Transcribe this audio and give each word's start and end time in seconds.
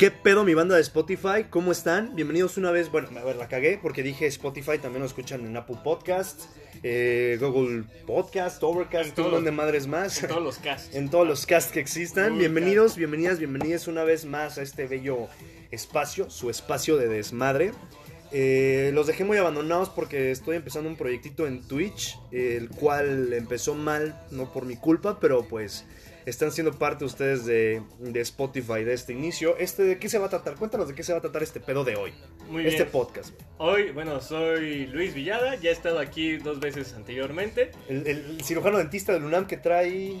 ¿Qué 0.00 0.10
pedo 0.10 0.44
mi 0.44 0.54
banda 0.54 0.76
de 0.76 0.80
Spotify? 0.80 1.44
¿Cómo 1.50 1.72
están? 1.72 2.16
Bienvenidos 2.16 2.56
una 2.56 2.70
vez. 2.70 2.90
Bueno, 2.90 3.08
a 3.18 3.22
ver, 3.22 3.36
la 3.36 3.48
cagué 3.48 3.78
porque 3.82 4.02
dije 4.02 4.26
Spotify, 4.26 4.78
también 4.78 5.00
lo 5.00 5.06
escuchan 5.06 5.44
en 5.44 5.54
Apple 5.56 5.76
Podcast, 5.84 6.44
eh, 6.82 7.36
Google 7.38 7.84
Podcast, 8.06 8.62
Overcast, 8.62 9.18
un 9.18 9.24
montón 9.24 9.44
de 9.44 9.50
madres 9.50 9.86
más. 9.86 10.22
En 10.22 10.30
todos 10.30 10.42
los 10.42 10.56
casts. 10.56 10.94
en 10.96 11.10
todos 11.10 11.28
los 11.28 11.44
casts 11.44 11.70
que 11.70 11.80
existan. 11.80 12.38
Bienvenidos, 12.38 12.96
bienvenidas, 12.96 13.38
bienvenidas 13.38 13.88
una 13.88 14.02
vez 14.04 14.24
más 14.24 14.56
a 14.56 14.62
este 14.62 14.86
bello 14.86 15.28
espacio, 15.70 16.30
su 16.30 16.48
espacio 16.48 16.96
de 16.96 17.08
desmadre. 17.08 17.72
Eh, 18.32 18.92
los 18.94 19.06
dejé 19.06 19.24
muy 19.24 19.36
abandonados 19.36 19.90
porque 19.90 20.30
estoy 20.30 20.56
empezando 20.56 20.88
un 20.88 20.96
proyectito 20.96 21.46
en 21.46 21.66
Twitch, 21.66 22.16
el 22.30 22.70
cual 22.70 23.32
empezó 23.32 23.74
mal, 23.74 24.18
no 24.30 24.52
por 24.52 24.64
mi 24.64 24.76
culpa, 24.76 25.18
pero 25.20 25.46
pues 25.46 25.84
están 26.26 26.52
siendo 26.52 26.72
parte 26.78 27.04
ustedes 27.04 27.44
de, 27.46 27.82
de 27.98 28.20
Spotify 28.20 28.84
de 28.84 28.94
este 28.94 29.12
inicio. 29.12 29.56
Este, 29.58 29.82
¿De 29.82 29.98
qué 29.98 30.08
se 30.08 30.18
va 30.18 30.26
a 30.26 30.30
tratar? 30.30 30.56
Cuéntanos 30.56 30.88
de 30.88 30.94
qué 30.94 31.02
se 31.02 31.12
va 31.12 31.18
a 31.18 31.22
tratar 31.22 31.42
este 31.42 31.60
pedo 31.60 31.84
de 31.84 31.96
hoy. 31.96 32.12
Muy 32.48 32.66
este 32.66 32.82
bien. 32.82 32.92
podcast. 32.92 33.34
Hoy, 33.58 33.90
bueno, 33.92 34.20
soy 34.20 34.86
Luis 34.86 35.14
Villada, 35.14 35.54
ya 35.56 35.70
he 35.70 35.72
estado 35.72 35.98
aquí 35.98 36.36
dos 36.36 36.60
veces 36.60 36.92
anteriormente. 36.94 37.70
El, 37.88 38.06
el 38.06 38.42
cirujano 38.42 38.78
dentista 38.78 39.12
del 39.12 39.24
UNAM 39.24 39.46
que 39.46 39.56
trae... 39.56 40.20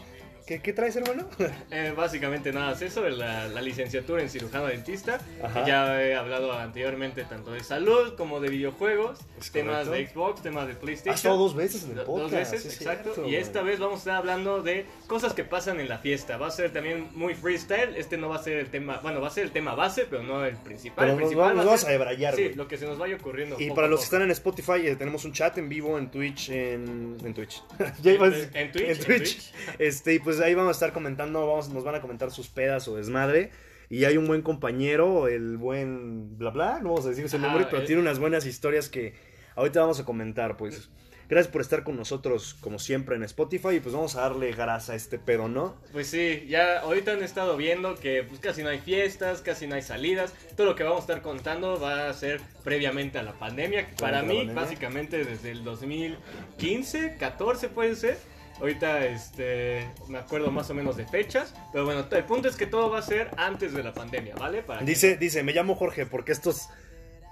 ¿Qué, 0.50 0.60
qué 0.60 0.72
traes, 0.72 0.96
hermano? 0.96 1.28
Eh, 1.70 1.92
básicamente 1.96 2.52
nada 2.52 2.72
es 2.72 2.82
eso, 2.82 3.08
la, 3.08 3.46
la 3.46 3.62
licenciatura 3.62 4.20
en 4.22 4.28
cirujano 4.28 4.66
dentista. 4.66 5.20
Ajá. 5.40 5.64
Ya 5.64 6.02
he 6.02 6.16
hablado 6.16 6.52
anteriormente 6.52 7.22
tanto 7.24 7.52
de 7.52 7.62
salud 7.62 8.16
como 8.16 8.40
de 8.40 8.48
videojuegos, 8.48 9.20
Es 9.38 9.52
temas 9.52 9.86
correcto. 9.86 9.92
de 9.92 10.06
Xbox, 10.08 10.42
temas 10.42 10.66
de 10.66 10.72
Has 10.72 10.78
PlayStation. 10.78 11.14
estado 11.14 11.36
dos 11.36 11.54
veces 11.54 11.84
en 11.84 11.90
el 11.90 12.04
podcast. 12.04 12.22
Dos 12.22 12.30
veces, 12.32 12.66
es 12.66 12.74
exacto. 12.80 13.12
cierto, 13.14 13.30
y 13.30 13.36
esta 13.36 13.62
vez 13.62 13.78
vamos 13.78 13.94
a 13.94 13.98
estar 13.98 14.16
hablando 14.16 14.62
de 14.62 14.86
cosas 15.06 15.32
que 15.34 15.44
pasan 15.44 15.78
en 15.78 15.88
la 15.88 15.98
fiesta. 15.98 16.36
Va 16.38 16.48
a 16.48 16.50
ser 16.50 16.72
también 16.72 17.06
muy 17.14 17.34
freestyle. 17.34 17.94
Este 17.96 18.16
no 18.16 18.28
va 18.28 18.36
a 18.36 18.42
ser 18.42 18.56
el 18.58 18.66
tema, 18.70 18.98
bueno, 19.00 19.20
va 19.20 19.28
a 19.28 19.30
ser 19.30 19.44
el 19.44 19.52
tema 19.52 19.76
base, 19.76 20.06
pero 20.10 20.24
no 20.24 20.44
el 20.44 20.56
principal. 20.56 20.96
Pero 21.06 21.12
el 21.12 21.12
nos 21.12 21.28
principal 21.28 21.48
nos 21.56 21.64
va 21.64 21.68
vamos 21.70 21.84
a 21.84 21.90
debrayar, 21.90 22.34
Sí, 22.34 22.50
lo 22.54 22.66
que 22.66 22.76
se 22.76 22.86
nos 22.86 22.98
vaya 22.98 23.14
ocurriendo. 23.14 23.54
Y 23.60 23.66
poco 23.68 23.76
para 23.76 23.86
los 23.88 24.00
que 24.00 24.04
están 24.06 24.22
en 24.22 24.32
Spotify, 24.32 24.84
eh, 24.88 24.96
tenemos 24.96 25.24
un 25.24 25.32
chat 25.32 25.56
en 25.58 25.68
vivo 25.68 25.96
en 25.96 26.10
Twitch, 26.10 26.50
en, 26.50 27.16
en 27.24 27.34
Twitch. 27.34 27.62
Ya 28.02 28.12
En 28.12 28.18
Twitch, 28.18 28.48
En 28.54 28.66
en 28.66 28.72
Twitch. 28.72 29.04
Twitch. 29.06 29.52
Este, 29.78 30.14
y 30.14 30.18
pues 30.18 30.39
ahí 30.40 30.54
vamos 30.54 30.70
a 30.70 30.72
estar 30.72 30.92
comentando, 30.92 31.46
vamos, 31.46 31.68
nos 31.70 31.84
van 31.84 31.94
a 31.94 32.00
comentar 32.00 32.30
sus 32.30 32.48
pedas 32.48 32.88
o 32.88 32.96
desmadre. 32.96 33.50
Y 33.88 34.04
hay 34.04 34.16
un 34.16 34.26
buen 34.26 34.42
compañero, 34.42 35.26
el 35.26 35.56
buen 35.56 36.38
bla 36.38 36.50
bla, 36.50 36.78
no 36.80 36.90
vamos 36.90 37.06
a 37.06 37.08
decir 37.10 37.26
Ajá, 37.26 37.38
nombre, 37.38 37.66
pero 37.68 37.82
eh. 37.82 37.86
tiene 37.86 38.00
unas 38.00 38.20
buenas 38.20 38.46
historias 38.46 38.88
que 38.88 39.14
ahorita 39.56 39.80
vamos 39.80 39.98
a 39.98 40.04
comentar, 40.04 40.56
pues. 40.56 40.90
Gracias 41.30 41.52
por 41.52 41.60
estar 41.60 41.84
con 41.84 41.96
nosotros, 41.96 42.56
como 42.60 42.80
siempre, 42.80 43.14
en 43.14 43.22
Spotify. 43.22 43.76
Y 43.76 43.80
pues 43.80 43.94
vamos 43.94 44.16
a 44.16 44.22
darle 44.22 44.50
grasa 44.50 44.94
a 44.94 44.96
este 44.96 45.16
pedo, 45.16 45.46
¿no? 45.46 45.76
Pues 45.92 46.08
sí, 46.08 46.44
ya 46.48 46.80
ahorita 46.80 47.12
han 47.12 47.22
estado 47.22 47.56
viendo 47.56 47.94
que 47.94 48.24
pues, 48.24 48.40
casi 48.40 48.64
no 48.64 48.68
hay 48.68 48.80
fiestas, 48.80 49.40
casi 49.40 49.68
no 49.68 49.76
hay 49.76 49.82
salidas. 49.82 50.34
Todo 50.56 50.66
lo 50.66 50.74
que 50.74 50.82
vamos 50.82 50.98
a 50.98 51.02
estar 51.02 51.22
contando 51.22 51.78
va 51.78 52.08
a 52.08 52.14
ser 52.14 52.40
previamente 52.64 53.20
a 53.20 53.22
la 53.22 53.34
pandemia. 53.34 53.86
Para 54.00 54.22
mí, 54.22 54.38
pandemia. 54.38 54.54
básicamente 54.54 55.24
desde 55.24 55.52
el 55.52 55.62
2015, 55.62 57.16
14 57.16 57.68
puede 57.68 57.94
ser. 57.94 58.18
Ahorita 58.60 59.06
este, 59.06 59.88
me 60.08 60.18
acuerdo 60.18 60.50
más 60.50 60.68
o 60.70 60.74
menos 60.74 60.96
de 60.96 61.06
fechas. 61.06 61.54
Pero 61.72 61.84
bueno, 61.86 62.04
el 62.10 62.24
punto 62.24 62.48
es 62.48 62.56
que 62.56 62.66
todo 62.66 62.90
va 62.90 62.98
a 62.98 63.02
ser 63.02 63.30
antes 63.36 63.72
de 63.72 63.82
la 63.82 63.92
pandemia, 63.94 64.34
¿vale? 64.36 64.62
Para 64.62 64.80
que- 64.80 64.86
Dice, 64.86 65.16
dice, 65.16 65.42
me 65.42 65.52
llamo 65.52 65.74
Jorge 65.74 66.06
porque 66.06 66.32
estos 66.32 66.68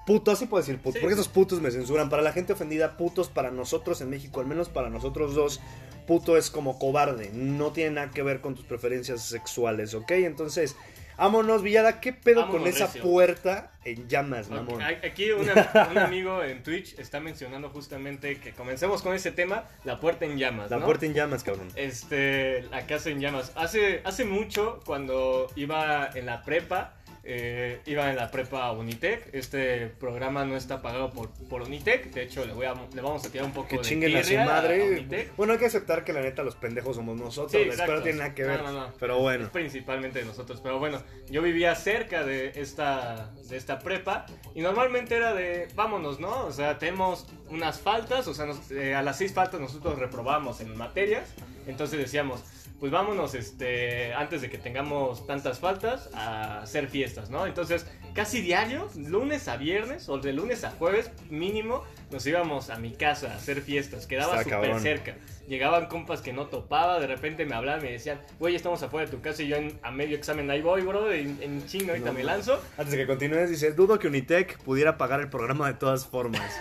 putos, 0.06 0.38
sí 0.38 0.46
puedo 0.46 0.62
decir 0.62 0.78
putos, 0.78 0.94
Sí. 0.94 1.00
porque 1.00 1.12
estos 1.12 1.28
putos 1.28 1.60
me 1.60 1.70
censuran. 1.70 2.08
Para 2.08 2.22
la 2.22 2.32
gente 2.32 2.54
ofendida, 2.54 2.96
putos 2.96 3.28
para 3.28 3.50
nosotros 3.50 4.00
en 4.00 4.08
México, 4.08 4.40
al 4.40 4.46
menos 4.46 4.70
para 4.70 4.88
nosotros 4.88 5.34
dos, 5.34 5.60
puto 6.06 6.38
es 6.38 6.50
como 6.50 6.78
cobarde. 6.78 7.30
No 7.34 7.72
tiene 7.72 7.90
nada 7.90 8.10
que 8.10 8.22
ver 8.22 8.40
con 8.40 8.54
tus 8.54 8.64
preferencias 8.64 9.22
sexuales, 9.22 9.92
¿ok? 9.92 10.10
Entonces, 10.12 10.76
vámonos, 11.18 11.62
Villada, 11.62 12.00
¿qué 12.00 12.12
pedo 12.12 12.42
Vámonos, 12.42 12.60
con 12.62 12.68
esa 12.68 12.86
recio. 12.86 13.02
puerta 13.02 13.72
en 13.84 14.08
llamas, 14.08 14.48
mamón? 14.48 14.80
Aquí 14.82 15.30
una- 15.32 15.88
un 15.90 15.98
amigo 15.98 16.42
en 16.42 16.62
Twitch 16.62 16.98
está 16.98 17.20
mencionando 17.20 17.68
justamente 17.70 18.38
que 18.38 18.52
comencemos 18.52 19.02
con 19.02 19.14
ese 19.14 19.32
tema, 19.32 19.64
la 19.84 20.00
puerta 20.00 20.24
en 20.24 20.38
llamas. 20.38 20.70
La 20.70 20.78
¿no? 20.78 20.84
puerta 20.86 21.04
en 21.06 21.14
llamas, 21.14 21.42
cabrón. 21.44 21.68
Este, 21.74 22.62
la 22.70 22.86
casa 22.86 23.10
en 23.10 23.20
llamas. 23.20 23.52
Hace, 23.56 24.00
hace 24.04 24.24
mucho, 24.24 24.80
cuando 24.86 25.50
iba 25.56 26.08
en 26.14 26.26
la 26.26 26.42
prepa, 26.44 26.94
eh, 27.30 27.80
iba 27.84 28.08
en 28.08 28.16
la 28.16 28.30
prepa 28.30 28.72
Unitec. 28.72 29.28
Este 29.34 29.88
programa 29.88 30.46
no 30.46 30.56
está 30.56 30.80
pagado 30.80 31.10
por, 31.12 31.28
por 31.50 31.60
Unitec. 31.62 32.10
De 32.12 32.22
hecho, 32.22 32.44
le, 32.46 32.54
voy 32.54 32.64
a, 32.64 32.72
le 32.74 33.02
vamos 33.02 33.22
a 33.26 33.30
tirar 33.30 33.46
un 33.46 33.52
poco 33.52 33.68
Que 33.68 33.76
de 33.76 33.82
chinguen 33.82 34.16
a 34.16 34.24
su 34.24 34.34
madre. 34.34 35.28
Bueno, 35.36 35.52
hay 35.52 35.58
que 35.58 35.66
aceptar 35.66 36.04
que 36.04 36.14
la 36.14 36.22
neta 36.22 36.42
los 36.42 36.56
pendejos 36.56 36.96
somos 36.96 37.18
nosotros. 37.20 37.52
Sí, 37.52 37.68
la 37.76 37.86
no 37.86 38.02
tiene 38.02 38.18
nada 38.20 38.34
que 38.34 38.44
ver. 38.44 38.62
no, 38.62 38.72
no. 38.72 38.92
Pero 38.98 39.18
bueno. 39.18 39.44
Es 39.44 39.50
principalmente 39.50 40.20
de 40.20 40.24
nosotros. 40.24 40.60
Pero 40.62 40.78
bueno, 40.78 41.02
yo 41.28 41.42
vivía 41.42 41.74
cerca 41.74 42.24
de 42.24 42.52
esta, 42.56 43.30
de 43.48 43.56
esta 43.58 43.78
prepa 43.80 44.24
y 44.54 44.62
normalmente 44.62 45.14
era 45.14 45.34
de, 45.34 45.68
vámonos, 45.74 46.18
¿no? 46.20 46.46
O 46.46 46.52
sea, 46.52 46.78
tenemos 46.78 47.26
unas 47.50 47.78
faltas, 47.78 48.26
o 48.26 48.32
sea, 48.34 48.46
nos- 48.46 48.70
eh, 48.70 48.94
a 48.94 49.02
las 49.02 49.18
seis 49.18 49.34
faltas 49.34 49.60
nosotros 49.60 49.98
reprobamos 49.98 50.60
en 50.62 50.74
materias. 50.76 51.28
Entonces 51.66 51.98
decíamos, 51.98 52.42
pues 52.80 52.92
vámonos 52.92 53.34
este, 53.34 54.14
antes 54.14 54.40
de 54.40 54.48
que 54.50 54.58
tengamos 54.58 55.26
tantas 55.26 55.58
faltas 55.58 56.08
a 56.14 56.62
hacer 56.62 56.88
fiestas, 56.88 57.28
¿no? 57.28 57.46
Entonces, 57.46 57.86
casi 58.14 58.40
diario, 58.40 58.88
lunes 58.96 59.48
a 59.48 59.56
viernes 59.56 60.08
o 60.08 60.18
de 60.18 60.32
lunes 60.32 60.62
a 60.64 60.70
jueves 60.70 61.10
mínimo, 61.28 61.84
nos 62.10 62.24
íbamos 62.26 62.70
a 62.70 62.78
mi 62.78 62.92
casa 62.92 63.32
a 63.32 63.36
hacer 63.36 63.62
fiestas. 63.62 64.06
Quedaba 64.06 64.42
súper 64.44 64.80
cerca. 64.80 65.16
Llegaban 65.48 65.86
compas 65.86 66.20
que 66.20 66.32
no 66.32 66.46
topaba, 66.46 67.00
de 67.00 67.06
repente 67.06 67.46
me 67.46 67.54
hablaban 67.54 67.82
me 67.82 67.90
decían, 67.92 68.20
güey, 68.38 68.54
estamos 68.54 68.82
afuera 68.82 69.06
de 69.06 69.16
tu 69.16 69.22
casa 69.22 69.42
y 69.42 69.48
yo 69.48 69.56
en- 69.56 69.78
a 69.82 69.90
medio 69.90 70.16
examen 70.16 70.50
ahí 70.50 70.60
voy, 70.62 70.82
bro, 70.82 71.10
en, 71.10 71.38
en 71.42 71.66
chingo 71.66 71.90
ahorita 71.90 72.08
No, 72.08 72.12
me 72.14 72.22
lanzo. 72.22 72.60
Antes 72.76 72.92
de 72.92 72.98
que 72.98 73.06
continúes, 73.06 73.50
dice, 73.50 73.72
dudo 73.72 73.98
que 73.98 74.08
Unitec 74.08 74.58
pudiera 74.58 74.98
pagar 74.98 75.20
el 75.20 75.30
programa 75.30 75.66
de 75.68 75.74
todas 75.74 76.06
formas. 76.06 76.52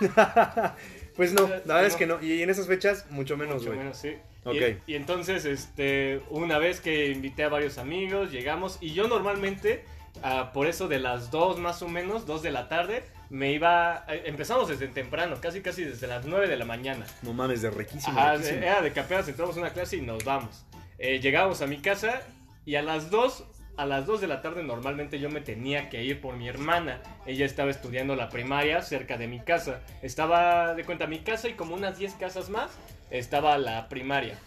pues 1.20 1.34
no, 1.34 1.46
la 1.48 1.74
verdad 1.74 1.84
es 1.84 1.96
que 1.96 2.06
no. 2.06 2.18
Y 2.22 2.40
en 2.40 2.48
esas 2.48 2.66
fechas, 2.66 3.04
mucho 3.10 3.36
menos, 3.36 3.62
Mucho 3.62 3.76
menos, 3.76 3.98
sí. 3.98 4.14
Ok. 4.42 4.54
Y, 4.86 4.92
y 4.92 4.94
entonces, 4.94 5.44
este, 5.44 6.22
una 6.30 6.56
vez 6.56 6.80
que 6.80 7.10
invité 7.10 7.44
a 7.44 7.50
varios 7.50 7.76
amigos, 7.76 8.32
llegamos 8.32 8.78
y 8.80 8.94
yo 8.94 9.06
normalmente, 9.06 9.84
ah, 10.22 10.50
por 10.54 10.66
eso 10.66 10.88
de 10.88 10.98
las 10.98 11.30
2 11.30 11.58
más 11.58 11.82
o 11.82 11.88
menos, 11.88 12.24
2 12.24 12.42
de 12.42 12.52
la 12.52 12.70
tarde, 12.70 13.02
me 13.28 13.52
iba, 13.52 14.06
eh, 14.08 14.22
empezamos 14.24 14.68
desde 14.68 14.88
temprano, 14.88 15.36
casi 15.42 15.60
casi 15.60 15.84
desde 15.84 16.06
las 16.06 16.24
9 16.24 16.48
de 16.48 16.56
la 16.56 16.64
mañana. 16.64 17.04
No 17.20 17.34
mames, 17.34 17.60
de 17.60 17.68
riquísimo. 17.68 18.18
Ajá, 18.18 18.36
riquísimo. 18.36 18.62
era 18.62 18.80
de 18.80 18.90
que 18.90 19.00
apenas 19.00 19.28
entramos 19.28 19.54
a 19.58 19.60
una 19.60 19.74
clase 19.74 19.98
y 19.98 20.00
nos 20.00 20.24
vamos. 20.24 20.64
Eh, 20.96 21.20
llegábamos 21.20 21.60
a 21.60 21.66
mi 21.66 21.82
casa 21.82 22.22
y 22.64 22.76
a 22.76 22.82
las 22.82 23.10
2, 23.10 23.44
a 23.80 23.86
las 23.86 24.04
2 24.04 24.20
de 24.20 24.26
la 24.26 24.42
tarde 24.42 24.62
normalmente 24.62 25.18
yo 25.18 25.30
me 25.30 25.40
tenía 25.40 25.88
que 25.88 26.04
ir 26.04 26.20
por 26.20 26.36
mi 26.36 26.46
hermana. 26.46 27.00
Ella 27.24 27.46
estaba 27.46 27.70
estudiando 27.70 28.14
la 28.14 28.28
primaria 28.28 28.82
cerca 28.82 29.16
de 29.16 29.26
mi 29.26 29.40
casa. 29.40 29.80
Estaba 30.02 30.74
de 30.74 30.84
cuenta 30.84 31.06
mi 31.06 31.20
casa 31.20 31.48
y 31.48 31.54
como 31.54 31.74
unas 31.74 31.96
10 31.96 32.12
casas 32.14 32.50
más 32.50 32.72
estaba 33.10 33.56
la 33.56 33.88
primaria. 33.88 34.38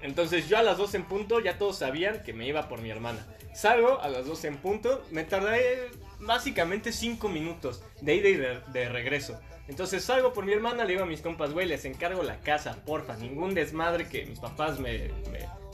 Entonces 0.00 0.48
yo 0.48 0.56
a 0.56 0.62
las 0.62 0.78
2 0.78 0.94
en 0.94 1.04
punto 1.04 1.40
ya 1.40 1.58
todos 1.58 1.76
sabían 1.76 2.22
que 2.22 2.32
me 2.32 2.46
iba 2.46 2.70
por 2.70 2.80
mi 2.80 2.88
hermana. 2.88 3.26
Salgo 3.52 4.00
a 4.00 4.08
las 4.08 4.24
2 4.24 4.42
en 4.46 4.56
punto, 4.56 5.04
me 5.10 5.24
tardé 5.24 5.90
básicamente 6.18 6.90
5 6.90 7.28
minutos 7.28 7.84
de 8.00 8.14
ida 8.14 8.28
y 8.30 8.72
de, 8.72 8.88
regreso. 8.88 9.38
Entonces 9.68 10.02
salgo 10.02 10.32
por 10.32 10.46
mi 10.46 10.54
hermana, 10.54 10.84
le 10.84 10.92
digo 10.92 11.02
a 11.02 11.06
mis 11.06 11.20
compas, 11.20 11.52
güey, 11.52 11.66
les 11.66 11.84
encargo 11.84 12.22
la 12.22 12.40
casa, 12.40 12.82
porfa, 12.86 13.18
ningún 13.18 13.52
desmadre 13.52 14.08
que 14.08 14.24
mis 14.24 14.38
papás 14.38 14.80
me, 14.80 15.10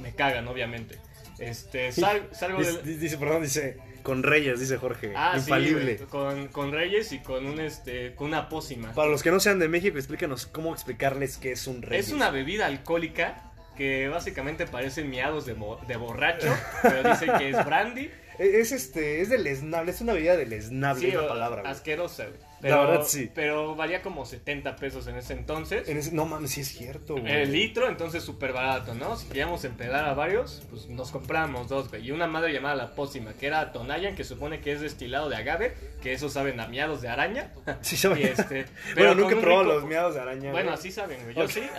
me 0.00 0.12
cagan, 0.16 0.48
obviamente. 0.48 0.98
Este, 1.38 1.90
sal- 1.92 2.28
salgo 2.32 2.58
Dice, 2.60 2.82
del... 2.82 3.00
dice, 3.00 3.18
perdón, 3.18 3.42
dice, 3.42 3.76
con 4.02 4.22
Reyes, 4.22 4.60
dice 4.60 4.76
Jorge. 4.76 5.12
Ah, 5.16 5.32
sí, 5.34 5.40
infalible. 5.40 5.96
con, 6.08 6.48
con 6.48 6.72
Reyes 6.72 7.10
y 7.12 7.18
con 7.20 7.46
un 7.46 7.58
este 7.60 8.14
con 8.14 8.28
una 8.28 8.48
pócima. 8.48 8.92
Para 8.92 9.08
los 9.10 9.22
que 9.22 9.30
no 9.30 9.40
sean 9.40 9.58
de 9.58 9.68
México, 9.68 9.98
explícanos 9.98 10.46
cómo 10.46 10.72
explicarles 10.72 11.36
qué 11.38 11.52
es 11.52 11.66
un 11.66 11.82
Reyes. 11.82 12.08
Es 12.08 12.12
una 12.12 12.30
bebida 12.30 12.66
alcohólica 12.66 13.50
que 13.76 14.08
básicamente 14.08 14.66
parece 14.66 15.02
miados 15.02 15.46
de, 15.46 15.56
de 15.88 15.96
borracho, 15.96 16.54
pero 16.82 17.10
dice 17.10 17.26
que 17.38 17.50
es 17.50 17.64
brandy. 17.64 18.10
E-, 18.38 18.60
Es 18.60 18.72
este, 18.72 19.20
es 19.20 19.28
deleznable, 19.28 19.90
es 19.92 20.00
una 20.00 20.12
bebida 20.12 20.36
deleznable, 20.36 21.00
Sí, 21.00 21.08
es 21.08 21.14
la 21.14 21.28
palabra. 21.28 21.60
güey. 21.62 21.72
asquerosa. 21.72 22.24
güey. 22.24 22.38
La 22.64 22.70
Pero, 22.70 22.88
verdad, 22.88 23.04
sí. 23.06 23.30
Pero 23.34 23.74
valía 23.76 24.00
como 24.00 24.24
70 24.24 24.76
pesos 24.76 25.06
en 25.06 25.16
ese 25.16 25.34
entonces. 25.34 25.86
En 25.86 25.98
ese- 25.98 26.12
no 26.12 26.24
mames, 26.24 26.52
sí 26.52 26.62
es 26.62 26.68
cierto, 26.68 27.14
güey. 27.18 27.30
El 27.30 27.52
litro, 27.52 27.86
entonces 27.90 28.22
súper 28.22 28.54
barato, 28.54 28.94
¿no? 28.94 29.18
Si 29.18 29.26
queríamos 29.26 29.62
empedar 29.66 30.06
a 30.06 30.14
varios, 30.14 30.62
pues 30.70 30.86
nos 30.88 31.10
compramos 31.10 31.68
dos, 31.68 31.90
güey. 31.90 32.06
Y 32.06 32.10
una 32.10 32.26
madre 32.26 32.54
llamada 32.54 32.74
la 32.74 32.94
pócima, 32.94 33.34
que 33.34 33.48
era 33.48 33.70
Tonayan, 33.70 34.16
que 34.16 34.24
supone 34.24 34.60
que 34.62 34.72
es 34.72 34.80
destilado 34.80 35.28
de 35.28 35.36
agave, 35.36 35.74
que 36.02 36.14
eso 36.14 36.30
saben 36.30 36.58
a 36.58 36.66
miados 36.66 37.02
de 37.02 37.08
araña. 37.08 37.52
Sí, 37.82 37.98
sabe. 37.98 38.20
Y 38.20 38.24
este, 38.24 38.64
bueno, 38.64 38.68
pero 38.94 39.14
nunca 39.14 39.34
he 39.34 39.40
probado 39.42 39.62
rico- 39.64 39.74
los 39.74 39.84
miados 39.84 40.14
de 40.14 40.20
araña. 40.22 40.50
Bueno, 40.52 40.68
güey. 40.70 40.78
así 40.78 40.90
saben, 40.90 41.18
güey. 41.22 41.34
Yo 41.34 41.46
sí. 41.46 41.60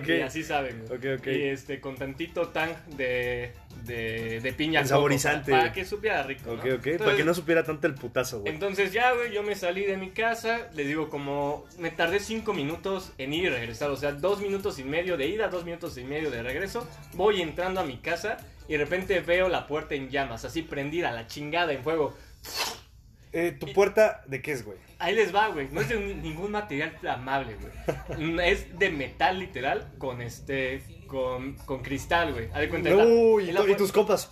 ok. 0.00 0.08
Y 0.08 0.20
así 0.22 0.42
saben, 0.42 0.86
güey. 0.88 0.98
Ok, 1.14 1.20
ok. 1.20 1.26
Y 1.28 1.42
este, 1.44 1.80
con 1.80 1.94
tantito 1.96 2.48
tang 2.48 2.70
de, 2.96 3.52
de, 3.84 4.40
de 4.40 4.52
piña. 4.52 4.80
El 4.80 4.86
saborizante. 4.86 5.50
Para, 5.50 5.62
para 5.64 5.72
que 5.72 5.84
supiera 5.84 6.22
rico. 6.22 6.52
Ok, 6.52 6.64
¿no? 6.64 6.74
ok. 6.76 6.88
para 6.98 7.16
que 7.16 7.24
no 7.24 7.34
supiera 7.34 7.64
tanto 7.64 7.86
el 7.86 7.94
putazo, 7.94 8.40
güey. 8.40 8.52
Entonces 8.52 8.92
ya, 8.92 9.12
güey, 9.12 9.32
yo 9.32 9.42
me 9.42 9.54
salí 9.54 9.84
de 9.84 9.96
mi 9.96 10.10
casa, 10.10 10.68
les 10.74 10.86
digo, 10.86 11.08
como 11.10 11.66
me 11.78 11.90
tardé 11.90 12.20
cinco 12.20 12.52
minutos 12.52 13.12
en 13.18 13.32
ir 13.32 13.44
y 13.44 13.48
regresar, 13.48 13.90
o 13.90 13.96
sea, 13.96 14.12
dos 14.12 14.40
minutos 14.40 14.78
y 14.78 14.84
medio 14.84 15.16
de 15.16 15.26
ida, 15.26 15.48
dos 15.48 15.64
minutos 15.64 15.96
y 15.98 16.04
medio 16.04 16.30
de 16.30 16.42
regreso, 16.42 16.88
voy 17.14 17.40
entrando 17.42 17.80
a 17.80 17.84
mi 17.84 17.98
casa 17.98 18.36
y 18.68 18.72
de 18.72 18.78
repente 18.78 19.20
veo 19.20 19.48
la 19.48 19.66
puerta 19.66 19.94
en 19.94 20.10
llamas, 20.10 20.44
así 20.44 20.62
prendida, 20.62 21.10
la 21.12 21.26
chingada 21.26 21.72
en 21.72 21.82
fuego. 21.82 22.14
Eh, 23.32 23.56
¿Tu 23.58 23.72
puerta 23.72 24.22
de 24.26 24.42
qué 24.42 24.52
es, 24.52 24.64
güey? 24.64 24.76
Ahí 24.98 25.14
les 25.14 25.32
va, 25.34 25.48
güey. 25.48 25.68
No 25.70 25.80
es 25.80 25.88
de 25.88 25.96
un- 25.96 26.20
ningún 26.20 26.50
material 26.50 26.96
flamable, 27.00 27.56
güey. 27.56 28.40
Es 28.50 28.76
de 28.76 28.90
metal 28.90 29.38
literal 29.38 29.92
con 29.98 30.20
este. 30.20 30.82
Con, 31.10 31.54
con 31.66 31.82
cristal, 31.82 32.32
güey. 32.32 32.46
Haz 32.52 32.60
de 32.60 32.68
cuenta. 32.68 32.96
Uy, 32.96 33.48
es 33.48 33.54
la 33.54 33.68
y 33.68 33.74
tus 33.76 33.92
copas. 33.92 34.30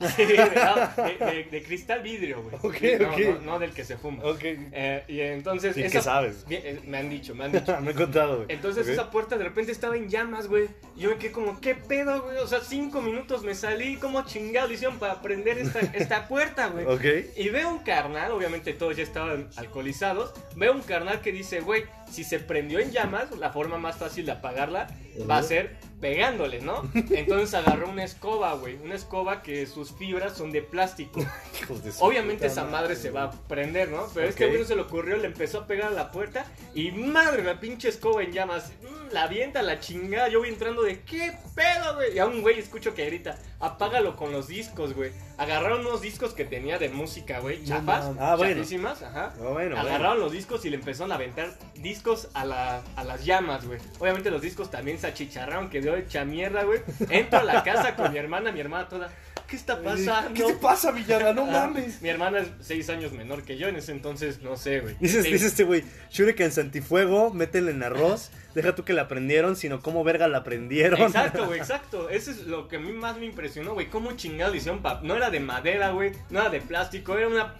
Sí, 0.14 0.24
de, 0.26 0.36
de- 0.36 1.48
de 1.50 1.62
cristal 1.64 2.02
vidrio, 2.04 2.40
güey. 2.40 2.54
Ok, 2.62 2.76
Sí, 2.80 2.92
no. 3.00 3.18
No, 3.34 3.40
no 3.40 3.58
del 3.58 3.72
que 3.72 3.84
se 3.84 3.96
fuma. 3.96 4.22
Ok. 4.22 4.38
Eh, 4.44 5.02
y 5.08 5.18
entonces. 5.18 5.74
Sí, 5.74 5.82
esa- 5.82 5.90
¿qué 5.98 6.02
sabes? 6.04 6.46
Eh, 6.48 6.78
me 6.86 6.98
han 6.98 7.10
dicho, 7.10 7.34
me 7.34 7.46
han 7.46 7.50
dicho. 7.50 7.76
Me 7.80 7.90
he 7.90 7.94
contado, 7.94 8.36
güey. 8.36 8.46
Entonces 8.48 8.86
esa 8.86 9.10
puerta 9.10 9.36
de 9.36 9.42
repente 9.42 9.72
estaba 9.72 9.96
en 9.96 10.08
llamas, 10.08 10.46
güey. 10.46 10.68
Y 10.96 11.00
yo 11.00 11.10
me 11.10 11.16
quedé 11.16 11.32
como, 11.32 11.60
¿qué 11.60 11.74
pedo, 11.74 12.22
güey? 12.22 12.36
O 12.36 12.46
sea, 12.46 12.60
cinco 12.60 13.02
minutos 13.02 13.42
me 13.42 13.56
salí, 13.56 13.96
como 13.96 14.24
chingado 14.24 14.70
hicieron 14.72 15.00
para 15.00 15.20
prender 15.20 15.58
esta, 15.58 15.80
esta 15.94 16.28
puerta, 16.28 16.68
güey? 16.68 16.86
Ok. 16.86 17.04
Y 17.36 17.48
veo 17.48 17.68
un 17.68 17.80
carnal, 17.80 18.30
obviamente 18.30 18.74
todos 18.74 18.96
ya 18.96 19.02
estaban 19.02 19.48
alcoholizados. 19.56 20.32
Veo 20.54 20.74
un 20.74 20.82
carnal 20.82 21.20
que 21.22 21.32
dice, 21.32 21.58
güey, 21.58 21.86
si 22.08 22.22
se 22.22 22.38
prendió 22.38 22.78
en 22.78 22.92
llamas, 22.92 23.36
la 23.36 23.50
forma 23.50 23.78
más 23.78 23.96
fácil 23.96 24.26
de 24.26 24.30
apagarla 24.32 24.86
va 25.28 25.38
a 25.38 25.42
ser 25.42 25.76
pegándole, 26.00 26.60
¿no? 26.60 26.88
Entonces 27.10 27.54
agarró 27.54 27.88
una 27.88 28.04
escoba, 28.04 28.54
güey. 28.54 28.76
Una 28.76 28.94
escoba 28.94 29.42
que 29.42 29.66
sus 29.66 29.92
fibras 29.92 30.36
son 30.36 30.50
de 30.52 30.62
plástico. 30.62 31.20
Hijos 31.62 31.82
de 31.82 31.92
Obviamente 32.00 32.46
esa 32.46 32.64
madre 32.64 32.94
se 32.96 33.10
va 33.10 33.24
a 33.24 33.30
prender, 33.30 33.88
¿no? 33.90 34.06
Pero 34.14 34.26
Ok. 34.26 34.30
este 34.30 34.46
güey 34.46 34.60
no 34.60 34.66
se 34.66 34.76
le 34.76 34.82
ocurrió, 34.82 35.16
le 35.16 35.26
empezó 35.26 35.58
a 35.60 35.66
pegar 35.66 35.88
a 35.88 35.94
la 35.94 36.10
puerta 36.12 36.46
y 36.74 36.90
madre, 36.92 37.42
la 37.42 37.58
pinche 37.60 37.88
escoba 37.88 38.22
en 38.22 38.32
llamas. 38.32 38.70
mm, 38.82 39.12
La 39.12 39.24
avienta 39.24 39.62
la 39.62 39.80
chingada. 39.80 40.28
Yo 40.28 40.38
voy 40.40 40.48
entrando 40.50 40.82
de 40.82 41.00
¿qué 41.02 41.32
pedo, 41.54 41.94
güey? 41.96 42.14
Y 42.14 42.18
a 42.18 42.26
un 42.26 42.42
güey 42.42 42.58
escucho 42.58 42.94
que 42.94 43.04
grita, 43.06 43.38
apágalo 43.58 44.16
con 44.16 44.32
los 44.32 44.48
discos, 44.48 44.94
güey. 44.94 45.10
Agarraron 45.38 45.86
unos 45.86 46.00
discos 46.02 46.34
que 46.34 46.44
tenía 46.44 46.78
de 46.78 46.88
música, 46.88 47.38
güey, 47.38 47.60
No 47.60 47.66
chapas, 47.66 48.04
mames. 48.06 48.20
Ah, 48.20 48.36
bueno. 48.36 48.62
ajá. 48.92 49.32
Ah, 49.36 49.48
bueno, 49.52 49.78
Agarraron 49.78 50.00
bueno. 50.14 50.24
los 50.24 50.32
discos 50.32 50.64
y 50.64 50.70
le 50.70 50.76
empezaron 50.76 51.12
a 51.12 51.14
aventar 51.14 51.50
discos 51.76 52.28
a, 52.34 52.44
la, 52.44 52.82
a 52.96 53.04
las 53.04 53.24
llamas, 53.24 53.64
güey. 53.64 53.78
Obviamente 54.00 54.30
los 54.30 54.42
discos 54.42 54.70
también 54.70 54.98
se 54.98 55.06
achicharraron, 55.06 55.70
quedó 55.70 55.96
hecha 55.96 56.24
mierda, 56.24 56.64
güey. 56.64 56.80
Entro 57.08 57.38
a 57.38 57.44
la 57.44 57.62
casa 57.62 57.94
con 57.94 58.12
mi 58.12 58.18
hermana, 58.18 58.50
mi 58.50 58.60
hermana 58.60 58.88
toda, 58.88 59.10
¿qué 59.48 59.56
está 59.56 59.82
pasando? 59.82 60.34
¿Qué 60.34 60.44
te 60.44 60.54
pasa, 60.58 60.92
villana? 60.92 61.32
No 61.32 61.42
Ah, 61.48 61.66
mames. 61.66 62.00
Mi 62.02 62.08
hermana 62.10 62.40
es 62.40 62.48
seis 62.60 62.88
años 62.90 63.12
menor 63.12 63.42
que 63.42 63.56
yo, 63.56 63.66
en 63.68 63.76
ese 63.76 63.92
entonces 63.92 64.42
no 64.42 64.56
sé, 64.56 64.80
güey. 64.80 64.94
Dices, 65.00 65.24
dice 65.24 65.46
este 65.46 65.64
güey, 65.64 65.82
Shuriken 66.10 66.52
Santifuego, 66.52 67.32
métele 67.32 67.70
en 67.72 67.82
arroz, 67.82 68.30
deja 68.54 68.74
tú 68.74 68.84
que 68.84 68.92
la 68.92 69.08
prendieron, 69.08 69.56
sino 69.56 69.80
cómo 69.80 70.04
verga 70.04 70.28
la 70.28 70.44
prendieron. 70.44 71.00
Exacto, 71.00 71.46
güey, 71.46 71.58
exacto. 71.60 72.10
Eso 72.10 72.30
es 72.30 72.46
lo 72.46 72.68
que 72.68 72.76
a 72.76 72.78
mí 72.80 72.92
más 72.92 73.16
me 73.16 73.26
impresionó, 73.26 73.74
güey. 73.74 73.88
Cómo 73.88 74.12
chingado 74.12 74.54
hicieron 74.54 74.82
pa- 74.82 75.00
No 75.02 75.16
era 75.16 75.30
de 75.30 75.40
madera, 75.40 75.90
güey. 75.90 76.12
No 76.30 76.40
era 76.40 76.50
de 76.50 76.60
plástico. 76.60 77.16
Era 77.16 77.28
una, 77.28 77.54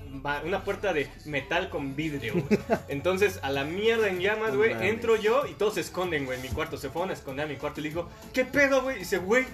una 0.45 0.65
puerta 0.65 0.93
de 0.93 1.09
metal 1.25 1.71
con 1.71 1.97
vidrio, 1.97 2.35
güey. 2.35 2.61
Entonces, 2.89 3.39
a 3.43 3.51
la 3.51 3.65
mierda 3.65 4.09
en 4.09 4.21
llamas, 4.21 4.55
güey. 4.55 4.73
entro 4.87 5.17
yo 5.17 5.47
y 5.47 5.55
todos 5.55 5.75
se 5.75 5.81
esconden, 5.81 6.27
güey, 6.27 6.37
en 6.39 6.43
mi 6.43 6.49
cuarto. 6.51 6.77
Se 6.77 6.91
fueron 6.91 7.11
a 7.11 7.15
esconder 7.15 7.47
a 7.47 7.49
mi 7.49 7.57
cuarto 7.57 7.81
y 7.81 7.85
le 7.85 7.89
digo, 7.91 8.09
¿qué 8.35 8.45
pedo, 8.45 8.83
güey? 8.83 8.97
Y 8.97 8.99
dice, 9.01 9.19
güey, 9.19 9.47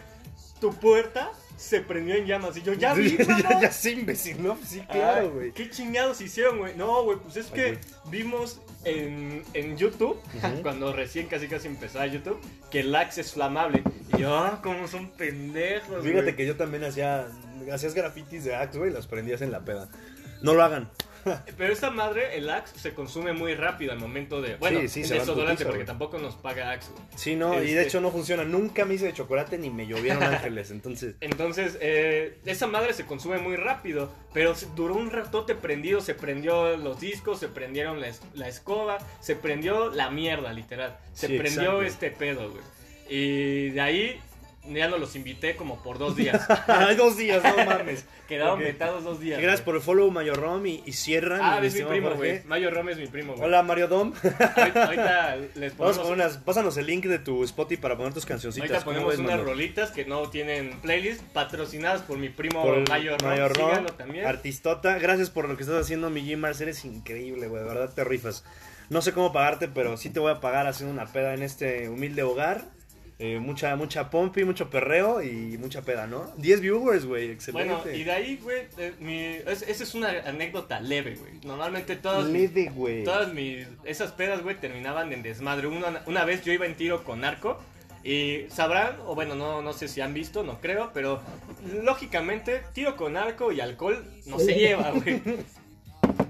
tu 0.61 0.75
puerta 0.75 1.31
se 1.57 1.81
prendió 1.81 2.15
en 2.15 2.27
llamas. 2.27 2.57
Y 2.57 2.63
yo, 2.63 2.73
ya 2.73 2.95
vi, 2.95 3.17
ya, 3.17 3.25
mamá". 3.27 3.61
ya 3.61 3.71
sé, 3.71 3.93
imbécil, 3.93 4.43
¿no? 4.43 4.59
Sí, 4.65 4.81
claro, 4.91 5.31
güey. 5.33 5.53
¿Qué 5.53 5.71
chingados 5.71 6.21
hicieron, 6.21 6.59
güey? 6.59 6.77
No, 6.77 7.05
güey, 7.05 7.19
pues 7.19 7.37
es 7.37 7.47
Ay, 7.53 7.53
que 7.55 7.79
vimos 8.11 8.61
en, 8.85 9.43
en 9.55 9.77
YouTube, 9.77 10.21
cuando 10.63 10.93
recién 10.93 11.27
casi 11.27 11.49
casi 11.49 11.69
empezaba 11.69 12.07
YouTube, 12.07 12.41
que 12.71 12.81
el 12.81 12.95
Axe 12.95 13.23
es 13.23 13.33
flamable. 13.33 13.83
Y 14.17 14.21
yo, 14.21 14.37
ah, 14.37 14.61
cómo 14.63 14.89
son 14.89 15.11
pendejos, 15.11 16.03
Fíjate 16.05 16.37
que 16.37 16.47
yo 16.47 16.57
también 16.57 16.85
hacía, 16.85 17.27
hacías 17.73 17.95
grafitis 17.95 18.45
de 18.45 18.55
Axe, 18.55 18.79
güey, 18.79 18.93
los 18.93 19.07
prendías 19.07 19.43
en 19.43 19.53
la 19.53 19.61
peda. 19.61 19.89
No 20.43 20.55
lo 20.55 20.63
hagan. 20.63 20.91
Pero 21.57 21.73
esta 21.73 21.91
madre, 21.91 22.37
el 22.37 22.49
Axe, 22.51 22.79
se 22.79 22.95
consume 22.95 23.33
muy 23.33 23.55
rápido 23.55 23.93
al 23.93 23.99
momento 23.99 24.41
de. 24.43 24.57
Bueno, 24.57 24.81
Sí, 24.81 24.89
sí, 24.89 25.03
el 25.03 25.21
desodorante, 25.21 25.65
porque 25.65 25.85
tampoco 25.85 26.19
nos 26.19 26.35
paga 26.37 26.71
Axe. 26.71 26.91
Sí, 27.17 27.37
no, 27.37 27.55
y 27.63 27.67
de 27.67 27.73
Este- 27.73 27.83
hecho 27.89 28.01
no 28.01 28.11
funciona. 28.11 28.45
Nunca 28.45 28.85
me 28.85 28.95
hice 28.95 29.07
de 29.07 29.13
chocolate 29.13 29.59
ni 29.59 29.71
me 29.71 29.87
llovieron 29.87 30.23
ángeles, 30.23 30.71
entonces... 30.71 31.15
Entonces, 31.21 31.79
eh, 31.81 32.39
esa 32.45 32.67
madre 32.67 32.93
se 32.93 33.05
consume 33.07 33.39
muy 33.39 33.57
rápido, 33.57 34.13
pero 34.33 34.55
duró 34.77 34.95
un 34.95 35.11
ratote 35.11 35.55
prendido, 35.55 36.01
se 36.01 36.15
prendió 36.15 36.77
los 36.77 37.01
discos, 37.01 37.39
se 37.41 37.49
prendieron 37.49 38.01
la, 38.01 38.09
es- 38.09 38.23
la 38.35 38.49
escoba, 38.49 38.99
se 39.21 39.37
prendió 39.37 39.91
la 39.91 40.11
mierda, 40.11 40.53
literal. 40.53 40.97
Se 41.13 41.27
Sí, 41.29 41.39
prendió 41.39 41.83
exacto. 41.83 42.07
este 42.07 42.11
pedo, 42.11 42.51
güey. 42.51 42.63
Y 43.09 43.71
de 43.71 43.81
ahí 43.81 44.21
ya 44.67 44.89
no 44.89 44.99
los 44.99 45.15
invité 45.17 45.57
como 45.57 45.83
por 45.83 45.99
dos 45.99 46.17
días. 46.17 46.47
Hay 46.69 46.97
dos 46.97 47.17
días, 47.17 47.43
no 47.43 47.65
mames. 47.65 48.05
Quedaron 48.29 48.55
Ok. 48.55 48.61
vetados 48.65 49.05
dos 49.05 49.21
días. 49.21 49.41
Gracias 49.41 49.61
güey. 49.61 49.65
por 49.67 49.75
el 49.77 49.81
follow, 49.83 50.11
Mayor 50.11 50.39
Rom, 50.41 50.65
y, 50.67 50.83
y 50.87 50.93
cierran. 50.93 51.41
Ah, 51.43 51.61
mi 51.61 51.67
es 51.67 51.75
mi 51.75 51.83
primo, 51.83 52.11
güey. 52.15 52.43
Mayo 52.45 52.71
Rome 52.71 52.93
es 52.93 52.99
mi 52.99 53.07
primo, 53.07 53.35
güey. 53.35 53.45
Hola, 53.45 53.63
Mario 53.63 53.89
Dom. 53.89 54.13
Ahorita, 54.57 54.85
ahorita 54.87 55.37
les 55.55 55.73
ponemos, 55.77 56.09
unas... 56.09 56.39
Pásanos 56.39 56.77
el 56.79 56.87
link 56.87 57.05
de 57.05 57.19
tu 57.19 57.45
Spotify 57.45 57.81
para 57.83 57.97
poner 57.97 58.15
tus 58.15 58.25
cancioncitas. 58.25 58.71
ahorita 58.71 58.85
¿cómo 58.85 58.95
ponemos 58.97 59.19
ves, 59.19 59.21
unas 59.21 59.41
rolitas 59.45 59.91
que 59.91 60.05
no 60.07 60.31
tienen 60.31 60.81
playlist, 60.81 61.21
patrocinadas 61.23 62.03
por 62.03 62.17
mi 62.19 62.31
primo 62.31 62.63
Por 62.63 62.79
el 62.79 62.85
Mayo 62.89 63.17
Rome. 63.19 63.31
Mayor 63.35 63.57
Rom, 63.57 63.87
también. 63.99 64.25
artistota. 64.25 64.99
Gracias 64.99 65.29
por 65.31 65.49
lo 65.49 65.57
que 65.57 65.63
estás 65.65 65.83
haciendo, 65.83 66.09
mi 66.11 66.23
G-Mars. 66.23 66.61
Eres 66.63 66.85
increíble, 66.85 67.49
güey. 67.49 67.63
De 67.63 67.69
verdad 67.69 67.93
te 67.95 68.05
rifas. 68.05 68.45
No 68.91 69.03
sé 69.03 69.13
cómo 69.13 69.33
pagarte, 69.33 69.69
pero 69.69 69.97
sí 69.97 70.11
te 70.11 70.21
voy 70.21 70.33
a 70.33 70.41
pagar 70.41 70.67
haciendo 70.67 70.93
una 70.95 71.11
peda 71.11 71.35
en 71.35 71.43
este 71.43 71.89
humilde 71.89 72.23
hogar. 72.23 72.65
Eh, 73.27 73.39
mucha, 73.41 73.75
mucha 73.77 74.11
pompi, 74.11 74.45
mucho 74.45 74.69
perreo 74.69 75.23
y 75.23 75.57
mucha 75.57 75.81
peda, 75.81 76.07
¿no? 76.07 76.31
10 76.37 76.61
viewers, 76.61 77.07
güey. 77.07 77.31
Excelente. 77.31 77.73
Bueno, 77.75 77.97
y 77.97 78.05
de 78.05 78.13
ahí, 78.13 78.37
güey, 78.43 78.65
eh, 78.77 79.43
es- 79.47 79.63
esa 79.63 79.83
es 79.83 79.95
una 79.95 80.09
anécdota 80.27 80.79
leve, 80.81 81.15
güey. 81.15 81.33
Normalmente 81.45 81.97
todas, 81.97 82.27
Leve, 82.27 82.71
güey. 82.75 83.03
todas 83.05 83.33
mis, 83.33 83.67
esas 83.85 84.13
pedas, 84.13 84.43
güey, 84.43 84.57
terminaban 84.61 85.11
en 85.15 85.23
desmadre. 85.23 85.69
Una, 85.69 86.03
una 86.07 86.25
vez 86.27 86.45
yo 86.45 86.53
iba 86.53 86.67
en 86.67 86.75
tiro 86.75 87.03
con 87.03 87.21
narco 87.23 87.59
y 88.03 88.43
sabrán, 88.51 88.97
o 89.07 89.15
bueno, 89.15 89.35
no, 89.35 89.63
no 89.63 89.73
sé 89.73 89.89
si 89.89 90.03
han 90.03 90.13
visto, 90.13 90.43
no 90.43 90.61
creo, 90.61 90.91
pero 90.93 91.23
lógicamente 91.83 92.63
tiro 92.75 92.97
con 92.97 93.15
narco 93.15 93.53
y 93.53 93.61
alcohol 93.61 94.05
no 94.27 94.39
se 94.39 94.55
lleva, 94.55 94.91
güey. 94.91 95.23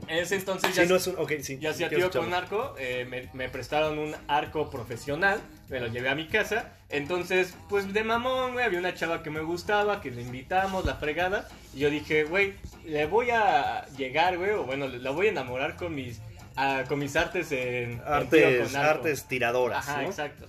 En 0.07 0.19
ese 0.19 0.37
entonces 0.37 0.71
Sí, 0.71 0.77
ya, 0.83 0.85
no 0.87 0.97
es 0.97 1.07
un... 1.07 1.17
Ok, 1.19 1.33
sí. 1.41 1.59
yo 1.59 1.71
hacía 1.71 1.89
tiro 1.89 2.11
con 2.11 2.33
arco, 2.35 2.75
eh, 2.79 3.07
me, 3.09 3.31
me 3.33 3.49
prestaron 3.49 3.99
un 3.99 4.15
arco 4.29 4.69
profesional, 4.69 5.41
me 5.69 5.81
lo 5.81 5.87
llevé 5.89 6.09
a 6.09 6.15
mi 6.15 6.27
casa. 6.27 6.73
Entonces, 6.91 7.55
pues 7.69 7.93
de 7.93 8.05
mamón, 8.05 8.53
güey, 8.53 8.65
había 8.65 8.79
una 8.79 8.95
chava 8.95 9.23
que 9.23 9.31
me 9.31 9.41
gustaba, 9.41 10.01
que 10.01 10.11
le 10.11 10.23
invitamos, 10.23 10.85
la 10.85 10.95
fregada. 10.97 11.49
Y 11.75 11.81
yo 11.81 11.91
dije, 11.91 12.25
güey, 12.25 12.55
le 12.85 13.07
voy 13.07 13.31
a 13.31 13.87
llegar, 13.97 14.37
güey, 14.39 14.51
o 14.51 14.65
bueno, 14.65 14.87
la 14.89 15.11
voy 15.11 15.27
a 15.27 15.31
enamorar 15.31 15.77
con 15.77 15.95
mis, 15.95 16.21
ah, 16.57 16.85
con 16.89 16.99
mis 16.99 17.17
artes 17.17 17.51
en, 17.53 17.93
en 17.93 17.99
tiro 17.99 18.07
Artes, 18.07 18.73
con 18.73 18.77
artes 18.77 19.25
tiradoras, 19.29 19.89
Ajá, 19.89 20.03
¿no? 20.03 20.09
exacto. 20.09 20.47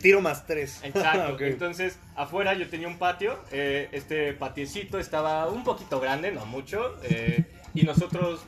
Tiro 0.00 0.22
más 0.22 0.46
tres. 0.46 0.80
Exacto. 0.82 1.44
Entonces, 1.44 1.98
afuera 2.16 2.54
yo 2.54 2.66
tenía 2.70 2.88
un 2.88 2.96
patio. 2.96 3.38
eh, 3.52 3.90
este 3.92 4.32
patiecito 4.32 4.98
estaba 4.98 5.46
un 5.50 5.62
poquito 5.62 6.00
grande, 6.00 6.32
no 6.32 6.46
mucho. 6.46 6.96
eh, 7.02 7.44
y 7.74 7.82
nosotros 7.82 8.40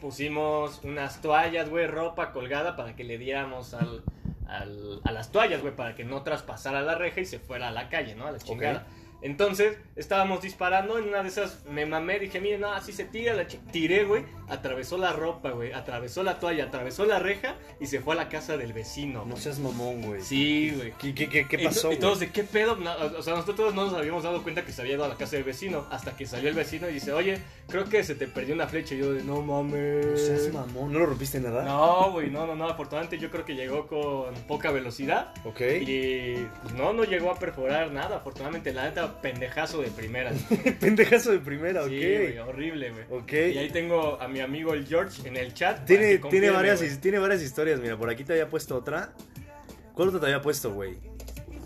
pusimos 0.00 0.80
unas 0.84 1.20
toallas, 1.20 1.68
güey, 1.68 1.86
ropa 1.86 2.32
colgada 2.32 2.74
para 2.74 2.96
que 2.96 3.04
le 3.04 3.18
diéramos 3.18 3.74
al, 3.74 4.02
al- 4.48 5.00
a 5.04 5.12
las 5.12 5.30
toallas, 5.30 5.60
güey, 5.60 5.74
para 5.76 5.94
que 5.94 6.04
no 6.04 6.22
traspasara 6.22 6.80
la 6.82 6.94
reja 6.94 7.20
y 7.20 7.26
se 7.26 7.38
fuera 7.38 7.68
a 7.68 7.70
la 7.70 7.88
calle, 7.88 8.14
¿no? 8.14 8.26
A 8.26 8.32
la 8.32 8.38
chingada. 8.38 8.86
Entonces, 9.20 9.76
estábamos 9.96 10.42
disparando, 10.42 10.96
en 10.98 11.08
una 11.08 11.22
de 11.22 11.28
esas 11.28 11.64
me 11.66 11.86
mamé, 11.86 12.18
dije, 12.20 12.40
miren, 12.40 12.60
no, 12.60 12.72
así 12.72 12.92
se 12.92 13.04
tira 13.04 13.34
la 13.34 13.46
chi-". 13.46 13.58
Tiré, 13.72 14.04
güey, 14.04 14.24
atravesó 14.48 14.96
la 14.96 15.12
ropa, 15.12 15.50
güey, 15.50 15.72
atravesó 15.72 16.22
la 16.22 16.38
toalla, 16.38 16.64
atravesó 16.64 17.04
la 17.04 17.18
reja 17.18 17.56
y 17.80 17.86
se 17.86 18.00
fue 18.00 18.14
a 18.14 18.16
la 18.16 18.28
casa 18.28 18.56
del 18.56 18.72
vecino. 18.72 19.20
No 19.24 19.30
güey. 19.32 19.42
seas 19.42 19.58
mamón, 19.58 20.02
güey. 20.02 20.20
Sí, 20.22 20.72
güey. 20.76 20.92
¿Qué, 20.98 21.14
qué, 21.14 21.28
qué, 21.28 21.48
qué 21.48 21.56
Y 21.56 21.58
to- 21.60 21.68
pasó, 21.68 21.92
Y, 21.92 21.96
todos 21.96 22.20
de 22.20 22.30
qué 22.30 22.44
pedo, 22.44 22.76
No, 22.76 22.92
o 23.18 23.22
sea, 23.22 23.34
nosotros 23.34 23.74
no 23.74 23.86
nos 23.86 23.94
habíamos 23.94 24.22
dado 24.22 24.42
cuenta 24.42 24.64
que 24.64 24.72
se 24.72 24.82
había 24.82 24.94
ido 24.94 25.04
a 25.04 25.08
la 25.08 25.16
casa 25.16 25.36
del 25.36 25.44
vecino, 25.44 25.86
hasta 25.90 26.16
que 26.16 26.26
salió 26.26 26.48
el 26.48 26.54
vecino 26.54 26.88
y 26.88 26.94
dice, 26.94 27.12
oye, 27.12 27.38
creo 27.68 27.84
que 27.86 28.04
se 28.04 28.14
te 28.14 28.26
perdió 28.28 28.54
una 28.54 28.68
flecha. 28.68 28.94
Y 28.94 28.98
yo 28.98 29.12
de, 29.12 29.24
no 29.24 29.42
No 29.42 29.62
mames. 29.62 30.26
seas 30.26 30.52
mamón. 30.52 30.92
¿No 30.92 30.98
lo 31.00 31.06
rompiste 31.06 31.40
nada? 31.40 31.64
No, 31.64 32.12
güey, 32.12 32.30
no, 32.30 32.46
no, 32.46 32.54
no, 32.54 32.68
afortunadamente 32.68 33.18
yo 33.18 33.30
creo 33.30 33.44
que 33.44 33.54
llegó 33.56 33.86
con 33.86 34.32
poca 34.46 34.70
velocidad. 34.70 35.32
Ok. 35.44 35.60
Y 35.80 36.34
pues 36.62 36.74
no, 36.74 36.92
no 36.92 37.04
llegó 37.04 37.30
a 37.30 37.38
perforar 37.38 37.90
nada, 37.90 38.16
afortunadamente, 38.18 38.72
la 38.72 38.84
neta, 38.84 39.07
pendejazo 39.20 39.80
de 39.82 39.88
primera. 39.90 40.32
Pendejazo 40.80 41.32
de 41.32 41.38
primera, 41.40 41.82
ok. 41.82 41.88
Sí, 41.88 42.38
horrible, 42.38 42.90
güey. 42.90 43.54
Y 43.54 43.58
ahí 43.58 43.70
tengo 43.70 44.20
a 44.20 44.28
mi 44.28 44.40
amigo 44.40 44.74
el 44.74 44.86
George 44.86 45.26
en 45.28 45.36
el 45.36 45.54
chat. 45.54 45.84
Tiene, 45.84 46.18
tiene, 46.18 46.50
varias, 46.50 46.80
tiene 47.00 47.18
varias 47.18 47.42
historias. 47.42 47.80
Mira, 47.80 47.96
por 47.96 48.10
aquí 48.10 48.24
te 48.24 48.32
había 48.34 48.48
puesto 48.48 48.76
otra. 48.76 49.12
¿Cuál 49.94 50.08
otra 50.08 50.20
te 50.20 50.26
había 50.26 50.40
puesto, 50.42 50.72
güey? 50.72 50.96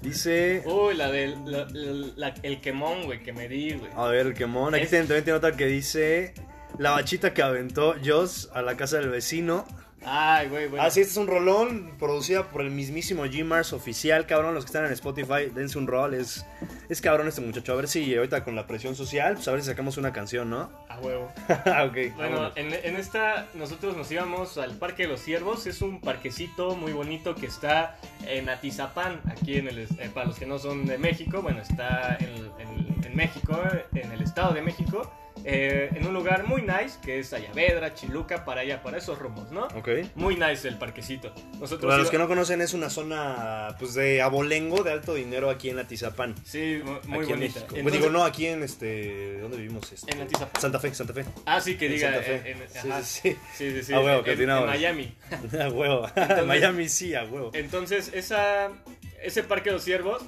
Dice. 0.00 0.62
Uy, 0.64 0.94
la 0.94 1.11
del 1.12 1.37
la- 1.50 1.66
la- 1.70 2.12
la- 2.16 2.34
el 2.42 2.61
quemón, 2.61 3.04
güey, 3.04 3.22
que 3.22 3.32
me 3.32 3.49
di, 3.49 3.72
güey. 3.75 3.90
A 3.94 4.06
ver, 4.08 4.26
el 4.26 4.34
quemón. 4.34 4.75
Aquí 4.75 4.84
Es- 4.84 4.90
también 4.90 5.22
tiene 5.25 5.32
otra 5.37 5.52
que 5.56 5.66
dice. 5.66 6.34
La 6.78 6.92
bachita 6.92 7.34
que 7.34 7.42
aventó 7.42 7.94
Joss 8.04 8.49
a 8.54 8.62
la 8.62 8.76
casa 8.76 8.99
del 8.99 9.11
vecino. 9.11 9.66
Ay, 10.04 10.49
güey, 10.49 10.66
güey. 10.68 10.82
Ah, 10.82 10.90
sí, 10.90 11.00
este 11.00 11.12
es 11.12 11.16
un 11.16 11.26
rolón 11.28 11.92
producida 11.99 12.49
por 12.49 12.62
el 12.62 12.71
mismísimo 12.71 13.25
G-Mars 13.25 13.73
oficial, 13.73 14.26
cabrón. 14.26 14.54
Los 14.54 14.64
que 14.64 14.68
están 14.68 14.85
en 14.87 14.92
Spotify, 14.92 15.47
dense 15.54 15.78
un 15.78 15.87
rol. 15.87 16.14
Es, 16.14 16.44
es 16.88 17.00
cabrón 17.00 17.28
este 17.28 17.40
muchacho. 17.40 17.73
A 17.73 17.76
ver 17.76 17.87
si 17.88 18.14
ahorita 18.16 18.42
con 18.44 18.56
la 18.56 18.66
presión 18.66 18.94
social, 18.97 19.35
pues 19.35 19.47
a 19.49 19.52
ver 19.52 19.61
si 19.62 19.66
sacamos 19.68 19.97
una 19.99 20.12
canción, 20.12 20.50
¿no? 20.50 20.71
A 20.88 20.99
huevo. 20.99 21.32
ok. 21.49 22.16
Bueno, 22.16 22.50
en, 22.56 22.73
en 22.75 22.97
esta 22.97 23.47
nosotros 23.54 23.97
nos 23.97 24.11
íbamos 24.11 24.59
al 24.59 24.76
Parque 24.76 25.04
de 25.04 25.09
los 25.11 25.21
Ciervos. 25.21 25.66
Es 25.66 25.82
un 25.82 26.00
parquecito 26.00 26.75
muy 26.75 26.92
bonito 26.92 27.35
que 27.35 27.47
está 27.47 27.97
en 28.26 28.49
Atizapán, 28.49 29.21
aquí 29.26 29.56
en 29.56 29.68
el, 29.68 29.78
eh, 29.78 30.11
para 30.12 30.26
los 30.26 30.38
que 30.38 30.47
no 30.47 30.59
son 30.59 30.85
de 30.87 30.99
México. 30.99 31.42
Bueno, 31.42 31.61
está 31.62 32.16
en, 32.18 32.28
en- 32.61 33.04
en 33.04 33.16
México, 33.16 33.61
en 33.94 34.11
el 34.11 34.23
Estado 34.23 34.54
de 34.54 34.62
México. 34.62 35.12
Eh, 35.44 35.90
en 35.94 36.06
un 36.06 36.14
lugar 36.14 36.46
muy 36.46 36.62
nice 36.62 36.99
que 37.02 37.18
es 37.18 37.32
Ayavedra, 37.32 37.94
Chiluca, 37.94 38.44
para 38.44 38.61
allá, 38.62 38.82
para 38.82 38.99
esos 38.99 39.18
rumos, 39.18 39.50
¿no? 39.50 39.64
Ok. 39.76 39.88
Muy 40.14 40.37
nice 40.37 40.68
el 40.68 40.78
parquecito. 40.78 41.34
Nosotros 41.58 41.88
Para 41.90 41.99
los 41.99 42.11
que 42.11 42.18
no 42.18 42.28
conocen, 42.28 42.61
es 42.61 42.75
una 42.75 42.90
zona 42.90 43.76
pues 43.78 43.94
de 43.94 44.22
abolengo, 44.22 44.82
de 44.82 44.92
alto 44.92 45.14
dinero 45.14 45.50
aquí 45.50 45.70
en 45.70 45.78
Atizapán. 45.78 46.34
Sí, 46.44 46.80
mu- 46.84 46.92
muy 47.08 47.25
aquí 47.25 47.32
en 47.32 47.38
bonita. 47.38 47.61
Entonces- 47.61 47.82
Pues 47.82 47.94
digo, 47.94 48.11
no, 48.11 48.25
aquí 48.25 48.46
en 48.46 48.62
este. 48.62 49.38
¿Dónde 49.40 49.56
vivimos? 49.56 49.92
Este? 49.92 50.12
En 50.12 50.22
Atizapán. 50.22 50.61
Santa 50.61 50.78
Fe, 50.78 50.94
Santa 50.94 51.12
Fe. 51.12 51.25
Ah, 51.46 51.61
sí, 51.61 51.76
que 51.76 51.87
En 51.87 51.92
diga. 51.92 52.11
Santa 52.12 52.25
Fe. 52.26 52.34
en- 52.50 52.62
en- 52.62 52.68
Sí, 52.68 52.88
ajá. 52.90 53.02
sí, 53.02 53.20
sí. 53.32 53.37
Sí, 53.56 53.70
sí, 53.72 53.82
sí. 53.84 53.92
A 53.94 54.00
huevo, 54.00 54.22
en- 54.26 54.40
en. 54.50 54.66
Miami. 54.66 55.14
A 55.61 55.68
huevo. 55.68 56.06
Miami 56.46 56.88
sí, 56.88 57.14
a 57.14 57.25
huevo. 57.25 57.50
Entonces, 57.54 58.11
esa, 58.14 58.70
ese 59.22 59.42
parque 59.42 59.70
de 59.70 59.75
los 59.76 59.84
ciervos, 59.84 60.22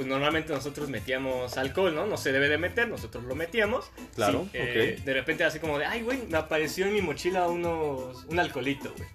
pues 0.00 0.08
normalmente 0.08 0.50
nosotros 0.50 0.88
metíamos 0.88 1.58
alcohol, 1.58 1.94
¿no? 1.94 2.06
No 2.06 2.16
se 2.16 2.32
debe 2.32 2.48
de 2.48 2.56
meter, 2.56 2.88
nosotros 2.88 3.22
lo 3.24 3.34
metíamos. 3.34 3.90
Claro, 4.14 4.44
Sí, 4.44 4.48
eh. 4.54 4.98
De 5.04 5.12
repente 5.12 5.44
así 5.44 5.58
como 5.58 5.78
de, 5.78 5.84
ay, 5.84 6.00
güey, 6.00 6.22
me 6.26 6.38
apareció 6.38 6.86
en 6.86 6.94
mi 6.94 7.02
mochila 7.02 7.46
unos, 7.48 8.24
un 8.24 8.38
alcoholito, 8.38 8.94
güey. 8.96 9.08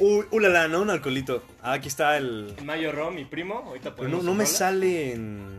Uy, 0.00 0.26
ulala, 0.32 0.66
¿no? 0.66 0.80
Un 0.82 0.90
alcoholito. 0.90 1.44
Ah, 1.62 1.74
aquí 1.74 1.86
está 1.86 2.16
el. 2.16 2.52
En 2.58 2.66
Mayo 2.66 2.90
Rom, 2.90 3.14
mi 3.14 3.26
primo, 3.26 3.62
ahorita 3.64 3.94
Pero 3.94 4.08
no, 4.08 4.34
me 4.34 4.44
sale 4.44 5.12
en... 5.12 5.56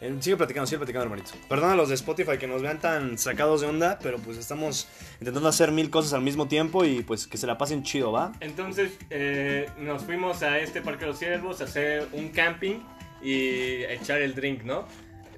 en- 0.00 0.22
Sigue 0.22 0.38
platicando, 0.38 0.66
sigue 0.66 0.78
platicando, 0.78 1.04
hermanito. 1.04 1.32
Perdona 1.46 1.74
a 1.74 1.76
los 1.76 1.90
de 1.90 1.94
Spotify 1.96 2.38
que 2.38 2.46
nos 2.46 2.62
vean 2.62 2.80
tan 2.80 3.18
sacados 3.18 3.60
de 3.60 3.66
onda, 3.66 3.98
pero 4.02 4.16
pues 4.16 4.38
estamos 4.38 4.88
intentando 5.20 5.46
hacer 5.50 5.72
mil 5.72 5.90
cosas 5.90 6.14
al 6.14 6.22
mismo 6.22 6.48
tiempo 6.48 6.86
y 6.86 7.02
pues 7.02 7.26
que 7.26 7.36
se 7.36 7.46
la 7.46 7.58
pasen 7.58 7.82
chido, 7.82 8.12
¿va? 8.12 8.32
Entonces, 8.40 8.92
eh, 9.10 9.68
nos 9.76 10.04
fuimos 10.04 10.42
a 10.42 10.58
este 10.58 10.80
parque 10.80 11.00
de 11.04 11.10
los 11.10 11.18
ciervos 11.18 11.60
a 11.60 11.64
hacer 11.64 12.08
un 12.12 12.30
camping 12.30 12.76
y 13.22 13.84
echar 13.84 14.22
el 14.22 14.34
drink, 14.34 14.62
¿no? 14.64 14.86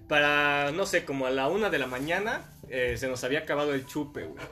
Para, 0.08 0.72
no 0.72 0.86
sé, 0.86 1.04
como 1.04 1.26
a 1.26 1.30
la 1.30 1.48
una 1.48 1.68
de 1.70 1.78
la 1.78 1.86
mañana 1.86 2.42
eh, 2.70 2.96
se 2.96 3.08
nos 3.08 3.24
había 3.24 3.40
acabado 3.40 3.74
el 3.74 3.86
chupe, 3.86 4.24
güey. 4.24 4.42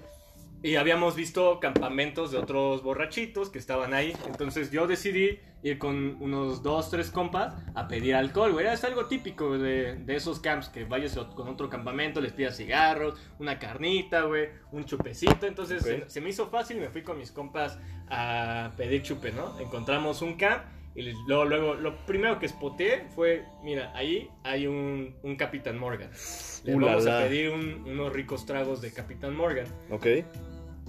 Y 0.63 0.77
habíamos 0.77 1.15
visto 1.15 1.61
campamentos 1.61 2.33
de 2.33 2.39
otros 2.39 2.83
borrachitos 2.83 3.51
que 3.51 3.59
estaban 3.59 3.95
ahí. 3.95 4.15
Entonces 4.27 4.71
yo 4.71 4.87
decidí 4.87 5.39
ir 5.63 5.79
con 5.79 6.17
unos 6.21 6.63
dos, 6.63 6.91
tres 6.91 7.11
compas 7.11 7.55
a 7.75 7.87
pedir 7.89 8.15
alcohol, 8.17 8.53
güey. 8.53 8.67
Es 8.67 8.83
algo 8.83 9.07
típico 9.07 9.59
de, 9.59 9.95
de 9.97 10.17
esos 10.17 10.41
camps, 10.41 10.69
que 10.69 10.85
vayas 10.85 11.17
con 11.37 11.49
otro 11.49 11.69
campamento, 11.69 12.21
les 12.21 12.33
pidas 12.33 12.57
cigarros, 12.57 13.19
una 13.39 13.59
carnita, 13.59 14.23
güey, 14.23 14.49
un 14.73 14.85
chupecito. 14.87 15.47
Entonces 15.47 15.83
Ok. 15.83 15.89
se, 15.89 16.11
se 16.11 16.21
me 16.21 16.31
hizo 16.31 16.49
fácil 16.49 16.79
y 16.79 16.81
me 16.81 16.89
fui 16.89 17.03
con 17.03 17.19
mis 17.19 17.31
compas 17.31 17.79
a 18.09 18.73
pedir 18.77 19.03
chupe, 19.03 19.33
¿no? 19.33 19.59
Encontramos 19.61 20.21
un 20.23 20.35
camp 20.37 20.65
y 20.97 21.13
luego, 21.27 21.45
luego, 21.45 21.75
lo 21.75 21.95
primero 22.07 22.39
que 22.39 22.49
spoteé 22.49 23.05
fue, 23.15 23.45
mira, 23.63 23.93
ahí 23.95 24.31
hay 24.45 24.67
un, 24.67 25.15
un 25.23 25.37
Capitán 25.37 25.79
Morgan. 25.79 26.11
Les 26.11 26.63
Uh, 26.75 26.81
vamos 26.81 27.05
la, 27.05 27.21
a 27.21 27.23
pedir 27.25 27.51
un- 27.51 27.85
unos 27.87 28.13
ricos 28.13 28.45
tragos 28.47 28.81
de 28.81 28.93
Capitán 28.93 29.37
Morgan. 29.37 29.67
Ok. 29.91 30.07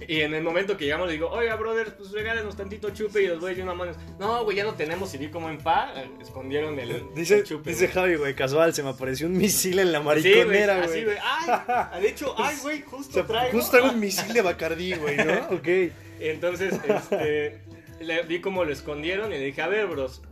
Y 0.06 0.20
en 0.20 0.32
el 0.32 0.44
momento 0.44 0.76
que 0.76 0.84
llegamos 0.84 1.08
le 1.08 1.14
digo, 1.14 1.28
oiga, 1.28 1.56
brother, 1.56 1.96
pues 1.96 2.12
regálenos 2.12 2.56
tantito 2.56 2.90
chupe 2.90 3.20
y 3.22 3.26
los 3.26 3.40
güeyes 3.40 3.56
de 3.58 3.64
una 3.64 3.74
mano. 3.74 3.92
No, 4.20 4.44
güey, 4.44 4.56
ya 4.56 4.62
no 4.62 4.74
tenemos. 4.74 5.12
Y 5.14 5.18
vi 5.18 5.26
como 5.28 5.50
en 5.50 5.58
pa, 5.58 5.92
escondieron 6.20 6.78
el, 6.78 7.02
Dice, 7.16 7.38
el 7.38 7.42
chupe. 7.44 7.70
dice 7.70 7.86
güey. 7.86 7.94
Javi, 7.94 8.14
güey, 8.14 8.34
casual, 8.36 8.72
se 8.74 8.84
me 8.84 8.90
apareció 8.90 9.26
un 9.26 9.36
misil 9.36 9.80
en 9.80 9.90
la 9.90 9.98
Sí, 9.98 10.04
güey, 10.04 10.14
mariconera, 10.22 10.84
así, 10.84 11.02
güey. 11.04 11.16
Ay, 11.20 12.00
de 12.02 12.08
hecho, 12.08 12.32
ay, 12.38 12.56
güey, 12.62 12.82
o 12.82 12.90
justo 12.90 13.12
sea, 13.14 13.26
traigo. 13.26 13.58
justo 13.58 13.70
traigo 13.72 13.90
un 13.92 13.98
misil 13.98 14.32
de 14.32 14.40
Bacardí, 14.42 14.94
güey, 14.94 15.16
¿no? 15.16 15.48
Ok. 15.56 15.68
Entonces, 16.20 16.74
este, 16.88 17.60
le, 18.00 18.22
vi 18.22 18.40
cómo 18.40 18.64
lo 18.64 18.72
escondieron 18.72 19.32
y 19.32 19.38
le 19.38 19.44
dije, 19.46 19.62
a 19.62 19.68
ver, 19.68 19.86
bros, 19.86 20.22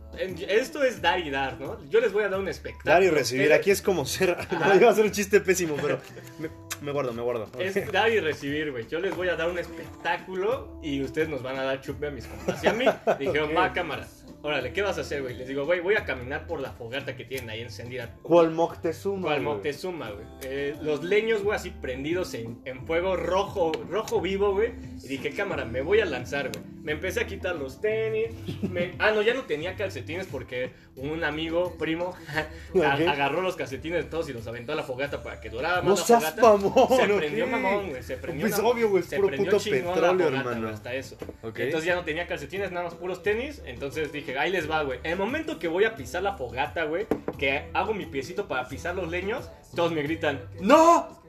esto 0.47 0.83
es 0.83 1.01
dar 1.01 1.19
y 1.19 1.29
dar, 1.29 1.59
¿no? 1.59 1.83
Yo 1.89 1.99
les 1.99 2.11
voy 2.13 2.23
a 2.23 2.29
dar 2.29 2.39
un 2.39 2.47
espectáculo. 2.47 2.93
Dar 2.93 3.03
y 3.03 3.09
recibir, 3.09 3.53
aquí 3.53 3.71
es 3.71 3.81
como 3.81 4.05
ser... 4.05 4.35
No, 4.51 4.75
iba 4.75 4.89
a 4.89 4.95
ser 4.95 5.05
un 5.05 5.11
chiste 5.11 5.41
pésimo, 5.41 5.75
pero 5.81 5.99
me, 6.39 6.49
me 6.81 6.91
guardo, 6.91 7.13
me 7.13 7.21
guardo. 7.21 7.49
Es 7.59 7.91
dar 7.91 8.09
y 8.11 8.19
recibir, 8.19 8.71
güey. 8.71 8.87
Yo 8.87 8.99
les 8.99 9.15
voy 9.15 9.29
a 9.29 9.35
dar 9.35 9.49
un 9.49 9.59
espectáculo 9.59 10.79
y 10.81 11.01
ustedes 11.01 11.29
nos 11.29 11.43
van 11.43 11.57
a 11.57 11.63
dar 11.63 11.81
chupe 11.81 12.07
a 12.07 12.11
mis 12.11 12.25
compas. 12.25 12.63
Y 12.63 12.67
a 12.67 12.73
mí 12.73 12.85
dijeron, 13.19 13.49
Ok. 13.51 13.57
va, 13.57 13.73
cámara. 13.73 14.07
Órale, 14.43 14.71
¿qué 14.71 14.81
vas 14.81 14.97
a 14.97 15.01
hacer, 15.01 15.23
güey? 15.23 15.35
Les 15.35 15.47
digo, 15.47 15.65
güey, 15.65 15.79
voy 15.81 15.95
a 15.95 16.05
caminar 16.05 16.45
por 16.47 16.61
la 16.61 16.71
fogata 16.71 17.15
que 17.17 17.25
tienen 17.25 17.49
ahí 17.49 17.61
encendida. 17.61 18.15
¿Cuál 18.21 18.51
Moctezuma, 18.51 19.23
¿Cuál 19.23 19.41
güey? 19.43 19.55
Moctezuma, 19.55 20.11
güey? 20.11 20.25
Eh, 20.43 20.75
los 20.81 21.03
leños, 21.03 21.43
güey, 21.43 21.55
así 21.55 21.71
prendidos 21.71 22.33
en, 22.35 22.59
en 22.63 22.85
fuego 22.85 23.15
rojo, 23.15 23.71
rojo 23.89 24.21
vivo, 24.21 24.53
güey. 24.53 24.73
Y 25.03 25.07
dije, 25.07 25.31
cámara, 25.31 25.65
me 25.65 25.81
voy 25.81 25.99
a 26.01 26.05
lanzar, 26.05 26.49
güey. 26.49 26.63
Me 26.83 26.93
empecé 26.93 27.19
a 27.19 27.27
quitar 27.27 27.55
los 27.55 27.81
tenis. 27.81 28.29
me- 28.61 28.93
Ah, 28.99 29.11
no, 29.11 29.21
ya 29.21 29.33
no 29.33 29.41
tenía 29.41 29.75
calcetines 29.75 30.27
porque 30.27 30.71
un 30.95 31.23
amigo, 31.25 31.75
primo, 31.77 32.15
a- 32.81 33.11
agarró 33.11 33.41
los 33.41 33.55
calcetines 33.57 34.05
de 34.05 34.09
todos 34.09 34.29
y 34.29 34.33
los 34.33 34.47
aventó 34.47 34.71
a 34.71 34.75
la 34.75 34.83
fogata 34.83 35.21
para 35.23 35.41
que 35.41 35.49
durara 35.49 35.81
más 35.81 35.83
No 35.85 35.95
la 35.95 35.97
seas 35.97 36.35
fogata. 36.35 36.41
mamón, 36.41 36.87
Se 36.97 37.07
prendió 37.13 37.47
mamón, 37.47 37.89
güey. 37.89 38.03
Se 38.03 38.15
prendió 38.17 38.47
Pues 38.47 38.59
obvio, 38.59 38.89
güey, 38.89 39.03
es 39.03 39.09
se 39.09 39.15
puro 39.17 39.27
prendió 39.29 39.51
puto 39.51 39.63
petróleo, 39.69 39.93
fogata, 39.95 40.27
hermano. 40.27 40.69
hasta 40.69 40.93
eso. 40.93 41.17
Entonces 41.43 41.83
ya 41.83 41.95
no 41.95 42.05
tenía 42.05 42.25
calcetines, 42.27 42.71
nada 42.71 42.85
más 42.85 42.93
puros 42.95 43.21
tenis. 43.23 43.61
Entonces 43.65 44.13
dije, 44.13 44.26
ahí 44.37 44.51
les 44.51 44.69
va, 44.69 44.83
güey. 44.83 44.99
En 45.03 45.11
el 45.11 45.17
momento 45.17 45.59
que 45.59 45.67
voy 45.67 45.85
a 45.85 45.95
pisar 45.95 46.23
la 46.23 46.33
fogata, 46.33 46.85
güey, 46.85 47.05
que 47.37 47.69
hago 47.73 47.93
mi 47.93 48.05
piecito 48.05 48.47
para 48.47 48.67
pisar 48.67 48.95
los 48.95 49.09
leños, 49.09 49.49
todos 49.75 49.91
me 49.91 50.01
gritan, 50.01 50.41
¡No! 50.59 51.26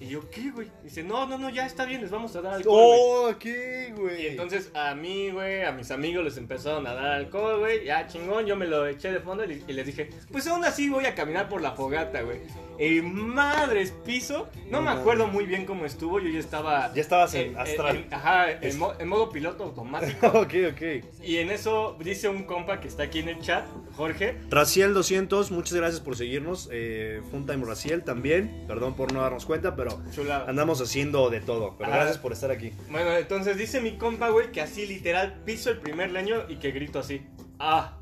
Y 0.00 0.06
yo, 0.08 0.30
¿qué, 0.30 0.50
güey? 0.52 0.68
Dice, 0.84 1.02
no, 1.02 1.26
no, 1.26 1.38
no, 1.38 1.50
ya 1.50 1.66
está 1.66 1.84
bien, 1.84 2.00
les 2.00 2.10
vamos 2.12 2.34
a 2.36 2.40
dar 2.40 2.54
alcohol, 2.54 2.86
güey". 2.86 3.00
¡Oh, 3.34 3.38
qué, 3.38 3.92
güey! 3.96 4.22
Y 4.22 4.26
entonces 4.28 4.70
a 4.74 4.94
mí, 4.94 5.30
güey, 5.30 5.64
a 5.64 5.72
mis 5.72 5.90
amigos 5.90 6.24
les 6.24 6.36
empezaron 6.36 6.86
a 6.86 6.94
dar 6.94 7.06
alcohol, 7.14 7.58
güey. 7.58 7.84
Ya 7.84 8.06
chingón, 8.06 8.46
yo 8.46 8.54
me 8.54 8.66
lo 8.66 8.86
eché 8.86 9.10
de 9.10 9.18
fondo 9.18 9.44
y 9.44 9.64
y 9.66 9.72
les 9.72 9.86
dije, 9.86 10.08
pues 10.30 10.46
aún 10.46 10.64
así 10.64 10.88
voy 10.88 11.04
a 11.06 11.14
caminar 11.16 11.48
por 11.48 11.60
la 11.60 11.72
fogata, 11.72 12.22
güey. 12.22 12.38
Y 12.78 13.02
madres, 13.02 13.92
piso. 14.06 14.48
No 14.70 14.80
me 14.80 14.90
acuerdo 14.90 15.26
muy 15.26 15.46
bien 15.46 15.66
cómo 15.66 15.84
estuvo, 15.84 16.20
yo 16.20 16.28
ya 16.28 16.38
estaba. 16.38 16.94
Ya 16.94 17.00
estabas 17.00 17.34
en 17.34 17.58
astral. 17.58 17.96
en- 17.96 18.14
ajá, 18.14 18.52
en, 18.52 18.78
mo- 18.78 18.92
en 19.00 19.08
modo 19.08 19.30
piloto 19.30 19.64
automático. 19.64 20.26
ok, 20.28 20.54
ok. 20.74 20.82
y 21.24 21.38
en 21.38 21.50
eso 21.50 21.96
dice 21.98 22.28
un 22.28 22.44
compa 22.44 22.78
que 22.80 22.86
está 22.86 23.02
aquí 23.02 23.18
en 23.18 23.30
el 23.30 23.40
chat, 23.40 23.64
Jorge. 23.96 24.36
Raciel200, 24.48 25.50
muchas 25.50 25.74
gracias 25.74 26.00
por 26.00 26.14
seguirnos. 26.16 26.68
Eh, 26.70 27.20
Funtime 27.32 27.64
Raciel 27.66 28.04
también. 28.04 28.64
Perdón 28.68 28.94
por 28.94 29.12
no 29.12 29.22
darnos 29.22 29.44
cuenta, 29.44 29.74
pero 29.74 29.87
Chulada. 30.14 30.46
andamos 30.48 30.80
haciendo 30.80 31.30
de 31.30 31.40
todo. 31.40 31.74
Pero 31.78 31.92
Ah. 31.92 31.96
gracias 31.96 32.18
por 32.18 32.32
estar 32.32 32.50
aquí. 32.50 32.72
Bueno, 32.90 33.16
entonces 33.16 33.56
dice 33.56 33.80
mi 33.80 33.96
compa, 33.98 34.28
güey, 34.30 34.52
que 34.52 34.60
así 34.60 34.86
literal 34.86 35.40
piso 35.44 35.70
el 35.70 35.78
primer 35.78 36.10
leño 36.10 36.44
y 36.48 36.56
que 36.56 36.70
grito 36.70 36.98
así. 36.98 37.22
Ah. 37.58 37.94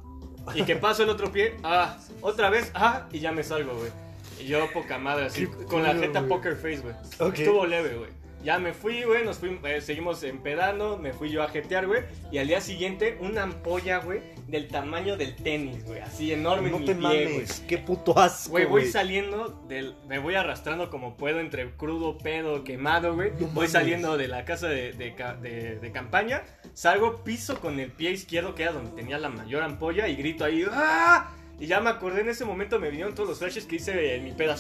Y 0.55 0.63
que 0.63 0.77
paso 0.77 1.03
el 1.03 1.09
otro 1.09 1.33
pie. 1.33 1.57
Ah. 1.65 1.99
Otra 2.21 2.51
vez. 2.51 2.71
Ah. 2.75 3.09
Y 3.13 3.19
ya 3.21 3.33
me 3.33 3.43
salgo, 3.43 3.75
güey. 3.77 3.91
Y 4.39 4.45
yo 4.47 4.71
poca 4.73 4.99
madre 4.99 5.27
así. 5.27 5.47
Qué 5.47 5.65
Con 5.65 5.83
la 5.83 5.95
jeta 5.95 6.27
poker 6.27 6.55
face, 6.57 6.79
güey. 6.79 6.95
Estuvo 7.33 7.67
leve, 7.67 7.97
güey. 7.97 8.11
Ya 8.45 8.59
me 8.61 8.73
fui, 8.75 9.03
güey, 9.03 9.25
nos 9.25 9.39
fuimos, 9.39 9.65
eh, 9.69 9.81
seguimos 9.81 10.23
empedando, 10.23 10.99
me 10.99 11.13
fui 11.13 11.31
yo 11.31 11.43
a 11.43 11.49
jetear, 11.49 11.87
güey. 11.89 12.03
Y 12.31 12.39
al 12.39 12.47
día 12.47 12.61
siguiente, 12.61 13.19
una 13.21 13.43
ampolla, 13.43 13.99
güey, 13.99 14.21
del 14.47 14.69
tamaño 14.69 15.17
del 15.17 15.35
tenis, 15.35 15.85
güey. 15.85 15.99
Así 16.01 16.33
enorme 16.33 16.71
No 16.71 16.77
en 16.77 16.83
mi 16.83 16.87
te 16.87 16.95
pie, 16.95 17.01
güey. 17.25 17.33
mames, 17.35 17.61
qué 17.67 17.79
puto 17.79 18.17
asco. 18.17 18.51
Güey, 18.53 18.67
voy 18.67 18.87
saliendo 18.87 19.49
del. 19.67 19.97
Me 20.07 20.21
voy 20.21 20.37
arrastrando 20.37 20.91
como 20.91 21.17
puedo 21.17 21.41
entre 21.41 21.73
crudo, 21.73 22.19
pedo, 22.19 22.63
quemado, 22.63 23.15
güey. 23.17 23.31
No 23.33 23.39
voy 23.49 23.55
mames. 23.55 23.73
saliendo 23.73 24.17
de 24.17 24.29
la 24.29 24.45
casa 24.45 24.69
de, 24.69 24.93
de- 24.93 25.79
de 25.81 25.93
campaña. 25.93 26.45
Salgo, 26.73 27.25
piso 27.25 27.59
con 27.61 27.81
el 27.81 27.91
pie 27.91 28.13
izquierdo, 28.13 28.55
que 28.55 28.63
era 28.63 28.73
donde 28.73 28.93
tenía 28.93 29.19
la 29.19 29.29
mayor 29.29 29.63
ampolla, 29.65 30.07
y 30.07 30.15
grito 30.15 30.45
ahí. 30.45 30.65
¡Ah! 30.71 31.33
Y 31.59 31.67
ya 31.67 31.81
me 31.81 31.89
acordé 31.89 32.21
en 32.21 32.29
ese 32.29 32.45
momento, 32.45 32.79
me 32.79 32.91
vinieron 32.91 33.15
todos 33.15 33.31
los 33.31 33.39
flashes 33.39 33.65
que 33.65 33.77
hice 33.77 34.17
en 34.17 34.25
mi 34.25 34.33
peda. 34.33 34.57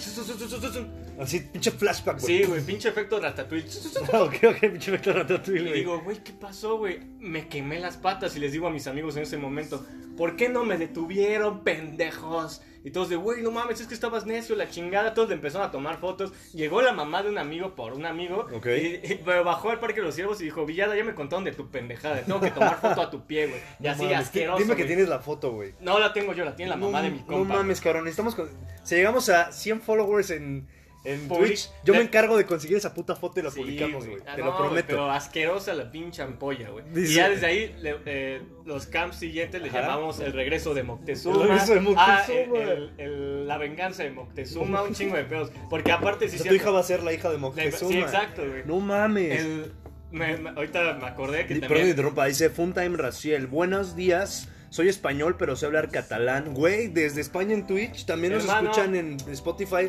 Así, 1.20 1.40
pinche 1.40 1.70
flashback, 1.70 2.20
güey. 2.20 2.38
Sí, 2.38 2.44
güey, 2.44 2.62
pinche 2.62 2.88
efecto 2.88 3.20
ratatouille. 3.20 3.68
ok, 4.12 4.34
ok, 4.44 4.60
pinche 4.72 4.90
vector 4.90 5.14
ratatouille, 5.16 5.70
Y 5.70 5.72
digo, 5.72 6.00
güey, 6.00 6.22
¿qué 6.24 6.32
pasó, 6.32 6.78
güey? 6.78 7.00
Me 7.18 7.48
quemé 7.48 7.80
las 7.80 7.98
patas 7.98 8.34
y 8.36 8.40
les 8.40 8.52
digo 8.52 8.66
a 8.66 8.70
mis 8.70 8.86
amigos 8.86 9.16
en 9.16 9.24
ese 9.24 9.36
momento, 9.36 9.84
¿por 10.16 10.36
qué 10.36 10.48
no 10.48 10.64
me 10.64 10.78
detuvieron, 10.78 11.64
pendejos? 11.64 12.62
Y 12.86 12.92
todos 12.92 13.08
de, 13.08 13.16
güey, 13.16 13.42
no 13.42 13.50
mames, 13.50 13.80
es 13.80 13.88
que 13.88 13.94
estabas 13.94 14.26
necio, 14.26 14.54
la 14.54 14.70
chingada. 14.70 15.12
Todos 15.12 15.28
le 15.30 15.34
empezaron 15.34 15.66
a 15.66 15.72
tomar 15.72 15.98
fotos. 15.98 16.32
Llegó 16.54 16.82
la 16.82 16.92
mamá 16.92 17.20
de 17.24 17.30
un 17.30 17.36
amigo 17.36 17.74
por 17.74 17.92
un 17.94 18.06
amigo. 18.06 18.46
Ok. 18.54 18.64
Y, 18.68 19.14
bajó 19.24 19.70
al 19.70 19.80
Parque 19.80 19.98
de 19.98 20.06
los 20.06 20.14
Ciervos 20.14 20.40
y 20.40 20.44
dijo, 20.44 20.64
Villada, 20.64 20.94
ya 20.96 21.02
me 21.02 21.12
contaron 21.12 21.42
de 21.42 21.50
tu 21.50 21.68
pendejada. 21.68 22.20
Tengo 22.22 22.40
que 22.40 22.52
tomar 22.52 22.80
foto 22.80 23.00
a 23.02 23.10
tu 23.10 23.26
pie, 23.26 23.48
güey. 23.48 23.60
Y 23.80 23.82
No 23.86 23.90
así 23.90 24.02
mames, 24.04 24.18
asqueroso. 24.20 24.62
Dime 24.62 24.76
que 24.76 24.84
tienes 24.84 25.08
la 25.08 25.18
foto, 25.18 25.50
güey. 25.50 25.74
No 25.80 25.98
la 25.98 26.12
tengo 26.12 26.32
yo, 26.32 26.44
la 26.44 26.54
tiene 26.54 26.70
la 26.70 26.76
mamá 26.76 26.98
no, 26.98 27.04
de 27.06 27.10
mi 27.10 27.18
No 27.18 27.26
compa. 27.26 27.54
mames, 27.56 27.80
cabrón. 27.80 28.04
Necesitamos. 28.04 28.36
con- 28.36 28.50
Si 28.84 28.94
llegamos 28.94 29.28
a 29.30 29.50
100 29.50 29.80
followers 29.80 30.30
en, 30.30 30.68
En 31.06 31.28
Public- 31.28 31.46
Twitch. 31.48 31.70
Yo 31.84 31.94
me 31.94 32.00
encargo 32.00 32.36
de 32.36 32.44
conseguir 32.44 32.76
esa 32.76 32.92
puta 32.92 33.14
foto 33.16 33.40
y 33.40 33.42
la 33.44 33.50
Sí, 33.50 33.60
publicamos, 33.60 34.06
güey. 34.06 34.18
Ah, 34.26 34.34
Te 34.36 34.42
no, 34.42 34.48
lo 34.50 34.56
prometo. 34.56 34.88
Pero 34.88 35.10
asquerosa 35.10 35.72
la 35.74 35.90
pinche 35.90 36.22
ampolla, 36.22 36.70
güey. 36.70 36.84
Y 36.94 37.14
ya 37.14 37.28
desde 37.28 37.46
ahí, 37.46 37.76
le- 37.80 37.96
eh, 38.06 38.42
los 38.64 38.86
camps 38.86 39.16
siguientes 39.16 39.62
le 39.62 39.70
llamamos 39.70 40.18
el 40.20 40.32
regreso 40.32 40.74
de 40.74 40.82
Moctezuma. 40.82 41.42
El 41.42 41.48
regreso 41.48 41.72
de 41.74 41.78
Ah, 41.78 41.82
Moctezuma. 41.82 42.62
el- 42.62 42.68
el- 42.70 43.00
el- 43.00 43.46
la 43.48 43.58
venganza 43.58 44.02
de 44.02 44.10
Moctezuma, 44.10 44.82
un 44.82 44.94
chingo 44.94 45.16
de 45.16 45.24
pedos. 45.24 45.50
Porque 45.70 45.92
aparte, 45.92 46.28
sea, 46.28 46.44
tu 46.48 46.54
hija 46.54 46.70
va 46.70 46.80
a 46.80 46.84
ser 46.84 47.02
la 47.02 47.12
hija 47.12 47.30
de 47.30 47.38
Moctezuma. 47.38 47.90
Sí, 47.90 47.98
exacto, 47.98 48.42
güey. 48.46 48.62
No 48.66 48.80
mames. 48.80 49.40
El- 49.40 49.72
me- 50.10 50.36
me- 50.36 50.50
ahorita 50.50 50.94
me 50.94 51.06
acordé 51.06 51.46
que 51.46 51.54
Di- 51.54 51.60
también. 51.60 51.68
Perdón, 51.68 51.88
interrumpa. 51.90 52.26
Dice 52.26 52.50
Funtime 52.50 52.96
Raciel. 52.96 53.46
Buenos 53.46 53.94
días. 53.96 54.48
Soy 54.70 54.88
español, 54.88 55.36
pero 55.38 55.54
sé 55.56 55.64
hablar 55.64 55.90
catalán. 55.90 56.52
Güey, 56.52 56.88
desde 56.88 57.20
España 57.20 57.54
en 57.54 57.66
Twitch. 57.66 58.04
También 58.04 58.32
nos 58.34 58.42
Hermano. 58.44 58.70
escuchan 58.70 58.94
en 58.96 59.16
Spotify. 59.30 59.86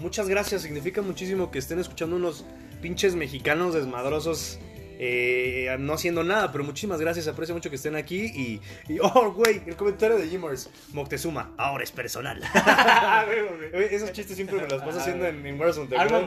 Muchas 0.00 0.28
gracias. 0.28 0.62
Significa 0.62 1.02
muchísimo 1.02 1.50
que 1.50 1.58
estén 1.58 1.78
escuchando 1.78 2.16
unos 2.16 2.44
pinches 2.80 3.14
mexicanos 3.14 3.74
desmadrosos. 3.74 4.58
Eh, 5.02 5.74
no 5.78 5.94
haciendo 5.94 6.22
nada, 6.22 6.52
pero 6.52 6.62
muchísimas 6.62 7.00
gracias. 7.00 7.26
Aprecio 7.26 7.54
mucho 7.54 7.70
que 7.70 7.76
estén 7.76 7.96
aquí. 7.96 8.20
Y, 8.34 8.60
y- 8.92 8.98
oh, 9.00 9.32
güey, 9.32 9.62
el 9.66 9.74
comentario 9.74 10.18
de 10.18 10.28
Jimmers. 10.28 10.68
Moctezuma, 10.92 11.52
ahora 11.56 11.84
es 11.84 11.90
personal. 11.90 12.40
Ah, 12.54 13.24
Esos 13.72 14.12
chistes 14.12 14.36
siempre 14.36 14.56
me 14.56 14.68
los 14.68 14.82
paso 14.82 14.98
Ah, 14.98 15.00
haciendo 15.00 15.26
en, 15.26 15.44
en 15.46 15.58
Warzone. 15.58 15.88
sí, 15.88 15.96
Arma 15.96 16.20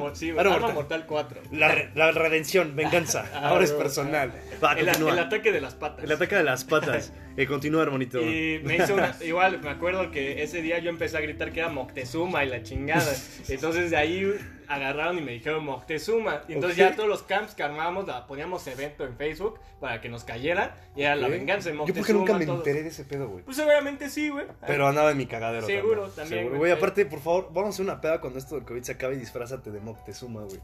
mortal. 0.57 0.73
Mortal 0.73 1.05
4. 1.07 1.41
La, 1.51 1.67
re- 1.69 1.91
la 1.95 2.11
redención, 2.11 2.75
venganza. 2.75 3.25
Ah, 3.33 3.49
ahora 3.49 3.63
es 3.63 3.71
personal. 3.71 4.31
Va, 4.63 4.73
El, 4.73 4.85
continúa. 4.85 5.13
el 5.13 5.19
ataque 5.19 5.51
de 5.51 5.61
las 5.61 5.75
patas. 5.75 6.03
El 6.03 6.11
ataque 6.11 6.35
de 6.35 6.43
las 6.43 6.63
patas. 6.63 7.13
Eh, 7.35 7.47
continúa, 7.47 7.81
hermanito. 7.81 8.21
Y 8.21 8.61
me 8.63 8.75
hizo 8.77 8.93
una. 8.93 9.15
Igual, 9.25 9.59
me 9.63 9.71
acuerdo 9.71 10.11
que 10.11 10.43
ese 10.43 10.61
día 10.61 10.77
yo 10.77 10.91
empecé 10.91 11.17
a 11.17 11.21
gritar 11.21 11.51
que 11.51 11.61
era 11.61 11.69
Moctezuma 11.69 12.45
y 12.45 12.49
la 12.49 12.61
chingada. 12.61 13.11
Entonces 13.49 13.89
de 13.89 13.97
ahí 13.97 14.35
agarraron 14.67 15.17
y 15.17 15.21
me 15.21 15.31
dijeron 15.33 15.63
Moctezuma. 15.65 16.41
Y 16.47 16.53
entonces 16.53 16.77
ya 16.77 16.95
todos 16.95 17.09
los 17.09 17.23
camps 17.23 17.55
que 17.55 17.63
armábamos, 17.63 18.07
la- 18.07 18.25
poníamos 18.27 18.65
evento 18.67 19.05
en 19.05 19.15
Facebook 19.17 19.59
para 19.79 20.01
que 20.01 20.09
nos 20.09 20.23
cayeran. 20.23 20.71
Y 20.95 21.03
era 21.03 21.15
la 21.15 21.27
venganza 21.27 21.69
de 21.69 21.75
Yo 21.75 21.79
Moctezuma. 21.79 21.99
porque 22.01 22.13
nunca 22.13 22.33
me 22.37 22.45
todo. 22.45 22.57
enteré 22.57 22.83
de 22.83 22.89
ese 22.89 23.05
pedo, 23.05 23.27
güey. 23.29 23.43
Pues 23.43 23.57
seguramente 23.57 24.09
sí, 24.09 24.29
güey. 24.29 24.45
Pero 24.65 24.87
andaba 24.87 25.11
en 25.11 25.17
mi 25.17 25.25
cagadero. 25.25 25.65
Seguro, 25.65 26.09
también, 26.09 26.55
güey. 26.57 26.71
Aparte, 26.71 27.05
por 27.05 27.19
favor, 27.19 27.47
vamos 27.53 27.65
a 27.65 27.69
hacer 27.69 27.85
una 27.85 27.99
peda 28.01 28.19
cuando 28.21 28.39
esto 28.39 28.55
del 28.55 28.65
COVID 28.65 28.81
se 28.83 28.91
acabe 28.93 29.15
y 29.15 29.19
disfrázate 29.19 29.71
de 29.71 29.79
Moctezuma, 29.79 30.41
güey. 30.43 30.59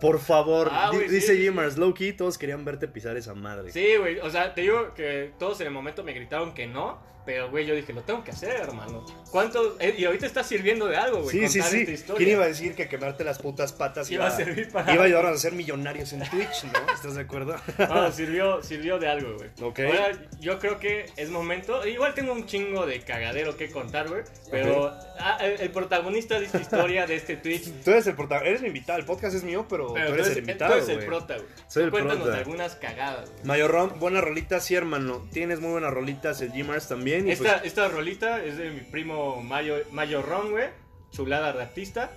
Por 0.00 0.18
favor, 0.18 0.68
Ah, 0.72 0.90
dice 0.92 1.34
sí. 1.36 1.42
Jimmers, 1.42 1.78
Loki, 1.78 2.12
todos 2.12 2.38
querían 2.38 2.64
verte 2.64 2.88
pisar 2.88 3.16
esa 3.16 3.34
madre. 3.34 3.70
Sí, 3.70 3.96
güey. 3.96 4.18
O 4.18 4.28
sea, 4.30 4.52
te 4.52 4.62
digo 4.62 4.92
que 4.94 5.32
todos 5.38 5.60
en 5.60 5.68
el 5.68 5.72
momento 5.72 6.02
me 6.02 6.12
gritaron 6.12 6.54
que 6.54 6.66
no. 6.66 6.98
Pero, 7.26 7.50
güey, 7.50 7.66
yo 7.66 7.74
dije, 7.74 7.92
lo 7.92 8.02
tengo 8.02 8.22
que 8.24 8.30
hacer, 8.30 8.50
hermano. 8.54 9.04
¿Cuánto? 9.30 9.76
eh, 9.80 9.94
y 9.98 10.04
ahorita 10.04 10.26
está 10.26 10.44
sirviendo 10.44 10.86
de 10.86 10.96
algo, 10.96 11.22
güey. 11.22 11.36
Sí, 11.36 11.48
sí, 11.48 11.60
sí. 11.60 11.80
esta 11.80 11.90
historia. 11.92 12.18
¿Quién 12.18 12.30
iba 12.36 12.44
a 12.44 12.48
decir 12.48 12.74
que 12.76 12.88
quemarte 12.88 13.24
las 13.24 13.38
putas 13.40 13.72
patas 13.72 14.10
Iba 14.10 14.28
a 14.28 14.30
servir 14.30 14.70
para 14.70 14.94
iba 14.94 15.02
a 15.02 15.06
ayudarnos 15.06 15.32
a 15.34 15.38
ser 15.38 15.52
millonarios 15.52 16.12
en 16.12 16.20
Twitch, 16.20 16.64
¿no? 16.72 16.94
¿Estás 16.94 17.16
de 17.16 17.22
acuerdo? 17.22 17.56
No, 17.78 18.10
sirvió, 18.12 18.62
sirvió 18.62 18.98
de 18.98 19.08
algo, 19.08 19.36
güey. 19.36 19.50
Ok. 19.60 19.80
Ahora, 19.80 20.12
yo 20.40 20.58
creo 20.58 20.78
que 20.78 21.06
es 21.16 21.28
momento. 21.30 21.84
Igual 21.86 22.14
tengo 22.14 22.32
un 22.32 22.46
chingo 22.46 22.86
de 22.86 23.00
cagadero 23.00 23.56
que 23.56 23.70
contar, 23.70 24.08
güey. 24.08 24.22
Pero 24.50 24.92
ah, 25.18 25.38
el, 25.42 25.60
el 25.60 25.70
protagonista 25.70 26.38
de 26.38 26.46
esta 26.46 26.58
historia, 26.60 27.06
de 27.06 27.16
este 27.16 27.36
Twitch. 27.36 27.72
Tú 27.84 27.90
eres 27.90 28.06
el 28.06 28.14
protagonista, 28.14 28.48
eres 28.50 28.60
mi 28.62 28.68
invitado, 28.68 28.98
el 29.00 29.04
podcast 29.04 29.34
es 29.34 29.42
mío, 29.42 29.66
pero, 29.68 29.92
Pero 29.94 30.08
tú 30.08 30.14
eres 30.14 30.28
el 30.28 30.38
invitado, 30.38 30.70
tú 30.70 30.76
eres 30.76 30.88
el 30.90 30.94
güey. 30.96 31.06
prota, 31.08 31.34
güey. 31.34 31.48
Soy 31.68 31.84
el 31.84 31.90
Cuéntanos 31.90 32.22
prota. 32.22 32.38
algunas 32.38 32.74
cagadas, 32.76 33.30
güey. 33.30 33.44
Mayorron, 33.44 33.98
buenas 33.98 34.22
rolitas, 34.22 34.64
sí, 34.64 34.74
hermano. 34.76 35.26
Tienes 35.32 35.60
muy 35.60 35.72
buenas 35.72 35.92
rolitas, 35.92 36.40
el 36.40 36.52
Jimmers 36.52 36.86
también. 36.88 37.15
Y 37.24 37.30
Esta, 37.30 37.58
pues, 37.58 37.66
esta 37.66 37.88
rolita 37.88 38.44
es 38.44 38.56
de 38.58 38.70
mi 38.70 38.80
primo 38.80 39.42
Mayo, 39.42 39.76
Mayo 39.92 40.22
Ron, 40.22 40.50
güey. 40.50 40.68
Chulada 41.10 41.52
de 41.52 41.62
artista. 41.62 42.10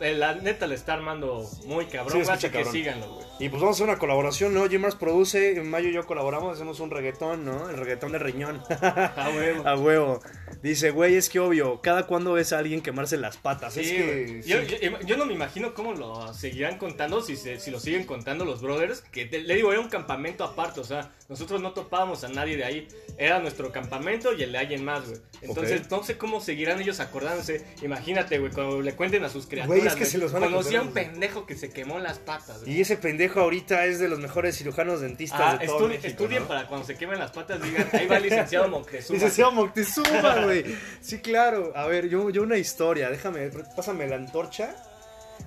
Eh, 0.00 0.14
La 0.14 0.34
neta 0.34 0.66
le 0.66 0.74
está 0.74 0.92
armando 0.92 1.48
muy 1.66 1.86
cabrón, 1.86 2.20
así 2.28 2.48
que 2.50 2.64
síganlo, 2.72 3.14
güey. 3.14 3.26
y 3.40 3.48
pues 3.48 3.62
vamos 3.62 3.76
a 3.76 3.82
hacer 3.82 3.88
una 3.88 3.98
colaboración, 3.98 4.52
¿no? 4.52 4.68
Jimmers 4.68 4.94
produce, 4.94 5.56
en 5.56 5.70
mayo 5.70 5.88
y 5.88 5.92
yo 5.94 6.04
colaboramos, 6.06 6.54
hacemos 6.54 6.80
un 6.80 6.90
reggaetón, 6.90 7.44
¿no? 7.46 7.70
El 7.70 7.76
reggaetón 7.78 8.12
de 8.12 8.18
riñón. 8.18 8.62
Ah, 9.18 9.30
güey. 9.32 9.54
a 9.64 9.74
huevo. 9.76 10.20
Dice, 10.62 10.90
güey, 10.90 11.16
es 11.16 11.28
que 11.30 11.38
obvio, 11.40 11.80
cada 11.80 12.06
cuando 12.06 12.32
ves 12.34 12.52
a 12.52 12.58
alguien 12.58 12.80
quemarse 12.82 13.16
las 13.16 13.36
patas. 13.36 13.74
Sí, 13.74 13.80
es 13.80 13.86
que. 13.86 14.42
sí. 14.42 15.06
Yo, 15.06 15.16
no 15.16 15.24
me 15.26 15.32
imagino 15.34 15.74
cómo 15.74 15.92
lo 15.94 16.32
seguirán 16.34 16.78
contando, 16.78 17.22
si, 17.22 17.36
se- 17.36 17.58
si 17.60 17.70
lo 17.70 17.78
siguen 17.80 18.04
contando 18.04 18.44
los 18.44 18.60
brothers. 18.60 19.00
Que 19.12 19.24
te- 19.26 19.40
le 19.40 19.54
digo, 19.54 19.70
era 19.72 19.80
un 19.80 19.88
campamento 19.88 20.44
aparte, 20.44 20.80
o 20.80 20.84
sea, 20.84 21.10
nosotros 21.28 21.60
no 21.62 21.72
topábamos 21.72 22.24
a 22.24 22.28
nadie 22.28 22.56
de 22.56 22.64
ahí. 22.64 22.88
Era 23.18 23.38
nuestro 23.38 23.70
campamento 23.72 24.32
y 24.34 24.42
el 24.42 24.52
de 24.52 24.58
alguien 24.58 24.84
más, 24.84 25.08
güey. 25.08 25.20
Entonces, 25.42 25.90
no 25.90 26.02
sé 26.02 26.18
cómo 26.18 26.40
seguirán 26.40 26.80
ellos 26.80 27.00
acordándose. 27.00 27.64
Imagínate, 27.82 28.38
güey, 28.38 28.52
cuando 28.52 28.80
le 28.82 28.94
cuenten 28.94 29.24
a 29.24 29.28
sus 29.28 29.46
criaturas. 29.46 29.78
Es 29.88 29.94
que 29.96 30.04
se 30.06 30.18
los 30.18 30.32
van 30.32 30.44
a 30.44 30.46
Conocí 30.46 30.74
a 30.76 30.82
un 30.82 30.92
pendejo 30.92 31.46
que 31.46 31.54
se 31.56 31.70
quemó 31.70 31.98
las 31.98 32.18
patas, 32.18 32.60
güey. 32.62 32.72
Y 32.76 32.80
ese 32.80 32.96
pendejo 32.96 33.40
ahorita 33.40 33.84
es 33.86 33.98
de 33.98 34.08
los 34.08 34.18
mejores 34.18 34.56
cirujanos 34.58 35.00
dentistas 35.00 35.40
Ah, 35.40 35.56
de 35.58 35.66
todo 35.66 35.78
estudi- 35.78 35.88
México, 35.88 36.06
estudien 36.08 36.42
¿no? 36.42 36.48
para 36.48 36.66
cuando 36.68 36.86
se 36.86 36.96
quemen 36.96 37.18
las 37.18 37.30
patas, 37.30 37.62
digan, 37.62 37.88
ahí 37.92 38.06
va 38.06 38.16
el 38.18 38.22
licenciado 38.24 38.68
Moctezuma. 38.68 39.14
Licenciado 39.16 39.52
Moctezuma, 39.52 40.44
güey. 40.44 40.64
Sí, 41.00 41.18
claro. 41.20 41.72
A 41.74 41.86
ver, 41.86 42.08
yo, 42.08 42.30
yo 42.30 42.42
una 42.42 42.56
historia. 42.58 43.10
Déjame, 43.10 43.48
pásame 43.74 44.06
la 44.06 44.16
antorcha. 44.16 44.74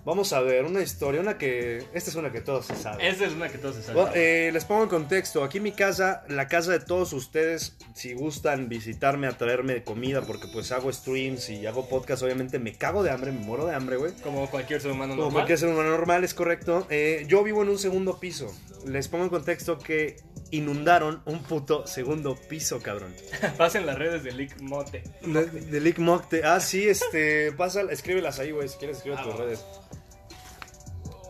Vamos 0.06 0.34
a 0.34 0.42
ver, 0.42 0.66
una 0.66 0.82
historia, 0.82 1.22
una 1.22 1.38
que... 1.38 1.86
Esta 1.94 2.10
es 2.10 2.16
una 2.16 2.32
que 2.32 2.42
todos 2.42 2.66
se 2.66 2.76
saben. 2.76 3.06
Esa 3.06 3.26
es 3.26 3.34
una 3.34 3.50
que 3.50 3.58
todos 3.58 3.76
se 3.76 3.82
saben. 3.84 3.96
Bueno, 4.02 4.12
eh, 4.16 4.50
les 4.54 4.66
pongo 4.66 4.84
en 4.84 4.90
contexto. 4.90 5.44
Aquí 5.44 5.58
en 5.58 5.64
mi 5.64 5.72
casa, 5.72 6.24
la 6.30 6.48
casa 6.48 6.72
de 6.72 6.80
todos 6.80 7.14
ustedes, 7.14 7.78
si 7.94 8.14
gustan 8.14 8.70
visitarme 8.70 9.28
a 9.28 9.38
traerme 9.38 9.84
comida, 9.84 10.22
porque 10.22 10.48
pues 10.52 10.72
hago 10.72 10.92
streams 10.92 11.50
y 11.50 11.66
hago 11.66 11.88
podcast, 11.90 12.24
obviamente 12.24 12.60
me 12.60 12.74
cago 12.74 13.04
de 13.04 13.12
hambre, 13.12 13.32
me 13.32 13.40
muero 13.40 13.66
de 13.66 13.76
hambre, 13.76 13.98
güey. 13.98 14.14
Como 14.24 14.50
cualquier 14.50 14.82
ser 14.82 14.92
humano 14.92 15.12
Como 15.14 15.24
normal. 15.24 15.34
cualquier 15.34 15.60
ser 15.60 15.70
humano 15.70 15.90
normal, 15.90 16.24
es 16.24 16.34
correcto. 16.34 16.88
Eh, 16.90 17.26
yo 17.28 17.44
vivo 17.44 17.64
en 17.64 17.70
un 17.70 17.78
segundo 17.80 18.20
piso. 18.20 18.54
Les 18.88 19.08
pongo 19.10 19.26
en 19.26 19.30
contexto 19.30 19.78
que 19.78 20.16
inundaron 20.52 21.22
un 21.26 21.44
puto 21.44 21.86
segundo 21.88 22.36
piso, 22.36 22.80
cabrón. 22.82 23.14
Pasen 23.58 23.86
las 23.86 23.98
redes 23.98 24.24
de 24.24 24.32
Lick 24.32 24.60
Mote. 24.62 25.04
De, 25.22 25.46
de 25.46 25.80
Lick 25.80 26.00
Mocte. 26.00 26.44
Ah, 26.44 26.60
sí, 26.60 26.88
este. 26.88 27.52
Pasa, 27.54 27.82
escríbelas 27.90 28.40
ahí, 28.40 28.52
güey. 28.52 28.68
Si 28.68 28.78
quieres, 28.78 28.98
escribe 28.98 29.18
Ah, 29.20 29.24
tus 29.24 29.36
redes. 29.36 29.66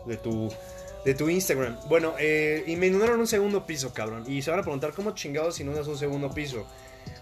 De 0.05 0.17
tu. 0.17 0.51
De 1.05 1.13
tu 1.13 1.29
Instagram. 1.29 1.77
Bueno, 1.87 2.13
eh, 2.19 2.63
y 2.67 2.75
me 2.75 2.87
inundaron 2.87 3.19
un 3.19 3.27
segundo 3.27 3.65
piso, 3.65 3.93
cabrón. 3.93 4.25
Y 4.27 4.41
se 4.41 4.51
van 4.51 4.59
a 4.59 4.63
preguntar, 4.63 4.91
¿cómo 4.93 5.11
chingados 5.11 5.59
inundas 5.59 5.87
un 5.87 5.97
segundo 5.97 6.31
piso? 6.33 6.67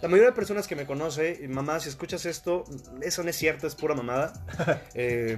La 0.01 0.07
mayoría 0.07 0.31
de 0.31 0.35
personas 0.35 0.67
que 0.67 0.75
me 0.75 0.85
conoce, 0.85 1.47
mamá, 1.47 1.79
si 1.79 1.89
escuchas 1.89 2.25
esto, 2.25 2.65
eso 3.01 3.23
no 3.23 3.29
es 3.29 3.35
cierto, 3.35 3.67
es 3.67 3.75
pura 3.75 3.93
mamada. 3.95 4.33
Eh, 4.95 5.37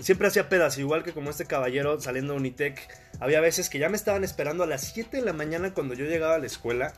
siempre 0.00 0.28
hacía 0.28 0.48
pedas, 0.48 0.78
igual 0.78 1.02
que 1.04 1.12
como 1.12 1.30
este 1.30 1.44
caballero 1.46 2.00
saliendo 2.00 2.32
de 2.34 2.40
Unitec. 2.40 2.80
Había 3.20 3.40
veces 3.40 3.68
que 3.68 3.78
ya 3.78 3.88
me 3.88 3.96
estaban 3.96 4.24
esperando 4.24 4.64
a 4.64 4.66
las 4.66 4.82
7 4.92 5.18
de 5.18 5.22
la 5.24 5.32
mañana 5.32 5.72
cuando 5.74 5.94
yo 5.94 6.04
llegaba 6.06 6.34
a 6.34 6.38
la 6.38 6.46
escuela. 6.46 6.92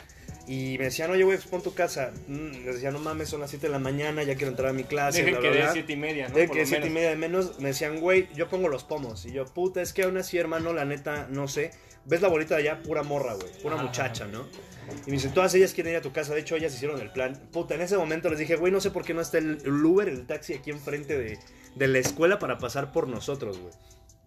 Y 0.47 0.77
me 0.79 0.87
decían, 0.87 1.09
oye, 1.11 1.23
güey, 1.23 1.37
pues 1.37 1.49
pon 1.49 1.63
tu 1.63 1.73
casa. 1.73 2.11
Mm, 2.27 2.65
les 2.65 2.75
decía, 2.75 2.91
no 2.91 2.99
mames, 2.99 3.29
son 3.29 3.41
las 3.41 3.51
7 3.51 3.67
de 3.69 3.73
la 3.73 3.79
mañana, 3.79 4.25
ya 4.25 4.35
quiero 4.35 4.49
entrar 4.51 4.71
a 4.71 4.73
mi 4.73 4.83
clase. 4.83 5.19
Dejen 5.23 5.41
bla, 5.41 5.51
que 5.51 5.57
bla". 5.57 5.73
siete 5.73 5.93
y 5.93 5.97
media, 5.97 6.29
¿no? 6.29 6.35
De 6.35 6.47
Por 6.49 6.57
que 6.57 6.63
lo 6.63 6.67
siete 6.69 6.87
y 6.87 6.91
menos. 6.91 6.95
media 6.95 7.11
de 7.11 7.17
menos, 7.17 7.61
me 7.61 7.69
decían, 7.69 8.01
güey, 8.01 8.29
yo 8.35 8.49
pongo 8.49 8.69
los 8.69 8.83
pomos. 8.83 9.25
Y 9.25 9.33
yo, 9.33 9.45
puta, 9.45 9.81
es 9.83 9.93
que 9.93 10.03
aún 10.03 10.17
así, 10.17 10.39
hermano, 10.39 10.73
la 10.73 10.85
neta, 10.85 11.29
no 11.31 11.47
sé. 11.47 11.71
Ves 12.05 12.21
la 12.21 12.29
bolita 12.29 12.57
de 12.57 12.63
allá, 12.69 12.83
pura 12.83 13.03
morra, 13.03 13.35
güey, 13.35 13.53
pura 13.63 13.77
Ajá. 13.77 13.85
muchacha, 13.85 14.27
¿no? 14.27 14.47
Y 15.07 15.11
me 15.11 15.13
dicen, 15.13 15.33
todas 15.33 15.55
ellas 15.55 15.73
quieren 15.73 15.93
ir 15.93 15.99
a 15.99 16.03
tu 16.03 16.13
casa. 16.13 16.35
De 16.35 16.41
hecho, 16.41 16.57
ellas 16.57 16.75
hicieron 16.75 17.01
el 17.01 17.11
plan. 17.13 17.41
Puta, 17.53 17.75
en 17.77 17.81
ese 17.83 17.97
momento 17.97 18.29
les 18.29 18.39
dije, 18.41 18.57
güey, 18.57 18.73
no 18.73 18.81
sé 18.81 18.91
por 18.91 19.05
qué 19.05 19.15
no 19.15 19.21
está 19.21 19.39
el, 19.39 19.59
Uber, 19.65 20.09
el 20.09 20.27
taxi 20.27 20.55
aquí 20.55 20.71
enfrente 20.71 21.17
de, 21.17 21.39
de 21.77 21.89
la 21.89 21.99
escuela 22.01 22.39
para 22.41 22.59
pasar 22.59 22.91
por 22.93 23.07
nosotros, 23.09 23.59
güey. 23.59 23.73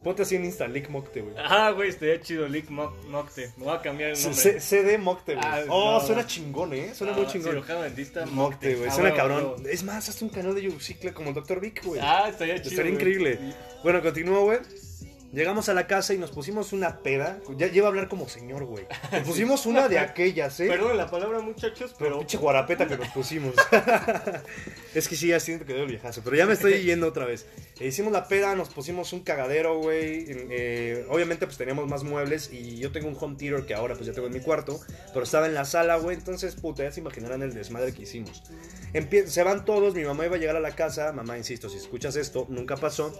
Ponte 0.01 0.21
así 0.21 0.35
en 0.35 0.45
Insta, 0.45 0.67
Lick 0.67 0.89
Mocte, 0.89 1.21
güey. 1.21 1.33
Ah, 1.37 1.71
güey, 1.71 1.89
estaría 1.89 2.21
chido 2.21 2.47
Lick 2.47 2.69
Mo- 2.69 2.91
Mocte. 3.09 3.51
Me 3.57 3.65
voy 3.65 3.75
a 3.75 3.81
cambiar 3.81 4.11
el 4.11 4.21
nombre. 4.21 4.39
C- 4.39 4.59
CD 4.61 4.97
Mocte, 4.99 5.33
güey. 5.33 5.45
Ah, 5.45 5.63
oh, 5.67 5.93
no, 5.99 6.05
suena 6.05 6.21
no. 6.21 6.27
chingón, 6.27 6.73
¿eh? 6.73 6.93
Suena 6.93 7.13
Ah, 7.13 7.17
muy 7.17 7.25
chingón. 7.27 7.51
Cirujano 7.53 7.81
dentista 7.81 8.25
Mocte, 8.27 8.75
güey. 8.75 8.87
Ah, 8.89 8.93
Suena 8.93 9.13
cabrón. 9.15 9.55
Es 9.67 9.83
más, 9.83 10.07
hazte 10.07 10.23
un 10.23 10.29
canal 10.29 10.53
de 10.53 10.61
YouTube 10.61 11.13
como 11.13 11.29
el 11.29 11.35
Dr. 11.35 11.59
Vic, 11.59 11.83
güey. 11.83 11.99
Ah, 12.03 12.27
estaría 12.29 12.55
chido. 12.57 12.69
Estaría 12.69 12.91
increíble. 12.91 13.39
Bueno, 13.83 14.01
continúo, 14.03 14.43
güey. 14.43 14.59
Llegamos 15.35 15.67
a 15.67 15.73
la 15.73 15.85
casa 15.85 16.13
y 16.13 16.17
nos 16.17 16.31
pusimos 16.31 16.71
una 16.71 16.99
peda. 16.99 17.41
Ya 17.57 17.67
lleva 17.67 17.87
a 17.87 17.89
hablar 17.89 18.07
como 18.07 18.29
señor, 18.29 18.63
güey. 18.63 18.85
Nos 19.11 19.23
pusimos 19.23 19.65
una 19.65 19.89
de 19.89 19.99
aquellas, 19.99 20.57
¿eh? 20.61 20.67
Perdón 20.69 20.95
la 20.95 21.11
palabra, 21.11 21.41
muchachos, 21.41 21.93
Pero 21.99 22.19
pinche 22.19 22.37
guarapeta 22.37 22.87
que 22.87 22.97
nos 22.97 23.09
pusimos. 23.09 23.53
es 24.95 25.09
que 25.09 25.17
sí, 25.17 25.27
ya 25.27 25.41
siento 25.41 25.65
que 25.65 25.73
doy 25.73 25.81
el 25.81 25.87
viejazo. 25.89 26.21
Pero 26.23 26.37
ya 26.37 26.45
me 26.45 26.53
estoy 26.53 26.83
yendo 26.83 27.07
otra 27.07 27.25
vez. 27.25 27.47
Eh, 27.81 27.87
hicimos 27.87 28.13
la 28.13 28.29
peda, 28.29 28.55
nos 28.55 28.69
pusimos 28.69 29.11
un 29.11 29.23
cagadero, 29.23 29.77
güey. 29.77 30.25
Eh, 30.29 31.05
obviamente, 31.09 31.45
pues 31.45 31.57
teníamos 31.57 31.85
más 31.89 32.05
muebles. 32.05 32.49
Y 32.53 32.77
yo 32.77 32.93
tengo 32.93 33.09
un 33.09 33.17
home 33.19 33.35
theater 33.35 33.65
que 33.65 33.73
ahora, 33.73 33.95
pues 33.95 34.07
ya 34.07 34.13
tengo 34.13 34.27
en 34.27 34.33
mi 34.33 34.39
cuarto. 34.39 34.79
Pero 35.11 35.23
estaba 35.23 35.47
en 35.47 35.53
la 35.53 35.65
sala, 35.65 35.97
güey. 35.97 36.15
Entonces, 36.15 36.55
puta, 36.55 36.83
ya 36.83 36.93
se 36.93 37.01
imaginarán 37.01 37.41
el 37.41 37.53
desmadre 37.53 37.93
que 37.93 38.03
hicimos. 38.03 38.41
Empie- 38.93 39.25
se 39.27 39.43
van 39.43 39.65
todos. 39.65 39.95
Mi 39.95 40.05
mamá 40.05 40.25
iba 40.27 40.37
a 40.37 40.39
llegar 40.39 40.55
a 40.55 40.61
la 40.61 40.71
casa. 40.75 41.11
Mamá, 41.11 41.37
insisto, 41.37 41.67
si 41.67 41.75
escuchas 41.75 42.15
esto, 42.15 42.45
nunca 42.47 42.77
pasó. 42.77 43.13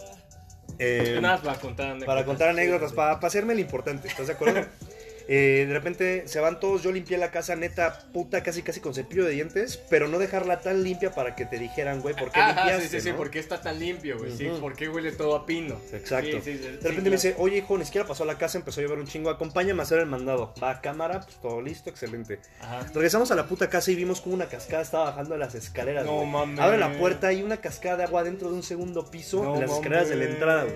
Eh, 0.79 1.19
Nada 1.21 1.35
más 1.37 1.41
para 1.45 1.59
contar 1.59 1.85
anécdotas. 1.87 2.07
para 2.07 2.25
contar 2.25 2.49
anécdotas, 2.49 2.93
para, 2.93 3.15
para 3.15 3.27
hacerme 3.27 3.53
el 3.53 3.59
importante, 3.59 4.07
¿estás 4.07 4.27
de 4.27 4.33
acuerdo? 4.33 4.65
Eh, 5.27 5.65
de 5.67 5.73
repente 5.73 6.27
se 6.27 6.39
van 6.39 6.59
todos, 6.59 6.83
yo 6.83 6.91
limpié 6.91 7.17
la 7.17 7.31
casa 7.31 7.55
neta, 7.55 7.99
puta, 8.13 8.43
casi 8.43 8.61
casi 8.61 8.79
con 8.79 8.93
cepillo 8.93 9.25
de 9.25 9.31
dientes, 9.31 9.77
pero 9.89 10.07
no 10.07 10.19
dejarla 10.19 10.61
tan 10.61 10.83
limpia 10.83 11.11
para 11.15 11.35
que 11.35 11.45
te 11.45 11.57
dijeran, 11.57 12.01
güey, 12.01 12.15
¿por 12.15 12.31
qué 12.31 12.39
Ajá, 12.39 12.53
limpiaste? 12.53 12.83
sí, 12.89 12.95
sí, 12.97 13.01
sí, 13.01 13.09
no? 13.11 13.17
¿por 13.17 13.31
qué 13.31 13.39
está 13.39 13.59
tan 13.61 13.79
limpio, 13.79 14.19
güey? 14.19 14.37
Sí. 14.37 14.47
¿por 14.59 14.75
qué 14.75 14.87
huele 14.87 15.11
todo 15.11 15.35
a 15.35 15.45
pino? 15.45 15.77
Exacto. 15.93 16.39
Sí, 16.43 16.53
De 16.53 16.73
sí, 16.73 16.77
repente 16.81 17.09
me 17.09 17.15
dice, 17.15 17.35
oye 17.39 17.57
hijo, 17.57 17.77
ni 17.77 17.85
siquiera 17.85 18.07
pasó 18.07 18.23
a 18.23 18.27
la 18.27 18.37
casa, 18.37 18.57
empezó 18.59 18.81
a 18.81 18.83
llover 18.83 18.99
un 18.99 19.07
chingo, 19.07 19.29
acompáñame 19.31 19.79
a 19.81 19.83
hacer 19.83 19.99
el 19.99 20.05
mandado. 20.05 20.53
Va 20.61 20.69
a 20.69 20.81
cámara, 20.81 21.21
pues 21.21 21.37
todo 21.41 21.61
listo, 21.61 21.89
excelente. 21.89 22.39
Ajá. 22.61 22.85
Regresamos 22.93 23.31
a 23.31 23.35
la 23.35 23.47
puta 23.47 23.69
casa 23.69 23.91
y 23.91 23.95
vimos 23.95 24.21
como 24.21 24.35
una 24.35 24.45
cascada 24.45 24.83
estaba 24.83 25.05
bajando 25.05 25.35
las 25.37 25.55
escaleras. 25.55 26.05
No 26.05 26.23
mames. 26.25 26.59
Abre 26.59 26.77
la 26.77 26.93
puerta 26.99 27.33
y 27.33 27.41
una 27.41 27.57
cascada 27.57 27.97
de 27.97 28.03
agua 28.03 28.23
dentro 28.23 28.49
de 28.49 28.55
un 28.55 28.63
segundo 28.63 29.09
piso 29.09 29.43
No 29.43 29.55
en 29.55 29.61
las 29.61 29.71
escaleras 29.71 30.09
de 30.09 30.15
la 30.17 30.25
entrada. 30.25 30.63
güey. 30.65 30.75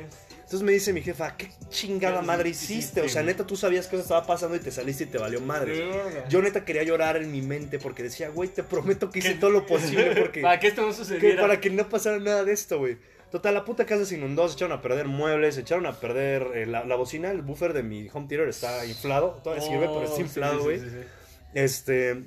Entonces 0.50 0.66
me 0.66 0.72
dice 0.72 0.94
mi 0.94 1.04
jefa, 1.04 1.38
¿qué 1.38 1.52
chingada 1.70 2.22
¿Qué 2.22 2.26
madre 2.26 2.50
hiciste? 2.50 3.02
O 3.02 3.08
sea, 3.08 3.22
neta, 3.22 3.46
tú 3.46 3.56
sabías 3.56 3.86
que 3.86 3.98
eso 3.98 4.02
estaba 4.02 4.26
pasando 4.26 4.56
y 4.56 4.60
te 4.60 4.72
saliste 4.72 5.04
y 5.04 5.06
te 5.06 5.20
valió 5.20 5.40
madre. 5.42 5.92
Yo 6.28 6.42
neta 6.42 6.66
quería 6.66 6.82
llorar 6.82 7.18
en 7.18 7.32
mi 7.32 7.44
mente 7.44 7.78
porque 7.78 8.02
decía, 8.02 8.30
güey, 8.30 8.50
te 8.50 8.64
prometo 8.64 9.12
que 9.12 9.20
hice 9.20 9.36
todo 9.36 9.52
lo 9.52 9.68
posible 9.68 10.16
porque... 10.20 10.42
Para 10.42 10.60
que 10.60 10.70
esto 10.70 10.82
no 10.82 10.88
que 10.88 10.94
sucediera. 10.96 11.40
para 11.40 11.62
que 11.62 11.70
no 11.70 11.88
pasara 11.88 12.18
nada 12.18 12.44
de 12.44 12.54
esto, 12.54 12.80
güey. 12.80 12.98
Total, 13.32 13.54
la 13.54 13.64
puta 13.64 13.86
casa 13.86 14.06
se 14.06 14.18
inundó, 14.18 14.48
se 14.48 14.56
echaron 14.56 14.72
a 14.76 14.82
perder 14.82 15.06
muebles, 15.06 15.54
se 15.54 15.62
echaron 15.62 15.86
a 15.86 16.00
perder 16.00 16.48
eh, 16.56 16.66
la, 16.66 16.84
la 16.84 16.96
bocina, 16.96 17.30
el 17.30 17.44
buffer 17.44 17.74
de 17.74 17.84
mi 17.84 18.10
home 18.12 18.26
theater 18.28 18.48
está 18.50 18.84
inflado, 18.88 19.40
todavía 19.44 19.64
sirve, 19.64 19.82
pero 19.82 20.00
Oh, 20.00 20.04
está 20.04 20.16
sí, 20.16 20.22
inflado, 20.24 20.64
güey. 20.64 20.80
sí, 20.80 20.86
sí, 20.86 20.96
sí. 21.00 21.08
Este, 21.54 22.24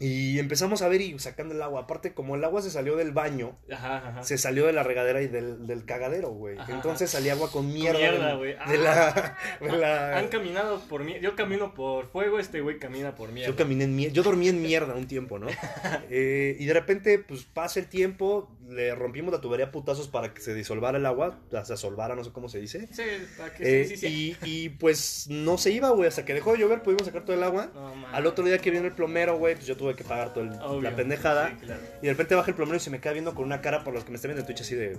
y 0.00 0.38
empezamos 0.38 0.82
a 0.82 0.88
ver 0.88 1.00
y 1.00 1.18
sacando 1.18 1.54
el 1.54 1.62
agua. 1.62 1.80
Aparte, 1.82 2.14
como 2.14 2.36
el 2.36 2.44
agua 2.44 2.62
se 2.62 2.70
salió 2.70 2.94
del 2.96 3.10
baño, 3.12 3.58
Ajá, 3.72 3.96
ajá. 4.08 4.22
se 4.22 4.38
salió 4.38 4.66
de 4.66 4.72
la 4.72 4.84
regadera 4.84 5.20
y 5.22 5.26
del, 5.26 5.66
del 5.66 5.84
cagadero, 5.84 6.30
güey. 6.30 6.56
Entonces 6.68 7.10
salía 7.10 7.32
agua 7.32 7.50
con 7.50 7.72
mierda. 7.72 7.98
mierda, 7.98 8.28
de- 8.28 8.36
güey. 8.36 8.52
De, 8.52 8.58
Ah. 8.88 9.36
la. 9.60 9.66
de 9.72 9.76
la- 9.76 10.18
Han 10.18 10.28
caminado 10.28 10.80
por 10.88 11.02
mí. 11.02 11.16
Yo 11.20 11.34
camino 11.34 11.74
por 11.74 12.06
fuego, 12.06 12.38
este 12.38 12.60
güey 12.60 12.78
camina 12.78 13.14
por 13.16 13.32
mierda. 13.32 13.50
Yo 13.50 13.56
caminé 13.56 13.84
en 13.84 13.96
mierda. 13.96 14.14
Yo 14.14 14.22
dormí 14.22 14.48
en 14.48 14.62
mierda 14.62 14.94
un 14.94 15.08
tiempo, 15.08 15.38
¿no? 15.38 15.48
Eh, 16.10 16.56
y 16.60 16.64
de 16.66 16.72
repente, 16.74 17.18
pues 17.18 17.42
pasa 17.44 17.80
el 17.80 17.86
tiempo, 17.86 18.48
le 18.68 18.94
rompimos 18.94 19.32
la 19.32 19.40
tubería 19.40 19.66
a 19.66 19.70
putazos 19.70 20.08
para 20.08 20.34
que 20.34 20.40
se 20.40 20.54
disolvara 20.54 20.98
el 20.98 21.06
agua, 21.06 21.38
o 21.46 21.50
sea, 21.50 21.64
se 21.64 21.76
solvara, 21.76 22.14
no 22.14 22.22
sé 22.22 22.32
cómo 22.32 22.48
se 22.48 22.58
dice. 22.60 22.88
Sí, 22.92 23.02
para 23.36 23.54
que 23.54 23.80
Eh, 23.80 23.84
sí, 23.84 23.96
sí, 23.96 24.08
sí. 24.08 24.36
Y, 24.44 24.64
y, 24.64 24.68
pues 24.68 25.26
no 25.28 25.58
se 25.58 25.70
iba, 25.70 25.90
güey, 25.90 26.08
hasta 26.08 26.24
que 26.24 26.34
dejó 26.34 26.52
de 26.52 26.58
llover, 26.58 26.82
pudimos 26.82 27.06
sacar 27.06 27.24
todo 27.24 27.34
el 27.36 27.42
agua. 27.42 27.70
No, 27.74 27.94
mames. 27.94 28.10
Al 28.12 28.26
otro 28.26 28.44
día 28.44 28.58
que 28.58 28.70
viene 28.70 28.86
el 28.86 28.94
plomero, 28.94 29.38
güey, 29.38 29.54
pues 29.54 29.66
yo 29.66 29.76
tuve 29.76 29.94
que 29.94 30.04
pagar 30.04 30.32
toda 30.32 30.80
la 30.80 30.94
pendejada. 30.94 31.50
Sí, 31.50 31.66
claro. 31.66 31.80
Y 32.02 32.06
de 32.06 32.12
repente 32.12 32.34
baja 32.34 32.50
el 32.50 32.56
plomero 32.56 32.76
y 32.76 32.80
se 32.80 32.90
me 32.90 33.00
queda 33.00 33.12
viendo 33.14 33.34
con 33.34 33.44
una 33.44 33.60
cara 33.60 33.84
por 33.84 33.94
los 33.94 34.04
que 34.04 34.10
me 34.10 34.16
están 34.16 34.30
viendo 34.30 34.40
en 34.42 34.46
Twitch 34.46 34.60
así 34.60 34.74
de. 34.74 34.98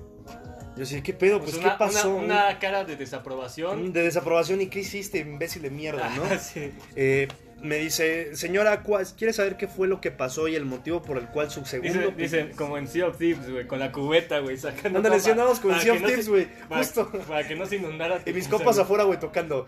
Yo 0.76 0.84
así, 0.84 1.02
¿qué 1.02 1.14
pedo? 1.14 1.40
Pues, 1.40 1.58
Pues 1.58 1.66
¿qué 1.66 1.72
pasó? 1.78 2.16
Una, 2.16 2.24
una 2.48 2.60
cara 2.60 2.86
de 2.86 2.96
desaprobación. 2.96 3.92
De 3.92 4.02
desaprobación 4.02 4.62
y 4.62 4.68
qué 4.68 4.80
hiciste, 4.80 5.20
imbécil 5.20 5.62
de 5.62 5.70
mierda, 5.70 6.10
¿no? 6.16 6.24
sí. 6.40 6.72
Eh, 6.96 7.28
me 7.62 7.78
dice, 7.78 8.36
señora, 8.36 8.82
¿cuál- 8.84 9.06
¿quiere 9.18 9.34
saber 9.34 9.58
qué 9.58 9.68
fue 9.68 9.88
lo 9.88 10.02
que 10.02 10.12
pasó 10.12 10.48
y 10.48 10.56
el 10.56 10.66
motivo 10.66 11.02
por 11.02 11.18
el 11.18 11.28
cual 11.28 11.50
su 11.52 11.66
segundo... 11.66 12.12
Dice- 12.12 12.14
dicen 12.16 12.52
como 12.56 12.78
en 12.78 12.88
Sea 12.88 13.08
of 13.08 13.18
Thieves, 13.18 13.50
güey, 13.50 13.68
con 13.68 13.80
la 13.80 13.92
cubeta, 13.92 14.40
güey, 14.40 14.58
sacando. 14.58 15.00
Ándale, 15.00 15.20
sí 15.20 15.30
andamos 15.32 15.60
con 15.60 15.80
Sea 15.80 15.94
of 15.94 16.00
Thieves, 16.04 16.30
güey, 16.30 16.48
justo. 16.70 17.12
Para 17.28 17.48
que 17.48 17.56
no 17.56 17.66
se 17.66 17.78
inundara. 17.78 18.22
Y 18.26 18.34
mis 18.34 18.46
sea, 18.46 18.84
afuera, 18.84 19.04
güey, 19.04 19.20
tocando. 19.20 19.68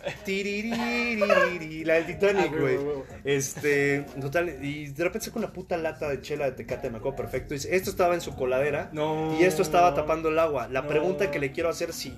La 1.85 1.93
del 1.95 2.03
ah, 2.03 2.05
Titanic, 2.07 2.51
güey, 2.59 2.77
güey. 2.77 2.97
Este, 3.23 4.05
total, 4.19 4.63
y 4.63 4.87
de 4.87 5.03
repente 5.03 5.25
saca 5.27 5.39
una 5.39 5.51
puta 5.53 5.77
lata 5.77 6.09
de 6.09 6.21
chela 6.21 6.45
de 6.45 6.51
tecate, 6.53 6.89
me 6.89 6.97
acuerdo 6.97 7.17
perfecto. 7.17 7.53
Dice, 7.53 7.75
esto 7.75 7.89
estaba 7.89 8.13
en 8.13 8.21
su 8.21 8.35
coladera 8.35 8.89
No. 8.93 9.37
y 9.39 9.43
esto 9.43 9.61
estaba 9.61 9.93
tapando 9.93 10.29
el 10.29 10.39
agua. 10.39 10.67
La 10.69 10.81
No. 10.81 10.87
pregunta 10.87 11.31
que 11.31 11.39
le 11.39 11.51
quiero 11.51 11.69
hacer, 11.69 11.93
si 11.93 12.17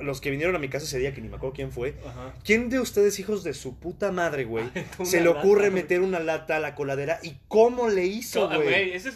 los 0.00 0.20
que 0.20 0.30
vinieron 0.30 0.54
a 0.56 0.58
mi 0.58 0.68
casa 0.68 0.84
ese 0.86 0.98
día, 0.98 1.12
que 1.14 1.20
ni 1.20 1.28
me 1.28 1.36
acuerdo 1.36 1.54
quién 1.54 1.70
fue, 1.72 1.94
Ajá. 2.06 2.34
¿quién 2.44 2.68
de 2.70 2.80
ustedes, 2.80 3.18
hijos 3.18 3.44
de 3.44 3.54
su 3.54 3.78
puta 3.78 4.10
madre, 4.12 4.44
güey, 4.44 4.64
se 5.04 5.20
le 5.20 5.28
ocurre 5.28 5.64
lata, 5.64 5.74
meter 5.74 6.00
una 6.00 6.18
lata 6.20 6.56
a 6.56 6.60
la 6.60 6.74
coladera 6.74 7.18
y 7.22 7.36
cómo 7.48 7.88
le 7.88 8.06
hizo, 8.06 8.48
No, 8.50 8.56
güey? 8.62 8.92
ese 8.94 9.10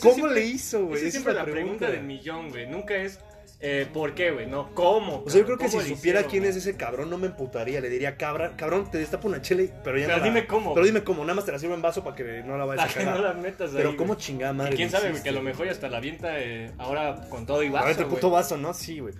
¿Cómo 0.00 0.14
siempre- 0.14 0.34
le 0.34 0.46
hizo, 0.46 0.84
güey? 0.86 0.98
Esa 0.98 1.06
es 1.06 1.12
siempre 1.14 1.32
la 1.34 1.44
pregunta 1.44 1.86
pregunta. 1.86 1.90
del 1.90 2.02
millón, 2.04 2.50
güey. 2.50 2.66
Nunca 2.66 2.94
es 2.96 3.18
eh, 3.58 3.86
¿por 3.90 4.14
qué, 4.14 4.32
güey? 4.32 4.46
No, 4.46 4.74
¿cómo? 4.74 5.22
O 5.24 5.30
sea, 5.30 5.40
yo 5.40 5.46
creo 5.46 5.56
que 5.56 5.64
¿Cómo 5.68 5.80
si 5.80 5.94
supiera 5.94 6.20
hicieron, 6.20 6.30
quién 6.30 6.44
es 6.44 6.56
ese 6.56 6.76
cabrón, 6.76 7.08
no 7.08 7.16
me 7.16 7.28
emputaría. 7.28 7.80
Le 7.80 7.88
diría, 7.88 8.18
cabra, 8.18 8.54
cabrón, 8.54 8.90
te 8.90 8.98
destapa 8.98 9.26
una 9.28 9.40
chela, 9.40 9.62
y- 9.62 9.72
pero 9.82 9.96
ya 9.96 10.04
Pero 10.08 10.18
no 10.18 10.24
la- 10.24 10.24
dime 10.30 10.46
cómo, 10.46 10.74
Pero 10.74 10.84
dime 10.84 11.02
cómo, 11.02 11.22
nada 11.22 11.36
más 11.36 11.46
te 11.46 11.52
la 11.52 11.58
sirvo 11.58 11.74
en 11.74 11.80
vaso 11.80 12.04
para 12.04 12.14
que 12.16 12.42
no 12.44 12.58
la 12.58 12.66
vayas 12.66 12.90
a 12.90 12.92
cagar. 12.98 13.16
no 13.16 13.22
la 13.22 13.32
metas 13.32 13.70
ahí. 13.70 13.76
pero 13.78 13.96
cómo 13.96 14.16
chingada 14.16 14.52
Y 14.52 14.56
madre. 14.56 14.76
quién 14.76 14.90
sabe, 14.90 15.08
güey, 15.10 15.22
que 15.22 15.30
a 15.30 15.32
lo 15.32 15.40
mejor 15.42 15.64
ya 15.64 15.72
hasta 15.72 15.88
la 15.88 15.96
avienta 15.96 16.38
eh, 16.38 16.70
ahora 16.76 17.14
con 17.30 17.46
todo 17.46 17.62
y 17.62 17.70
vaso, 17.70 17.84
Ahorita 17.86 18.02
el 18.02 18.08
güey. 18.08 18.16
puto 18.20 18.30
vaso, 18.30 18.58
¿no? 18.58 18.74
Sí, 18.74 18.98
güey. 19.00 19.14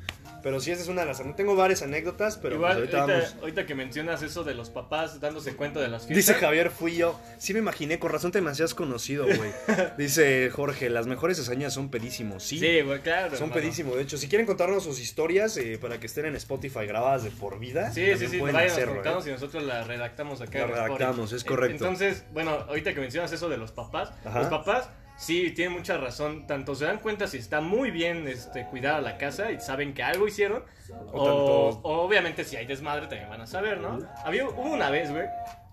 Pero 0.46 0.60
sí, 0.60 0.70
esa 0.70 0.82
es 0.82 0.86
una 0.88 1.00
de 1.00 1.08
las. 1.08 1.20
Tengo 1.34 1.56
varias 1.56 1.82
anécdotas, 1.82 2.36
pero 2.36 2.54
Igual, 2.54 2.74
pues 2.74 2.94
ahorita, 2.94 3.00
ahorita 3.00 3.18
vamos. 3.30 3.36
ahorita 3.40 3.66
que 3.66 3.74
mencionas 3.74 4.22
eso 4.22 4.44
de 4.44 4.54
los 4.54 4.70
papás 4.70 5.18
dándose 5.18 5.56
cuenta 5.56 5.80
de 5.80 5.88
las 5.88 6.06
fiestas. 6.06 6.16
Dice 6.34 6.34
Javier, 6.34 6.70
fui 6.70 6.94
yo. 6.94 7.18
Sí 7.36 7.52
me 7.52 7.58
imaginé, 7.58 7.98
con 7.98 8.12
razón 8.12 8.30
te 8.30 8.40
me 8.40 8.50
hacías 8.52 8.72
conocido, 8.72 9.24
güey. 9.26 9.50
Dice 9.98 10.48
Jorge, 10.50 10.88
las 10.88 11.08
mejores 11.08 11.40
hazañas 11.40 11.74
son 11.74 11.90
pedísimos. 11.90 12.44
Sí, 12.44 12.60
Sí, 12.60 12.80
güey, 12.82 13.00
claro. 13.00 13.30
son 13.30 13.46
hermano. 13.48 13.54
pedísimos. 13.54 13.96
De 13.96 14.02
hecho, 14.02 14.18
si 14.18 14.28
quieren 14.28 14.46
contarnos 14.46 14.84
sus 14.84 15.00
historias 15.00 15.56
eh, 15.56 15.78
para 15.82 15.98
que 15.98 16.06
estén 16.06 16.26
en 16.26 16.36
Spotify 16.36 16.86
grabadas 16.86 17.24
de 17.24 17.32
por 17.32 17.58
vida, 17.58 17.90
Sí, 17.92 18.06
sí, 18.16 18.28
sí, 18.28 18.38
pueden 18.38 18.54
vayan 18.54 18.70
hacerlo, 18.70 19.02
¿eh? 19.04 19.22
y 19.26 19.30
nosotros 19.30 19.64
la 19.64 19.82
redactamos 19.82 20.40
acá. 20.42 20.60
La 20.60 20.66
redactamos, 20.68 21.32
es 21.32 21.42
correcto. 21.42 21.84
Entonces, 21.84 22.22
bueno, 22.32 22.52
ahorita 22.68 22.94
que 22.94 23.00
mencionas 23.00 23.32
eso 23.32 23.48
de 23.48 23.56
los 23.56 23.72
papás, 23.72 24.12
Ajá. 24.24 24.38
los 24.38 24.48
papás 24.48 24.90
sí 25.16 25.50
tienen 25.52 25.76
mucha 25.76 25.96
razón. 25.96 26.46
Tanto 26.46 26.74
se 26.74 26.84
dan 26.84 26.98
cuenta 26.98 27.26
si 27.26 27.38
está 27.38 27.60
muy 27.60 27.90
bien 27.90 28.28
este, 28.28 28.64
cuidada 28.66 29.00
la 29.00 29.18
casa 29.18 29.50
y 29.52 29.60
saben 29.60 29.94
que 29.94 30.02
algo 30.02 30.26
hicieron, 30.28 30.64
O 31.12 31.22
o, 31.22 31.24
tanto- 31.72 31.88
obviamente 31.88 32.44
si 32.44 32.56
hay 32.56 32.66
desmadre 32.66 33.06
también 33.06 33.28
van 33.28 33.40
a 33.40 33.46
saber, 33.46 33.80
¿no? 33.80 33.98
Había 34.24 34.48
hubo 34.48 34.72
una 34.72 34.90
vez, 34.90 35.10
güey, 35.10 35.26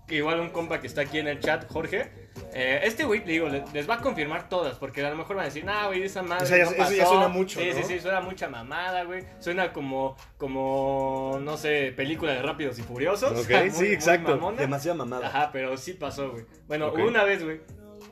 que 0.06 0.16
igual 0.16 0.38
un 0.40 0.50
compa 0.50 0.80
que 0.80 0.86
está 0.86 1.00
aquí 1.02 1.18
en 1.18 1.28
el 1.28 1.40
chat, 1.40 1.66
Jorge, 1.70 2.10
eh, 2.52 2.80
este 2.82 3.04
güey, 3.04 3.20
digo, 3.20 3.48
le- 3.48 3.64
les 3.72 3.88
va 3.88 3.94
a 3.94 3.98
confirmar 4.00 4.48
todas, 4.50 4.76
porque 4.78 5.02
a 5.04 5.08
lo 5.08 5.16
mejor 5.16 5.36
van 5.36 5.44
a 5.44 5.46
decir, 5.46 5.64
nah, 5.64 5.86
güey, 5.86 6.02
esa 6.02 6.22
madre. 6.22 6.44
O 6.44 6.46
sea, 6.46 6.58
ya- 6.58 6.64
no 6.64 6.70
eso 6.72 6.92
ya 6.92 7.02
pasó". 7.04 7.12
suena 7.14 7.28
mucho, 7.28 7.60
Sí, 7.60 7.68
¿no? 7.70 7.76
sí, 7.76 7.82
sí, 7.84 8.00
suena 8.00 8.20
mucha 8.20 8.48
mamada, 8.48 9.04
güey. 9.04 9.24
Suena 9.38 9.72
como, 9.72 10.14
como, 10.36 11.38
no 11.40 11.56
sé, 11.56 11.92
película 11.96 12.32
de 12.32 12.42
Rápidos 12.42 12.78
y 12.78 12.82
Furiosos. 12.82 13.32
Ok, 13.38 13.48
muy- 13.62 13.70
sí, 13.70 13.86
exacto. 13.92 14.52
Demasiada 14.58 14.96
mamada. 14.96 15.26
Ajá, 15.28 15.50
pero 15.52 15.76
sí 15.76 15.94
pasó, 15.94 16.30
güey. 16.32 16.44
Bueno, 16.66 16.88
Ok. 16.88 16.98
hubo 16.98 17.06
una 17.08 17.24
vez, 17.24 17.42
güey, 17.42 17.60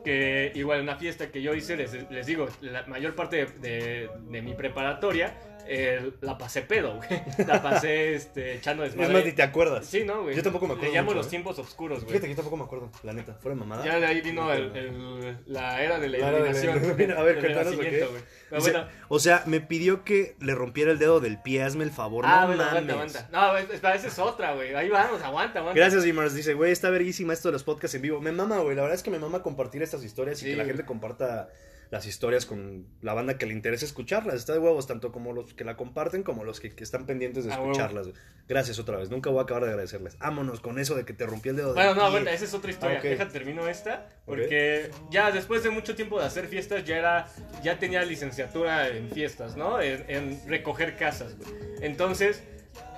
que 0.05 0.53
igual 0.55 0.81
una 0.81 0.97
fiesta 0.97 1.31
que 1.31 1.43
yo 1.43 1.55
hice, 1.55 1.77
les, 1.77 2.11
les 2.11 2.27
digo, 2.27 2.49
la 2.61 2.85
mayor 2.87 3.15
parte 3.15 3.47
de 3.47 4.09
mi 4.43 4.55
preparatoria 4.55 5.35
eh, 5.67 6.13
la 6.21 6.37
pasé 6.39 6.63
pedo, 6.63 6.97
güey. 6.97 7.09
La 7.47 7.63
pasé 7.63 8.15
este, 8.15 8.55
echando 8.55 8.85
Es 8.85 8.93
desmadre. 8.93 9.13
más, 9.15 9.25
ni 9.25 9.33
te 9.33 9.43
acuerdas. 9.43 9.87
Sí, 9.87 10.05
¿no, 10.05 10.23
güey? 10.23 10.37
Yo 10.37 10.43
tampoco 10.43 10.67
me 10.67 10.75
acuerdo 10.75 10.91
Le 10.93 10.97
llamo 10.99 11.07
mucho, 11.07 11.17
los 11.19 11.27
¿eh? 11.27 11.31
tiempos 11.31 11.59
oscuros, 11.59 11.99
güey. 12.01 12.09
Fíjate 12.09 12.27
que 12.27 12.31
yo 12.33 12.37
tampoco 12.37 12.57
me 12.57 12.65
acuerdo, 12.65 12.91
la 13.03 13.13
neta. 13.13 13.35
Fuera 13.41 13.55
mamada. 13.55 13.85
Ya 13.85 13.99
de 13.99 14.07
ahí 14.07 14.21
vino 14.21 14.53
el, 14.53 14.75
el- 14.77 15.39
la 15.47 15.83
era 15.83 15.99
de 15.99 16.09
la 16.09 16.19
La 16.19 16.29
era 16.29 16.39
de 16.39 16.53
la 16.53 16.59
iluminación. 16.61 17.11
A 17.19 17.23
ver, 17.23 17.39
cuéntanos, 17.41 17.77
güey. 17.77 17.91
Pero 17.91 18.09
Dice, 18.51 18.71
bueno, 18.73 18.87
O 19.09 19.19
sea, 19.19 19.43
me 19.47 19.61
pidió 19.61 20.05
que 20.05 20.37
le 20.41 20.55
rompiera 20.55 20.91
el 20.93 20.99
dedo 20.99 21.21
del 21.21 21.41
pie, 21.41 21.63
hazme 21.63 21.85
el 21.85 21.91
favor. 21.91 22.25
ah, 22.27 22.43
no 22.43 22.47
bueno, 22.49 22.65
mames. 22.65 22.91
aguanta, 22.91 23.19
aguanta. 23.21 23.29
No, 23.33 23.57
es- 23.57 23.71
esa 24.01 24.09
es 24.09 24.19
otra, 24.19 24.53
güey. 24.55 24.75
Ahí 24.75 24.89
vamos, 24.89 25.23
aguanta, 25.23 25.61
aguanta. 25.61 25.79
Gracias, 25.81 26.05
Imars. 26.07 26.35
Dice, 26.35 26.55
güey, 26.55 26.73
está 26.73 26.91
verguísima 26.91 27.33
esto 27.33 27.49
de 27.49 27.53
los 27.53 27.65
podcasts 27.65 27.95
en 27.95 28.03
vivo. 28.03 28.21
Me 28.21 28.33
mama, 28.33 28.59
güey. 28.59 28.77
La 28.77 28.83
verdad 28.83 28.97
es 28.97 29.03
que 29.03 29.11
me 29.11 29.19
mama 29.19 29.43
compartir 29.43 29.83
estas 29.83 30.05
historias 30.05 30.43
y 30.43 30.47
que 30.47 30.57
la 30.57 30.65
gente 30.65 30.85
comparta 30.85 31.49
las 31.93 32.07
historias 32.07 32.47
con 32.47 32.87
la 33.03 33.13
banda 33.13 33.37
que 33.37 33.45
le 33.45 33.53
interesa 33.53 33.85
escucharlas. 33.85 34.37
Está 34.37 34.55
de 34.55 34.59
huevos, 34.61 34.87
tanto 34.87 35.13
como 35.13 35.35
los 35.35 35.53
que 35.53 35.63
la 35.63 35.77
comparten 35.77 36.23
como 36.23 36.43
los 36.43 36.59
que, 36.59 36.71
que 36.75 36.83
están 36.83 37.05
pendientes 37.05 37.45
de 37.45 37.53
A 37.53 37.59
huevo. 37.59 37.73
escucharlas. 37.73 38.09
Gracias 38.49 38.79
otra 38.79 38.97
vez. 38.97 39.11
Nunca 39.11 39.29
voy 39.29 39.41
a 39.41 39.43
acabar 39.43 39.65
de 39.65 39.69
agradecerles. 39.69 40.17
Vámonos 40.19 40.61
con 40.61 40.79
eso 40.79 40.95
de 40.97 41.05
que 41.05 41.13
te 41.13 41.27
rompí 41.27 41.51
el 41.51 41.57
dedo 41.57 41.75
Bueno, 41.75 41.91
del 41.91 41.99
no, 41.99 42.05
aguanta, 42.07 42.33
esa 42.33 42.47
es 42.47 42.55
otra 42.55 42.71
historia. 42.71 42.99
Ah. 42.99 43.03
Deja, 43.03 43.29
termino 43.29 43.69
esta. 43.69 44.09
Porque 44.25 44.91
ya 45.11 45.31
después 45.31 45.63
de 45.65 45.69
mucho 45.69 45.95
tiempo 45.95 46.19
de 46.19 46.25
hacer 46.25 46.47
fiestas, 46.49 46.83
ya 46.85 46.97
era, 46.97 47.29
ya 47.63 47.79
tenía 47.79 48.03
licenciatura 48.05 48.89
en 48.89 49.11
fiestas, 49.11 49.55
¿no? 49.59 49.79
En, 49.83 50.03
en 50.09 50.41
recoger 50.49 50.97
casas, 50.97 51.37
güey. 51.37 51.51
Entonces, 51.83 52.43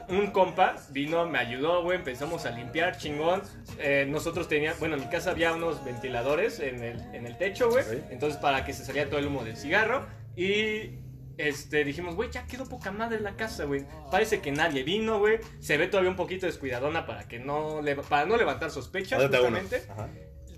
un 0.08 0.28
compa 0.28 0.76
vino, 0.90 1.26
me 1.26 1.38
ayudó, 1.38 1.82
güey, 1.82 1.98
empezamos 1.98 2.46
a 2.46 2.50
limpiar, 2.50 2.96
chingón. 2.96 3.42
Eh, 3.78 4.06
nosotros 4.08 4.48
teníamos, 4.48 4.80
bueno, 4.80 4.96
en 4.96 5.02
mi 5.02 5.08
casa 5.08 5.30
había 5.30 5.52
unos 5.52 5.84
ventiladores 5.84 6.60
en 6.60 6.82
el, 6.82 7.00
en 7.14 7.26
el 7.26 7.36
techo, 7.38 7.70
güey. 7.70 7.84
Entonces, 8.10 8.38
para 8.40 8.64
que 8.64 8.72
se 8.72 8.84
saliera 8.84 9.08
todo 9.08 9.20
el 9.20 9.26
humo 9.26 9.44
del 9.44 9.56
cigarro. 9.56 10.06
Y 10.36 10.98
este, 11.36 11.84
dijimos, 11.84 12.14
güey, 12.14 12.30
ya 12.30 12.46
quedó 12.46 12.64
poca 12.68 12.92
madre 12.92 13.20
la 13.20 13.36
casa, 13.36 13.64
güey. 13.64 13.84
Parece 14.10 14.40
que 14.40 14.52
nadie 14.52 14.82
vino, 14.82 15.18
güey. 15.18 15.38
Se 15.60 15.76
ve 15.76 15.86
todavía 15.86 16.10
un 16.10 16.16
poquito 16.16 16.46
descuidadona 16.46 17.06
para 17.06 17.26
que 17.26 17.38
no, 17.38 17.80
para 18.08 18.26
no 18.26 18.36
levantar 18.36 18.70
sospechas, 18.70 19.22
justamente. 19.22 19.82
Ajá. 19.88 20.08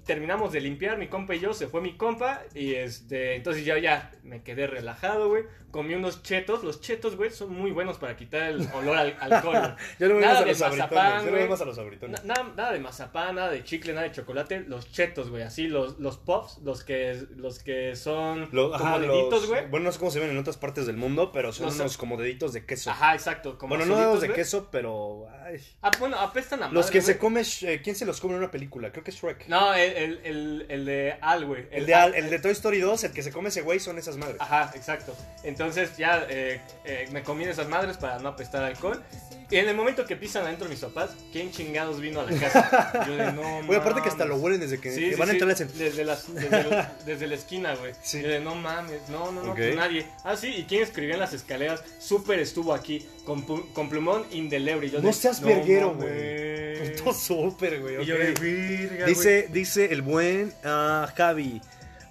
terminamos 0.05 0.53
de 0.53 0.61
limpiar, 0.61 0.99
mi 0.99 1.09
compa 1.09 1.35
y 1.35 1.41
yo, 1.41 1.53
se 1.55 1.67
fue 1.67 1.81
mi 1.81 1.97
compa. 1.97 2.43
Y 2.55 2.75
este, 2.75 3.37
entonces 3.37 3.65
yo 3.65 3.77
ya 3.77 4.13
me 4.23 4.43
quedé 4.43 4.67
relajado, 4.67 5.29
güey. 5.29 5.45
Comí 5.77 5.95
unos 5.95 6.23
chetos. 6.23 6.65
Los 6.65 6.81
chetos, 6.81 7.17
güey, 7.17 7.31
son 7.31 7.53
muy 7.53 7.71
buenos 7.71 7.99
para 7.99 8.17
quitar 8.17 8.45
el 8.45 8.67
olor 8.75 8.97
al 8.97 9.15
alcohol. 9.21 9.77
Yo 10.01 10.09
no 10.09 10.15
me 10.15 10.23
Nada 10.23 10.39
a 10.39 10.41
de 10.43 10.47
los 10.53 10.61
mazapán, 10.61 11.27
Yo 11.27 11.31
no 11.33 11.47
más 11.49 11.61
a 11.61 11.65
los 11.67 11.79
abritones. 11.79 12.25
Na- 12.25 12.35
nada, 12.35 12.53
nada 12.57 12.73
de 12.73 12.79
mazapán, 12.81 13.35
nada 13.35 13.51
de 13.51 13.63
chicle, 13.63 13.93
nada 13.93 14.09
de 14.09 14.13
chocolate. 14.13 14.61
Los 14.61 14.91
chetos, 14.91 15.29
güey. 15.29 15.43
Así, 15.43 15.69
los, 15.69 15.99
los 15.99 16.17
pops, 16.17 16.61
los 16.65 16.83
que, 16.83 17.27
los 17.37 17.59
que 17.59 17.95
son 17.95 18.47
como 18.47 18.73
ajá, 18.75 18.99
deditos, 18.99 19.43
los- 19.43 19.47
güey. 19.49 19.67
Bueno, 19.69 19.85
no 19.85 19.93
sé 19.93 19.99
cómo 19.99 20.11
se 20.11 20.19
ven 20.21 20.31
en 20.31 20.39
otras 20.39 20.57
partes 20.57 20.87
del 20.87 20.97
mundo, 20.97 21.31
pero 21.31 21.53
son 21.53 21.67
Los- 21.67 21.77
unos 21.79 21.99
como 21.99 22.17
deditos 22.17 22.55
de 22.55 22.65
queso. 22.65 22.91
Ajá, 22.91 23.15
exacto. 23.15 23.59
Como 23.59 23.77
bueno, 23.77 23.85
no 23.95 24.01
dedos 24.01 24.23
de 24.23 24.29
güey. 24.29 24.37
queso, 24.39 24.69
pero. 24.73 25.27
ay. 25.45 25.61
Ah, 25.83 25.91
bueno, 25.99 26.19
apestan 26.19 26.63
a 26.63 26.69
Los 26.71 26.87
madre, 26.87 26.93
que 26.93 26.99
güey. 27.01 27.13
se 27.13 27.19
come. 27.19 27.43
eh, 27.63 27.81
¿Quién 27.85 27.97
se 27.97 28.07
los 28.07 28.19
come 28.21 28.33
en 28.33 28.39
una 28.41 28.51
película? 28.51 28.91
Creo 28.93 29.05
que 29.05 29.11
es 29.11 29.17
Shrek. 29.21 29.47
No, 29.49 29.75
el, 29.75 29.93
el, 29.93 30.21
el, 30.25 30.67
el 30.71 30.85
de 30.87 31.17
Al, 31.21 31.45
güey. 31.45 31.67
el, 31.71 31.85
de, 31.85 31.95
Al- 31.95 32.15
el 32.15 32.31
de 32.31 32.39
Toy 32.39 32.53
Story 32.53 32.81
2, 32.81 33.05
el 33.05 33.13
que 33.13 33.23
se 33.23 33.31
come 33.31 33.51
ese 33.51 33.61
güey, 33.61 33.79
son 33.79 33.99
esas 33.99 34.17
madres. 34.17 34.37
Ajá, 34.41 34.73
exacto. 34.75 35.15
Entonces 35.45 35.66
ya 35.97 36.27
eh, 36.29 36.61
eh, 36.85 37.09
me 37.13 37.23
comí 37.23 37.45
esas 37.45 37.69
madres 37.69 37.97
para 37.97 38.19
no 38.19 38.29
apestar 38.31 38.65
alcohol. 38.65 39.03
Y 39.49 39.59
en 39.59 39.69
el 39.69 39.77
momento 39.77 40.05
que 40.07 40.17
pisan 40.17 40.45
adentro 40.45 40.69
mis 40.69 40.81
papás, 40.81 41.11
¿quién 41.33 41.53
chingados 41.53 42.01
vino 42.01 42.21
a 42.21 42.25
la 42.29 42.37
casa? 42.37 43.05
Yo 43.07 43.15
de 43.17 43.31
no. 43.33 43.63
Güey, 43.67 43.79
aparte 43.79 44.03
que 44.03 44.09
hasta 44.09 44.25
mames". 44.25 44.39
lo 44.39 44.43
huelen 44.45 44.59
desde 44.61 44.81
que, 44.81 44.91
Sí, 44.93 45.01
que 45.03 45.11
sí, 45.13 45.21
van 45.21 45.29
a 45.29 45.33
sí, 45.33 45.39
entrar 45.39 45.61
en 45.63 45.79
desde, 45.79 46.05
las- 46.05 46.35
desde, 46.35 46.61
el- 46.63 46.87
desde 47.07 47.27
la 47.29 47.35
esquina, 47.37 47.75
güey. 47.77 47.93
Sí. 48.03 48.23
Yo 48.23 48.29
de 48.29 48.41
no 48.41 48.57
mames, 48.57 49.09
no, 49.09 49.31
no, 49.31 49.45
no, 49.45 49.51
Ok. 49.53 49.59
pues 49.59 49.77
nadie. 49.77 50.05
Ah, 50.25 50.37
sí, 50.37 50.49
¿y 50.49 50.65
quién 50.65 50.83
escribió 50.83 51.15
en 51.15 51.21
las 51.21 51.33
escaleras? 51.33 51.85
Súper 52.01 52.41
estuvo 52.41 52.75
aquí, 52.75 53.07
con, 53.25 53.43
con 53.43 53.89
plumón 53.89 54.27
indeleble. 54.33 54.89
Y 54.89 54.91
yo 54.91 55.01
No 55.01 55.07
de, 55.09 55.13
seas 55.13 55.41
verguero, 55.41 55.95
mames". 55.95 57.01
Puto 57.01 57.15
súper, 57.15 57.81
güey. 57.81 58.03
Y 58.03 58.05
yo 58.05 58.17
ok. 58.17 58.21
de 58.21 58.33
verga, 58.33 58.97
güey. 59.05 59.15
Dice, 59.15 59.49
dice 59.53 59.93
el 59.93 60.03
buen 60.03 60.53
ah, 60.65 61.09
Javi. 61.17 61.61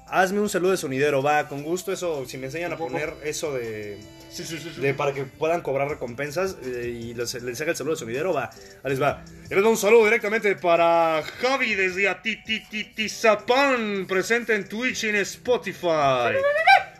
Hazme 0.08 0.40
un 0.40 0.50
saludo 0.50 0.72
de 0.72 0.78
sonidero, 0.78 1.24
va, 1.24 1.48
con 1.48 1.64
gusto 1.64 1.92
eso, 1.92 2.26
si 2.26 2.38
me 2.38 2.48
enseñan 2.48 2.74
a 2.74 2.78
poner 2.78 3.16
eso 3.24 3.54
de, 3.54 4.00
Sí, 4.36 4.44
sí, 4.44 4.58
sí, 4.58 4.82
de 4.82 4.94
para 4.94 5.14
que 5.14 5.24
puedan 5.24 5.62
cobrar 5.62 5.88
recompensas 5.88 6.58
eh, 6.62 6.90
y 6.94 7.14
les, 7.14 7.42
les 7.42 7.62
haga 7.62 7.72
el 7.72 7.78
saludo 7.78 7.94
de 7.94 8.00
sonidero, 8.00 8.34
va, 8.34 8.50
ahí 8.84 8.90
les 8.90 9.02
va. 9.02 9.24
Y 9.50 9.54
les 9.54 9.64
doy 9.64 9.72
un 9.72 9.78
saludo 9.78 10.04
directamente 10.04 10.58
para 10.58 11.24
Javi 11.40 11.74
desde 11.74 12.10
Atititizapán, 12.10 14.06
presente 14.06 14.54
en 14.54 14.68
Twitch 14.68 15.06
y 15.06 15.10
en 15.10 15.16
Spotify. 15.16 16.36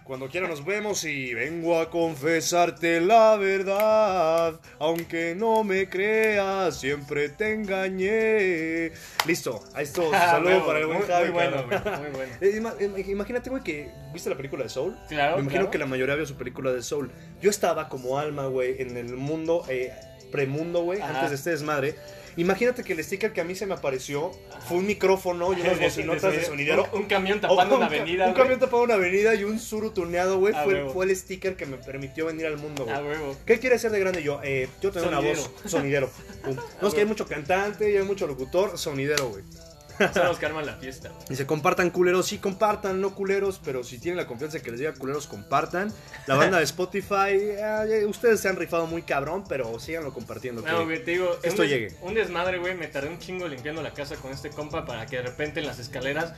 Cuando 0.06 0.28
quiera 0.30 0.48
nos 0.48 0.64
vemos 0.64 1.04
y 1.04 1.34
vengo 1.34 1.80
a 1.80 1.90
confesarte 1.90 3.02
la 3.02 3.38
verdad. 3.38 4.54
Aunque 4.78 5.34
no 5.36 5.64
me 5.64 5.90
creas, 5.90 6.80
siempre 6.80 7.30
te 7.30 7.54
engañé. 7.54 8.92
Listo, 9.26 9.64
ahí 9.74 9.84
está. 9.86 10.04
Ah, 10.14 10.32
Saludo 10.34 10.50
huevo, 10.52 10.66
para 10.68 10.80
el 10.80 10.86
buen 10.86 11.00
muy, 11.00 11.08
Javi. 11.08 11.24
muy 11.26 11.34
bueno, 11.34 11.64
güey, 11.66 11.80
muy 12.02 12.10
bueno. 12.12 12.34
Eh, 12.40 12.52
ima- 12.56 12.76
im- 12.80 13.10
Imagínate, 13.10 13.50
güey, 13.50 13.64
que 13.64 13.90
viste 14.14 14.30
la 14.30 14.38
película 14.38 14.64
de 14.64 14.70
Soul. 14.70 14.96
Claro, 15.10 15.38
Me 15.38 15.42
imagino 15.42 15.62
claro. 15.62 15.72
que 15.72 15.78
la 15.80 15.86
mayoría 15.88 16.14
vio 16.14 16.26
su 16.28 16.36
película 16.36 16.72
de 16.72 16.84
Soul. 16.84 17.10
Yo 17.42 17.50
estaba 17.50 17.90
como 17.90 18.20
alma, 18.20 18.46
güey, 18.46 18.80
en 18.82 18.98
el 18.98 19.16
mundo, 19.16 19.66
eh, 19.70 19.92
premundo, 20.32 20.84
güey, 20.84 21.02
antes 21.02 21.30
de 21.32 21.36
este 21.36 21.50
desmadre. 21.50 21.96
Imagínate 22.38 22.84
que 22.84 22.94
el 22.94 23.04
sticker 23.04 23.32
que 23.34 23.42
a 23.42 23.44
mí 23.44 23.56
se 23.56 23.66
me 23.66 23.74
apareció 23.74 24.32
fue 24.68 24.78
un 24.78 24.86
micrófono 24.88 25.54
y 25.54 25.62
unas 25.62 25.80
bocinotas 25.80 26.32
de 26.34 26.40
de- 26.40 26.46
sonidero. 26.46 26.88
Un, 26.94 27.02
un 27.02 27.06
camión 27.08 27.40
tapando 27.40 27.76
un 27.76 27.82
una 27.82 27.86
avenida, 27.88 28.28
Un 28.28 28.34
camión 28.34 28.60
tapado 28.60 28.84
una 28.84 28.96
avenida 28.96 29.36
y 29.36 29.44
un 29.44 29.60
suru 29.60 29.92
tuneado, 29.92 30.38
güey. 30.40 30.54
Ah, 30.56 30.64
Fue, 30.66 30.90
fue 30.90 31.06
el 31.06 31.16
sticker 31.16 31.56
que 31.56 31.66
me 31.66 31.78
permitió 31.78 32.26
venir 32.26 32.46
al 32.48 32.58
mundo, 32.58 32.84
güey. 32.86 32.96
Ah. 32.96 33.34
¿Qué 33.46 33.60
quieres 33.60 33.82
ser 33.82 33.92
de 33.92 34.00
grande 34.00 34.22
yo? 34.24 34.42
Eh, 34.44 34.68
yo 34.82 34.92
tengo 34.92 35.08
una 35.08 35.20
voz 35.20 35.50
sonidero. 35.66 36.10
No, 36.82 36.88
es 36.88 36.94
que 36.94 37.02
hay 37.02 37.06
mucho 37.16 37.26
cantante 37.26 37.92
y 37.92 37.98
hay 37.98 38.04
mucho 38.04 38.28
locutor, 38.28 38.78
sonidero, 38.78 39.30
güey. 39.30 39.44
Los 40.16 40.38
que 40.40 40.46
arman 40.46 40.66
la 40.66 40.76
fiesta. 40.76 41.12
Y 41.30 41.36
se 41.36 41.46
compartan 41.46 41.90
culeros, 41.90 42.28
sí 42.28 42.38
compartan, 42.38 43.00
no 43.02 43.16
culeros, 43.16 43.62
pero 43.64 43.84
si 43.84 43.98
tienen 44.00 44.18
la 44.18 44.28
confianza 44.28 44.58
de 44.58 44.64
que 44.64 44.72
les 44.72 44.80
diga 44.80 44.94
culeros, 44.94 45.28
compartan. 45.28 45.92
La 46.28 46.36
banda 46.38 46.58
de 46.58 46.64
Spotify, 46.64 47.32
eh, 47.32 48.06
ustedes 48.08 48.40
se 48.40 48.50
han 48.50 48.56
rifado 48.58 48.88
muy 48.88 49.02
cabrón, 49.04 49.44
pero 49.48 49.80
síganlo 49.80 50.14
compartiendo. 50.14 50.64
que- 50.64 50.72
No, 50.72 50.84
güey, 50.86 51.04
te 51.04 51.12
digo, 51.12 51.38
esto 51.44 51.62
un, 51.64 51.68
llegue. 51.68 51.96
un 52.02 52.14
desmadre, 52.14 52.58
güey, 52.60 52.76
me 52.76 52.88
tardé 52.88 53.10
un 53.10 53.20
chingo 53.20 53.48
limpiando 53.48 53.82
la 53.82 53.94
casa 53.94 54.16
con 54.16 54.32
este 54.32 54.50
compa 54.50 54.86
para 54.86 55.06
que 55.06 55.18
de 55.18 55.24
repente 55.24 55.60
en 55.60 55.68
las 55.68 55.80
escaleras 55.80 56.34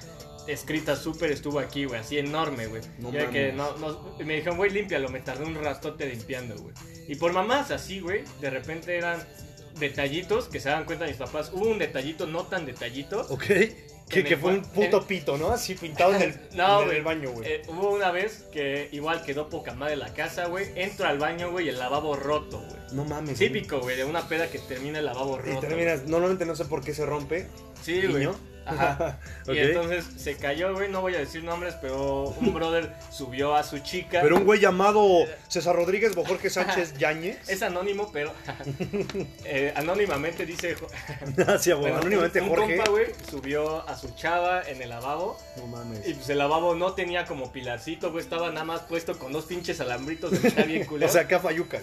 escrita 0.47 0.95
súper 0.95 1.31
estuvo 1.31 1.59
aquí, 1.59 1.85
güey, 1.85 1.99
así 1.99 2.17
enorme, 2.17 2.67
güey. 2.67 2.81
No 2.99 3.11
Ya 3.11 3.29
que 3.29 3.51
no, 3.51 3.75
no- 3.77 4.15
me 4.19 4.35
dijeron, 4.35 4.57
güey, 4.57 4.71
límpialo, 4.71 5.09
me 5.09 5.19
tardé 5.19 5.43
un 5.43 5.55
rastote 5.55 6.05
limpiando, 6.05 6.55
güey. 6.57 6.73
Y 7.07 7.15
por 7.15 7.33
mamás 7.33 7.71
así, 7.71 7.99
güey, 7.99 8.23
de 8.39 8.49
repente 8.49 8.97
eran 8.97 9.19
detallitos 9.79 10.47
que 10.47 10.59
se 10.59 10.69
daban 10.69 10.85
cuenta 10.85 11.05
mis 11.05 11.15
papás. 11.17 11.51
Hubo 11.53 11.65
un 11.69 11.77
detallito 11.79 12.25
no 12.27 12.43
tan 12.43 12.65
detallito. 12.65 13.21
Ok. 13.29 13.43
Que 14.09 14.23
Que, 14.23 14.37
fue 14.37 14.53
un 14.53 14.61
puto 14.61 15.05
pito, 15.05 15.37
¿no? 15.37 15.51
Así 15.51 15.75
pintado 15.75 16.15
en 16.15 16.21
el, 16.21 16.39
No, 16.55 16.79
en 16.79 16.85
güey. 16.85 16.97
el 16.99 17.03
baño, 17.03 17.29
güey. 17.31 17.51
Eh, 17.51 17.61
hubo 17.67 17.91
una 17.93 18.09
vez 18.11 18.45
que 18.53 18.87
igual 18.93 19.21
quedó 19.25 19.49
poca 19.49 19.73
madre 19.73 19.97
la 19.97 20.13
casa, 20.13 20.45
güey. 20.45 20.67
Entro 20.75 21.07
al 21.07 21.17
baño, 21.19 21.51
güey, 21.51 21.65
y 21.65 21.69
el 21.69 21.77
lavabo 21.77 22.15
roto, 22.15 22.57
güey. 22.59 22.79
no 22.93 23.03
mames. 23.03 23.37
Típico, 23.37 23.79
güey, 23.81 23.97
de 23.97 24.05
una 24.05 24.25
peda 24.29 24.47
que 24.49 24.59
termina 24.59 24.99
el 24.99 25.05
lavabo 25.05 25.37
Y 25.43 25.49
roto. 25.49 25.59
terminas, 25.67 26.05
normalmente 26.05 26.45
no 26.45 26.55
sé 26.55 26.63
por 26.63 26.81
qué 26.85 26.93
se 26.93 27.05
rompe. 27.05 27.47
Sí, 27.83 28.01
güey. 28.07 28.29
Ajá. 28.67 29.19
Y 29.47 29.59
entonces 29.59 30.03
se 30.17 30.35
cayó, 30.35 30.73
güey, 30.73 30.89
no 30.91 30.99
voy 30.99 31.15
a 31.15 31.19
decir 31.19 31.41
nombres, 31.41 31.73
pero 31.81 32.35
un 32.41 32.53
brother 32.53 32.91
subió 33.11 33.55
a 33.55 33.63
su 33.63 33.79
chica. 33.79 34.19
Pero 34.21 34.35
un 34.35 34.43
güey 34.43 34.59
llamado 34.59 35.25
César 35.47 35.73
Rodríguez 35.75 36.11
o 36.17 36.25
Jorge 36.25 36.49
Sánchez 36.49 36.93
Yañez. 36.97 37.47
Es 37.47 37.61
anónimo, 37.61 38.11
pero 38.11 38.33
eh, 39.45 39.71
anónimamente 39.75 40.45
dice... 40.45 40.75
Así, 41.47 41.71
güey. 41.71 41.81
bueno, 41.83 41.97
Anónimamente 41.97 42.41
un, 42.41 42.49
un 42.49 42.55
Jorge. 42.55 42.75
compa, 42.75 42.91
güey, 42.91 43.05
subió 43.29 43.87
a 43.87 43.97
su 43.97 44.09
chava 44.15 44.63
en 44.63 44.81
el 44.81 44.89
lavabo 44.89 45.37
No 45.55 45.67
mames. 45.67 46.05
y 46.07 46.13
pues 46.13 46.29
el 46.29 46.37
lavabo 46.39 46.75
no 46.75 46.93
tenía 46.93 47.25
como 47.25 47.51
pilarcito, 47.51 48.11
güey, 48.11 48.23
estaba 48.23 48.49
nada 48.49 48.65
más 48.65 48.81
puesto 48.81 49.17
con 49.17 49.31
dos 49.31 49.45
pinches 49.45 49.79
alambritos 49.79 50.31
de 50.31 50.39
metal 50.39 50.67
bien 50.67 50.85
culero. 50.85 51.09
O 51.09 51.13
sea, 51.13 51.21
acá 51.21 51.39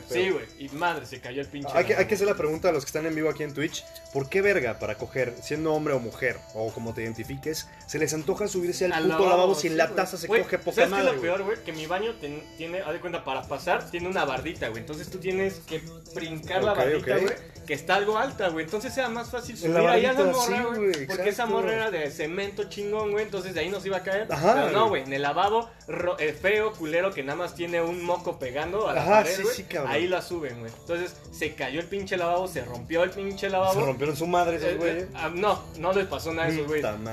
pedo. 0.09 0.23
sí, 0.25 0.31
güey, 0.31 0.45
y 0.59 0.69
madre, 0.71 1.07
se 1.07 1.21
cayó 1.21 1.41
el 1.41 1.49
pinche 1.49 1.69
Hay 1.75 1.85
que, 1.85 1.93
hay 1.93 1.97
lavabo. 1.97 2.09
que 2.09 2.15
hacer 2.15 2.27
la 2.27 2.35
pregunta 2.37 2.69
a 2.69 2.73
los 2.73 2.85
que 2.85 2.89
están 2.89 3.07
en 3.07 3.15
vivo 3.15 3.31
aquí 3.31 3.43
en 3.43 3.55
Twitch. 3.55 3.85
¿Por 4.13 4.29
qué 4.29 4.43
verga 4.43 4.79
para 4.79 4.97
coger, 4.97 5.35
siendo 5.43 5.73
hombre 5.73 5.95
o 5.95 5.99
mujer, 5.99 6.37
o 6.55 6.71
como 6.75 6.93
te 6.93 7.03
identifiques, 7.03 7.69
se 7.87 7.99
les 7.99 8.13
antoja 8.13 8.49
subirse 8.49 8.85
al, 8.87 8.93
Al 8.93 9.05
puto 9.05 9.29
lavabo, 9.29 9.55
sí, 9.55 9.63
si 9.63 9.67
en 9.69 9.77
la 9.79 9.89
taza 9.95 10.17
se 10.19 10.27
Güey, 10.27 10.43
coge 10.43 10.59
poca 10.59 10.75
¿sabes 10.77 10.91
madre? 10.91 11.05
qué 11.05 11.11
es 11.11 11.17
lo 11.17 11.23
peor, 11.23 11.43
güey? 11.45 11.57
Que 11.65 11.73
mi 11.73 11.87
baño 11.87 12.13
ten- 12.21 12.43
tiene, 12.59 12.81
haz 12.81 12.93
de 12.93 13.01
cuenta, 13.01 13.25
para 13.25 13.43
pasar, 13.43 13.91
tiene 13.91 14.09
una 14.09 14.25
bardita, 14.25 14.69
güey. 14.69 14.81
Entonces 14.81 15.09
tú 15.11 15.19
tienes 15.19 15.61
que 15.67 15.81
brincar 16.15 16.63
la 16.65 16.75
bardita, 16.75 17.17
güey, 17.19 17.33
que 17.67 17.75
está 17.75 17.95
algo 17.95 18.19
alta, 18.19 18.49
güey. 18.49 18.65
Entonces 18.65 18.97
era 18.99 19.09
más 19.09 19.31
fácil 19.31 19.57
subir 19.57 19.77
ahí 19.79 20.05
a 20.05 20.13
la 20.13 20.23
bardita, 20.23 20.39
morra, 20.39 20.65
güey. 20.77 21.07
porque 21.07 21.29
esa 21.31 21.47
morra 21.47 21.73
era 21.73 21.91
de 21.91 22.11
cemento 22.11 22.65
chingón, 22.65 23.13
güey. 23.13 23.25
Entonces 23.25 23.55
de 23.55 23.61
ahí 23.61 23.69
nos 23.71 23.87
iba 23.87 23.99
a 23.99 24.03
caer. 24.03 24.27
Ajá, 24.31 24.55
Pero 24.55 24.71
no, 24.71 24.89
güey. 24.89 25.03
en 25.03 25.13
el 25.13 25.23
lavabo 25.23 25.71
ro- 25.89 26.19
eh, 26.19 26.33
feo, 26.33 26.73
culero, 26.73 27.13
que 27.13 27.23
nada 27.23 27.37
más 27.39 27.55
tiene 27.55 27.81
un 27.81 28.03
moco 28.05 28.39
pegando 28.39 28.89
a 28.89 28.95
la 28.95 29.03
Ajá, 29.03 29.11
pared, 29.23 29.37
sí, 29.37 29.43
güey. 29.43 29.55
sí, 29.57 29.63
cabrón. 29.65 29.93
ahí 29.93 30.07
la 30.09 30.21
suben, 30.21 30.61
güey. 30.61 30.73
Entonces 30.81 31.15
se 31.33 31.55
cayó 31.55 31.81
el 31.81 31.87
pinche 31.87 32.17
lavabo, 32.17 32.49
se 32.49 32.65
rompió 32.65 33.03
el 33.03 33.11
pinche 33.11 33.49
lavabo. 33.49 33.75
Se 33.81 33.87
rompieron 33.87 34.17
su 34.17 34.27
madre 34.27 34.57
esos 34.57 34.69
Eh, 34.71 34.77
güeyes. 34.77 35.03
eh, 35.05 35.09
ah, 35.15 35.31
no, 35.35 35.63
no 35.79 35.93
les 35.93 36.07
pasó 36.07 36.33
nada 36.33 36.49
a 36.49 36.51
esos 36.51 36.64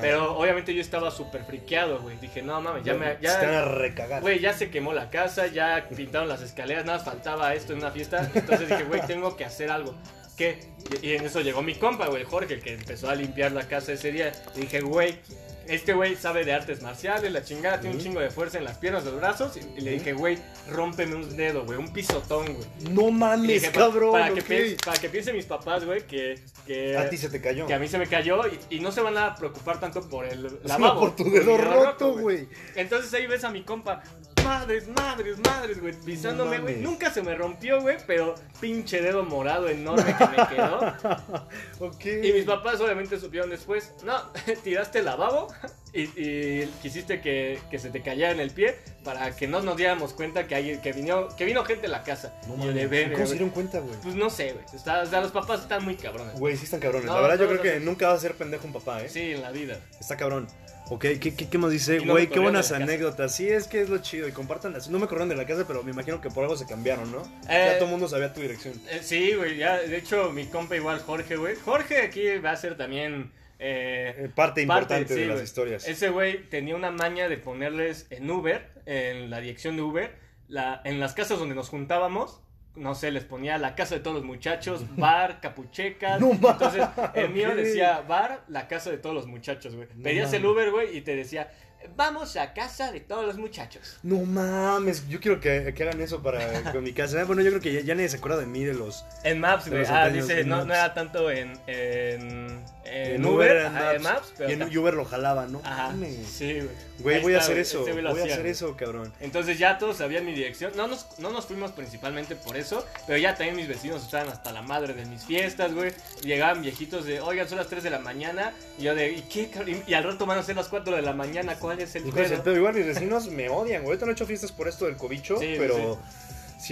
Pero 0.01 0.37
obviamente 0.37 0.73
yo 0.73 0.81
estaba 0.81 1.11
súper 1.11 1.43
friqueado, 1.43 1.99
güey. 2.01 2.17
Dije, 2.17 2.41
no 2.41 2.59
mames, 2.61 2.83
ya 2.83 2.93
me. 2.93 3.11
Se 3.11 3.15
te 3.15 3.27
van 3.27 3.49
a 3.49 3.51
Ya, 3.51 3.65
recagar. 3.65 4.21
güey, 4.21 4.39
ya 4.39 4.53
se 4.53 4.69
quemó 4.69 4.93
la 4.93 5.09
casa, 5.09 5.47
ya 5.47 5.87
pintaron 5.95 6.27
las 6.29 6.41
escaleras, 6.41 6.85
nada 6.85 6.99
faltaba 6.99 7.53
esto 7.53 7.73
en 7.73 7.79
una 7.79 7.91
fiesta. 7.91 8.29
Entonces 8.33 8.69
dije, 8.69 8.83
güey, 8.83 9.01
tengo 9.05 9.35
que 9.35 9.45
hacer 9.45 9.69
algo. 9.71 9.95
¿Qué? 10.37 10.59
Y, 11.01 11.13
en 11.13 11.25
eso 11.25 11.41
llegó 11.41 11.61
mi 11.61 11.75
compa, 11.75 12.07
güey, 12.07 12.23
Jorge, 12.23 12.55
el 12.55 12.61
que 12.61 12.73
empezó 12.73 13.09
a 13.09 13.15
limpiar 13.15 13.51
la 13.51 13.67
casa 13.67 13.93
ese 13.93 14.11
día. 14.11 14.31
Dije, 14.55 14.81
güey. 14.81 15.19
Este 15.67 15.93
güey 15.93 16.15
sabe 16.15 16.43
de 16.43 16.53
artes 16.53 16.81
marciales, 16.81 17.31
la 17.31 17.43
chingada, 17.43 17.79
tiene 17.79 17.95
un 17.95 18.01
chingo 18.01 18.19
de 18.19 18.29
fuerza 18.29 18.57
en 18.57 18.63
las 18.65 18.77
piernas, 18.77 19.05
los 19.05 19.15
brazos. 19.15 19.57
Y, 19.57 19.79
y 19.79 19.81
le 19.81 19.91
dije, 19.91 20.13
güey, 20.13 20.37
rómpeme 20.69 21.15
un 21.15 21.35
dedo, 21.37 21.63
güey, 21.65 21.77
un 21.77 21.93
pisotón, 21.93 22.45
güey. 22.53 22.67
No 22.89 23.11
mames, 23.11 23.47
dije, 23.61 23.71
pa- 23.71 23.79
cabrón. 23.81 24.11
para, 24.11 24.33
que 24.33 24.41
ok. 24.41 24.45
piense, 24.47 24.77
para 24.83 24.99
que 24.99 25.09
piensen 25.09 25.35
mis 25.35 25.45
papás, 25.45 25.85
güey, 25.85 26.05
que, 26.07 26.39
que, 26.65 26.97
A 26.97 27.09
ti 27.09 27.17
se 27.17 27.29
te 27.29 27.39
cayó. 27.39 27.67
que 27.67 27.73
a 27.73 27.79
mí 27.79 27.87
se 27.87 27.97
me 27.97 28.07
cayó 28.07 28.41
y, 28.69 28.77
y 28.77 28.79
no 28.79 28.91
se 28.91 29.01
van 29.01 29.17
a 29.17 29.35
preocupar 29.35 29.79
tanto 29.79 30.07
por 30.09 30.25
el 30.25 30.59
lavabo. 30.63 30.99
por 30.99 31.15
tu 31.15 31.29
dedo 31.29 31.57
roto, 31.57 32.13
güey. 32.17 32.47
Entonces 32.75 33.13
ahí 33.13 33.27
ves 33.27 33.43
a 33.43 33.51
mi 33.51 33.63
compa, 33.63 34.01
madres, 34.43 34.87
madres, 34.87 35.37
madres, 35.39 35.81
güey, 35.81 35.93
pisándome, 35.93 36.59
güey. 36.59 36.77
Nunca 36.77 37.11
se 37.11 37.21
me 37.21 37.35
rompió, 37.35 37.81
güey, 37.81 37.97
pero 38.07 38.35
pinche 38.59 39.01
dedo 39.01 39.23
morado 39.23 39.69
enorme 39.69 40.15
que 40.17 40.25
me 40.27 40.47
quedó. 40.47 40.93
Ok. 41.79 42.05
Y 42.23 42.31
mis 42.31 42.45
papás 42.45 42.79
obviamente 42.79 43.19
supieron 43.19 43.49
después, 43.49 43.91
no, 44.03 44.13
tiraste 44.63 44.99
el 44.99 45.05
lavabo 45.05 45.47
y, 45.93 46.01
y 46.15 46.67
quisiste 46.81 47.21
que, 47.21 47.59
que 47.69 47.79
se 47.79 47.89
te 47.89 48.01
cayera 48.01 48.31
en 48.31 48.39
el 48.39 48.51
pie 48.51 48.75
para 49.03 49.35
que 49.35 49.47
no 49.47 49.61
nos 49.61 49.77
diéramos 49.77 50.13
cuenta 50.13 50.47
que, 50.47 50.55
hay, 50.55 50.77
que, 50.77 50.93
vino, 50.93 51.27
que 51.35 51.45
vino 51.45 51.63
gente 51.65 51.87
a 51.87 51.89
la 51.89 52.03
casa. 52.03 52.39
No 52.47 52.63
yo 52.63 52.71
de 52.71 53.11
¿Cómo 53.13 53.25
se 53.25 53.33
dieron 53.33 53.49
cuenta, 53.49 53.79
güey? 53.79 53.95
Pues 54.01 54.15
no 54.15 54.29
sé, 54.29 54.53
güey. 54.53 54.65
O 54.73 54.79
sea, 54.79 55.21
los 55.21 55.31
papás 55.31 55.61
están 55.61 55.83
muy 55.83 55.95
cabrones. 55.95 56.39
Güey, 56.39 56.55
sí 56.55 56.65
están 56.65 56.79
cabrones. 56.79 57.07
No, 57.07 57.15
la 57.15 57.21
verdad, 57.21 57.39
yo 57.39 57.47
creo 57.47 57.61
que 57.61 57.79
nunca 57.79 58.07
va 58.07 58.13
a 58.13 58.19
ser 58.19 58.35
pendejo 58.35 58.67
un 58.67 58.73
papá, 58.73 59.01
¿eh? 59.01 59.09
Sí, 59.09 59.31
en 59.31 59.41
la 59.41 59.51
vida. 59.51 59.79
Está 59.99 60.17
cabrón. 60.17 60.47
Ok, 60.89 61.01
¿qué, 61.21 61.33
qué, 61.35 61.47
qué 61.49 61.57
más 61.57 61.71
dice? 61.71 61.99
Güey, 61.99 62.27
qué 62.27 62.39
buenas 62.39 62.71
anécdotas. 62.73 63.33
Sí, 63.33 63.47
es 63.47 63.67
que 63.67 63.81
es 63.81 63.89
lo 63.89 63.99
chido. 63.99 64.27
Y 64.27 64.33
compartanlas. 64.33 64.89
No 64.89 64.99
me 64.99 65.07
corrieron 65.07 65.29
de 65.29 65.35
la 65.35 65.45
casa, 65.45 65.65
pero 65.65 65.83
me 65.83 65.91
imagino 65.91 66.19
que 66.19 66.29
por 66.29 66.43
algo 66.43 66.57
se 66.57 66.65
cambiaron, 66.65 67.11
¿no? 67.11 67.21
Eh, 67.49 67.67
ya 67.71 67.75
todo 67.75 67.85
el 67.85 67.91
mundo 67.91 68.09
sabía 68.09 68.33
tu 68.33 68.41
dirección. 68.41 68.73
Eh, 68.89 68.99
sí, 69.01 69.33
güey, 69.35 69.57
ya, 69.57 69.77
de 69.77 69.97
hecho, 69.97 70.31
mi 70.31 70.47
compa 70.47 70.75
igual, 70.75 70.99
Jorge, 70.99 71.37
güey. 71.37 71.55
Jorge 71.55 72.01
aquí 72.01 72.27
va 72.39 72.51
a 72.51 72.55
ser 72.57 72.75
también 72.75 73.31
eh, 73.59 74.15
Eh, 74.17 74.29
parte 74.35 74.63
importante 74.63 75.13
sí, 75.13 75.21
de 75.21 75.27
las 75.27 75.41
historias. 75.41 75.87
Ese 75.87 76.09
güey 76.09 76.49
tenía 76.49 76.75
una 76.75 76.91
maña 76.91 77.29
de 77.29 77.37
ponerles 77.37 78.07
en 78.09 78.29
Uber, 78.29 78.67
en 78.85 79.29
la 79.29 79.39
dirección 79.39 79.77
de 79.77 79.83
Uber, 79.83 80.15
la, 80.49 80.81
en 80.83 80.99
las 80.99 81.13
casas 81.13 81.39
donde 81.39 81.55
nos 81.55 81.69
juntábamos. 81.69 82.41
No 82.75 82.95
sé, 82.95 83.11
les 83.11 83.25
ponía 83.25 83.57
la 83.57 83.75
casa 83.75 83.95
de 83.95 84.01
todos 84.01 84.17
los 84.17 84.25
muchachos, 84.25 84.85
bar, 84.95 85.41
capuchecas. 85.41 86.21
No 86.21 86.31
Entonces, 86.31 86.87
el 87.13 87.29
mío 87.29 87.55
decía 87.55 88.01
bar, 88.07 88.43
la 88.47 88.67
casa 88.67 88.89
de 88.91 88.97
todos 88.97 89.15
los 89.15 89.27
muchachos, 89.27 89.75
güey. 89.75 89.87
No 89.95 90.03
Pedías 90.03 90.31
el. 90.33 90.45
Uber, 90.45 90.71
güey, 90.71 90.97
y 90.97 91.01
te 91.01 91.15
decía, 91.15 91.51
vamos 91.95 92.35
a 92.37 92.53
casa 92.53 92.91
de 92.91 92.99
todos 92.99 93.25
los 93.25 93.37
muchachos. 93.37 93.99
No 94.03 94.21
mames, 94.21 95.07
yo 95.07 95.19
quiero 95.19 95.39
que, 95.39 95.73
que 95.73 95.83
hagan 95.83 96.01
eso 96.01 96.21
para 96.21 96.71
con 96.71 96.83
mi 96.83 96.93
casa. 96.93 97.23
Bueno, 97.25 97.41
yo 97.41 97.49
creo 97.49 97.61
que 97.61 97.73
ya, 97.73 97.81
ya 97.81 97.95
nadie 97.95 98.09
se 98.09 98.17
acuerda 98.17 98.37
de 98.37 98.45
mí 98.45 98.63
de 98.63 98.73
los. 98.73 99.05
En 99.23 99.39
Maps, 99.39 99.69
güey. 99.69 99.85
Ah, 99.87 100.09
dice, 100.09 100.43
no, 100.43 100.65
no 100.65 100.73
era 100.73 100.93
tanto 100.93 101.29
en, 101.29 101.53
en, 101.67 102.63
en 102.85 103.15
en 103.15 103.25
Uber, 103.25 103.57
en 103.57 103.65
ajá, 103.65 103.95
en 103.95 104.01
Maps, 104.01 104.33
pero 104.37 104.49
y 104.49 104.53
en 104.53 104.77
Uber 104.77 104.93
lo 104.93 105.05
jalaba, 105.05 105.45
¿no? 105.47 105.61
Ajá, 105.63 105.93
sí, 106.29 106.53
güey. 106.59 106.69
Güey, 106.99 107.21
voy 107.21 107.33
a 107.33 107.39
hacer 107.39 107.57
eso. 107.57 107.79
este 107.87 107.93
voy 108.01 108.19
a 108.21 108.23
hacer 108.23 108.45
eso, 108.45 108.75
cabrón. 108.77 109.11
Entonces 109.19 109.57
ya 109.57 109.77
todos 109.77 109.97
sabían 109.97 110.25
mi 110.25 110.33
dirección. 110.33 110.71
No 110.75 110.87
nos, 110.87 111.19
no 111.19 111.31
nos 111.31 111.45
fuimos 111.45 111.71
principalmente 111.71 112.35
por 112.35 112.57
eso, 112.57 112.85
pero 113.07 113.17
ya 113.17 113.35
también 113.35 113.55
mis 113.55 113.67
vecinos 113.67 114.03
estaban 114.03 114.29
hasta 114.29 114.51
la 114.51 114.61
madre 114.61 114.93
de 114.93 115.05
mis 115.05 115.23
fiestas, 115.23 115.73
güey. 115.73 115.93
Llegaban 116.23 116.61
viejitos 116.61 117.05
de, 117.05 117.19
oigan, 117.21 117.47
son 117.49 117.57
las 117.57 117.67
3 117.67 117.83
de 117.83 117.89
la 117.89 117.99
mañana. 117.99 118.53
Y 118.77 118.83
yo 118.83 118.95
de, 118.95 119.11
¿y 119.11 119.21
qué? 119.23 119.49
cabrón? 119.49 119.83
Y, 119.87 119.91
y 119.91 119.93
al 119.93 120.03
rato 120.03 120.25
van 120.25 120.37
a 120.37 120.43
ser 120.43 120.55
las 120.55 120.67
4 120.67 120.95
de 120.95 121.01
la 121.01 121.13
mañana, 121.13 121.55
¿cuál 121.55 121.79
es 121.79 121.95
el 121.95 122.03
pedo? 122.03 122.55
igual 122.55 122.73
mis 122.75 122.85
vecinos 122.85 123.27
me 123.27 123.49
odian, 123.49 123.81
güey. 123.81 123.91
Ahorita 123.91 124.05
no 124.05 124.11
he 124.11 124.13
hecho 124.13 124.25
fiestas 124.25 124.51
por 124.51 124.67
esto 124.67 124.85
del 124.85 124.97
cobicho, 124.97 125.37
Sí, 125.39 125.55
pero 125.57 125.75
sí. 125.75 126.20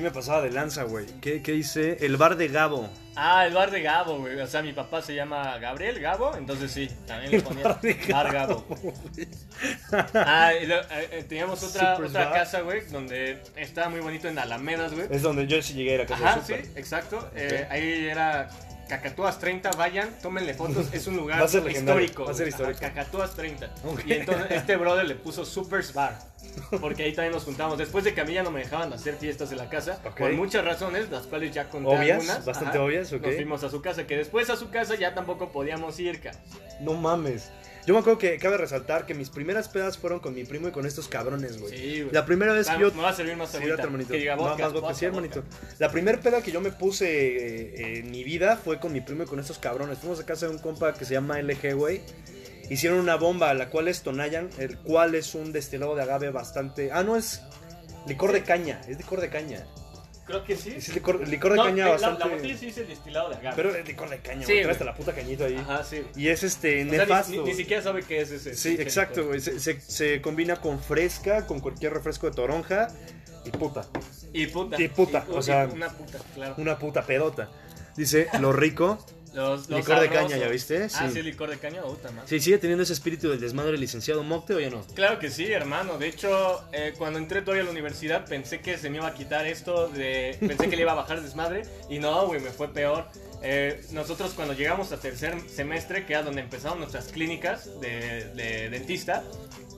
Me 0.02 0.12
pasaba 0.12 0.41
de 0.41 0.52
lanza, 0.52 0.84
güey. 0.84 1.06
¿Qué, 1.19 1.41
¿Qué 1.41 1.54
dice? 1.54 1.97
El 2.02 2.15
bar 2.17 2.38
de 2.38 2.47
Gabo. 2.47 2.89
Ah, 3.15 3.45
el 3.47 3.54
bar 3.54 3.71
de 3.71 3.82
Gabo, 3.82 4.19
güey. 4.19 4.39
O 4.39 4.47
sea, 4.47 4.62
mi 4.62 4.71
papá 4.71 5.02
se 5.02 5.15
llama 5.15 5.58
Gabriel 5.58 5.99
Gabo, 5.99 6.36
entonces 6.38 6.71
sí, 6.71 6.89
también 7.08 7.32
le 7.32 7.41
ponía 7.41 7.63
bar 7.63 7.82
de 7.82 7.97
bar 8.10 8.32
Gabo. 8.32 8.65
Ah, 10.13 10.52
y 10.54 10.71
eh, 10.71 10.82
eh, 11.12 11.25
teníamos 11.28 11.62
otra, 11.63 11.95
Super 11.95 12.10
otra 12.10 12.25
bar. 12.25 12.34
casa, 12.34 12.62
güey, 12.62 12.82
donde 12.91 13.41
estaba 13.56 13.89
muy 13.89 13.99
bonito 13.99 14.28
en 14.28 14.38
Alamedas, 14.38 14.93
güey. 14.93 15.08
Es 15.10 15.21
donde 15.21 15.47
yo 15.47 15.62
sí 15.62 15.73
llegué 15.73 15.91
a 15.91 15.95
ir 15.95 16.02
a 16.02 16.06
casa 16.06 16.30
Ajá, 16.30 16.39
de 16.41 16.63
sí, 16.63 16.71
exacto. 16.75 17.30
Eh, 17.36 17.67
ahí 17.69 18.08
era 18.08 18.49
Cacatúas 18.89 19.39
30, 19.39 19.71
vayan, 19.78 20.10
tómenle 20.21 20.54
fotos, 20.54 20.88
es 20.91 21.08
un 21.08 21.15
lugar 21.15 21.41
histórico. 21.69 22.25
va 22.25 22.32
a 22.32 22.34
ser 22.34 22.47
histórico. 22.47 22.80
Ajá, 22.84 22.93
Cacatúas 22.93 23.36
30. 23.36 23.69
Ok. 23.86 24.02
Y 24.06 24.13
entonces 24.13 24.47
este 24.49 24.75
brother 24.75 25.06
le 25.08 25.15
puso 25.15 25.45
Super's 25.45 25.93
Bar, 25.93 26.17
porque 26.82 27.04
ahí 27.04 27.13
también 27.13 27.34
nos 27.34 27.43
juntamos. 27.43 27.78
Después 27.78 28.04
de 28.04 28.13
que 28.13 28.21
a 28.21 28.25
mí 28.25 28.34
ya 28.34 28.43
no 28.43 28.52
me 28.52 28.60
dejaban 28.62 28.91
hacer 28.91 29.15
fiestas 29.15 29.52
en 29.52 29.60
la 29.60 29.69
casa, 29.69 30.02
por 30.17 30.34
muchas 30.34 30.65
razones, 30.65 31.10
las 31.10 31.28
cuales 31.28 31.54
ya 31.54 31.69
conté 31.69 31.88
Obvias, 31.89 32.19
algunas. 32.21 32.45
bastante 32.45 32.78
obvias, 32.80 33.13
ok. 33.13 33.21
Nos 33.21 33.36
fuimos 33.36 33.63
a 33.63 33.69
su 33.69 33.82
casa, 33.82 34.08
que 34.08 34.17
después 34.17 34.49
a 34.49 34.56
su 34.58 34.69
casa 34.71 34.95
ya 34.95 35.13
tampoco 35.13 35.52
podíamos 35.52 35.99
ir. 35.99 36.19
No 36.82 36.93
mames. 36.95 37.52
Yo 37.89 37.95
me 37.95 38.02
acuerdo 38.02 38.19
que 38.19 38.38
cabe 38.38 38.56
resaltar 38.56 39.08
que 39.08 39.15
mis 39.15 39.32
primeras 39.32 39.67
pedas 39.67 39.97
fueron 39.97 40.19
con 40.19 40.36
mi 40.36 40.43
primo 40.43 40.67
y 40.67 40.71
con 40.71 40.86
estos 40.86 41.08
cabrones, 41.08 41.60
güey. 41.60 41.75
Sí, 41.75 42.02
güey. 42.04 42.13
La 42.13 42.23
primera 42.23 42.54
vez 42.54 42.69
Ah, 42.69 42.75
que 42.75 42.82
yo 42.82 42.91
Me 42.91 43.02
va 43.02 43.10
a 43.10 43.13
servir 43.13 43.36
más 43.36 43.49
Sí, 43.49 43.58
hermanito. 43.58 44.12
Que 44.12 44.19
diga 44.19 44.36
No, 44.36 44.43
vodka, 44.43 44.63
más 44.65 44.73
vodka, 44.73 44.93
sí, 44.93 45.08
vodka, 45.08 45.08
hermanito. 45.08 45.43
La 45.80 45.89
primera 45.91 46.19
peda 46.19 46.43
que 46.43 46.52
yo 46.52 46.62
me 46.62 46.69
puse 46.71 47.08
eh, 47.10 47.97
en 47.97 48.12
mi 48.12 48.23
vida 48.23 48.58
fue 48.58 48.80
con 48.80 48.93
mi 48.93 49.02
primo 49.02 49.23
y 49.23 49.25
con 49.25 49.39
estos 49.39 49.58
cabrones. 49.58 49.97
Fuimos 49.97 50.19
a 50.19 50.25
casa 50.28 50.45
de 50.45 50.52
un 50.52 50.60
compa 50.60 50.93
que 50.93 51.04
se 51.04 51.15
llama 51.15 51.41
LG, 51.41 51.73
güey. 51.73 52.02
Hicieron 52.69 52.99
una 52.99 53.15
bomba, 53.15 53.52
la 53.56 53.71
cual 53.71 53.88
es 53.88 54.04
Tonayan, 54.04 54.52
el 54.60 54.78
cual 54.78 55.15
es 55.15 55.34
un 55.34 55.52
destilado 55.52 55.95
de 55.95 56.04
agave 56.04 56.30
bastante... 56.30 56.91
Ah, 56.91 57.02
no, 57.02 57.15
es 57.15 57.41
licor 58.06 58.34
de 58.34 58.43
caña, 58.43 58.82
es 58.88 58.99
licor 58.99 59.19
de 59.19 59.32
caña. 59.32 59.65
Creo 60.30 60.44
que 60.44 60.56
sí. 60.56 60.76
Es 60.78 60.94
licor, 60.94 61.28
licor 61.28 61.52
de 61.54 61.58
No, 61.58 61.63
caña 61.63 61.86
la- 61.86 61.92
bastante... 61.94 62.20
La, 62.26 62.36
botella 62.36 62.56
sí 62.58 62.65
dice 62.68 62.84
destilado 62.84 63.30
de 63.30 63.36
agave. 63.38 63.56
Pero 63.56 63.74
es 63.76 63.88
licor 63.88 64.10
de 64.12 64.20
caña, 64.20 64.46
Sí, 64.46 64.62
güey. 64.63 64.78
La 64.80 64.94
puta 64.94 65.12
cañita 65.13 65.46
ahí. 65.46 65.56
Ajá, 65.56 65.84
sí. 65.84 66.04
Y 66.15 66.28
es 66.28 66.44
este, 66.44 66.76
O 66.84 66.84
sea, 66.84 66.92
ni- 66.92 66.98
nefasto. 67.00 67.32
ni, 67.32 67.50
ni 67.50 67.54
siquiera 67.56 67.82
sabe 67.82 68.04
qué 68.04 68.22
es 68.22 68.30
ese. 68.30 68.54
Sí, 68.56 68.78
exacto, 68.80 69.22
licor. 69.22 69.28
güey. 69.30 69.39
Se, 69.42 69.60
se- 69.60 69.82
se 69.82 70.22
combina 70.22 70.58
con 70.58 70.80
fresca, 70.80 71.48
con 71.48 71.60
cualquier 71.62 71.94
refresco 71.94 72.30
de 72.30 72.36
toronja 72.36 72.89
y 73.44 73.50
puta. 73.50 73.88
Y 74.32 74.46
puta. 74.46 74.80
Y 74.80 74.88
puta, 74.89 75.26
o 75.34 75.42
sea, 75.42 75.68
Una 75.74 75.89
puta, 75.89 76.20
claro. 76.36 76.54
Una 76.60 76.78
puta 76.78 77.02
pedota. 77.08 77.50
Dice, 77.98 78.28
lo 78.39 78.54
rico. 78.54 79.04
Los, 79.34 79.70
los 79.70 79.80
licor 79.80 80.00
de 80.00 80.10
caña, 80.10 80.38
¿ya 80.38 80.48
viste? 80.48 80.86
Ah, 80.86 80.89
Sí. 80.89 81.13
sí, 81.13 81.22
licor 81.22 81.50
de 81.50 81.58
caña, 81.58 81.82
puta 81.84 82.12
más. 82.12 82.28
Sí, 82.28 82.39
sigue 82.39 82.58
teniendo 82.58 82.84
ese 82.84 82.94
espíritu 82.94 83.30
del 83.30 83.39
desmadre 83.39 83.78
licenciado 83.78 84.24
Mocte 84.24 84.54
o 84.56 84.60
ya 84.60 84.70
no. 84.70 84.82
Claro 84.96 85.20
que 85.20 85.30
sí, 85.30 85.52
hermano. 85.52 85.98
De 85.98 86.08
hecho, 86.08 86.63
eh, 86.72 86.94
cuando 86.98 87.20
entré 87.20 87.42
todavía 87.42 87.62
a 87.62 87.65
la 87.65 87.72
universidad 87.72 88.26
pensé 88.26 88.60
que 88.62 88.78
se 88.78 88.89
me 88.89 88.98
iba 88.98 89.08
a 89.08 89.13
quitar 89.13 89.46
esto 89.48 89.88
de... 89.89 90.36
Pensé 90.39 90.70
que 90.70 90.76
le 90.76 90.82
iba 90.82 90.92
a 90.94 90.96
bajar 90.96 91.18
el 91.18 91.24
desmadre 91.24 91.63
y 91.89 92.00
no, 92.00 92.26
güey, 92.28 92.39
me 92.42 92.50
fue 92.52 92.74
peor. 92.74 93.06
Eh, 93.41 93.82
nosotros 93.91 94.34
cuando 94.34 94.54
llegamos 94.54 94.91
a 94.91 94.97
tercer 94.97 95.39
semestre, 95.49 96.06
que 96.06 96.13
era 96.13 96.23
donde 96.23 96.41
empezaron 96.41 96.80
nuestras 96.80 97.08
clínicas 97.08 97.80
de, 97.80 98.25
de 98.36 98.69
dentista, 98.69 99.23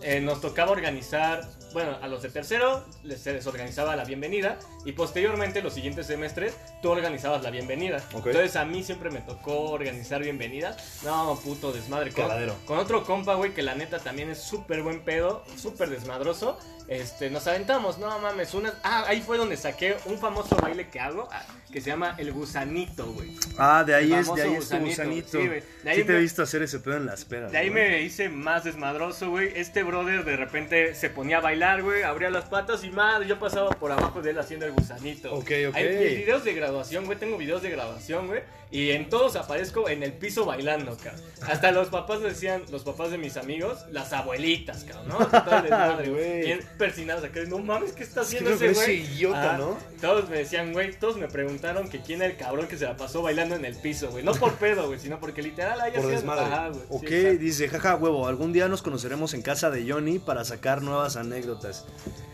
eh, 0.02 0.20
nos 0.20 0.42
tocaba 0.42 0.72
organizar, 0.72 1.48
bueno, 1.74 1.96
a 2.02 2.08
los 2.08 2.24
de 2.24 2.30
tercero 2.30 2.84
les, 3.04 3.22
se 3.22 3.34
les 3.34 3.46
organizaba 3.46 3.96
la 3.96 4.04
bienvenida 4.04 4.58
y 4.84 4.94
posteriormente 4.94 5.62
los 5.62 5.74
siguientes 5.74 6.08
semestres 6.08 6.56
tú 6.82 6.90
organizabas 6.90 7.44
la 7.44 7.52
bienvenida. 7.52 7.98
Ok. 8.14 8.28
Entonces 8.28 8.56
a 8.56 8.66
mí 8.66 8.84
siempre 8.84 9.12
me 9.12 9.22
tocó 9.22 9.70
organizar 9.70 10.24
bienvenidas. 10.24 11.04
No, 11.04 11.40
puto 11.44 11.72
desmadre. 11.72 12.12
Con, 12.12 12.28
con 12.66 12.80
otro 12.80 13.04
compa, 13.06 13.36
güey, 13.36 13.54
que 13.54 13.62
la 13.62 13.76
neta 13.76 14.00
también 14.00 14.32
es 14.32 14.40
súper 14.40 14.82
buen 14.82 15.02
pedo, 15.02 15.44
súper 15.56 15.92
desmadroso. 15.92 16.58
Este, 16.88 17.30
nos 17.30 17.48
aventamos, 17.48 17.98
no 17.98 18.20
mames, 18.20 18.54
una... 18.54 18.74
Ah, 18.84 19.06
ahí 19.08 19.22
fue 19.22 19.38
donde 19.38 19.58
saqué 19.58 19.96
un 20.06 20.18
famoso 20.18 20.56
baile 20.58 20.90
que 20.90 21.00
hago, 21.00 21.28
ah, 21.32 21.44
que 21.72 21.80
se 21.80 21.90
llama 21.90 22.16
el 22.18 22.32
gusanito, 22.34 23.06
güey. 23.14 23.32
Ah, 23.58 23.84
de 23.86 23.96
ahí 23.96 24.14
es, 24.14 24.34
de 24.34 24.42
ahí 24.42 24.48
famoso 24.50 24.62
es 24.62 24.70
tu 24.70 24.78
gusanito, 24.78 24.88
gusanito. 24.90 25.30
sí, 25.32 25.48
güey. 25.48 25.64
De 25.84 25.90
ahí 25.90 25.98
Sí 25.98 26.04
te 26.04 26.18
he 26.18 26.20
visto 26.20 26.44
hacer 26.44 26.64
ese 26.64 26.80
pedo 26.80 26.98
en 26.98 27.06
las 27.06 27.26
pedas. 27.26 27.52
De 27.52 27.58
ahí 27.58 27.70
güey. 27.70 27.90
me 27.90 28.02
hice 28.02 28.30
más 28.30 28.64
desmadroso, 28.64 29.30
güey. 29.30 29.52
Este 29.56 29.84
brother 29.84 30.26
de 30.26 30.36
repente 30.36 30.96
se 30.96 31.10
ponía 31.10 31.38
a 31.38 31.42
bailar, 31.42 31.82
güey, 31.84 32.04
abría 32.04 32.30
las 32.30 32.46
patas 32.46 32.84
y 32.84 32.90
madre, 32.90 33.28
yo 33.28 33.40
pasaba 33.40 33.70
por 33.72 33.92
abajo 33.92 34.22
de 34.22 34.32
él 34.32 34.40
haciendo 34.40 34.66
el 34.66 34.74
gusanito. 34.74 35.34
Ok, 35.34 35.52
ok. 35.70 35.76
Hay 35.76 36.16
videos 36.18 36.44
de 36.44 36.54
graduación, 36.54 37.06
güey, 37.06 37.18
tengo 37.18 37.38
videos 37.38 37.62
de 37.62 37.70
graduación, 37.70 38.28
güey, 38.28 38.42
y 38.70 38.92
en 38.92 39.10
todos 39.10 39.36
aparezco 39.36 39.90
en 39.90 40.04
el 40.04 40.14
piso 40.14 40.46
bailando, 40.46 40.98
cabrón. 40.98 41.22
Hasta 41.42 41.72
los 41.72 41.90
papás 41.90 42.22
decían, 42.22 42.64
los 42.72 42.84
papás 42.84 43.12
de 43.12 43.18
mis 43.18 43.38
amigos, 43.38 43.86
las 43.92 44.14
abuelitas, 44.14 44.84
cabrón, 44.86 45.08
¿no? 45.10 45.28
Todo 45.28 45.58
el 45.58 45.64
desmadre, 45.64 46.10
güey. 46.42 46.60
Persinados 46.82 47.24
acá, 47.24 47.40
no 47.48 47.60
mames, 47.60 47.92
¿qué 47.92 48.02
está 48.04 48.22
Es 48.22 48.30
que 48.30 48.38
haciendo 48.38 48.52
ese 48.66 48.74
güey? 48.74 49.02
idiota, 49.02 49.50
Ajá. 49.50 49.58
¿no? 49.60 49.78
Todos 50.02 50.28
me 50.30 50.40
decían, 50.40 50.74
güey, 50.74 50.92
todos 50.98 51.16
me 51.18 51.28
preguntaron 51.28 51.88
que 51.90 52.02
quién 52.02 52.24
era 52.24 52.32
el 52.32 52.38
cabrón 52.38 52.68
que 52.68 52.76
se 52.76 52.86
la 52.86 52.98
pasó 52.98 53.22
bailando 53.22 53.56
en 53.56 53.66
el 53.66 53.76
piso, 53.76 54.10
güey. 54.10 54.24
No 54.24 54.32
por 54.34 54.54
pedo, 54.56 54.88
güey, 54.88 55.00
sino 55.00 55.20
porque 55.20 55.44
literal 55.44 55.80
ahí 55.80 55.92
Por 55.92 56.00
hacían- 56.02 56.16
desmadre. 56.16 56.70
Güey. 56.72 56.84
ok, 56.90 57.08
Sí, 57.08 57.38
dice, 57.38 57.70
jaja, 57.70 57.96
huevo, 57.98 58.28
algún 58.28 58.52
día 58.52 58.68
nos 58.68 58.82
conoceremos 58.82 59.36
en 59.36 59.44
casa 59.44 59.70
de 59.70 59.90
Johnny 59.92 60.18
para 60.18 60.44
sacar 60.44 60.82
nuevas 60.82 61.18
anécdotas. 61.18 61.86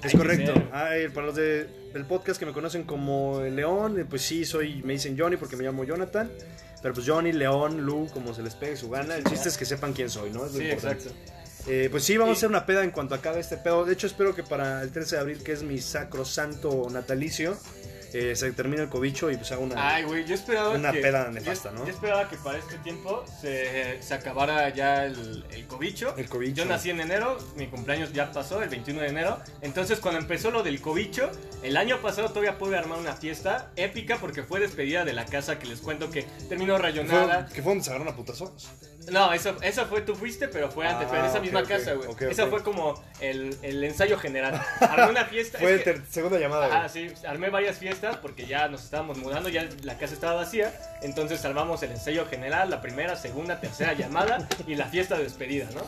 Es 0.04 0.14
Hay 0.14 0.18
correcto. 0.20 0.54
Ay, 0.72 1.10
para 1.10 1.28
los 1.28 1.36
de, 1.36 1.66
del 1.94 2.06
podcast 2.06 2.40
que 2.40 2.46
me 2.46 2.54
conocen 2.54 2.84
como 2.86 3.42
León, 3.42 4.00
eh, 4.00 4.06
pues 4.10 4.22
sí, 4.22 4.46
soy, 4.46 4.82
me 4.84 4.94
dicen 4.94 5.18
Johnny 5.20 5.36
porque 5.36 5.58
me 5.58 5.66
llamo 5.66 5.84
Jonathan. 5.84 6.32
Pero 6.82 6.94
pues 6.94 7.06
Johnny, 7.10 7.34
León, 7.34 7.82
Lu, 7.82 8.08
como 8.14 8.34
se 8.36 8.44
les 8.44 8.54
pegue 8.56 8.78
su 8.78 8.90
gana. 8.90 9.16
El 9.18 9.24
chiste 9.26 9.50
es 9.50 9.58
que 9.58 9.66
sepan 9.66 9.94
quién 9.94 10.10
soy, 10.12 10.30
¿no? 10.30 10.46
Es 10.46 10.54
lo 10.54 10.60
Sí, 10.60 10.66
importante. 10.70 11.04
exacto. 11.10 11.32
Eh, 11.68 11.90
pues 11.92 12.04
sí, 12.06 12.16
vamos 12.18 12.36
a 12.36 12.38
hacer 12.38 12.50
una 12.50 12.66
peda 12.66 12.84
en 12.84 12.92
cuanto 12.92 13.14
acabe 13.16 13.40
este 13.42 13.58
pedo. 13.58 13.84
De 13.86 13.94
hecho, 13.94 14.08
espero 14.08 14.34
que 14.36 14.44
para 14.44 14.82
el 14.82 14.92
13 14.92 15.16
de 15.16 15.22
abril, 15.22 15.44
que 15.44 15.52
es 15.52 15.64
mi 15.64 15.80
sacrosanto 15.82 16.88
natalicio, 16.90 17.58
eh, 18.14 18.38
se 18.38 18.50
termine 18.54 18.84
el 18.84 18.88
cobicho 18.90 19.30
y 19.30 19.36
pues 19.36 19.52
haga 19.52 19.62
una... 19.62 19.96
Ay, 19.96 20.04
güey, 20.06 20.24
yo 20.26 20.34
esperaba 20.34 20.70
Una 20.70 20.94
que... 20.94 21.00
peda 21.02 21.30
nefasta, 21.30 21.72
yo- 21.74 21.80
¿no? 21.80 21.86
Yo 21.86 21.92
esperaba 21.92 22.30
que 22.30 22.38
para 22.38 22.58
este 22.58 22.78
tiempo 22.78 23.26
se, 23.42 24.02
se 24.02 24.14
acabara 24.14 24.70
ya 24.70 25.04
el, 25.06 25.44
el 25.52 25.68
cobicho. 25.68 26.16
El 26.18 26.30
cobicho. 26.30 26.56
Yo 26.56 26.66
nací 26.66 26.90
en 26.90 27.02
enero, 27.02 27.38
mi 27.58 27.68
cumpleaños 27.68 28.14
ya 28.14 28.32
pasó, 28.32 28.64
el 28.64 28.70
21 28.70 29.02
de 29.02 29.08
enero. 29.10 29.38
Entonces, 29.62 30.00
cuando 30.00 30.22
empezó 30.22 30.52
lo 30.52 30.64
del 30.64 30.80
cobicho, 30.80 31.30
el 31.64 31.76
año 31.76 32.02
pasado 32.02 32.30
todavía 32.30 32.58
pude 32.58 32.78
armar 32.78 32.98
una 32.98 33.14
fiesta 33.14 33.72
épica 33.76 34.18
porque 34.22 34.42
fue 34.44 34.62
despedida 34.62 35.04
de 35.04 35.12
la 35.12 35.26
casa 35.26 35.60
que 35.60 35.68
les 35.68 35.82
cuento 35.82 36.10
que 36.10 36.24
terminó 36.48 36.76
¿Fue, 36.76 36.84
rayonada. 36.84 37.46
que 37.48 37.62
fue 37.62 37.72
donde 37.74 37.84
se 37.84 37.90
agarraron 37.90 38.14
a 38.14 38.16
putazos? 38.16 38.70
No, 39.12 39.32
esa, 39.34 39.56
esa 39.62 39.86
fue, 39.86 40.02
tú 40.02 40.16
fuiste, 40.16 40.48
pero 40.48 40.70
fue 40.70 40.86
antes, 40.88 41.08
Ah, 41.08 41.10
pero 41.12 41.24
en 41.24 41.30
esa 41.30 41.38
ok, 41.38 41.44
misma 41.44 41.60
ok, 41.62 41.68
casa, 41.68 41.94
güey. 41.94 42.10
ok, 42.10 42.22
Esa 42.24 42.48
fue 42.48 42.62
como 42.64 43.02
el, 43.22 43.58
el 43.62 43.84
ensayo 43.84 44.18
general. 44.20 44.62
Armé 44.82 45.10
una 45.12 45.26
fiesta. 45.26 45.60
Fue 45.60 45.78
ter- 45.80 46.02
segunda 46.10 46.38
llamada, 46.40 46.68
güey. 46.68 46.80
Ah, 46.80 46.90
sí, 46.90 47.12
armé 47.28 47.50
varias 47.50 47.78
fiestas 47.78 48.18
porque 48.18 48.46
ya 48.46 48.68
nos 48.68 48.84
estábamos 48.84 49.18
mudando, 49.18 49.50
ya 49.50 49.68
la 49.84 49.98
casa 49.98 50.14
estaba 50.14 50.34
vacía. 50.36 50.74
Entonces 51.02 51.44
armamos 51.46 51.82
el 51.84 51.92
ensayo 51.92 52.26
general, 52.26 52.70
la 52.70 52.82
primera, 52.82 53.16
segunda, 53.16 53.60
tercera 53.62 53.94
llamada 53.94 54.48
y 54.68 54.76
la 54.76 54.86
fiesta 54.86 55.18
de 55.18 55.24
despedida, 55.24 55.68
¿no? 55.74 55.82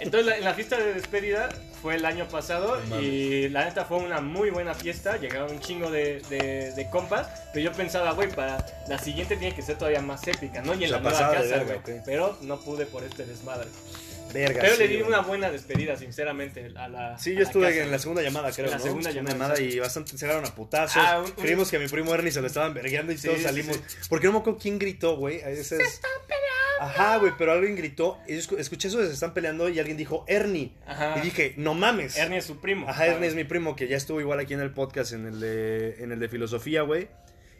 Entonces 0.00 0.26
la, 0.26 0.36
en 0.36 0.44
la 0.44 0.54
fiesta 0.54 0.76
de 0.78 0.94
despedida 0.94 1.48
fue 1.82 1.94
el 1.94 2.04
año 2.04 2.26
pasado 2.26 2.80
y 3.00 3.48
la 3.50 3.64
neta 3.64 3.84
fue 3.84 3.98
una 3.98 4.20
muy 4.20 4.50
buena 4.50 4.74
fiesta. 4.74 5.18
Llegaron 5.18 5.50
un 5.52 5.60
chingo 5.60 5.90
de, 5.90 6.20
de- 6.30 6.72
de 6.72 6.90
compas, 6.90 7.28
pero 7.52 7.64
yo 7.70 7.72
pensaba, 7.72 8.12
güey, 8.12 8.28
para 8.30 8.64
la 8.88 8.98
siguiente 8.98 9.36
tiene 9.36 9.54
que 9.54 9.62
ser 9.62 9.76
todavía 9.78 10.00
más 10.00 10.26
épica, 10.26 10.62
¿no? 10.62 10.74
Y 10.74 10.84
en 10.84 10.94
O 10.94 10.94
sea, 10.94 11.00
la 11.00 11.10
nueva 11.10 11.32
casa, 11.32 11.64
güey. 11.84 12.00
Pero 12.04 12.36
no 12.42 12.55
pude 12.60 12.86
por 12.86 13.04
este 13.04 13.24
desmadre. 13.26 13.68
Verga, 14.34 14.60
Pero 14.60 14.74
sí, 14.74 14.80
le 14.82 14.88
di 14.88 14.96
güey. 14.96 15.08
una 15.08 15.20
buena 15.20 15.50
despedida, 15.50 15.96
sinceramente, 15.96 16.72
a 16.76 16.88
la. 16.88 17.16
Sí, 17.18 17.34
yo 17.34 17.42
estuve 17.42 17.68
casa. 17.68 17.82
en 17.84 17.90
la 17.92 17.98
segunda 18.00 18.22
llamada, 18.22 18.50
creo, 18.50 18.66
En 18.66 18.72
la 18.72 18.78
¿no? 18.78 18.82
segunda 18.82 19.10
llamada, 19.12 19.60
y 19.60 19.64
exacto. 19.64 19.82
bastante 19.82 20.18
se 20.18 20.24
agarraron 20.24 20.50
a 20.50 20.54
putazos. 20.54 20.96
Ah, 21.04 21.20
un- 21.20 21.26
un- 21.26 21.30
Creímos 21.32 21.70
que 21.70 21.76
a 21.76 21.80
mi 21.80 21.86
primo 21.86 22.12
Ernie 22.12 22.32
se 22.32 22.40
lo 22.40 22.48
estaban 22.48 22.74
vergueando 22.74 23.12
y 23.12 23.18
Sí, 23.18 23.28
todos 23.28 23.40
salimos. 23.42 23.76
sí. 23.86 23.96
Porque 24.08 24.26
no 24.26 24.32
me 24.34 24.38
acuerdo 24.40 24.58
quién 24.58 24.78
gritó, 24.80 25.16
güey. 25.16 25.36
Ese 25.36 25.80
es... 25.80 26.00
Ajá, 26.80 27.16
güey, 27.18 27.32
pero 27.38 27.52
alguien 27.52 27.74
gritó. 27.76 28.18
y 28.26 28.34
yo 28.34 28.40
escu- 28.40 28.58
escuché 28.58 28.88
eso 28.88 28.98
de 28.98 29.06
se 29.06 29.14
están 29.14 29.32
peleando 29.32 29.68
y 29.70 29.78
alguien 29.78 29.96
dijo 29.96 30.24
Ernie. 30.28 30.72
Ajá. 30.86 31.14
Y 31.18 31.20
dije, 31.22 31.54
no 31.56 31.72
mames. 31.74 32.18
Ernie 32.18 32.38
es 32.38 32.44
su 32.44 32.60
primo. 32.60 32.86
Ajá, 32.88 33.06
Ernie 33.06 33.28
es 33.28 33.34
mi 33.34 33.44
primo 33.44 33.74
que 33.76 33.88
ya 33.88 33.96
estuvo 33.96 34.20
igual 34.20 34.40
aquí 34.40 34.52
en 34.54 34.60
el 34.60 34.72
podcast, 34.72 35.12
en 35.12 35.26
el 35.26 35.40
de, 35.40 36.02
en 36.02 36.12
el 36.12 36.18
de 36.20 36.28
filosofía, 36.28 36.82
güey. 36.82 37.08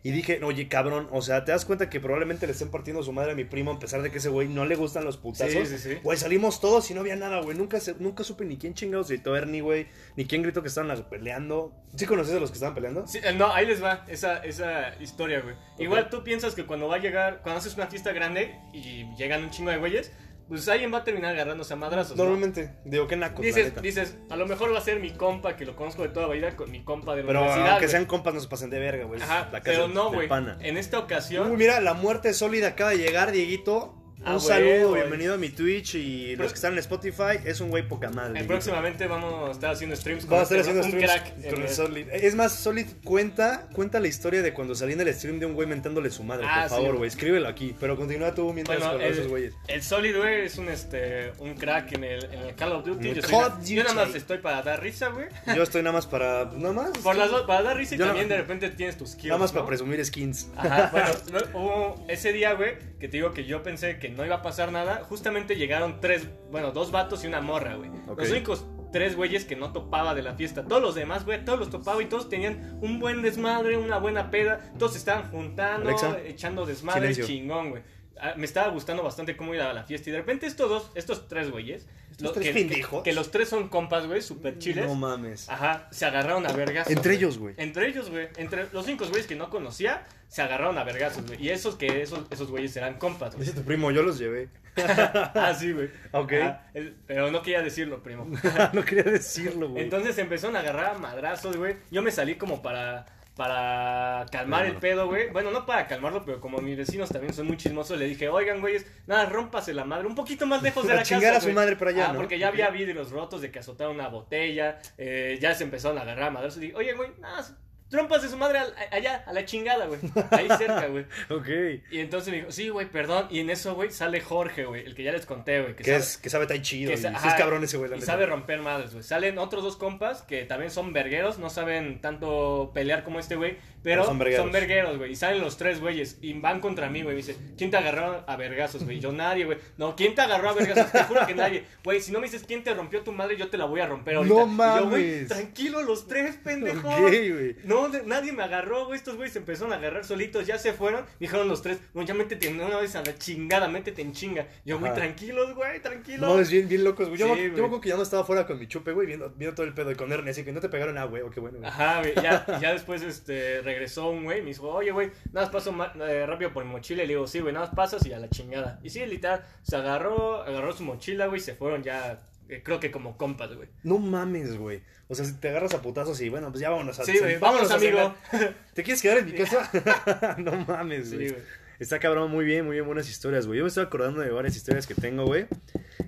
Y 0.07 0.13
dije, 0.13 0.39
oye, 0.45 0.69
cabrón, 0.69 1.09
o 1.11 1.21
sea, 1.21 1.45
¿te 1.45 1.51
das 1.51 1.65
cuenta 1.65 1.91
que 1.91 1.99
probablemente 1.99 2.47
le 2.47 2.53
estén 2.53 2.71
partiendo 2.71 3.03
su 3.03 3.13
madre 3.13 3.33
a 3.33 3.35
mi 3.35 3.45
primo 3.45 3.73
a 3.73 3.79
pesar 3.81 4.03
de 4.03 4.11
que 4.13 4.19
ese 4.19 4.29
güey 4.29 4.47
no 4.47 4.65
le 4.65 4.77
gustan 4.77 5.05
los 5.05 5.17
putazos? 5.17 5.67
Sí, 5.69 5.79
sí, 5.79 5.79
sí. 5.79 5.99
Güey, 6.03 6.17
salimos 6.17 6.61
todos 6.61 6.89
y 6.91 6.95
no 6.95 7.01
había 7.01 7.17
nada, 7.17 7.41
güey. 7.41 7.57
Nunca, 7.59 7.81
se- 7.81 7.97
nunca 7.99 8.23
supe 8.23 8.45
ni 8.45 8.57
quién 8.57 8.75
chingados 8.75 9.09
gritó 9.09 9.37
Ernie, 9.37 9.63
güey. 9.63 9.89
Ni 10.17 10.25
quién 10.27 10.43
gritó 10.43 10.63
que 10.63 10.69
estaban 10.69 10.97
peleando. 11.11 11.73
¿Sí 11.97 12.07
conoces 12.07 12.37
a 12.37 12.39
los 12.39 12.51
que 12.51 12.55
estaban 12.55 12.75
peleando? 12.77 13.05
Sí, 13.09 13.19
eh, 13.25 13.33
no, 13.33 13.53
ahí 13.53 13.67
les 13.67 13.83
va 13.83 14.05
esa, 14.07 14.45
esa 14.45 14.95
historia, 15.03 15.41
güey. 15.41 15.57
Igual 15.79 16.09
tú 16.09 16.23
piensas 16.23 16.55
que 16.55 16.67
cuando 16.67 16.87
va 16.87 16.97
a 16.97 16.99
llegar, 16.99 17.41
cuando 17.43 17.59
haces 17.59 17.75
una 17.75 17.89
fiesta 17.89 18.13
grande 18.13 18.55
y 18.73 19.13
llegan 19.17 19.43
un 19.43 19.51
chingo 19.51 19.73
de 19.73 19.79
güeyes, 19.79 20.13
pues 20.49 20.69
alguien 20.69 20.93
va 20.93 20.99
a 20.99 21.05
terminar 21.05 21.33
agarrándose 21.33 21.73
a 21.73 21.77
madrazos. 21.77 22.17
¿no? 22.17 22.25
Normalmente, 22.25 22.75
digo, 22.85 23.07
qué 23.07 23.17
naco, 23.17 23.43
Dices, 23.43 23.81
dices, 23.83 24.17
a 24.31 24.37
lo 24.37 24.47
mejor 24.47 24.73
va 24.73 24.79
a 24.79 24.81
ser 24.81 25.01
mi 25.01 25.11
compa, 25.11 25.57
que 25.57 25.65
lo 25.65 25.75
conozco 25.75 26.03
de 26.03 26.11
toda 26.11 26.29
la 26.29 26.35
vida, 26.35 26.55
con 26.57 26.71
mi 26.71 26.83
compa 26.85 27.15
de 27.17 27.23
la 27.23 27.27
Pero 27.29 27.41
universidad. 27.41 27.69
aunque 27.71 27.87
güey. 27.87 27.91
sean 27.91 28.05
compas, 28.07 28.35
no 28.35 28.41
se 28.41 28.49
pasen 28.49 28.71
de 28.71 28.79
verga, 28.79 29.05
güey. 29.05 29.21
Ajá, 29.21 29.49
La 29.53 29.61
casa 29.61 29.63
pero 29.65 29.89
no, 29.89 30.13
güey. 30.13 30.29
En 30.61 30.77
esta 30.77 30.99
ocasión, 30.99 31.51
Uy, 31.51 31.57
mira, 31.57 31.81
la 31.81 31.95
muerte 31.95 32.33
sólida 32.33 32.69
acaba 32.69 32.91
de 32.91 32.99
llegar, 32.99 33.33
Dieguito. 33.33 33.95
Un 34.19 34.33
Ah, 34.33 34.41
saludo, 34.41 34.71
güey, 34.71 34.83
güey. 34.87 35.01
bienvenido 35.03 35.35
a 35.35 35.37
mi 35.37 35.51
Twitch 35.51 35.95
y 35.95 36.35
los 36.37 36.49
que 36.51 36.55
están 36.57 36.73
en 36.73 36.79
Spotify, 36.79 37.39
es 37.45 37.61
un 37.61 37.69
güey 37.69 37.87
poca 37.87 38.11
madre. 38.11 38.41
eh, 38.41 38.45
próximamente 38.45 39.07
vamos 39.07 39.49
a 39.51 39.53
estar 39.53 39.71
haciendo 39.73 39.95
streams 39.95 40.25
con 40.25 40.31
Vamos 40.31 40.51
a 40.51 40.57
estar 40.57 40.59
este, 40.75 40.81
haciendo 40.81 40.99
un 40.99 41.07
streams 41.07 41.37
crack. 41.39 41.51
con 41.55 41.63
el 41.63 41.69
Solid. 41.69 42.09
Es 42.11 42.35
más, 42.35 42.53
Solid 42.59 42.87
cuenta, 43.05 43.69
cuenta 43.73 44.01
la 44.01 44.09
historia 44.09 44.43
de 44.43 44.53
cuando 44.55 44.75
salí 44.75 44.95
en 44.95 45.03
el 45.03 45.15
stream 45.15 45.39
de 45.39 45.47
un 45.47 45.53
güey 45.55 45.69
mentándole 45.69 46.11
su 46.11 46.25
madre. 46.25 46.47
Ah, 46.49 46.63
por 46.69 46.71
sí, 46.79 46.83
favor, 46.83 46.97
güey. 46.97 47.09
escríbelo 47.09 47.47
aquí. 47.47 47.77
Pero 47.79 47.97
continúa 47.97 48.35
tú 48.35 48.53
mientras 48.53 48.79
Bueno, 48.79 48.95
con 48.95 49.03
el, 49.03 49.13
esos 49.13 49.29
güeyes. 49.29 49.55
el 49.69 49.83
Solid, 49.83 50.17
güey, 50.17 50.47
es 50.47 50.57
un, 50.59 50.71
este, 50.71 51.33
un 51.39 51.55
crack 51.55 51.93
en 51.93 52.05
el, 52.05 52.25
en 52.25 52.41
el 52.41 52.55
Call 52.57 52.73
of 52.73 52.85
Duty. 52.87 53.15
Yo, 53.15 53.23
soy 53.23 53.77
nada 53.77 53.95
más 53.95 54.15
estoy 54.15 54.39
para 54.39 54.63
dar 54.63 54.83
risa, 54.83 55.09
güey. 55.09 55.27
Yo 55.55 55.63
estoy 55.63 55.83
nada 55.83 55.93
más 55.93 56.07
para. 56.07 56.47
Nada 56.57 56.73
más. 56.73 56.99
Por 56.99 57.15
las 57.17 57.31
dos, 57.31 57.43
para 57.43 57.63
dar 57.63 57.77
risa 57.77 57.95
y 57.95 57.99
Yo 57.99 58.07
también 58.07 58.29
de 58.29 58.39
repente 58.39 58.71
tienes 58.71 58.97
tus 58.97 59.11
kills. 59.15 59.27
Nada 59.29 59.39
más 59.39 59.51
¿no? 59.53 59.57
para 59.59 59.67
presumir 59.69 60.05
skins. 60.05 60.49
Ajá, 60.57 60.89
bueno, 60.91 61.09
no- 61.53 61.61
hubo 61.61 62.05
ese 62.09 62.33
día, 62.33 62.55
güey, 62.55 62.75
que 62.99 63.09
te 63.09 63.19
digo 63.19 63.33
que 63.33 63.45
yo 63.45 63.63
pensé 63.63 63.99
que 63.99 64.09
no 64.09 64.25
iba 64.25 64.37
a 64.37 64.43
pasar 64.43 64.73
nada. 64.73 65.05
Justamente 65.05 65.57
llegaron 65.57 66.01
tres, 66.01 66.29
bueno, 66.51 66.73
dos 66.73 66.91
vatos 66.91 67.25
y 67.25 67.27
una 67.27 67.41
morra, 67.41 67.75
güey. 67.77 67.91
Los 68.17 68.31
únicos 68.31 68.67
tres 68.93 69.17
güeyes 69.17 69.45
que 69.45 69.57
no 69.57 69.73
topaba 69.73 70.15
de 70.15 70.23
la 70.23 70.35
fiesta. 70.35 70.65
Todos 70.67 70.81
los 70.81 70.95
demás, 70.95 71.25
güey, 71.25 71.45
todos 71.45 71.59
los 71.59 71.71
topaba 71.71 72.03
y 72.03 72.07
todos 72.07 72.29
tenían 72.29 72.79
un 72.81 72.99
buen 72.99 73.21
desmadre, 73.21 73.77
una 73.77 73.99
buena 73.99 74.31
peda. 74.31 74.73
Todos 74.79 74.93
se 74.93 74.99
estaban 74.99 75.31
juntando, 75.31 75.89
Alexa, 75.89 76.19
echando 76.25 76.65
desmadre, 76.65 77.13
silencio. 77.13 77.27
chingón, 77.27 77.71
güey. 77.71 77.83
Ah, 78.21 78.35
Me 78.37 78.47
estaba 78.47 78.69
gustando 78.69 79.03
bastante 79.03 79.37
cómo 79.37 79.55
iba 79.55 79.69
a 79.71 79.73
la 79.73 79.85
fiesta. 79.85 80.09
Y 80.11 80.13
de 80.13 80.19
repente 80.19 80.47
estos 80.47 80.69
dos, 80.69 80.91
estos 80.95 81.29
tres 81.29 81.51
güeyes, 81.51 81.87
lo- 82.19 82.33
tres 82.33 82.49
que, 82.49 82.53
pendejos. 82.55 83.03
que, 83.03 83.11
que 83.11 83.15
los 83.17 83.31
tres 83.31 83.49
son 83.49 83.69
compas, 83.69 84.07
güey, 84.07 84.23
super 84.23 84.59
chiles. 84.59 84.87
No 84.87 84.95
mames. 84.95 85.49
Ajá, 85.49 85.89
se 85.91 86.07
agarraron 86.07 86.47
a 86.47 86.53
vergas. 86.53 86.89
Entre 86.91 87.15
ellos, 87.15 87.39
güey. 87.39 87.55
Entre 87.59 87.89
ellos, 87.89 88.09
güey. 88.11 88.29
Entre 88.37 88.67
los 88.73 88.87
cinco 88.87 89.07
güeyes 89.07 89.27
que 89.27 89.37
no 89.37 89.51
conocía, 89.51 90.05
se 90.29 90.41
agarraron 90.43 90.79
a 90.79 90.85
vergazos, 90.85 91.27
güey. 91.27 91.43
Y 91.45 91.51
esos 91.51 91.77
que 91.77 92.03
esos, 92.03 92.21
esos 92.31 92.51
güeyes 92.51 92.75
eran 92.77 92.95
compas, 92.99 93.35
güey. 93.35 93.47
Dice 93.47 93.59
tu 93.61 93.65
primo, 93.67 93.91
yo 93.91 94.03
los 94.03 94.19
llevé. 94.19 94.49
ah, 94.77 95.55
sí, 95.59 95.73
güey. 95.73 95.91
Ok. 96.13 96.33
El- 96.75 96.95
pero 97.07 97.31
no 97.31 97.43
quería 97.43 97.63
decirlo, 97.63 98.03
primo. 98.03 98.27
no 98.73 98.85
quería 98.85 99.05
decirlo, 99.05 99.69
güey. 99.71 99.85
Entonces 99.85 100.17
empezaron 100.19 100.57
a 100.57 100.61
agarrar 100.61 100.95
a 100.95 100.99
madrazos, 100.99 101.57
güey. 101.57 101.77
Yo 101.91 102.03
me 102.03 102.11
salí 102.11 102.37
como 102.37 102.63
para 102.63 103.07
para 103.37 104.25
calmar 104.33 104.63
No, 104.67 104.73
el 104.73 104.77
pedo, 104.79 105.07
güey. 105.07 105.31
Bueno, 105.31 105.51
no 105.51 105.67
para 105.67 105.87
calmarlo, 105.87 106.25
pero 106.25 106.41
como 106.41 106.59
mis 106.59 106.77
vecinos 106.77 107.11
también 107.11 107.35
son 107.35 107.47
muy 107.47 107.57
chismosos, 107.57 107.99
le 107.99 108.07
dije, 108.07 108.29
oigan, 108.29 108.61
güeyes, 108.61 108.87
nada, 109.07 109.27
rómpase 109.27 109.75
la 109.75 109.85
madre, 109.85 110.07
un 110.07 110.15
poquito 110.15 110.47
más 110.47 110.63
lejos 110.63 110.87
de 110.87 110.95
la 110.97 111.03
chingar 111.03 111.23
casa. 111.35 111.37
a 111.37 111.41
su 111.41 111.47
güey". 111.47 111.55
madre 111.55 111.77
para 111.77 111.91
allá, 111.91 112.07
Ah, 112.09 112.13
¿no? 112.13 112.19
porque 112.19 112.39
ya 112.39 112.49
había 112.49 112.71
vidrios 112.71 113.11
rotos 113.11 113.43
de 113.43 113.51
que 113.51 113.59
azotaron 113.59 113.95
una 113.95 114.09
botella, 114.09 114.79
eh, 114.99 115.39
ya 115.41 115.55
se 115.55 115.65
empezaron 115.65 115.99
a 115.99 116.03
agarrar 116.03 116.29
a 116.29 116.31
madrazos. 116.31 116.59
Y 116.59 116.67
dije, 116.67 116.75
oye, 116.77 116.93
güey, 116.95 117.11
nada, 117.21 117.45
rómpase 117.91 118.29
su 118.29 118.37
madre 118.37 118.59
al- 118.59 118.75
allá, 118.91 119.23
a 119.27 119.33
la 119.33 119.45
chingada, 119.45 119.87
güey. 119.87 120.01
Ahí 120.31 120.49
cerca, 120.59 120.87
güey. 120.89 121.05
Ok. 121.31 121.49
Y 121.91 122.01
entonces 122.01 122.31
me 122.31 122.39
dijo, 122.39 122.51
sí, 122.53 122.69
güey, 122.69 122.87
perdón. 122.91 123.27
Y 123.31 123.41
en 123.41 123.51
eso, 123.51 123.75
güey, 123.75 123.91
sale 123.91 124.21
Jorge, 124.21 124.65
güey, 124.65 124.85
el 124.85 124.95
que 124.95 125.03
ya 125.05 125.13
les 125.13 125.27
conté, 125.27 125.61
güey. 125.63 125.77
Que 125.77 125.83
Que, 125.85 125.91
sabe- 125.93 126.03
es, 126.03 126.19
que 126.19 126.31
sabe 126.31 126.47
tai 126.47 126.63
chido. 126.63 126.93
que 126.93 127.01
y 127.01 127.07
ajá, 127.07 127.29
es 127.29 127.35
cabrón 127.35 127.63
ese 127.65 127.77
güey, 127.77 127.91
y 127.91 127.95
neta. 127.95 128.07
sabe 128.07 128.27
romper 128.27 128.61
madres, 128.61 128.93
güey. 128.93 129.05
Salen 129.05 129.39
otros 129.39 129.63
dos 129.63 129.77
compas 129.77 130.23
que 130.23 130.45
también 130.45 130.71
son 130.71 130.93
vergueros, 130.93 131.39
no 131.39 131.49
saben 131.51 132.01
tanto 132.01 132.71
pelear 132.75 133.05
como 133.05 133.19
este 133.21 133.37
güey, 133.37 133.53
pero 133.83 134.03
Pero 134.19 134.37
son 134.37 134.51
vergueros. 134.53 134.99
güey. 134.99 135.13
Y 135.13 135.17
salen 135.17 135.41
los 135.41 135.57
tres 135.57 135.81
güeyes 135.81 136.19
y 136.21 136.33
van 136.35 136.61
contra 136.61 136.89
mí, 136.91 137.03
güey. 137.03 137.15
Me 137.15 137.23
dice, 137.23 137.37
¿quién 137.57 137.71
te 137.71 137.77
agarró 137.77 138.25
a 138.27 138.37
vergazos, 138.37 138.83
güey? 138.85 138.99
Yo 138.99 139.13
nadie, 139.13 139.45
güey. 139.45 139.59
No, 139.77 139.95
¿quién 139.95 140.15
te 140.15 140.23
agarró 140.23 140.51
a 140.51 140.55
vergazos? 140.55 140.91
Te 140.91 141.05
juro 141.05 141.25
que 141.27 141.35
nadie. 141.35 141.65
Güey, 141.85 142.01
si 142.01 142.11
no 142.11 142.19
me 142.21 142.27
dices 142.27 142.43
quién 142.47 142.65
te 142.65 142.75
rompió 142.75 143.03
tu 143.03 143.13
madre, 143.13 143.37
yo 143.37 143.49
te 143.49 143.57
la 143.59 143.65
voy 143.67 143.81
a 143.81 143.87
romper 143.87 144.17
ahorita. 144.17 144.35
No 144.35 144.41
Y 144.41 144.49
yo, 144.49 144.89
güey, 144.89 145.05
mames. 145.13 145.29
tranquilo 145.29 145.83
los 145.83 146.09
tres, 146.09 146.37
pendejo. 146.43 146.89
Ok, 146.89 146.99
güey. 147.11 147.57
No, 147.65 147.76
de- 147.91 148.03
nadie 148.05 148.33
me 148.33 148.43
agarró, 148.43 148.87
güey. 148.87 148.99
Estos 148.99 149.17
güeyes 149.17 149.33
se 149.33 149.39
empezaron 149.39 149.73
a 149.73 149.77
agarrar 149.77 150.05
solitos, 150.05 150.47
ya 150.47 150.59
se 150.59 150.73
fueron. 150.73 151.05
Dijeron 151.21 151.49
los 151.49 151.63
tres, 151.63 151.79
no, 151.95 152.03
ya 152.03 152.15
métete 152.15 152.49
una 152.49 152.79
vez 152.79 152.97
a 152.97 153.03
la 153.03 153.17
chingada, 153.19 153.69
métete 153.69 154.03
en 154.03 154.13
chinga. 154.13 154.47
Yo, 154.65 154.79
güey, 154.79 154.93
tranquilos, 154.95 155.55
güey, 155.55 155.81
tranquilos. 155.81 156.21
No, 156.29 156.41
es 156.41 156.51
bien, 156.51 156.69
bien 156.69 156.85
locos, 156.85 157.09
güey. 157.09 157.19
Yo, 157.21 157.27
Sí, 157.27 157.33
me- 157.33 157.37
yo 157.37 157.51
güey. 157.51 157.61
me 157.61 157.67
acuerdo 157.67 157.81
que 157.81 157.89
ya 157.91 157.97
no 157.97 158.03
estaba 158.03 158.25
fuera 158.25 158.47
con 158.47 158.59
mi 158.59 158.67
chupe, 158.67 158.93
güey, 158.93 159.07
viendo, 159.07 159.31
viendo 159.37 159.55
todo 159.55 159.67
el 159.67 159.75
pedo 159.75 159.91
y 159.91 159.95
con 159.95 160.13
Ernie, 160.13 160.31
así 160.31 160.45
que 160.45 160.53
no 160.53 160.61
te 160.61 160.69
pegaron, 160.69 160.97
ah, 160.99 161.05
güey, 161.05 161.23
oh, 161.23 161.31
qué 161.31 161.41
bueno, 161.41 161.59
güey. 161.59 161.69
Ajá, 161.71 162.01
güey, 162.01 162.15
ya, 162.15 162.45
y 162.59 162.61
ya 162.63 162.73
después 162.73 163.03
este, 163.03 163.61
regresó 163.63 164.11
un 164.11 164.25
güey, 164.25 164.41
me 164.43 164.49
dijo, 164.49 164.69
oye, 164.69 164.91
güey, 164.91 165.11
nada 165.33 165.47
más 165.47 165.51
paso 165.51 165.75
eh, 166.07 166.27
rápido 166.27 166.53
por 166.53 166.65
mi 166.65 166.71
mochila. 166.73 167.03
Y 167.03 167.07
le 167.07 167.15
digo, 167.15 167.27
sí, 167.27 167.41
güey, 167.41 167.53
nada 167.53 167.67
más 167.67 167.75
pasas 167.75 168.05
y 168.07 168.13
a 168.13 168.19
la 168.19 168.29
chingada. 168.29 168.79
Y 168.83 168.91
sí, 168.91 169.05
literal, 169.07 169.45
se 169.63 169.77
agarró, 169.77 170.43
agarró 170.43 170.73
su 170.73 170.83
mochila, 170.85 171.27
güey, 171.27 171.41
y 171.41 171.45
se 171.45 171.55
fueron 171.55 171.83
ya, 171.83 172.21
eh, 172.49 172.63
creo 172.65 172.81
que 172.81 172.91
como 172.91 173.17
compas, 173.17 173.55
güey. 173.55 173.69
No 173.83 173.99
mames, 173.99 174.57
güey. 174.57 174.83
O 175.09 175.15
sea, 175.15 175.25
si 175.25 175.35
te 175.35 175.49
agarras 175.49 175.75
a 175.75 175.83
putazos 175.83 176.21
y 176.21 176.29
bueno, 176.29 176.51
pues 176.51 176.61
ya 176.61 176.71
vámonos 176.71 176.99
a 176.99 177.05
Sí, 177.05 177.19
güey, 177.19 177.39
vámonos 177.39 177.71
amigo. 177.71 178.15
¿Te 178.75 178.83
quieres 178.83 179.01
quedar 179.03 179.19
en 179.19 179.27
mi 179.27 179.33
casa? 179.33 179.71
no 180.39 180.53
mames, 180.67 181.11
Sí, 181.11 181.17
güey. 181.17 181.31
güey. 181.31 181.43
Está 181.79 181.99
cabrón, 181.99 182.31
muy 182.31 182.45
bien, 182.47 182.65
muy 182.65 182.75
bien, 182.77 182.87
buenas 182.87 183.09
historias, 183.09 183.47
güey. 183.47 183.59
Yo 183.59 183.65
me 183.65 183.69
estoy 183.69 183.85
acordando 183.85 184.21
de 184.23 184.31
varias 184.31 184.57
historias 184.57 184.87
que 184.87 184.95
tengo, 184.95 185.27
güey. 185.27 185.47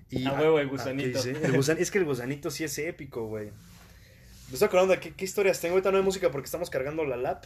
Y, 0.09 0.27
A 0.27 0.33
huevo, 0.33 0.59
el 0.59 0.67
ah, 0.67 0.71
gusanito. 0.71 1.23
¿qué 1.23 1.29
dice? 1.33 1.45
El 1.47 1.53
gusan- 1.53 1.77
es 1.79 1.91
que 1.91 1.99
el 1.99 2.07
gusanito 2.07 2.51
sí 2.51 2.65
es 2.65 2.79
épico, 2.79 3.27
güey. 3.27 3.51
Me 4.49 4.55
estoy 4.55 4.67
acordando 4.67 4.95
de 4.95 5.01
qué, 5.01 5.13
qué 5.13 5.25
historias 5.27 5.61
tengo. 5.61 5.75
Ahorita 5.75 5.91
no 5.93 5.99
hay 5.99 6.03
música 6.05 6.31
porque 6.31 6.47
estamos 6.47 6.71
cargando 6.71 7.05
la 7.05 7.19
lap. 7.19 7.45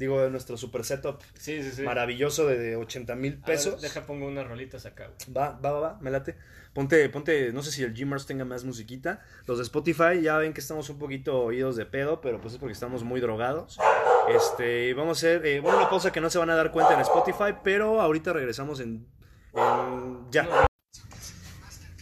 Digo, 0.00 0.20
de 0.22 0.30
nuestro 0.30 0.56
super 0.56 0.82
setup 0.84 1.20
Sí, 1.34 1.62
sí, 1.62 1.70
sí. 1.72 1.82
maravilloso 1.82 2.46
de, 2.46 2.58
de 2.58 2.76
80 2.76 3.14
mil 3.16 3.32
ver, 3.36 3.42
pesos. 3.44 3.82
deja, 3.82 4.06
pongo 4.06 4.26
unas 4.26 4.48
rolitas 4.48 4.86
acá, 4.86 5.08
güey. 5.08 5.36
Va, 5.36 5.50
va, 5.62 5.72
va, 5.72 5.80
va, 5.80 5.98
me 6.00 6.10
late. 6.10 6.36
Ponte, 6.72 7.08
ponte, 7.10 7.52
no 7.52 7.62
sé 7.62 7.70
si 7.70 7.82
el 7.82 7.92
Gmars 7.92 8.24
tenga 8.26 8.44
más 8.46 8.64
musiquita. 8.64 9.20
Los 9.46 9.58
de 9.58 9.64
Spotify 9.64 10.22
ya 10.22 10.38
ven 10.38 10.54
que 10.54 10.60
estamos 10.60 10.88
un 10.88 10.98
poquito 10.98 11.38
oídos 11.42 11.76
de 11.76 11.84
pedo, 11.84 12.20
pero 12.22 12.40
pues 12.40 12.54
es 12.54 12.58
porque 12.60 12.72
estamos 12.72 13.04
muy 13.04 13.20
drogados. 13.20 13.78
Este, 14.34 14.94
vamos 14.94 15.18
a 15.18 15.26
hacer, 15.26 15.44
eh, 15.44 15.60
bueno, 15.60 15.78
una 15.78 15.90
pausa 15.90 16.10
que 16.12 16.20
no 16.22 16.30
se 16.30 16.38
van 16.38 16.48
a 16.50 16.54
dar 16.54 16.70
cuenta 16.72 16.94
en 16.94 17.00
Spotify, 17.00 17.54
pero 17.62 18.00
ahorita 18.00 18.32
regresamos 18.32 18.80
en, 18.80 19.06
en- 19.54 20.30
ya. 20.30 20.48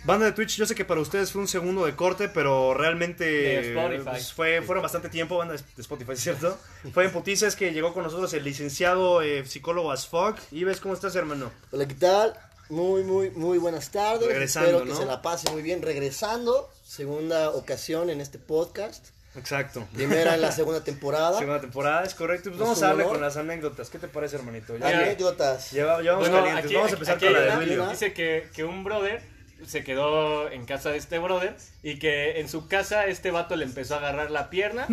Banda 0.09 0.25
de 0.25 0.33
Twitch, 0.33 0.57
yo 0.57 0.65
sé 0.65 0.75
que 0.75 0.87
para 0.87 1.03
ustedes 1.03 1.33
fue 1.33 1.43
un 1.43 1.49
segundo 1.49 1.85
de 1.85 1.95
corte, 1.95 2.31
pero 2.31 2.73
realmente 2.73 3.25
De 3.27 3.69
Spotify. 3.69 4.05
pues, 4.09 4.33
fue, 4.33 4.63
fueron 4.63 4.83
bastante 4.83 5.11
tiempo, 5.11 5.37
banda 5.37 5.55
de 5.55 5.63
Spotify, 5.83 6.17
¿cierto? 6.17 6.57
Fue 6.95 7.05
en 7.05 7.13
putiza, 7.13 7.47
es 7.47 7.55
que 7.57 7.73
llegó 7.75 7.93
con 7.93 8.05
nosotros 8.05 8.33
el 8.33 8.43
licenciado 8.43 9.21
eh, 9.21 9.45
psicólogo 9.45 9.93
as 9.93 10.07
fuck. 10.07 10.39
Y 10.51 10.65
ves 10.65 10.81
cómo 10.81 10.95
estás, 10.95 11.15
hermano. 11.15 11.53
Hola, 11.73 11.87
¿qué 11.87 11.95
tal? 11.95 12.33
Muy, 12.71 13.03
muy, 13.05 13.29
muy 13.33 13.59
buenas 13.59 13.91
tardes. 13.91 14.27
Regresando, 14.29 14.69
Espero 14.71 14.85
que 14.87 14.93
¿no? 14.93 14.99
se 14.99 15.05
la 15.05 15.21
pase 15.21 15.51
muy 15.51 15.61
bien. 15.61 15.83
Regresando, 15.83 16.71
segunda 16.83 17.51
ocasión 17.51 18.09
en 18.09 18.23
este 18.23 18.39
podcast. 18.39 19.09
Exacto. 19.37 19.87
Primera 19.95 20.37
en 20.37 20.41
la 20.41 20.53
segunda 20.59 20.83
temporada. 20.83 21.39
Segunda 21.39 21.61
temporada, 21.61 22.05
es 22.05 22.15
correcto. 22.15 22.45
Pues 22.49 22.55
Es 22.55 22.61
vamos 22.61 22.83
a 22.83 22.87
darle 22.87 23.03
honor. 23.03 23.17
con 23.17 23.23
las 23.23 23.37
anécdotas. 23.37 23.91
¿Qué 23.91 23.99
te 23.99 24.09
parece, 24.09 24.37
hermanito? 24.37 24.75
Ya, 24.79 24.89
Anécdotas. 24.89 25.71
lleva- 25.71 26.01
llevamos 26.01 26.29
Bueno, 26.31 26.37
calientes. 26.45 26.65
aquí- 26.65 26.75
vamos 26.77 26.91
a 26.91 26.95
empezar 26.95 27.17
aquí 27.17 27.25
con 27.27 27.35
la 27.35 27.41
de 27.43 27.57
Duilio. 27.57 27.89
Dice 27.91 28.13
que, 28.15 28.49
que 28.55 28.65
un 28.65 28.85
brother 28.85 29.23
se 29.67 29.83
quedó 29.85 30.51
en 30.51 30.65
casa 30.67 30.91
de 30.91 30.99
este 30.99 31.19
brother 31.19 31.57
y 31.83 31.99
que 31.99 32.41
en 32.41 32.49
su 32.49 32.69
casa 32.69 33.07
este 33.07 33.31
vato 33.31 33.57
le 33.57 33.65
empezó 33.65 33.95
a 33.95 33.99
agarrar 33.99 34.31
la 34.31 34.51
pierna 34.51 34.87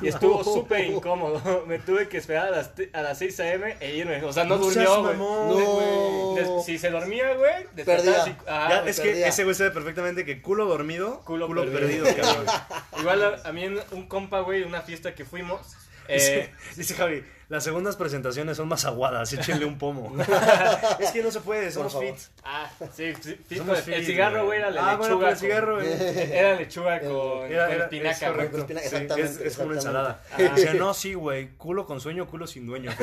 y 0.00 0.08
estuvo 0.08 0.44
súper 0.44 0.84
incómodo. 0.86 1.64
Me 1.66 1.78
tuve 1.78 2.08
que 2.08 2.18
esperar 2.18 2.48
a 2.48 2.50
las, 2.50 2.70
a 2.92 3.02
las 3.02 3.18
6 3.18 3.40
a.m. 3.40 3.76
e 3.80 3.94
irme. 3.96 4.22
O 4.24 4.32
sea, 4.32 4.44
no, 4.44 4.56
No 4.56 4.64
durmió, 4.64 5.02
güey. 5.02 5.16
No. 5.16 6.62
Si 6.64 6.78
se 6.78 6.90
dormía, 6.90 7.34
güey, 7.34 7.64
despertaba 7.74 7.96
Perdía. 7.96 8.22
así- 8.22 8.36
ajá, 8.46 8.68
Ya, 8.70 8.78
güey. 8.80 8.90
es 8.90 9.00
que 9.00 9.26
ese 9.28 9.44
güey 9.44 9.54
sabe 9.54 9.70
perfectamente 9.70 10.24
que 10.24 10.40
culo 10.42 10.66
dormido, 10.66 11.20
culo, 11.24 11.46
Culo 11.46 11.62
perdido, 11.70 12.04
perdido. 12.04 12.24
cabrón. 12.26 12.46
Igual 13.00 13.22
a, 13.44 13.48
a 13.48 13.52
mí 13.52 13.64
en 13.64 13.78
un 13.92 14.06
compa, 14.08 14.40
güey, 14.40 14.62
una 14.62 14.82
fiesta 14.82 15.14
que 15.14 15.24
fuimos. 15.24 15.60
Dice, 16.08 16.38
Eh, 16.40 16.50
dice 16.76 16.94
Javi, 16.94 17.24
Las 17.48 17.62
segundas 17.64 17.96
presentaciones 17.96 18.56
son 18.56 18.68
más 18.68 18.84
aguadas, 18.84 19.32
échenle 19.32 19.64
un 19.66 19.78
pomo. 19.78 20.12
es 20.98 21.10
que 21.10 21.22
no 21.22 21.30
se 21.30 21.40
puede, 21.40 21.70
somos 21.70 21.98
fit. 21.98 22.14
Ah, 22.42 22.70
sí, 22.94 23.12
sí, 23.20 23.38
sí, 23.48 23.56
Somos 23.56 23.76
pues, 23.80 23.88
el 23.88 23.94
fit, 23.96 24.06
cigarro, 24.06 24.46
güey, 24.46 24.58
era 24.60 24.70
la 24.70 24.92
Ah, 24.92 24.96
bueno, 24.96 25.20
lechuga. 25.20 25.26
pero 25.26 25.30
el 25.30 25.38
cigarro, 25.38 25.74
güey. 25.76 26.32
Era 26.38 26.54
lechuga 26.56 27.00
con, 27.00 27.52
Era- 27.52 27.66
con 27.68 27.80
espinaca, 27.82 28.10
es 28.10 28.20
güey. 28.20 28.32
correcto. 28.32 28.52
Con 28.52 28.60
espinaca, 28.60 28.88
Sí, 28.88 28.94
exactamente, 28.96 29.30
es, 29.30 29.40
es 29.40 29.56
como 29.56 29.66
una 29.68 29.76
ensalada. 29.76 30.22
Dice, 30.54 30.74
no, 30.74 30.94
sí, 30.94 31.14
güey, 31.14 31.50
culo 31.56 31.86
con 31.86 32.00
sueño, 32.00 32.26
culo 32.26 32.46
sin 32.46 32.66
dueño. 32.66 32.90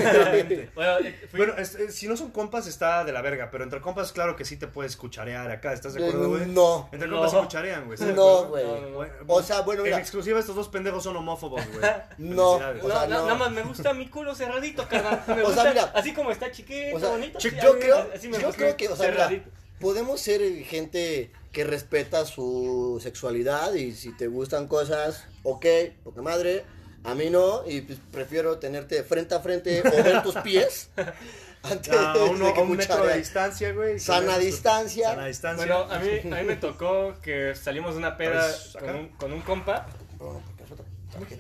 Bueno, 0.75 0.97
eh, 0.99 1.27
fui- 1.29 1.37
Bueno, 1.37 1.53
es- 1.57 1.75
es- 1.75 1.95
si 1.95 2.07
no 2.07 2.17
son 2.17 2.31
compas 2.31 2.65
está 2.67 3.03
de 3.03 3.11
la 3.11 3.21
verga, 3.21 3.49
pero 3.51 3.63
entre 3.63 3.79
compas 3.81 4.11
claro 4.11 4.35
que 4.35 4.45
sí 4.45 4.57
te 4.57 4.67
puedes 4.67 4.97
cucharear 4.97 5.49
acá, 5.51 5.73
¿estás 5.73 5.93
de 5.93 6.05
acuerdo, 6.05 6.29
güey? 6.29 6.45
No. 6.47 6.89
Entre 6.91 7.07
No. 7.07 7.15
compas 7.17 7.31
se 7.31 7.37
cucharean, 7.39 7.85
güey. 7.85 7.93
¿estás 7.95 8.07
de 8.09 8.13
No, 8.15 8.45
güey. 8.45 8.63
No, 8.65 8.75
no, 8.75 8.81
no. 8.89 8.95
Bueno, 8.95 9.13
O 9.27 9.43
sea, 9.43 9.61
bueno, 9.61 9.85
En 9.85 9.93
exclusiva 9.93 10.39
estos 10.39 10.55
dos 10.55 10.67
pendejos 10.69 11.03
son 11.03 11.15
homófobos, 11.15 11.61
güey. 11.67 11.91
No. 12.17 12.59
Nada 12.59 13.35
más 13.35 13.51
me 13.51 13.61
gusta 13.63 13.93
mi 13.93 14.07
culo 14.09 14.30
cerradito, 14.36 14.88
carnal. 14.88 15.23
Me 15.36 15.41
O 15.43 15.53
sea, 15.53 15.65
mira. 15.65 15.91
así 15.95 16.13
como 16.13 16.32
está 16.32 16.51
chiquito, 16.51 16.95
O 16.95 16.99
sea, 16.99 17.09
bonito. 17.09 17.39
yo 17.39 17.49
sí, 17.49 17.55
yo 17.61 17.69
así- 17.71 17.79
creo, 17.79 18.09
así 18.15 18.27
me 18.27 18.39
yo 18.39 18.51
creo 18.51 18.77
que, 18.77 18.88
o 18.89 18.95
sea, 18.95 19.11
mira, 19.11 19.43
podemos 19.79 20.19
ser 20.21 20.41
gente 20.63 21.32
que 21.51 21.63
respeta 21.63 22.25
su 22.25 22.99
sexualidad 23.03 23.73
y 23.73 23.91
si 23.93 24.15
te 24.15 24.27
gustan 24.27 24.67
cosas, 24.67 25.25
ok, 25.43 25.65
porque 26.03 26.21
madre, 26.21 26.63
a 27.03 27.15
mí 27.15 27.29
no, 27.29 27.63
y 27.67 27.82
pues 27.82 27.99
prefiero 28.11 28.57
tenerte 28.59 29.03
frente 29.03 29.34
a 29.36 29.39
frente 29.39 29.82
o 29.82 30.03
ver 30.03 30.21
tus 30.23 30.36
pies 30.38 30.89
antes 31.63 31.93
A 31.93 32.15
uno, 32.15 32.47
de 32.47 32.53
que 32.53 32.59
a 32.59 32.63
un 32.63 32.75
metro 32.77 33.05
de 33.05 33.17
distancia, 33.17 33.71
güey. 33.73 33.99
Sana 33.99 34.38
distancia. 34.39 35.09
Sana 35.09 35.25
distancia. 35.27 35.65
Bueno, 35.65 35.91
a 35.93 35.99
mí, 35.99 36.09
a 36.32 36.36
mí 36.41 36.43
me 36.43 36.55
tocó 36.55 37.15
que 37.21 37.53
salimos 37.55 37.93
de 37.93 37.97
una 37.99 38.17
peda 38.17 38.47
un, 38.82 39.09
con 39.09 39.32
un 39.34 39.41
compa 39.41 39.88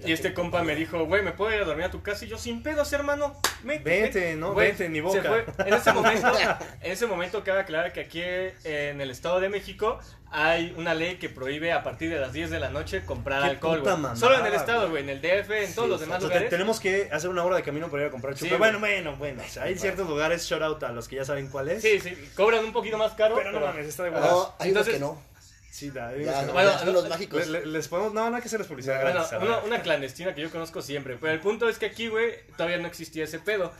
y 0.05 0.11
este 0.11 0.33
compa 0.33 0.63
me 0.63 0.75
dijo, 0.75 1.05
güey, 1.05 1.21
¿me 1.23 1.31
puedo 1.31 1.53
ir 1.55 1.61
a 1.61 1.65
dormir 1.65 1.85
a 1.85 1.91
tu 1.91 2.01
casa? 2.01 2.25
Y 2.25 2.27
yo, 2.27 2.37
sin 2.37 2.61
pedos, 2.63 2.91
hermano. 2.93 3.39
Vente, 3.63 3.83
Vente, 3.89 4.35
no, 4.35 4.53
Güey, 4.53 4.67
vente, 4.69 4.89
ni 4.89 4.97
se 4.97 5.01
boca. 5.01 5.21
fue. 5.29 5.45
En 5.67 5.73
ese 5.73 5.93
momento, 5.93 6.31
en 6.81 6.91
ese 6.91 7.05
momento 7.07 7.43
cabe 7.43 7.61
aclarar 7.61 7.93
que 7.93 8.01
aquí 8.01 8.21
en 8.23 8.99
el 9.01 9.09
Estado 9.11 9.39
de 9.39 9.49
México 9.49 9.99
hay 10.33 10.73
una 10.77 10.93
ley 10.93 11.17
que 11.17 11.27
prohíbe 11.29 11.73
a 11.73 11.83
partir 11.83 12.09
de 12.09 12.17
las 12.19 12.31
10 12.31 12.49
de 12.51 12.59
la 12.59 12.69
noche 12.69 13.03
comprar 13.05 13.43
alcohol, 13.43 13.79
puta 13.79 13.95
güey. 13.95 14.15
Solo 14.15 14.39
en 14.39 14.45
el 14.45 14.53
Estado, 14.53 14.89
güey. 14.89 15.03
en 15.03 15.09
el 15.09 15.21
DF, 15.21 15.49
en 15.51 15.75
todos 15.75 15.85
Sí, 15.87 15.91
los 15.91 15.99
demás 15.99 16.17
O 16.17 16.21
sea, 16.21 16.27
lugares. 16.29 16.49
tenemos 16.49 16.79
que 16.79 17.09
hacer 17.11 17.29
una 17.29 17.43
hora 17.43 17.57
de 17.57 17.63
camino 17.63 17.89
para 17.89 18.03
ir 18.03 18.07
a 18.09 18.11
comprar 18.11 18.33
chupe. 18.35 18.49
Sí, 18.49 18.55
bueno, 18.55 18.79
bueno, 18.79 19.15
bueno. 19.17 19.43
O 19.45 19.49
sea, 19.49 19.63
hay 19.63 19.77
ciertos 19.77 20.07
lugares, 20.07 20.43
shout 20.47 20.61
out 20.61 20.83
a 20.83 20.91
los 20.91 21.07
que 21.07 21.17
ya 21.17 21.25
saben 21.25 21.47
cuál 21.49 21.69
es. 21.69 21.81
Sí, 21.81 21.99
sí, 21.99 22.15
cobran 22.35 22.63
un 22.63 22.71
poquito 22.73 22.97
más 22.97 23.11
caro. 23.13 23.35
Pero 23.35 23.51
no 23.51 23.59
mames, 23.59 23.85
está 23.87 24.03
de 24.03 24.09
huevas. 24.11 24.29
No, 24.31 24.55
hay 24.59 24.71
unos 24.71 24.87
Entonces- 24.87 24.93
que 24.95 24.99
no. 24.99 25.30
Sí, 25.71 25.89
da. 25.89 26.13
Ya, 26.17 26.41
no, 26.41 26.51
Bueno, 26.51 26.69
ya 26.77 26.85
los 26.91 27.07
mágicos. 27.07 27.47
Le- 27.47 27.61
le- 27.61 27.65
les 27.65 27.87
podemos, 27.87 28.13
no, 28.13 28.29
no 28.29 28.35
hay 28.35 28.41
que 28.41 28.49
hacerles 28.49 28.67
publicidad 28.67 29.01
Bueno, 29.01 29.25
una, 29.41 29.57
una 29.59 29.81
clandestina 29.81 30.35
que 30.35 30.41
yo 30.41 30.51
conozco 30.51 30.81
siempre. 30.81 31.15
Pero 31.19 31.31
el 31.31 31.39
punto 31.39 31.69
es 31.69 31.77
que 31.79 31.85
aquí, 31.85 32.09
güey, 32.09 32.33
todavía 32.57 32.77
no 32.77 32.87
existía 32.87 33.23
ese 33.23 33.39
pedo. 33.39 33.71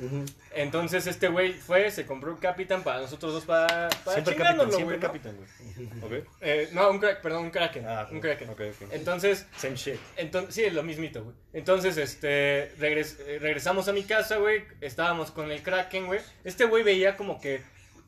Entonces 0.54 1.06
este 1.08 1.28
güey 1.28 1.52
fue, 1.54 1.92
se 1.92 2.06
compró 2.06 2.32
un 2.32 2.38
Capitán 2.38 2.84
para 2.84 3.00
nosotros 3.02 3.34
dos 3.34 3.44
para, 3.46 3.90
para 4.06 4.14
Siempre 4.14 4.36
capitán, 4.36 4.72
siempre 4.72 4.84
güey, 4.84 4.98
¿no? 4.98 5.02
capitán, 5.02 5.38
güey. 5.38 6.22
Ok. 6.22 6.28
Eh, 6.40 6.70
no, 6.72 6.90
un 6.92 7.00
crack, 7.00 7.22
perdón, 7.22 7.44
un 7.44 7.52
Kraken. 7.52 7.86
Ah, 7.86 8.08
un 8.10 8.22
Kraken. 8.22 8.50
ok, 8.50 8.62
ok. 8.82 8.88
Entonces, 8.92 9.46
Same 9.58 9.76
shit. 9.76 9.96
entonces, 10.16 10.56
sí, 10.56 10.64
es 10.64 10.74
lo 10.74 10.84
mismito, 10.84 11.24
güey. 11.24 11.36
Entonces, 11.54 11.98
este, 11.98 12.74
regres- 12.80 13.18
eh, 13.28 13.38
regresamos 13.42 13.88
a 13.90 13.94
mi 13.94 14.04
casa, 14.04 14.38
güey. 14.38 14.64
Estábamos 14.80 15.32
con 15.32 15.52
el 15.52 15.62
Kraken, 15.62 16.06
güey. 16.08 16.22
Este 16.46 16.64
güey 16.66 16.84
veía 16.84 17.18
como 17.18 17.40
que 17.42 17.62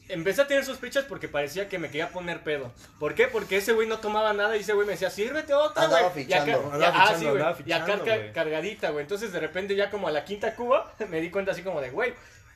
empecé 0.10 0.42
a 0.42 0.48
tener 0.48 0.66
sospechas 0.66 1.06
porque 1.06 1.28
parecía 1.28 1.70
que 1.70 1.80
me 1.80 1.88
quería 1.88 2.10
poner 2.10 2.42
pedo. 2.44 2.72
¿Por 3.00 3.16
qué? 3.16 3.28
Porque 3.28 3.58
ese 3.58 3.74
güey 3.74 3.88
no 3.88 4.00
tomaba 4.00 4.34
nada 4.34 4.56
y 4.58 4.62
ese 4.62 4.74
güey 4.74 4.86
me 4.86 4.94
decía, 4.94 5.10
sírvete 5.10 5.54
otra, 5.54 5.84
güey. 5.88 6.04
Y 6.24 6.34
acá- 6.34 6.58
ah, 6.94 7.08
sí, 7.20 7.26
güey. 7.32 7.44
Y 7.66 7.72
acá 7.74 7.86
cargadita, 8.34 8.90
güey. 8.92 9.02
Entonces, 9.04 9.32
de 9.32 9.40
repente, 9.40 9.76
ya 9.76 9.90
como 9.90 10.08
a 10.08 10.12
la 10.12 10.26
quinta 10.26 10.56
cuba, 10.56 10.94
me 11.10 11.22
di 11.22 11.30
cuenta 11.30 11.52
así 11.52 11.62
como 11.62 11.82
de, 11.82 11.90
güey. 11.90 12.14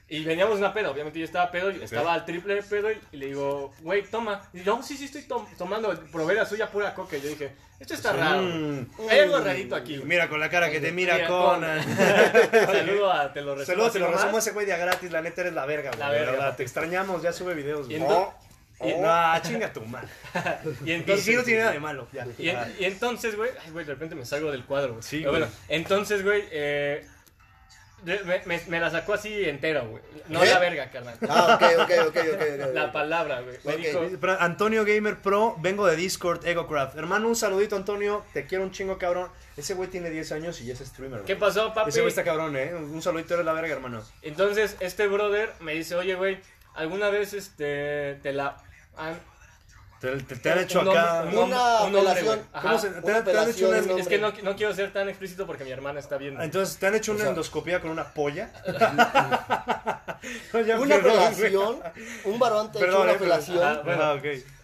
Y 0.10 0.24
veníamos 0.24 0.58
una 0.60 0.74
pedo, 0.74 0.91
obviamente 0.91 1.20
yo 1.20 1.26
estaba 1.26 1.52
pedo, 1.52 1.70
estaba 1.70 2.14
al 2.14 2.24
triple 2.24 2.56
de 2.56 2.64
pedo 2.64 2.89
y, 3.12 3.18
le 3.18 3.26
digo, 3.26 3.74
güey, 3.82 4.04
toma. 4.04 4.41
Y 4.54 4.64
yo, 4.64 4.82
sí, 4.82 4.95
sí, 4.95 5.04
estoy 5.06 5.24
tom- 5.24 5.45
tomando, 5.58 5.93
probé 6.14 6.34
la 6.34 6.45
suya 6.45 6.72
pura 6.72 6.93
coca. 6.93 7.18
Y 7.18 7.22
yo 7.22 7.28
dije, 7.30 7.52
esto 7.80 7.94
está 7.94 8.14
raro. 8.14 8.42
Mm. 8.42 8.88
Hay 9.10 9.20
algo 9.20 9.40
rarito 9.40 9.76
aquí, 9.76 9.98
güey. 9.98 10.08
Mira 10.08 10.28
con 10.30 10.40
la 10.40 10.50
cara 10.50 10.70
que 10.72 10.80
te 10.80 10.92
mira, 10.92 11.16
Mira, 11.16 11.28
Conan. 11.28 11.80
Saludo 12.66 13.12
a 13.12 13.32
Te 13.34 13.42
lo 13.42 13.56
resumo. 13.56 13.66
Saludos, 13.76 13.94
te 13.94 14.00
lo 14.00 14.12
resumo 14.12 14.38
ese 14.40 14.52
güey 14.52 14.66
de 14.66 14.78
gratis. 14.78 15.12
La 15.12 15.22
neta 15.22 15.42
eres 15.42 15.54
la 15.54 15.66
verga, 15.66 15.90
güey. 15.90 16.00
La 16.00 16.10
verga, 16.10 16.32
verdad. 16.32 16.56
Te 16.56 16.64
extrañamos, 16.64 17.22
ya 17.22 17.32
sube 17.34 17.54
videos, 17.54 17.88
güey. 17.88 18.00
ento- 18.00 18.34
y- 18.80 18.94
No, 18.94 19.42
chinga 19.42 19.74
tu 19.74 19.82
madre. 19.82 20.08
y 20.86 20.90
Y 20.90 20.94
entonces, 20.94 21.26
sí, 21.26 21.34
no 21.36 21.44
tiene 21.44 21.62
nada 21.62 21.72
de 21.74 21.80
malo. 21.80 22.08
Ya. 22.14 22.28
y, 22.38 22.50
en- 22.50 22.76
y 22.80 22.86
entonces, 22.86 23.36
güey, 23.36 23.52
ay, 23.64 23.72
güey, 23.72 23.86
de 23.86 23.94
repente 23.94 24.16
me 24.16 24.26
salgo 24.26 24.52
del 24.52 24.66
cuadro, 24.66 24.94
güey. 24.94 25.04
Sí, 25.04 25.20
Pero 25.20 25.32
güey. 25.32 25.42
bueno, 25.44 25.56
entonces, 25.70 26.24
güey, 26.24 26.44
eh, 26.52 27.06
me, 28.26 28.41
me- 28.45 28.62
me 28.68 28.80
la 28.80 28.89
sacó 28.89 29.14
así 29.14 29.43
entero, 29.45 29.88
güey. 29.89 30.01
No 30.30 30.41
¿Qué? 30.41 30.47
la 30.47 30.60
verga, 30.60 30.89
carnal. 30.91 31.18
Ah, 31.30 31.55
ok, 31.60 31.82
ok, 31.82 31.91
ok, 32.08 32.18
ok. 32.34 32.74
La 32.74 32.91
palabra, 32.91 33.41
güey. 33.41 33.58
Me 33.64 33.78
dijo, 33.78 34.01
Antonio 34.39 34.86
Gamer 34.86 35.18
Pro, 35.22 35.55
vengo 35.60 35.86
de 35.86 35.95
Discord, 35.95 36.45
EgoCraft. 36.45 36.97
Hermano, 36.97 37.28
un 37.28 37.36
saludito, 37.36 37.76
Antonio. 37.76 38.24
Te 38.34 38.45
quiero 38.45 38.64
un 38.64 38.72
chingo, 38.72 38.97
cabrón. 38.97 39.30
Ese 39.55 39.74
güey 39.74 39.89
tiene 39.89 40.10
10 40.10 40.32
años 40.34 40.60
y 40.62 40.66
ya 40.66 40.74
es 40.74 40.80
streamer. 40.80 41.22
¿qué 41.22 41.34
güey. 41.36 41.39
pasó, 41.39 41.74
papi? 41.74 41.89
Ese 41.89 42.01
güey 42.01 42.10
está 42.10 42.24
cabrón, 42.24 42.55
eh. 42.55 42.74
Un 42.74 43.01
saludito, 43.01 43.34
eres 43.34 43.45
la 43.45 43.53
verga, 43.53 43.74
hermano. 43.74 44.03
Entonces, 44.22 44.76
este 44.80 45.08
brother 45.08 45.51
me 45.60 45.74
dice, 45.74 45.95
oye, 45.95 46.16
güey, 46.16 46.39
¿alguna 46.76 47.10
vez 47.10 47.34
este, 47.34 48.16
te 48.24 48.34
la 48.34 48.58
han... 48.95 49.20
Te, 50.00 50.16
te- 50.18 50.36
te 50.36 50.52
han 50.52 50.60
hecho 50.60 50.82
acá. 50.82 51.24
un 51.28 51.38
Una 51.38 51.82
un 51.82 51.95
hombre, 51.95 52.02
güey. 52.02 52.08
apelación. 52.12 52.39
Ajá. 52.54 52.62
¿Cómo 52.68 52.80
se- 52.80 52.89
te, 52.89 53.00
una 53.12 53.24
te 53.24 53.38
han 53.38 53.50
hecho 53.50 53.70
una. 53.70 53.78
Es 54.00 54.08
que 54.08 54.18
no, 54.20 54.32
no 54.43 54.56
quiero 54.56 54.74
ser 54.76 54.93
tan 54.93 55.10
explícito 55.10 55.48
porque 55.48 55.64
mi 55.64 55.72
hermana 55.72 56.00
está 56.00 56.18
viendo. 56.18 56.41
Entonces, 56.43 56.78
¿te 56.78 56.86
han 56.88 56.95
hecho 56.95 57.12
una 57.14 57.20
O 57.20 57.22
sea- 57.24 57.30
endoscopía 57.30 57.82
con 57.82 57.89
una 57.91 58.14
polla? 58.14 58.52
Una 60.54 60.54
perdón, 60.54 60.78
güey. 60.88 60.91
apelación, 60.93 61.80
un 62.26 62.39
varón 62.39 62.72
te 62.72 62.80
ha 62.80 62.82
hecho 62.88 63.02
una 63.02 63.12
eh, 63.12 63.16
pero- 63.20 63.34
apelación. 63.34 63.64
Ajá. 63.64 63.82
bueno. 63.84 64.04
Ah. 64.04 64.20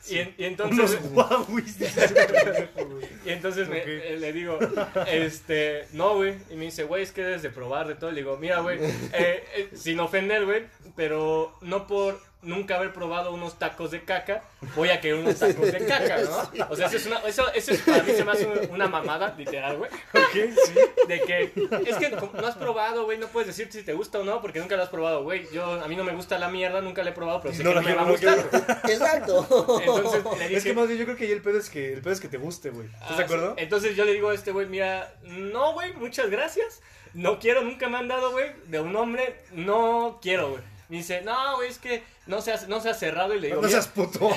Y, 0.09 0.17
en- 0.19 0.36
y 0.38 0.45
Unos 0.47 0.59
entonces... 0.91 1.11
guauis. 1.11 1.77
Y 3.25 3.29
entonces 3.29 3.69
me- 3.69 3.79
Ok. 3.81 3.88
eh, 3.88 4.17
le 4.19 4.34
digo, 4.34 4.59
este, 5.07 5.88
no, 5.93 6.15
güey. 6.15 6.36
Y 6.49 6.55
me 6.55 6.65
dice, 6.65 6.84
güey, 6.84 7.03
es 7.03 7.11
que 7.13 7.21
debes 7.23 7.41
de 7.41 7.49
probar 7.49 7.88
de 7.88 7.95
todo. 7.95 8.11
Le 8.11 8.17
digo, 8.17 8.36
mira, 8.38 8.59
güey, 8.59 8.79
eh, 8.84 9.43
eh, 9.55 9.69
sin 9.75 9.99
ofender, 10.01 10.43
güey, 10.45 10.65
pero 10.97 11.55
no 11.61 11.88
por 11.88 12.19
nunca 12.43 12.75
haber 12.75 12.93
probado 12.93 13.33
unos 13.33 13.57
tacos 13.57 13.91
de 13.91 14.03
caca, 14.03 14.43
voy 14.75 14.89
a 14.89 14.99
querer 15.01 15.17
unos 15.19 15.37
tacos 15.39 15.71
de 15.71 15.85
caca, 15.87 16.17
¿no? 16.21 16.67
O 16.69 16.75
sea, 16.75 16.87
eso 16.87 16.97
es 16.97 17.05
una, 17.05 17.19
eso, 17.19 17.51
eso 17.53 17.71
es 17.73 17.81
para 17.81 18.03
mí 18.03 18.11
se 18.13 18.23
me 18.25 18.31
hace 18.31 18.45
una 18.69 18.87
mamada, 18.87 19.33
literal, 19.37 19.77
güey. 19.77 19.89
Ok, 20.13 20.31
sí. 20.65 20.73
De 21.07 21.21
que, 21.21 21.43
es 21.85 21.95
que 21.97 22.09
no 22.09 22.47
has 22.47 22.55
probado, 22.55 23.05
güey, 23.05 23.17
no 23.17 23.27
puedes 23.27 23.47
decir 23.47 23.69
si 23.71 23.83
te 23.83 23.93
gusta 23.93 24.19
o 24.19 24.23
no, 24.23 24.41
porque 24.41 24.59
nunca 24.59 24.75
lo 24.75 24.83
has 24.83 24.89
probado, 24.89 25.23
güey. 25.23 25.47
Yo, 25.51 25.63
a 25.65 25.87
mí 25.87 25.95
no 25.95 26.03
me 26.03 26.13
gusta 26.13 26.37
la 26.39 26.49
mierda, 26.49 26.81
nunca 26.81 27.03
la 27.03 27.11
he 27.11 27.13
probado, 27.13 27.41
pero 27.41 27.53
sé 27.53 27.63
No 27.63 27.69
que 27.71 27.75
no 27.77 27.81
me 27.81 27.93
va 27.93 28.01
a 28.01 28.09
gustar, 28.11 28.37
güey. 28.49 28.61
Exacto. 28.93 29.79
Entonces 29.79 30.23
le 30.23 30.43
dije, 30.47 30.57
Es 30.57 30.63
que 30.63 30.73
más 30.73 30.87
bien 30.87 30.99
yo 30.99 31.05
creo 31.05 31.17
que 31.17 31.25
ahí 31.25 31.31
el 31.31 31.41
pedo 31.41 31.59
es 31.59 31.69
que 31.69 31.93
el 31.93 32.01
pedo 32.01 32.13
es 32.13 32.19
que 32.19 32.27
te 32.29 32.37
guste, 32.37 32.69
güey. 32.69 32.87
¿Estás 32.87 33.11
Ah, 33.11 33.15
de 33.17 33.23
acuerdo? 33.23 33.53
Entonces 33.57 33.95
yo 33.95 34.05
le 34.05 34.13
digo 34.13 34.29
a 34.29 34.33
este 34.33 34.51
güey, 34.51 34.67
mira, 34.67 35.13
no, 35.23 35.73
güey, 35.73 35.93
muchas 35.93 36.29
gracias. 36.29 36.81
No 37.13 37.37
quiero, 37.39 37.61
nunca 37.61 37.89
me 37.89 37.97
han 37.97 38.07
dado, 38.07 38.31
güey, 38.31 38.51
de 38.65 38.79
un 38.79 38.95
hombre, 38.95 39.35
no 39.51 40.19
quiero, 40.21 40.49
güey. 40.49 40.61
Me 40.89 40.97
dice, 40.97 41.21
no, 41.21 41.55
güey, 41.57 41.69
es 41.69 41.77
que 41.77 42.03
no 42.26 42.41
seas, 42.41 42.67
no 42.67 42.80
seas 42.82 42.97
cerrado. 42.99 43.34
Y 43.36 43.39
le 43.39 43.47
digo, 43.47 43.61
no 43.61 43.67
seas 43.69 43.88
puto. 43.88 44.30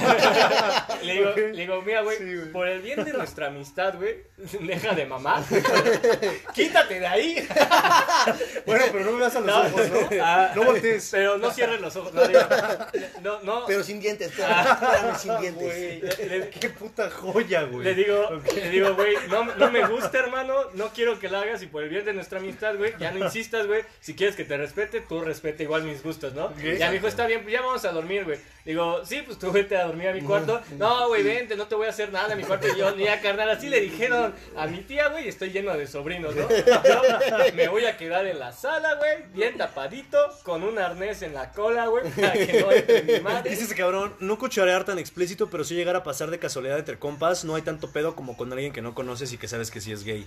le 1.02 1.12
digo, 1.12 1.30
le 1.36 1.50
digo, 1.52 1.82
mira, 1.82 2.02
güey, 2.02 2.16
Sí, 2.18 2.50
por 2.52 2.66
el 2.68 2.80
bien 2.82 3.04
de 3.04 3.12
nuestra 3.12 3.48
amistad, 3.48 3.94
güey, 3.96 4.22
deja 4.60 4.94
de 4.94 5.06
mamar. 5.06 5.42
Quítate 6.54 7.00
de 7.00 7.06
ahí. 7.06 7.48
bueno, 8.66 8.84
pero 8.92 9.04
no 9.04 9.12
me 9.12 9.18
veas 9.20 9.36
a 9.36 9.40
los 9.40 9.46
No, 9.46 9.60
ojos, 9.62 9.90
¿no? 9.90 10.08
Ah, 10.22 10.52
No 10.54 10.64
voltees. 10.64 11.08
Pero 11.10 11.38
no 11.38 11.50
cierres 11.50 11.80
los 11.80 11.94
ojos. 11.96 12.12
No, 12.14 12.26
digo, 12.26 12.40
no, 13.22 13.40
no. 13.42 13.66
Pero 13.66 13.82
sin 13.82 14.00
dientes, 14.00 14.28
espérame, 14.30 15.16
sin 15.18 15.36
dientes. 15.38 16.18
Le- 16.18 16.38
le- 16.38 16.50
qué 16.50 16.70
puta 16.70 17.10
joya, 17.10 17.62
güey. 17.64 17.84
Le 17.84 17.94
digo, 17.94 18.40
le 18.54 18.70
digo, 18.70 18.94
güey, 18.94 19.14
no, 19.28 19.44
no 19.56 19.70
me 19.70 19.86
gusta, 19.86 20.18
hermano, 20.18 20.54
no 20.74 20.88
quiero 20.88 21.18
que 21.18 21.28
lo 21.28 21.38
hagas 21.38 21.62
y 21.62 21.66
por 21.66 21.82
el 21.82 21.88
bien 21.88 22.04
de 22.04 22.12
nuestra 22.12 22.38
amistad, 22.38 22.74
güey, 22.76 22.94
ya 22.98 23.10
no 23.10 23.24
insistas, 23.24 23.66
güey. 23.66 23.82
Si 24.00 24.14
quieres 24.14 24.36
que 24.36 24.44
te 24.44 24.56
respete, 24.56 25.00
tú 25.00 25.20
respeta 25.20 25.62
igual 25.62 25.82
mis 25.84 26.02
gustos, 26.02 26.34
¿no? 26.34 26.52
Ya 26.56 26.88
me 26.88 26.94
dijo, 26.94 27.06
está 27.08 27.26
bien, 27.26 27.42
pues 27.42 27.52
ya 27.52 27.60
vamos 27.60 27.75
a 27.84 27.92
dormir, 27.92 28.24
güey. 28.24 28.38
Digo, 28.66 29.04
sí, 29.04 29.22
pues 29.24 29.38
tú 29.38 29.52
vete 29.52 29.76
a 29.76 29.86
dormir 29.86 30.08
a 30.08 30.12
mi 30.12 30.20
cuarto. 30.22 30.60
No, 30.76 31.06
güey, 31.08 31.22
vente, 31.22 31.56
no 31.56 31.66
te 31.66 31.76
voy 31.76 31.86
a 31.86 31.90
hacer 31.90 32.12
nada 32.12 32.32
en 32.32 32.38
mi 32.38 32.44
cuarto. 32.44 32.66
Y 32.66 32.76
yo, 32.76 32.94
ni 32.96 33.06
a 33.06 33.20
carnal, 33.20 33.48
así 33.48 33.68
le 33.68 33.80
dijeron 33.80 34.34
a 34.56 34.66
mi 34.66 34.80
tía, 34.80 35.06
güey, 35.08 35.26
y 35.26 35.28
estoy 35.28 35.50
lleno 35.50 35.72
de 35.76 35.86
sobrinos, 35.86 36.34
¿no? 36.34 36.48
Yo 36.50 37.54
me 37.54 37.68
voy 37.68 37.84
a 37.86 37.96
quedar 37.96 38.26
en 38.26 38.40
la 38.40 38.52
sala, 38.52 38.94
güey, 38.96 39.24
bien 39.32 39.56
tapadito, 39.56 40.18
con 40.42 40.64
un 40.64 40.78
arnés 40.80 41.22
en 41.22 41.32
la 41.32 41.52
cola, 41.52 41.86
güey, 41.86 42.10
para 42.10 42.32
que 42.32 42.60
no 42.60 42.72
entre 42.72 43.02
mi 43.02 43.20
madre. 43.20 43.50
Dice 43.50 43.62
ese 43.64 43.74
cabrón, 43.76 44.12
no 44.18 44.36
cucharear 44.36 44.82
tan 44.84 44.98
explícito, 44.98 45.48
pero 45.48 45.62
sí 45.62 45.76
llegar 45.76 45.94
a 45.94 46.02
pasar 46.02 46.30
de 46.30 46.40
casualidad 46.40 46.78
entre 46.78 46.98
compas. 46.98 47.44
No 47.44 47.54
hay 47.54 47.62
tanto 47.62 47.92
pedo 47.92 48.16
como 48.16 48.36
con 48.36 48.52
alguien 48.52 48.72
que 48.72 48.82
no 48.82 48.94
conoces 48.94 49.32
y 49.32 49.38
que 49.38 49.46
sabes 49.46 49.70
que 49.70 49.80
sí 49.80 49.92
es 49.92 50.02
gay. 50.02 50.26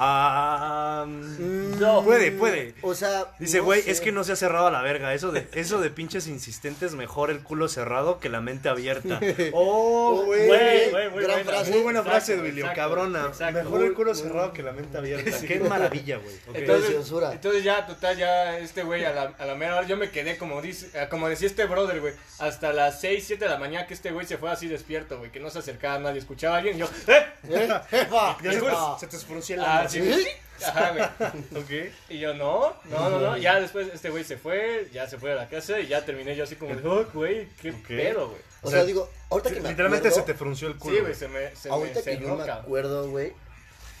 Ah, 0.00 1.06
No. 1.08 2.02
puede, 2.04 2.30
puede. 2.32 2.74
O 2.82 2.94
sea. 2.94 3.26
Dice, 3.38 3.58
no 3.58 3.64
güey, 3.64 3.82
sé. 3.82 3.90
es 3.90 4.00
que 4.00 4.12
no 4.12 4.24
se 4.24 4.32
ha 4.32 4.36
cerrado 4.36 4.66
a 4.68 4.70
la 4.70 4.82
verga. 4.82 5.12
Eso 5.14 5.32
de, 5.32 5.48
eso 5.52 5.80
de 5.80 5.90
pinches 5.90 6.26
insistentes, 6.28 6.94
mejor 6.94 7.30
el 7.30 7.42
culo 7.42 7.67
cerrado 7.68 8.18
que 8.20 8.28
la 8.28 8.40
mente 8.40 8.68
abierta. 8.68 9.20
Oh, 9.52 10.22
güey. 10.26 10.46
Güey, 10.48 10.90
Gran 10.90 11.12
buena. 11.12 11.38
frase. 11.44 11.70
Muy 11.70 11.80
buena 11.80 11.98
Exacto, 12.00 12.16
frase, 12.18 12.36
Duilio, 12.36 12.64
exacto, 12.64 12.80
cabrona. 12.80 13.26
exacto. 13.28 13.58
Mejor 13.64 13.82
el 13.82 13.94
culo 13.94 14.14
cerrado 14.14 14.52
que 14.52 14.62
la 14.62 14.72
mente 14.72 14.96
abierta. 14.98 15.30
Qué 15.46 15.60
maravilla, 15.60 16.18
güey. 16.18 16.34
Entonces, 16.54 17.64
ya, 17.64 17.86
total, 17.86 18.16
ya 18.16 18.58
este 18.58 18.82
güey 18.82 19.04
a 19.04 19.12
la, 19.12 19.22
a 19.38 19.46
la 19.46 19.54
mera 19.54 19.76
hora 19.76 19.86
yo 19.86 19.96
me 19.96 20.10
quedé 20.10 20.36
como 20.36 20.60
dice, 20.62 20.90
eh, 20.94 21.06
como 21.10 21.28
decía 21.28 21.46
este 21.46 21.64
brother, 21.66 22.00
güey, 22.00 22.14
hasta 22.38 22.72
las 22.72 23.00
6, 23.00 23.24
7 23.26 23.44
de 23.44 23.50
la 23.50 23.58
mañana 23.58 23.86
que 23.86 23.94
este 23.94 24.10
güey 24.10 24.26
se 24.26 24.38
fue 24.38 24.50
así 24.50 24.66
despierto, 24.68 25.18
güey, 25.18 25.30
que 25.30 25.40
no 25.40 25.50
se 25.50 25.58
acercaba 25.60 25.94
a 25.94 25.98
nadie, 25.98 26.18
escuchaba 26.20 26.56
a 26.56 26.58
alguien 26.58 26.76
y 26.76 26.80
yo, 26.80 26.86
¡eh! 27.06 27.26
¿Eh? 27.50 27.68
Jefa, 27.90 28.36
Ya 28.42 28.52
se, 28.52 28.60
se 29.00 29.06
te 29.06 29.16
esfrunció 29.16 29.56
el 29.56 29.62
Ah, 29.62 29.78
alma. 29.78 29.90
sí, 29.90 30.00
¿Sí? 30.02 30.28
Ajá, 30.66 30.92
güey. 30.92 31.62
Ok. 31.62 31.92
Y 32.08 32.18
yo, 32.18 32.34
no, 32.34 32.74
no, 32.84 33.10
no, 33.10 33.20
no. 33.20 33.36
Ya 33.36 33.60
después 33.60 33.88
este 33.92 34.10
güey 34.10 34.24
se 34.24 34.36
fue, 34.36 34.88
ya 34.92 35.08
se 35.08 35.18
fue 35.18 35.32
a 35.32 35.36
la 35.36 35.48
casa 35.48 35.78
y 35.80 35.88
ya 35.88 36.04
terminé 36.04 36.34
yo 36.36 36.44
así 36.44 36.56
como 36.56 36.74
de, 36.74 36.86
oh, 36.86 37.06
güey, 37.12 37.48
qué 37.60 37.72
pedo, 37.72 38.28
güey. 38.28 38.40
O 38.62 38.70
sea, 38.70 38.84
digo, 38.84 39.08
ahorita 39.30 39.50
que 39.50 39.60
me 39.60 39.68
Literalmente 39.70 40.08
acuerdo, 40.08 40.26
se 40.26 40.32
te 40.32 40.38
frunció 40.38 40.68
el 40.68 40.76
culo. 40.76 40.96
Sí, 40.96 41.00
güey, 41.02 41.14
se 41.14 41.28
me, 41.28 41.54
se 41.54 41.68
me 41.68 41.74
ahorita 41.74 42.02
que 42.02 42.14
yo 42.14 42.20
cerró, 42.20 42.36
me 42.36 42.50
acuerdo, 42.50 43.10
güey, 43.10 43.32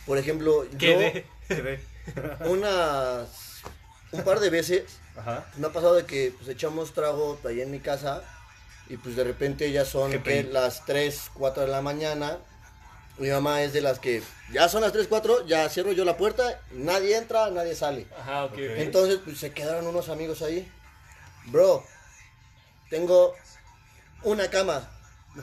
por 0.06 0.18
ejemplo, 0.18 0.64
yo 0.64 0.78
Quedé. 0.78 1.24
Unas 2.46 3.48
un 4.12 4.22
par 4.22 4.40
de 4.40 4.50
veces 4.50 4.84
Ajá. 5.16 5.46
me 5.56 5.66
ha 5.66 5.72
pasado 5.72 5.94
de 5.94 6.04
que 6.04 6.32
pues 6.36 6.48
echamos 6.48 6.92
trago 6.94 7.38
ahí 7.44 7.60
en 7.60 7.70
mi 7.70 7.80
casa 7.80 8.22
y 8.88 8.96
pues 8.96 9.16
de 9.16 9.24
repente 9.24 9.70
ya 9.70 9.84
son 9.84 10.12
las 10.50 10.86
3, 10.86 11.30
4 11.34 11.64
de 11.64 11.68
la 11.68 11.82
mañana. 11.82 12.38
Mi 13.18 13.28
mamá 13.30 13.62
es 13.62 13.72
de 13.72 13.80
las 13.80 13.98
que 13.98 14.22
ya 14.52 14.68
son 14.68 14.80
las 14.82 14.92
3, 14.92 15.06
4, 15.08 15.46
ya 15.46 15.68
cierro 15.68 15.92
yo 15.92 16.04
la 16.04 16.16
puerta, 16.16 16.60
nadie 16.72 17.16
entra, 17.16 17.50
nadie 17.50 17.74
sale. 17.74 18.06
Ajá, 18.18 18.44
ok, 18.44 18.52
ok. 18.52 18.58
Entonces 18.76 19.18
pues 19.24 19.38
se 19.38 19.52
quedaron 19.52 19.86
unos 19.86 20.08
amigos 20.08 20.40
ahí. 20.42 20.70
Bro, 21.46 21.84
tengo 22.90 23.34
una 24.22 24.48
cama, 24.50 24.88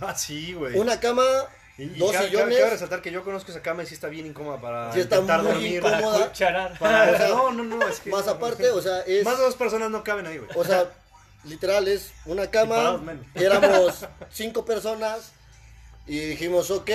Ah, 0.01 0.15
sí, 0.15 0.53
güey. 0.53 0.77
una 0.77 0.99
cama, 0.99 1.23
Y, 1.77 1.83
y 1.83 1.87
dos 1.99 2.11
cabe, 2.11 2.25
cabe- 2.25 2.29
sillones. 2.29 2.57
cabe 2.59 2.69
resaltar 2.71 3.01
que 3.01 3.11
yo 3.11 3.23
conozco 3.23 3.51
esa 3.51 3.61
cama 3.61 3.83
y 3.83 3.85
sí 3.87 3.93
está 3.93 4.07
bien 4.07 4.25
incómoda 4.25 4.59
para 4.61 4.93
Sí 4.93 4.99
está 5.01 5.15
intentar 5.17 5.41
muy 5.43 5.51
dormir. 5.51 5.75
incómoda. 5.75 6.31
Para. 6.33 6.73
Para- 6.79 7.11
O 7.11 7.17
sea, 7.17 7.27
no, 7.29 7.51
no, 7.51 7.63
no, 7.63 7.87
es 7.87 7.99
que 7.99 8.09
Más 8.09 8.25
no. 8.25 8.31
aparte, 8.33 8.69
o 8.71 8.81
sea, 8.81 9.01
es 9.01 9.23
Más 9.25 9.37
de 9.37 9.43
dos 9.43 9.55
personas 9.55 9.89
no 9.91 10.03
caben 10.03 10.25
ahí, 10.27 10.37
güey. 10.37 10.49
O 10.55 10.63
sea, 10.63 10.89
literal 11.43 11.87
es 11.89 12.11
una 12.25 12.49
cama. 12.49 13.01
Éramos 13.35 14.05
cinco 14.31 14.63
personas 14.65 15.31
y 16.07 16.19
dijimos, 16.19 16.71
ok, 16.71 16.89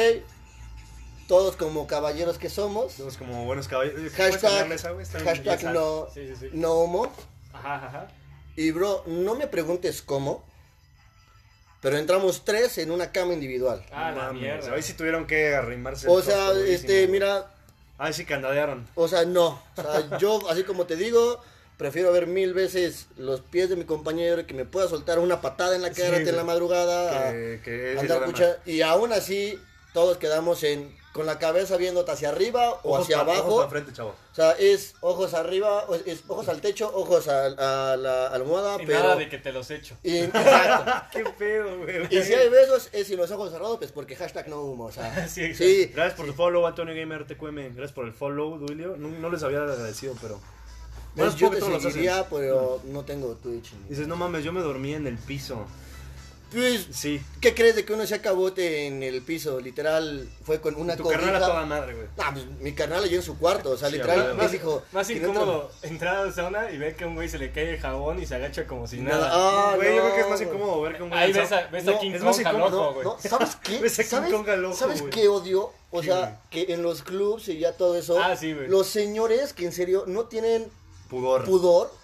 todos 1.30 1.54
como 1.54 1.86
caballeros 1.86 2.38
que 2.38 2.50
somos. 2.50 2.94
Somos 2.94 3.16
como 3.16 3.44
buenos 3.44 3.68
caballos. 3.68 3.92
¿Puedes 3.94 4.12
Hashtag, 4.14 4.72
esa, 4.72 4.90
hashtag 5.24 5.62
no, 5.72 6.08
Sí, 6.12 6.26
sí, 6.26 6.34
sí. 6.40 6.48
no 6.54 6.72
homo. 6.72 7.12
Ajá, 7.52 7.86
ajá. 7.86 8.08
Y 8.56 8.72
bro, 8.72 9.04
no 9.06 9.36
me 9.36 9.46
preguntes 9.46 10.02
cómo, 10.02 10.44
pero 11.80 11.98
entramos 11.98 12.44
tres 12.44 12.78
en 12.78 12.90
una 12.90 13.12
cama 13.12 13.32
individual. 13.32 13.80
Ah, 13.92 14.10
No 14.10 14.22
la 14.22 14.32
mierda. 14.32 14.72
Ahí 14.74 14.82
sí 14.82 14.94
tuvieron 14.94 15.24
que 15.28 15.54
arrimarse. 15.54 16.08
O 16.08 16.20
sea, 16.20 16.50
este, 16.66 17.06
mira, 17.06 17.54
Ahí 17.96 18.12
sí 18.12 18.24
candadearon. 18.24 18.88
o 18.96 19.06
sea, 19.06 19.24
no. 19.24 19.62
O 19.76 19.82
sea, 19.82 20.18
yo, 20.18 20.50
así 20.50 20.64
como 20.64 20.86
te 20.86 20.96
digo, 20.96 21.40
prefiero 21.76 22.10
ver 22.10 22.26
mil 22.26 22.54
veces 22.54 23.06
los 23.16 23.40
pies 23.40 23.68
de 23.70 23.76
mi 23.76 23.84
compañero 23.84 24.40
y 24.40 24.46
que 24.46 24.54
me 24.54 24.64
pueda 24.64 24.88
soltar 24.88 25.20
una 25.20 25.40
patada 25.40 25.76
en 25.76 25.82
la 25.82 25.94
Sí, 25.94 26.02
cara 26.02 26.16
en 26.16 26.36
la 26.36 26.42
madrugada. 26.42 27.28
a- 27.28 27.30
Que, 27.30 27.60
que 27.64 27.92
es 27.92 28.00
andar 28.00 28.24
cucha- 28.24 28.58
y 28.66 28.80
aún 28.82 29.12
así 29.12 29.56
todos 29.94 30.18
quedamos 30.18 30.64
en 30.64 30.98
con 31.12 31.26
la 31.26 31.38
cabeza 31.40 31.76
viendo 31.76 32.04
hacia 32.08 32.28
arriba 32.28 32.70
o 32.70 32.92
Ojos 32.94 33.02
hacia 33.02 33.16
pa- 33.16 33.22
abajo. 33.32 33.56
ojos 33.56 33.70
frente, 33.70 33.92
chavo. 33.92 34.10
O 34.30 34.34
sea, 34.34 34.52
es 34.52 34.94
ojos 35.00 35.34
arriba, 35.34 35.84
o 35.88 35.96
es 35.96 36.22
ojos 36.28 36.48
al 36.48 36.60
techo, 36.60 36.90
ojos 36.94 37.26
a, 37.26 37.92
a 37.92 37.96
la 37.96 38.28
almohada, 38.28 38.80
Y 38.80 38.86
pero 38.86 39.00
nada 39.00 39.16
de 39.16 39.28
que 39.28 39.38
te 39.38 39.52
los 39.52 39.68
echo. 39.72 39.96
y, 40.04 40.18
exacto. 40.18 40.92
Qué 41.12 41.24
pedo, 41.36 41.78
güey. 41.78 42.06
Y 42.10 42.22
si 42.22 42.32
hay 42.32 42.48
besos 42.48 42.88
es 42.92 43.08
sin 43.08 43.16
los 43.16 43.30
ojos 43.32 43.50
cerrados, 43.50 43.78
pues 43.78 43.90
porque 43.90 44.14
hashtag 44.14 44.48
no 44.48 44.62
humo, 44.62 44.84
o 44.84 44.92
sea. 44.92 45.26
Sí, 45.28 45.52
sí, 45.54 45.86
Gracias 45.92 46.14
por 46.14 46.26
tu 46.26 46.32
follow, 46.32 46.64
Antonio 46.66 46.94
Gamer 46.94 47.26
TQM. 47.26 47.74
Gracias 47.74 47.92
por 47.92 48.04
el 48.06 48.12
follow, 48.12 48.58
Duilio. 48.58 48.96
No, 48.96 49.08
no 49.08 49.30
les 49.30 49.42
había 49.42 49.58
agradecido, 49.58 50.14
pero. 50.22 50.38
Bueno, 51.16 51.32
pues 51.32 51.32
supongo 51.32 51.58
yo 51.58 51.66
que 51.78 51.82
te 51.86 51.90
seguiría, 51.90 52.28
pero 52.30 52.80
no 52.84 53.04
tengo 53.04 53.34
Twitch. 53.34 53.72
Dices, 53.88 54.06
no 54.06 54.14
mames, 54.14 54.44
yo 54.44 54.52
me 54.52 54.60
dormí 54.60 54.94
en 54.94 55.08
el 55.08 55.18
piso. 55.18 55.66
Pues, 56.52 56.86
Sí. 56.92 57.20
¿qué 57.40 57.54
crees 57.54 57.76
de 57.76 57.84
que 57.84 57.92
uno 57.92 58.06
se 58.06 58.16
acabote 58.16 58.86
en 58.86 59.02
el 59.02 59.22
piso? 59.22 59.60
Literal, 59.60 60.28
fue 60.44 60.60
con 60.60 60.74
una 60.74 60.96
Tu 60.96 61.04
carnal 61.04 61.28
a 61.36 61.38
cobija. 61.38 61.46
toda 61.52 61.66
madre, 61.66 61.94
güey. 61.94 62.06
Ah, 62.18 62.30
pues, 62.32 62.44
mi 62.60 62.72
carnal 62.74 63.04
allí 63.04 63.14
en 63.14 63.22
su 63.22 63.38
cuarto, 63.38 63.70
o 63.70 63.76
sea, 63.76 63.88
Sí, 63.88 63.96
literal, 63.96 64.34
Más, 64.36 64.50
dijo... 64.50 64.82
más 64.92 65.08
entra- 65.10 65.28
incómodo 65.30 65.70
entrar 65.82 66.16
a 66.16 66.26
la 66.26 66.32
sauna 66.32 66.70
y 66.70 66.78
ver 66.78 66.96
que 66.96 67.04
a 67.04 67.06
un 67.06 67.14
güey 67.14 67.28
se 67.28 67.38
le 67.38 67.52
cae 67.52 67.74
el 67.74 67.80
jabón 67.80 68.20
y 68.20 68.26
se 68.26 68.34
agacha 68.34 68.66
como 68.66 68.86
si 68.86 68.98
Nada. 69.00 69.28
nada. 69.28 69.30
Ah, 69.32 69.72
Güey, 69.76 69.94
yo 69.94 70.02
creo 70.02 70.14
que 70.14 70.20
es 70.22 70.28
más 70.28 70.40
incómodo 70.40 70.80
ver 70.82 70.96
que 70.96 71.02
un 71.04 71.08
güey. 71.10 71.20
Ahí 71.22 71.32
ves 71.32 71.52
a, 71.52 71.66
ves 71.68 71.84
No, 71.84 71.92
a 71.96 71.98
King 72.00 72.10
es 72.14 72.22
más 72.22 72.36
Kong 72.36 72.46
incómodo, 72.46 72.70
loco, 72.70 72.92
güey. 72.94 73.04
No, 73.04 73.16
¿sabes 73.20 73.56
qué? 73.62 73.78
Ves 73.82 73.98
a 73.98 74.02
King 74.02 74.08
¿Sabes, 74.10 74.32
Kong 74.32 74.46
loco, 74.58 74.76
¿sabes 74.76 75.02
qué 75.02 75.28
odio? 75.28 75.70
O 75.92 76.00
¿Qué, 76.00 76.06
sea, 76.08 76.40
que 76.50 76.66
en 76.72 76.82
los 76.82 77.02
clubs 77.02 77.48
y 77.48 77.58
ya 77.58 77.72
todo 77.76 77.96
eso, 77.96 78.20
Ah, 78.22 78.36
sí, 78.36 78.52
güey. 78.54 78.68
los 78.68 78.86
señores 78.86 79.52
que 79.52 79.64
en 79.66 79.72
serio 79.72 80.04
no 80.06 80.24
tienen 80.24 80.68
Pudor. 81.08 81.44
pudor 81.44 81.99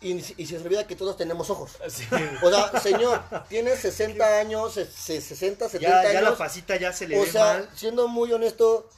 y, 0.00 0.12
y 0.40 0.46
se 0.46 0.56
olvida 0.58 0.86
que 0.86 0.94
todos 0.96 1.16
tenemos 1.16 1.50
ojos. 1.50 1.72
Sí. 1.88 2.04
O 2.42 2.50
sea, 2.50 2.80
señor, 2.80 3.20
tienes 3.48 3.80
60 3.80 4.38
años, 4.38 4.74
se- 4.74 4.86
se- 4.86 5.20
60, 5.20 5.68
70 5.68 6.02
Ya, 6.04 6.12
ya 6.12 6.20
la 6.22 6.36
pasita 6.36 6.76
ya 6.76 6.92
se 6.92 7.08
le 7.08 7.18
o 7.18 7.22
ve 7.22 7.30
sea, 7.30 7.44
mal. 7.44 7.70
siendo 7.74 8.06
muy 8.08 8.32
honesto, 8.32 8.88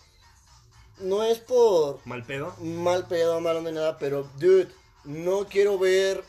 no 0.98 1.22
es 1.24 1.38
por 1.38 2.00
Mal 2.06 2.24
pedo. 2.24 2.54
mal 2.60 3.06
pedo, 3.06 3.40
mal 3.40 3.56
onda 3.56 3.70
ni 3.70 3.76
nada, 3.76 3.96
pero 3.98 4.28
dude, 4.38 4.68
no 5.04 5.46
quiero 5.48 5.78
ver 5.78 6.22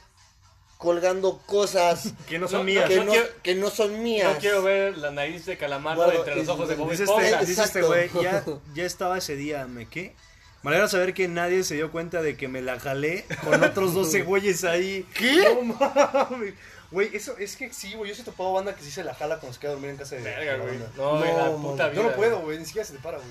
colgando 0.78 1.38
cosas 1.46 2.14
Que 2.28 2.40
no 2.40 2.48
son 2.48 2.60
No, 2.60 2.64
mías. 2.64 2.88
que 2.90 2.96
no 2.96 3.04
no, 3.06 3.12
quiero- 3.12 3.28
que 3.44 3.56
no 3.56 3.70
son 3.70 4.02
mías. 4.02 4.34
No 4.34 4.40
quiero 4.40 4.64
ver 4.64 4.98
la 4.98 5.12
nariz 5.12 5.46
de 5.46 5.58
calamardo 5.58 6.06
Bueno, 6.06 6.20
entre 6.20 6.36
los 6.38 6.48
ojos 6.48 6.70
de 6.70 6.76
Bob 6.76 6.90
Dice 6.92 7.04
Esponja. 7.04 7.28
este, 7.30 7.46
dice 7.46 7.64
este 7.64 7.82
güey, 7.82 8.10
ya, 8.22 8.44
ya 8.74 8.86
estaba 8.86 9.18
ese 9.18 9.36
día, 9.36 9.68
¿me 9.68 9.88
qué? 9.90 10.16
Me 10.64 10.70
alegra 10.70 10.88
saber 10.88 11.14
que 11.14 11.28
nadie 11.28 11.64
se 11.64 11.76
dio 11.76 11.92
cuenta 11.92 12.22
de 12.22 12.38
que 12.38 12.48
me 12.48 12.62
la 12.62 12.80
jalé 12.80 13.26
con 13.44 13.64
otros 13.64 13.94
12 13.96 14.22
güeyes 14.24 14.64
ahí. 14.64 15.08
¿Qué? 15.14 15.44
No 15.56 15.76
mames. 15.76 16.54
Güey, 16.92 17.16
eso 17.16 17.38
es 17.38 17.56
que 17.56 17.74
sí, 17.74 17.94
güey. 17.94 18.10
Yo 18.10 18.16
sí 18.16 18.22
he 18.22 18.26
topado 18.26 18.52
banda 18.54 18.76
que 18.76 18.84
sí 18.84 18.92
se 18.92 19.04
la 19.04 19.14
jala 19.16 19.40
cuando 19.40 19.54
se 19.54 19.60
queda 19.60 19.72
a 19.72 19.74
dormir 19.74 19.92
en 19.92 19.98
casa 19.98 20.16
de. 20.16 20.22
Verga, 20.24 20.58
güey. 20.58 20.78
No, 20.98 21.24
la 21.26 21.50
man. 21.52 21.62
puta 21.62 21.88
vida. 21.90 22.02
Yo 22.02 22.10
no 22.10 22.16
puedo, 22.16 22.40
güey. 22.42 22.60
Ni 22.60 22.66
siquiera 22.66 22.86
se 22.86 22.94
te 22.94 23.00
para, 23.00 23.18
güey. 23.18 23.30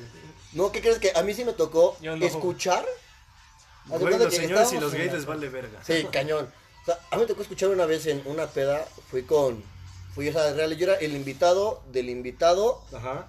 No, 0.55 0.73
¿qué 0.73 0.81
crees 0.81 0.99
que 0.99 1.13
a 1.15 1.23
mí 1.23 1.35
sí 1.35 1.45
me 1.45 1.53
tocó 1.53 1.97
Yo 2.01 2.17
no. 2.17 2.25
escuchar? 2.27 2.85
Güey, 3.87 4.19
los 4.19 4.29
que 4.29 4.37
señores 4.37 4.73
y 4.73 4.81
los 4.81 4.93
gays 4.95 5.13
les 5.13 5.27
vale 5.27 5.49
verga. 5.49 5.79
Sí, 5.85 6.07
cañón. 6.11 6.49
O 6.83 6.85
sea, 6.85 6.99
a 7.11 7.17
mí 7.17 7.23
me 7.23 7.29
tocó 7.29 7.43
escuchar 7.43 7.69
una 7.69 7.87
vez 7.87 8.07
en 8.07 8.23
una 8.25 8.47
peda, 8.47 8.85
fui 9.11 9.23
con, 9.23 9.63
fui, 10.15 10.29
o 10.29 10.33
sea, 10.33 10.53
real, 10.55 10.75
yo 10.77 10.87
era 10.87 10.95
el 10.95 11.15
invitado 11.15 11.83
del 11.93 12.09
invitado 12.09 12.83
Ajá. 12.95 13.27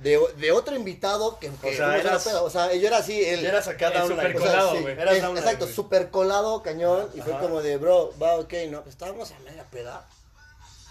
De, 0.00 0.20
de 0.38 0.52
otro 0.52 0.74
invitado 0.76 1.38
que, 1.38 1.48
que 1.50 1.56
sea, 1.56 1.60
fuimos 1.60 1.80
a 1.80 1.86
la 1.88 1.98
eras- 1.98 2.24
peda. 2.24 2.42
O 2.42 2.50
sea, 2.50 2.74
yo 2.74 2.86
era 2.86 2.98
así, 2.98 3.18
el... 3.24 3.44
El 3.44 3.52
downline. 3.52 4.08
super 4.08 4.36
o 4.36 4.40
sea, 4.40 4.50
colado, 4.50 4.72
sí. 4.76 4.84
Eras 4.86 5.14
es- 5.16 5.24
exacto, 5.24 5.66
super 5.66 6.10
colado, 6.10 6.62
cañón. 6.62 7.08
Y 7.14 7.20
fue 7.20 7.38
como 7.38 7.62
de, 7.62 7.76
bro, 7.78 8.12
va, 8.22 8.34
ok, 8.36 8.52
no. 8.70 8.82
pues 8.82 8.94
estábamos 8.94 9.30
a 9.32 9.38
media 9.40 9.64
peda. 9.70 10.06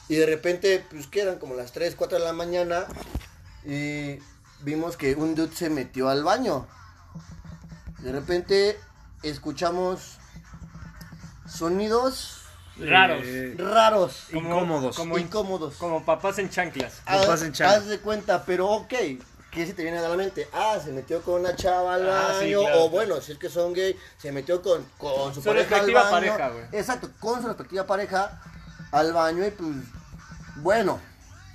Y 0.09 0.15
de 0.15 0.25
repente, 0.25 0.85
pues 0.89 1.07
que 1.07 1.21
eran 1.21 1.39
como 1.39 1.55
las 1.55 1.71
3, 1.71 1.95
4 1.95 2.17
de 2.19 2.23
la 2.23 2.33
mañana. 2.33 2.85
Y 3.65 4.19
vimos 4.61 4.97
que 4.97 5.15
un 5.15 5.35
dude 5.35 5.55
se 5.55 5.69
metió 5.69 6.09
al 6.09 6.23
baño. 6.23 6.67
De 7.99 8.11
repente 8.11 8.77
escuchamos 9.21 10.17
sonidos 11.47 12.42
Raros. 12.79 13.21
Eh, 13.23 13.55
raros, 13.57 14.23
Como- 14.33 14.47
incómodos. 14.49 14.95
como- 14.95 15.17
incómodos. 15.19 15.75
Como 15.75 16.03
papás 16.05 16.39
en 16.39 16.49
chanclas. 16.49 17.01
Haz, 17.05 17.21
Papás 17.21 17.43
en 17.43 17.53
chan. 17.53 17.69
haz 17.69 17.85
de 17.87 17.99
cuenta, 17.99 18.43
pero 18.45 18.67
ok. 18.69 18.93
¿Qué 19.51 19.67
se 19.67 19.73
te 19.75 19.83
viene 19.83 19.99
a 19.99 20.09
la 20.09 20.15
mente? 20.15 20.47
Ah, 20.51 20.77
se 20.83 20.91
metió 20.91 21.21
con 21.21 21.41
una 21.41 21.55
chava 21.55 21.93
al 21.93 22.09
Ah, 22.09 22.37
sí, 22.39 22.45
baño. 22.55 22.61
claro, 22.61 22.83
o 22.85 22.89
bueno, 22.89 23.21
si 23.21 23.33
es 23.33 23.37
que 23.37 23.49
son 23.49 23.71
gay, 23.73 23.95
se 24.17 24.31
metió 24.31 24.63
con, 24.63 24.83
con 24.97 25.31
su, 25.31 25.41
Su 25.41 25.47
pareja 25.47 25.75
al 25.75 25.81
respectiva 25.85 26.01
baño. 26.09 26.11
pareja, 26.33 26.49
güey. 26.49 26.65
Exacto, 26.71 27.11
con 27.19 27.39
su 27.39 27.47
respectiva 27.47 27.85
pareja 27.85 28.41
al 28.91 29.13
baño 29.13 29.45
y 29.45 29.51
pues. 29.51 29.69
Bueno, 30.55 30.99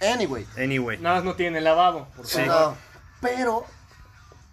anyway. 0.01 0.47
Anyway. 0.57 0.99
Nada 0.99 1.17
más 1.17 1.25
no 1.25 1.35
tiene 1.35 1.61
lavabo. 1.61 2.07
Por 2.17 2.25
Sí. 2.27 2.39
favor. 2.45 2.71
No, 2.73 2.77
pero 3.21 3.65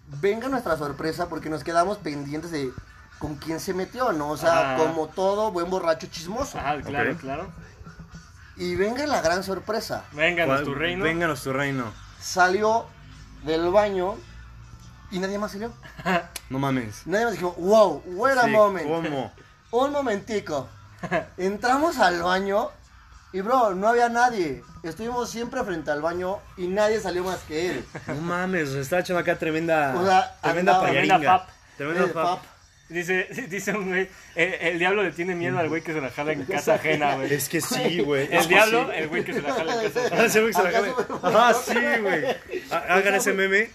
venga 0.07 0.47
nuestra 0.47 0.75
sorpresa 0.77 1.29
porque 1.29 1.49
nos 1.51 1.63
quedamos 1.63 1.99
pendientes 1.99 2.49
de 2.49 2.71
con 3.19 3.35
quién 3.35 3.59
se 3.59 3.73
metió, 3.73 4.11
¿no? 4.11 4.29
O 4.29 4.37
sea, 4.37 4.75
Ajá. 4.75 4.77
como 4.83 5.07
todo 5.07 5.51
buen 5.51 5.69
borracho 5.69 6.07
chismoso. 6.07 6.57
Ajá, 6.57 6.81
claro, 6.81 7.15
claro. 7.17 7.51
Y 8.57 8.75
venga 8.75 9.05
la 9.07 9.21
gran 9.21 9.43
sorpresa. 9.43 10.03
Vénganos 10.13 10.55
¿Cuál- 10.61 10.65
tu 10.65 10.75
reino. 10.75 11.03
Vénganos 11.03 11.43
tu 11.43 11.51
reino. 11.53 11.91
Salió 12.19 12.85
del 13.43 13.69
baño 13.69 14.15
y 15.11 15.19
nadie 15.19 15.37
más 15.37 15.51
salió. 15.51 15.71
No 16.49 16.59
mames. 16.59 17.07
Nadie 17.07 17.25
más 17.25 17.33
dijo, 17.33 17.53
wow, 17.57 18.03
wait 18.05 18.37
a 18.37 18.43
Sí, 18.45 18.51
moment. 18.51 18.87
¿Cómo? 18.87 19.33
Un 19.71 19.91
momentico. 19.91 20.69
Entramos 21.37 21.97
al 21.97 22.21
baño 22.21 22.69
y 23.33 23.41
bro, 23.41 23.73
no 23.73 23.87
había 23.89 24.09
nadie. 24.09 24.63
Estuvimos 24.83 25.29
siempre 25.31 25.63
frente 25.63 25.89
al 25.89 26.01
baño 26.03 26.37
y 26.55 26.67
nadie 26.67 26.99
salió 27.01 27.23
más 27.23 27.39
que 27.47 27.71
él. 27.71 27.85
No 28.07 28.15
mames, 28.15 28.69
está 28.69 28.99
echando 28.99 29.19
acá 29.21 29.35
tremenda. 29.37 29.95
O 29.97 30.05
sea, 30.05 30.37
tremenda 30.41 30.79
andaba-. 30.79 31.47
Tremenda 31.77 32.05
fap. 32.07 32.13
pap. 32.13 32.39
Dice, 32.87 33.27
dice 33.49 33.71
un 33.71 33.87
güey, 33.87 34.07
el, 34.35 34.53
el 34.53 34.79
diablo 34.79 35.01
le 35.03 35.11
tiene 35.11 35.33
miedo 35.35 35.57
al 35.57 35.69
güey 35.69 35.81
que 35.81 35.91
se 35.93 36.01
la 36.01 36.11
jala 36.11 36.33
en 36.33 36.45
casa 36.45 36.75
ajena, 36.75 37.15
güey. 37.15 37.33
Es 37.33 37.49
que 37.49 37.59
sí, 37.61 37.99
güey. 37.99 38.27
El 38.31 38.47
diablo, 38.47 38.85
sí. 38.91 38.97
el 38.97 39.07
güey 39.07 39.23
que 39.23 39.33
se 39.33 39.41
la 39.41 39.53
jala 39.53 39.73
en 39.83 39.89
casa 39.91 40.01
Ah, 40.01 40.05
ajena. 40.07 40.25
ese 40.25 40.41
güey 40.41 40.51
que 40.53 40.57
se 40.57 40.63
la 40.63 40.69
¿Acaso 40.69 40.95
jale. 40.95 41.07
me- 41.09 41.37
Ah, 41.39 41.53
sí, 41.65 42.01
güey. 42.01 42.25
Ha- 42.71 42.95
Hagan 42.95 43.15
ese 43.15 43.33
meme. 43.33 43.69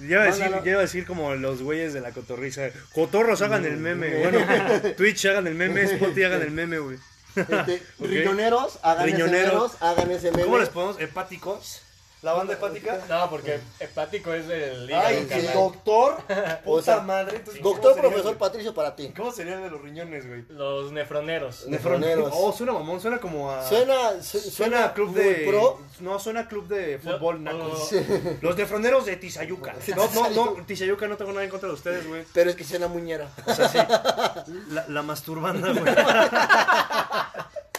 Ya 0.00 0.06
iba, 0.14 0.22
a 0.22 0.26
decir, 0.26 0.46
ya 0.64 0.70
iba 0.70 0.78
a 0.78 0.82
decir 0.82 1.04
como 1.06 1.34
los 1.34 1.62
güeyes 1.62 1.92
de 1.92 2.00
la 2.00 2.10
cotorriza. 2.12 2.62
Cotorros 2.94 3.42
hagan 3.42 3.64
el 3.66 3.76
meme. 3.76 4.16
Bueno, 4.22 4.38
Twitch 4.96 5.26
hagan 5.26 5.46
el 5.46 5.54
meme, 5.54 5.82
Spotify 5.82 6.24
hagan 6.24 6.40
el 6.42 6.50
meme, 6.50 6.78
güey. 6.78 6.96
Este, 7.36 7.82
Ok. 8.00 8.06
Riñoneros, 8.08 8.78
hagan 8.82 9.04
Riñoneros. 9.04 9.76
ese 10.10 10.30
meme. 10.30 10.44
¿Cómo 10.44 10.58
les 10.58 10.70
ponemos? 10.70 10.98
¿Hepáticos? 10.98 11.82
¿La 12.22 12.32
banda 12.32 12.54
hepática? 12.54 12.98
No, 13.08 13.30
porque 13.30 13.60
hepático 13.78 14.32
es 14.34 14.48
el 14.50 14.90
hígado, 14.90 15.06
Ay, 15.06 15.26
carnal. 15.26 15.54
doctor. 15.54 16.16
O 16.64 16.72
Puta 16.76 16.82
sea, 16.82 17.00
madre. 17.02 17.36
entonces, 17.36 17.62
Doctor 17.62 17.80
¿cómo 17.82 17.94
sería, 17.94 18.08
profesor 18.10 18.24
güey? 18.36 18.38
Patricio 18.38 18.74
para 18.74 18.96
ti. 18.96 19.12
¿Cómo 19.16 19.30
sería 19.32 19.54
el 19.54 19.62
de 19.62 19.70
los 19.70 19.80
riñones, 19.80 20.26
güey? 20.26 20.44
Los 20.48 20.90
nefroneros. 20.92 21.66
Nefroneros. 21.68 22.32
Oh, 22.34 22.52
suena 22.52 22.72
mamón, 22.72 23.00
suena 23.00 23.18
como 23.18 23.50
a. 23.52 23.66
Suena, 23.68 24.20
su- 24.20 24.40
Suena 24.40 24.86
a 24.86 24.94
club 24.94 25.10
muy 25.10 25.20
de. 25.22 25.34
pro. 25.48 25.80
No, 26.00 26.18
suena 26.18 26.40
a 26.40 26.48
club 26.48 26.66
de 26.68 26.98
fútbol, 26.98 27.42
no. 27.44 27.52
Los 28.40 28.56
nefroneros 28.56 29.06
de 29.06 29.16
Tizayuca. 29.16 29.74
No, 29.96 30.08
no, 30.12 30.30
no, 30.30 30.52
Tizayuca 30.66 31.06
no 31.06 31.16
tengo 31.16 31.30
nada 31.32 31.44
en 31.44 31.50
contra 31.50 31.68
de 31.68 31.74
ustedes, 31.74 32.06
güey. 32.08 32.24
Pero 32.34 32.50
es 32.50 32.56
que 32.56 32.64
suena 32.64 32.88
muñera. 32.88 33.28
O 33.46 33.54
sea, 33.54 33.68
sí. 33.68 33.78
La, 34.70 34.84
la 34.88 35.02
masturbanda, 35.02 35.72
güey. 35.72 35.94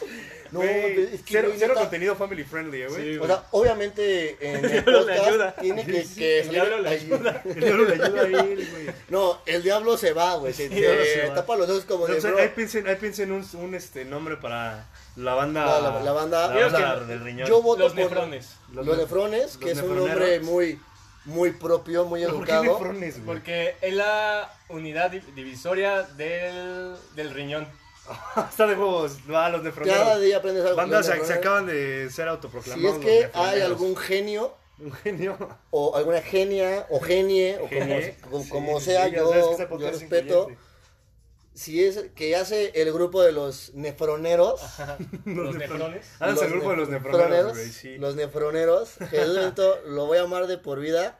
No, 0.51 0.61
Güey, 0.61 1.03
es 1.13 1.21
que, 1.21 1.33
cero, 1.33 1.51
cero 1.55 1.73
neta, 1.75 1.81
contenido 1.81 2.15
family 2.15 2.43
friendly, 2.43 2.81
eh, 2.81 2.87
güey. 2.87 3.13
Sí, 3.13 3.19
O 3.19 3.27
sea, 3.27 3.43
obviamente 3.51 4.35
en 4.41 4.55
el 4.65 4.71
diablo 4.71 5.01
le 5.05 5.13
podcast 5.13 5.27
ayuda. 5.29 5.55
tiene 5.61 5.85
que, 5.85 6.03
Sí, 6.05 6.15
que 6.15 6.39
el 6.39 6.45
salir 6.47 6.61
diablo 6.61 6.79
le 6.81 6.89
ayuda. 6.89 7.41
El 7.45 7.59
diablo 7.59 7.85
le 7.85 7.93
ayuda 7.93 8.21
a 8.21 8.25
él, 8.41 8.67
güey. 8.71 8.95
No, 9.09 9.37
el 9.45 9.61
diablo 9.61 9.95
se 9.95 10.11
va, 10.13 10.37
güey. 10.37 10.51
Se, 10.53 10.65
el 10.65 10.71
se 10.73 11.21
se 11.21 11.27
va. 11.27 11.35
tapa 11.35 11.55
los 11.55 11.69
ojos 11.69 11.85
como 11.85 12.07
de 12.07 12.17
O 12.17 12.21
sea, 12.21 12.31
bro. 12.31 12.39
ahí 12.39 12.49
piensen, 12.55 12.87
ahí 12.87 12.95
piensen 12.95 13.31
un, 13.31 13.45
un 13.53 13.75
este, 13.75 14.05
nombre 14.05 14.37
para 14.37 14.87
la 15.17 15.35
banda. 15.35 15.65
La- 15.65 15.71
la- 15.81 15.81
la 16.03 16.11
banda- 16.13 16.47
la 16.55 16.67
banda 16.67 16.99
que 16.99 17.05
del 17.05 17.19
riñón. 17.23 17.47
Yo 17.47 17.61
voto 17.61 17.83
Los 17.83 17.91
por 17.93 18.01
nefrones. 18.01 18.49
Los, 18.73 18.85
Los 18.87 18.97
nef- 18.97 19.01
nefrones, 19.01 19.57
que 19.57 19.65
los 19.69 19.77
es 19.77 19.83
un 19.83 19.97
nombre 19.97 20.39
muy, 20.39 20.79
muy 21.25 21.51
propio, 21.51 22.05
muy 22.05 22.23
¿Por 22.25 22.31
qué 22.43 22.53
educado. 22.53 22.63
nefrones, 22.63 23.13
güey? 23.23 23.25
Porque 23.27 23.75
es 23.81 23.93
la 23.93 24.51
unidad 24.69 25.11
di- 25.11 25.21
divisoria 25.35 26.01
del, 26.01 26.95
del 27.15 27.29
riñón. 27.29 27.67
Está 28.49 28.67
de 28.67 28.73
huevos. 28.75 29.17
Va, 29.31 29.49
los 29.49 29.61
Cada 29.61 29.63
nefroneros. 29.63 30.21
día 30.21 30.37
aprendes 30.37 30.63
algo. 30.65 30.75
Bandas 30.75 31.07
Los 31.07 31.17
se, 31.19 31.25
se 31.25 31.33
acaban 31.33 31.65
de 31.67 32.09
ser 32.09 32.25
Si 32.25 32.29
autoproclamados. 32.29 32.97
es 32.99 33.05
que 33.05 33.21
los 33.27 33.35
hay 33.35 33.61
algún 33.61 33.95
genio 33.95 34.55
Un 34.79 34.91
genio. 34.93 35.37
o 35.71 35.95
alguna 35.95 36.21
genia 36.21 36.85
o 36.89 36.99
genie 36.99 37.55
o 37.57 37.59
como, 37.61 37.69
Genie. 37.69 38.15
como, 38.21 38.43
Sí, 38.43 38.49
como 38.49 38.79
sí, 38.79 38.85
sea, 38.85 39.05
sí, 39.09 39.15
yo, 39.15 39.31
que 39.31 39.39
este 39.39 39.67
yo 39.69 39.87
es 39.87 39.99
respeto. 39.99 40.47
Si 41.53 41.83
es 41.83 42.05
que 42.15 42.35
hace 42.37 42.71
el 42.81 42.93
grupo 42.93 43.21
de 43.21 43.33
los 43.33 43.73
nefroneros. 43.73 44.61
Los 45.25 45.55
nefrones. 45.55 46.05
Háganse 46.19 46.45
el 46.45 46.51
los 46.51 46.59
grupo 46.59 46.71
de 46.71 46.77
los 46.77 46.89
nefroneros. 46.89 47.57
Los 47.97 48.15
nefroneros. 48.15 48.91
Lo 49.87 50.05
voy 50.05 50.17
a 50.19 50.21
amar 50.21 50.47
de 50.47 50.57
por 50.57 50.79
vida. 50.79 51.19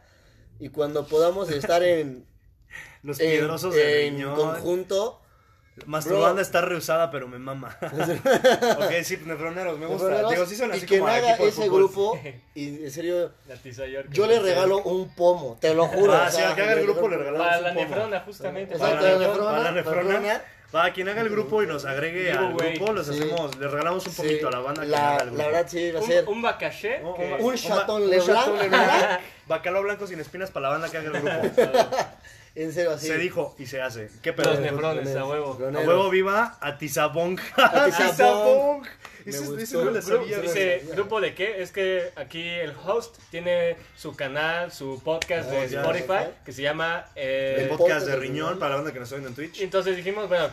Y 0.60 0.70
cuando 0.70 1.08
podamos 1.08 1.50
estar 1.50 1.84
en, 1.84 2.26
Los 3.04 3.20
en, 3.20 3.32
piedrosos 3.32 3.74
de 3.76 4.08
en 4.08 4.14
riñón. 4.16 4.36
conjunto. 4.36 5.22
Masturbanda 5.86 6.42
está 6.42 6.62
rehusada, 6.62 7.10
pero 7.12 7.28
me 7.28 7.38
mama. 7.40 7.76
ok, 7.82 8.92
sí, 9.04 9.18
nefroneros, 9.26 9.78
me 9.80 9.86
gusta. 9.86 10.06
nefroneros, 10.10 10.32
Digo, 10.32 10.46
sí 10.46 10.56
son 10.56 10.70
y 10.70 10.78
así 10.78 10.86
quien 10.86 11.00
como 11.02 11.12
haga 11.12 11.30
equipo 11.30 11.44
de 11.44 11.50
ese 11.50 11.62
fútbol. 11.66 11.80
grupo. 11.84 12.20
Y 12.56 12.84
en 12.84 12.92
serio, 12.92 13.32
yo 14.12 14.28
le 14.28 14.40
regalo 14.40 14.80
un 14.80 15.14
pomo. 15.16 15.58
Te 15.62 15.74
lo 15.74 15.88
juro. 15.88 16.14
Ah, 16.14 16.26
o 16.28 16.30
sí, 16.32 16.38
sea, 16.38 16.50
al 16.50 16.56
que 16.56 16.62
haga 16.64 16.74
el 16.74 16.84
grupo 16.84 17.08
le 17.08 17.18
regalamos 17.18 17.48
Para 17.48 17.58
un 17.60 17.64
la 17.64 17.74
pomo. 17.74 17.86
nefrona, 17.88 18.20
justamente. 18.22 18.74
Exacto, 18.74 18.96
para 18.98 19.12
la 19.14 19.20
nefrona. 19.20 19.52
Para 19.52 19.64
la 19.64 19.72
nefrona. 19.72 20.04
nefrona. 20.20 20.42
Va, 20.76 20.92
quien 20.94 21.10
haga 21.10 21.22
el 21.22 21.30
grupo 21.30 21.64
y 21.64 21.68
nos 21.68 21.86
agregue 21.86 22.32
al 22.32 22.54
grupo, 22.54 22.94
les 22.94 23.08
Sí. 23.08 23.14
hacemos, 23.14 23.58
les 23.58 23.72
regalamos 23.72 24.06
un 24.06 24.12
Sí, 24.14 24.22
poquito 24.22 24.50
a 24.50 24.52
la 24.52 24.60
banda 24.60 24.82
que 24.84 24.88
la, 24.90 24.98
haga 25.14 25.24
el 25.24 25.26
grupo. 25.30 25.38
la 25.42 25.48
verdad 25.48 25.66
sí 25.68 25.92
va 25.92 26.00
a 26.00 26.04
ser 26.04 26.28
Un, 26.28 26.34
un 26.36 26.42
bacaché. 26.44 27.02
Un- 27.04 27.16
que- 27.16 27.24
un 27.24 27.32
un 27.34 27.40
Leblanc. 27.42 27.58
Chateau 27.58 28.00
Leblanc, 28.56 29.20
Bacalao 29.48 29.82
blanco 29.82 30.06
sin 30.06 30.20
espinas 30.20 30.52
para 30.52 30.68
la 30.68 30.74
banda 30.78 30.90
que 30.90 30.98
haga 30.98 31.08
el 31.08 31.14
grupo. 31.14 31.30
en 32.64 32.74
serio 32.74 32.92
así. 32.92 33.08
Se 33.08 33.18
dijo 33.18 33.56
y 33.58 33.66
se 33.66 33.82
hace. 33.82 34.10
¿Qué 34.22 34.34
pedo? 34.34 34.52
Los 34.52 34.60
nefrones, 34.60 35.16
a 35.16 35.26
huevo. 35.26 35.58
A 35.62 35.80
huevo 35.80 36.10
viva 36.10 36.58
Atizabong. 36.62 37.40
Atizabong. 37.56 38.84
Ese, 39.26 39.62
ese 39.62 39.78
no 39.78 40.02
sabía. 40.02 40.40
dice. 40.40 40.84
¿grupo 40.94 41.20
de 41.22 41.36
qué? 41.36 41.62
Es 41.62 41.72
que 41.72 42.12
aquí 42.16 42.48
el 42.48 42.74
host 42.86 43.18
tiene 43.32 43.76
su 43.98 44.16
canal, 44.16 44.72
su 44.72 45.02
podcast 45.04 45.50
Oh, 45.50 45.54
de 45.54 45.68
ya, 45.70 45.82
Spotify, 45.82 46.30
que 46.46 46.52
se 46.52 46.62
llama... 46.62 47.06
eh, 47.16 47.58
El 47.70 47.70
podcast 47.78 48.06
de 48.08 48.16
riñón 48.16 48.60
para 48.60 48.72
la 48.72 48.76
banda 48.78 48.92
que 48.94 49.00
nos 49.00 49.08
está 49.08 49.16
viendo 49.16 49.30
en 49.30 49.36
Twitch. 49.36 49.60
Y 49.60 49.64
entonces 49.64 49.96
dijimos, 49.96 50.28
bueno, 50.30 50.50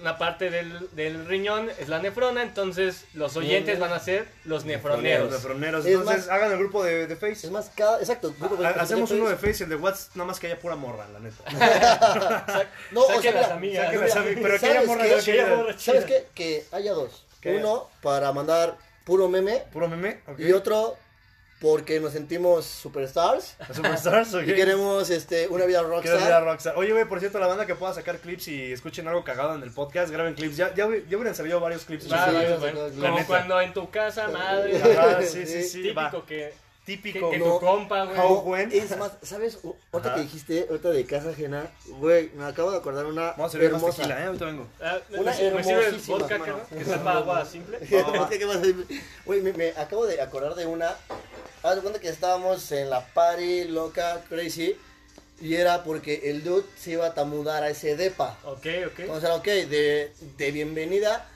una 0.00 0.18
parte 0.18 0.50
del, 0.50 0.88
del 0.92 1.26
riñón 1.26 1.70
es 1.78 1.88
la 1.88 2.00
nefrona, 2.00 2.42
entonces 2.42 3.04
los 3.14 3.36
oyentes 3.36 3.78
van 3.78 3.92
a 3.92 3.98
ser 4.00 4.26
los 4.44 4.60
Los 4.60 4.64
nefroneros. 4.64 5.30
nefroneros. 5.32 5.84
Es 5.86 5.92
Entonces 5.92 6.26
más- 6.26 6.28
hagan 6.28 6.52
el 6.52 6.58
grupo 6.58 6.82
de, 6.84 7.06
de 7.06 7.16
Face. 7.16 7.46
Es 7.46 7.50
más, 7.50 7.70
cada. 7.74 7.98
Exacto. 8.00 8.34
grupo 8.38 8.56
de- 8.56 8.66
Ha- 8.66 8.70
Hacemos 8.70 9.08
de- 9.10 9.16
uno 9.20 9.28
de 9.28 9.36
Face, 9.36 9.64
el 9.64 9.70
de 9.70 9.76
WhatsApp, 9.76 10.16
nada 10.16 10.26
más 10.26 10.38
que 10.40 10.46
haya 10.48 10.58
pura 10.58 10.76
morra, 10.76 11.06
la 11.08 11.20
neta. 11.20 11.44
No, 12.90 13.02
o 13.02 13.20
sea, 13.22 13.32
las 13.32 13.50
amigas. 13.50 13.88
Pero 13.90 14.02
que 14.02 14.08
¿sabes 14.10 14.62
haya 14.62 14.82
morra 14.86 15.04
¿Sabes 15.78 16.04
qué? 16.04 16.26
Que 16.34 16.64
haya 16.72 16.92
dos. 16.92 17.24
¿Qué? 17.40 17.56
Uno 17.56 17.88
para 18.02 18.32
mandar 18.32 18.76
puro 19.04 19.28
meme 19.28 19.64
Puro 19.72 19.88
meme. 19.88 20.20
y 20.38 20.52
otro 20.52 20.96
porque 21.60 22.00
nos 22.00 22.12
sentimos 22.14 22.64
superstars 22.64 23.56
Superstars, 23.74 24.32
ok. 24.34 24.42
y 24.44 24.54
queremos 24.54 25.10
este, 25.10 25.46
una 25.48 25.66
vida 25.66 25.82
rockstar. 25.82 26.18
ver 26.18 26.32
a 26.32 26.40
Rockstar. 26.40 26.74
Oye, 26.78 26.92
güey, 26.92 27.04
por 27.04 27.20
cierto, 27.20 27.38
la 27.38 27.46
banda 27.48 27.66
que 27.66 27.74
pueda 27.74 27.92
sacar 27.92 28.18
clips 28.18 28.48
y 28.48 28.72
escuchen 28.72 29.06
algo 29.08 29.24
cagado 29.24 29.54
en 29.54 29.62
el 29.62 29.70
podcast, 29.70 30.10
graben 30.10 30.32
clips. 30.32 30.56
Ya, 30.56 30.68
ya, 30.74 30.86
ya 30.86 31.16
hubieran 31.18 31.34
salido 31.34 31.60
varios 31.60 31.84
clips. 31.84 32.10
Va, 32.10 32.30
Sí, 32.30 32.98
Como 32.98 33.26
cuando 33.26 33.60
en 33.60 33.74
tu 33.74 33.90
casa, 33.90 34.28
madre, 34.28 34.80
Ajá, 34.82 35.20
sí, 35.20 35.44
sí, 35.44 35.46
Sí, 35.46 35.62
sí. 35.64 35.82
típico 35.82 35.98
va. 36.20 36.26
que, 36.26 36.54
Típico. 36.96 37.30
que 37.30 37.38
No. 37.38 37.44
tu 37.44 37.60
compa, 37.60 38.04
güey. 38.42 38.76
Es 38.76 38.96
más, 38.96 39.12
¿sabes? 39.22 39.58
Ahorita 39.92 40.08
Ajá. 40.10 40.14
que 40.16 40.22
dijiste, 40.22 40.66
ahorita 40.68 40.90
de 40.90 41.04
casa 41.06 41.30
ajena, 41.30 41.70
güey, 41.98 42.30
me 42.34 42.44
acabo 42.44 42.70
de 42.72 42.78
acordar 42.78 43.06
una 43.06 43.30
Vamos 43.32 43.46
a 43.48 43.52
servir 43.52 43.70
más 43.70 43.80
hermosa. 43.82 43.96
tequila, 44.02 44.20
¿eh? 44.20 44.26
Ahorita 44.26 44.44
vengo. 44.46 44.66
Ah, 44.80 44.98
Una 45.10 45.18
¿me- 45.20 45.26
¿Me 45.26 45.34
sirve 45.34 45.48
el 45.48 45.84
hermosísima, 45.86 46.18
vodka, 46.18 46.38
mano. 46.38 46.60
que, 46.68 46.76
que 46.76 46.84
sepa 46.84 47.12
agua 47.18 47.44
simple? 47.46 47.78
Güey, 49.26 49.40
me, 49.42 49.52
me 49.52 49.68
acabo 49.70 50.06
de 50.06 50.20
acordar 50.20 50.54
de 50.54 50.66
una. 50.66 50.96
Haz 51.62 51.76
de 51.76 51.82
cuenta 51.82 52.00
que 52.00 52.08
estábamos 52.08 52.70
en 52.72 52.90
la 52.90 53.06
party 53.06 53.64
loca, 53.64 54.22
crazy. 54.28 54.76
Y 55.40 55.54
era 55.54 55.84
porque 55.84 56.22
el 56.30 56.44
dude 56.44 56.66
se 56.78 56.90
iba 56.92 57.14
a 57.16 57.24
mudar 57.24 57.62
a 57.62 57.70
ese 57.70 57.96
depa. 57.96 58.36
Ok, 58.44 58.66
ok. 58.88 58.98
Entonces, 58.98 59.30
ok, 59.30 59.44
de, 59.44 60.12
de 60.36 60.50
bienvenida. 60.50 61.26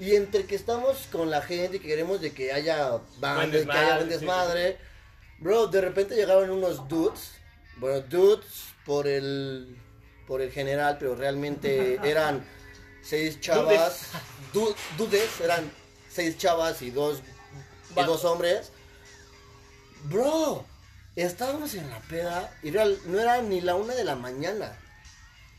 Y 0.00 0.16
entre 0.16 0.44
que 0.44 0.56
estamos 0.56 1.06
con 1.12 1.30
la 1.30 1.40
gente 1.40 1.76
y 1.76 1.80
que 1.80 1.86
queremos 1.86 2.20
de 2.20 2.32
que 2.32 2.52
haya 2.52 2.98
bandas, 3.20 3.46
que 3.50 3.58
desmadre, 3.58 3.80
haya 3.80 3.94
buen 3.96 4.08
sí, 4.08 4.14
desmadre. 4.14 4.78
Bro, 5.44 5.66
de 5.66 5.82
repente 5.82 6.14
llegaron 6.16 6.48
unos 6.48 6.88
dudes. 6.88 7.32
Bueno, 7.76 8.00
dudes 8.08 8.46
por 8.86 9.06
el, 9.06 9.76
por 10.26 10.40
el 10.40 10.50
general, 10.50 10.96
pero 10.98 11.14
realmente 11.14 12.00
eran 12.02 12.42
seis 13.02 13.38
chavas. 13.40 14.06
du- 14.54 14.74
dudes, 14.96 15.28
eran 15.42 15.70
seis 16.10 16.38
chavas 16.38 16.80
y 16.80 16.90
dos, 16.90 17.20
y 17.94 18.02
dos 18.04 18.24
hombres. 18.24 18.70
Bro, 20.04 20.64
estábamos 21.14 21.74
en 21.74 21.90
la 21.90 21.98
peda 22.00 22.50
y 22.62 22.70
real, 22.70 22.98
no 23.04 23.20
era 23.20 23.42
ni 23.42 23.60
la 23.60 23.74
una 23.74 23.94
de 23.94 24.04
la 24.04 24.16
mañana. 24.16 24.78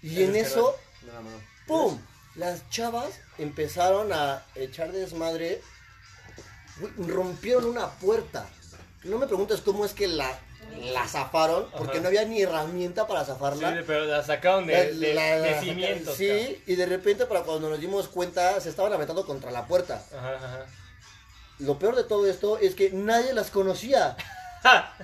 Y 0.01 0.23
en 0.23 0.35
Es 0.35 0.47
eso, 0.47 0.75
No, 1.05 1.13
no, 1.13 1.29
no. 1.29 1.37
¡pum! 1.67 1.99
Las 2.33 2.67
chavas 2.71 3.11
empezaron 3.37 4.11
a 4.13 4.43
echar 4.55 4.91
desmadre. 4.91 5.61
Rompieron 6.97 7.65
una 7.65 7.89
puerta. 7.91 8.49
No 9.05 9.17
me 9.17 9.27
preguntes 9.27 9.61
cómo 9.61 9.85
es 9.85 9.93
que 9.93 10.07
la, 10.07 10.37
la 10.91 11.07
zafaron, 11.07 11.67
porque 11.77 11.93
Ajá. 11.93 12.01
no 12.01 12.07
había 12.09 12.25
ni 12.25 12.41
herramienta 12.41 13.07
para 13.07 13.21
Sí, 13.23 13.31
zafarla. 13.31 13.83
pero 13.87 14.05
la 14.05 14.23
sacaron 14.23 14.67
de, 14.67 14.93
de, 14.93 15.13
La- 15.13 15.39
de 15.39 15.59
cimientos. 15.61 16.15
Sí, 16.17 16.61
y 16.65 16.75
de 16.75 16.85
repente 16.85 17.25
para 17.25 17.43
cuando 17.43 17.69
nos 17.69 17.79
dimos 17.79 18.07
cuenta 18.07 18.59
se 18.59 18.69
estaban 18.69 18.91
aventando 18.93 19.25
contra 19.25 19.51
la 19.51 19.65
puerta. 19.67 20.03
ajá. 20.15 20.65
Lo 21.59 21.79
peor 21.79 21.95
de 21.95 22.03
todo 22.03 22.27
esto 22.27 22.57
es 22.57 22.75
que 22.75 22.89
nadie 22.91 23.33
las 23.33 23.49
conocía. 23.49 24.17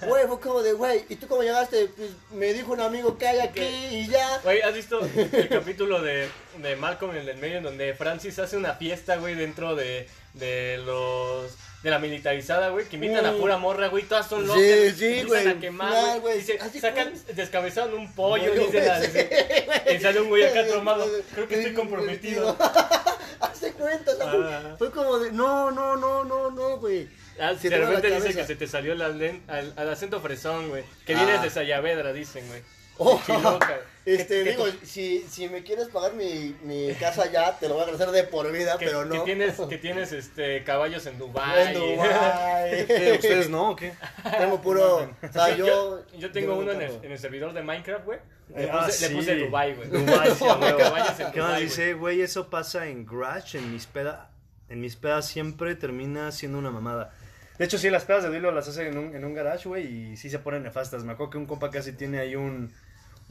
Güey, 0.08 0.26
fue 0.26 0.40
como 0.40 0.64
de, 0.64 0.74
güey, 0.74 1.06
¿y 1.08 1.18
tú 1.18 1.28
cómo 1.28 1.44
llegaste? 1.44 1.86
Pues 1.96 2.10
me 2.32 2.52
dijo 2.52 2.72
un 2.72 2.82
amigo 2.82 3.20
que 3.20 3.28
hay 3.28 3.40
aquí 3.42 3.62
y 3.62 4.08
ya. 4.08 4.40
Güey, 4.44 4.60
¿has 4.64 4.74
visto 4.74 5.00
el 5.16 5.50
capítulo 5.50 6.02
de, 6.02 6.28
de 6.58 6.76
Malcolm 6.78 7.16
en 7.16 7.30
el 7.30 7.38
medio 7.38 7.58
en 7.58 7.64
donde 7.64 7.94
Francis 7.94 8.40
hace 8.40 8.58
una 8.58 8.74
fiesta, 8.74 9.18
güey, 9.18 9.36
dentro 9.36 9.76
de, 9.76 10.10
de 10.34 10.80
los... 10.84 11.52
De 11.84 11.90
la 11.90 11.98
militarizada, 11.98 12.70
güey, 12.70 12.86
que 12.86 12.96
invitan 12.98 13.26
a 13.26 13.32
pura 13.34 13.58
morra, 13.58 13.88
güey, 13.88 14.04
todas 14.04 14.28
son 14.28 14.42
Sí, 14.42 14.48
locas. 14.48 14.98
sí, 14.98 15.06
empiezan 15.06 15.28
güey, 15.28 15.48
a 15.48 15.60
quemar, 15.60 16.20
güey. 16.20 16.38
Dice, 16.38 16.60
sacan, 16.80 17.12
descabezaron 17.34 17.96
un 17.96 18.14
pollo, 18.14 18.54
dice 18.54 18.86
la- 18.86 19.00
güey, 19.00 19.10
sí, 19.12 19.96
y 19.96 20.00
sale 20.00 20.22
un 20.22 20.30
güey 20.30 20.44
acá 20.44 20.68
tomado. 20.68 21.08
Creo 21.34 21.48
que 21.48 21.56
estoy 21.56 21.74
comprometido. 21.74 22.56
Hazte 23.40 23.72
cuenta, 23.74 24.12
fue- 24.16 24.54
Ah. 24.54 24.76
fue 24.78 24.92
como 24.92 25.18
de, 25.18 25.32
no, 25.32 25.72
no, 25.72 25.96
no, 25.96 26.24
no, 26.24 26.52
no, 26.52 26.78
güey. 26.78 27.08
Ah, 27.40 27.54
de 27.54 27.70
repente 27.78 28.12
dice 28.12 28.34
que 28.36 28.46
se 28.46 28.56
te 28.56 28.68
salió 28.68 28.94
el, 28.94 29.42
acento 29.90 30.22
fresón, 30.22 30.70
güey. 30.70 30.84
Que 31.08 31.16
Ah. 31.16 31.24
vienes 31.24 31.42
de 31.42 31.50
Sayavedra, 31.50 32.14
dicen, 32.14 32.48
güey. 32.48 32.62
Oh, 33.04 33.20
este, 34.06 34.44
Que- 34.44 34.52
digo, 34.52 34.66
si, 34.84 35.26
si 35.30 35.50
me 35.50 35.64
quieres 35.64 35.88
pagar 35.90 36.14
mi, 36.14 36.56
mi 36.64 36.94
casa 36.96 37.32
ya, 37.32 37.58
te 37.58 37.68
lo 37.68 37.74
voy 37.76 37.82
a 37.82 37.86
agradecer 37.86 38.12
de 38.14 38.24
por 38.26 38.52
vida, 38.52 38.78
que, 38.78 38.86
pero 38.86 39.10
que 39.10 39.18
no. 39.18 39.24
tienes, 39.24 39.56
que 39.60 39.78
tienes 39.80 40.12
este, 40.12 40.64
caballos 40.64 41.06
en 41.08 41.18
Dubai. 41.18 41.76
En 41.76 41.80
Dubái. 41.80 42.86
¿Qué, 42.86 43.14
¿Ustedes 43.16 43.50
no 43.50 43.72
o 43.72 43.76
qué? 43.76 43.94
Tengo 44.38 44.62
puro. 44.62 44.98
O 45.22 45.34
sea, 45.34 45.56
yo. 45.56 46.04
Yo 46.18 46.32
tengo 46.32 46.54
yo 46.54 46.60
uno 46.60 46.74
no 46.74 46.80
en 46.80 46.82
el, 46.90 47.06
en 47.06 47.12
el 47.12 47.18
servidor 47.20 47.54
de 47.54 47.62
Minecraft, 47.64 48.06
güey. 48.06 48.20
Le, 48.56 48.66
Eh, 48.66 48.70
ah, 48.72 48.84
puse, 48.86 49.02
le 49.02 49.08
sí. 49.10 49.16
puse 49.16 49.36
Dubai, 49.38 49.74
güey. 49.76 49.90
Dubái, 49.90 50.32
sí, 50.36 50.46
a 50.48 50.56
huevo. 50.58 50.78
Caballos 50.78 51.20
en 51.20 51.32
¿Qué 51.32 51.40
más 51.40 51.48
Dubái, 51.50 51.64
dice, 51.64 51.94
güey? 51.94 52.22
Eso 52.22 52.50
pasa 52.50 52.86
en 52.88 53.06
Garage, 53.06 53.58
en 53.58 53.72
mis 53.72 53.86
pedas. 53.88 54.28
En 54.70 54.80
mis 54.82 54.96
pedas 54.96 55.26
siempre 55.28 55.76
termina 55.76 56.32
siendo 56.32 56.58
una 56.60 56.70
mamada. 56.70 57.14
De 57.58 57.66
hecho, 57.66 57.78
sí, 57.78 57.90
las 57.90 58.06
pedas 58.06 58.24
de 58.24 58.32
Dilo 58.32 58.52
las 58.52 58.68
hacen 58.68 58.88
en 58.88 58.98
un, 58.98 59.16
en 59.16 59.24
un 59.24 59.34
garage, 59.36 59.70
güey, 59.70 59.86
y 60.14 60.18
sí 60.18 60.30
se 60.32 60.40
ponen 60.40 60.64
nefastas. 60.64 61.04
Me 61.04 61.12
acuerdo 61.14 61.32
que 61.32 61.38
un 61.38 61.46
compa 61.46 61.70
casi 61.70 61.92
tiene 61.94 62.20
ahí 62.20 62.36
un, 62.36 62.74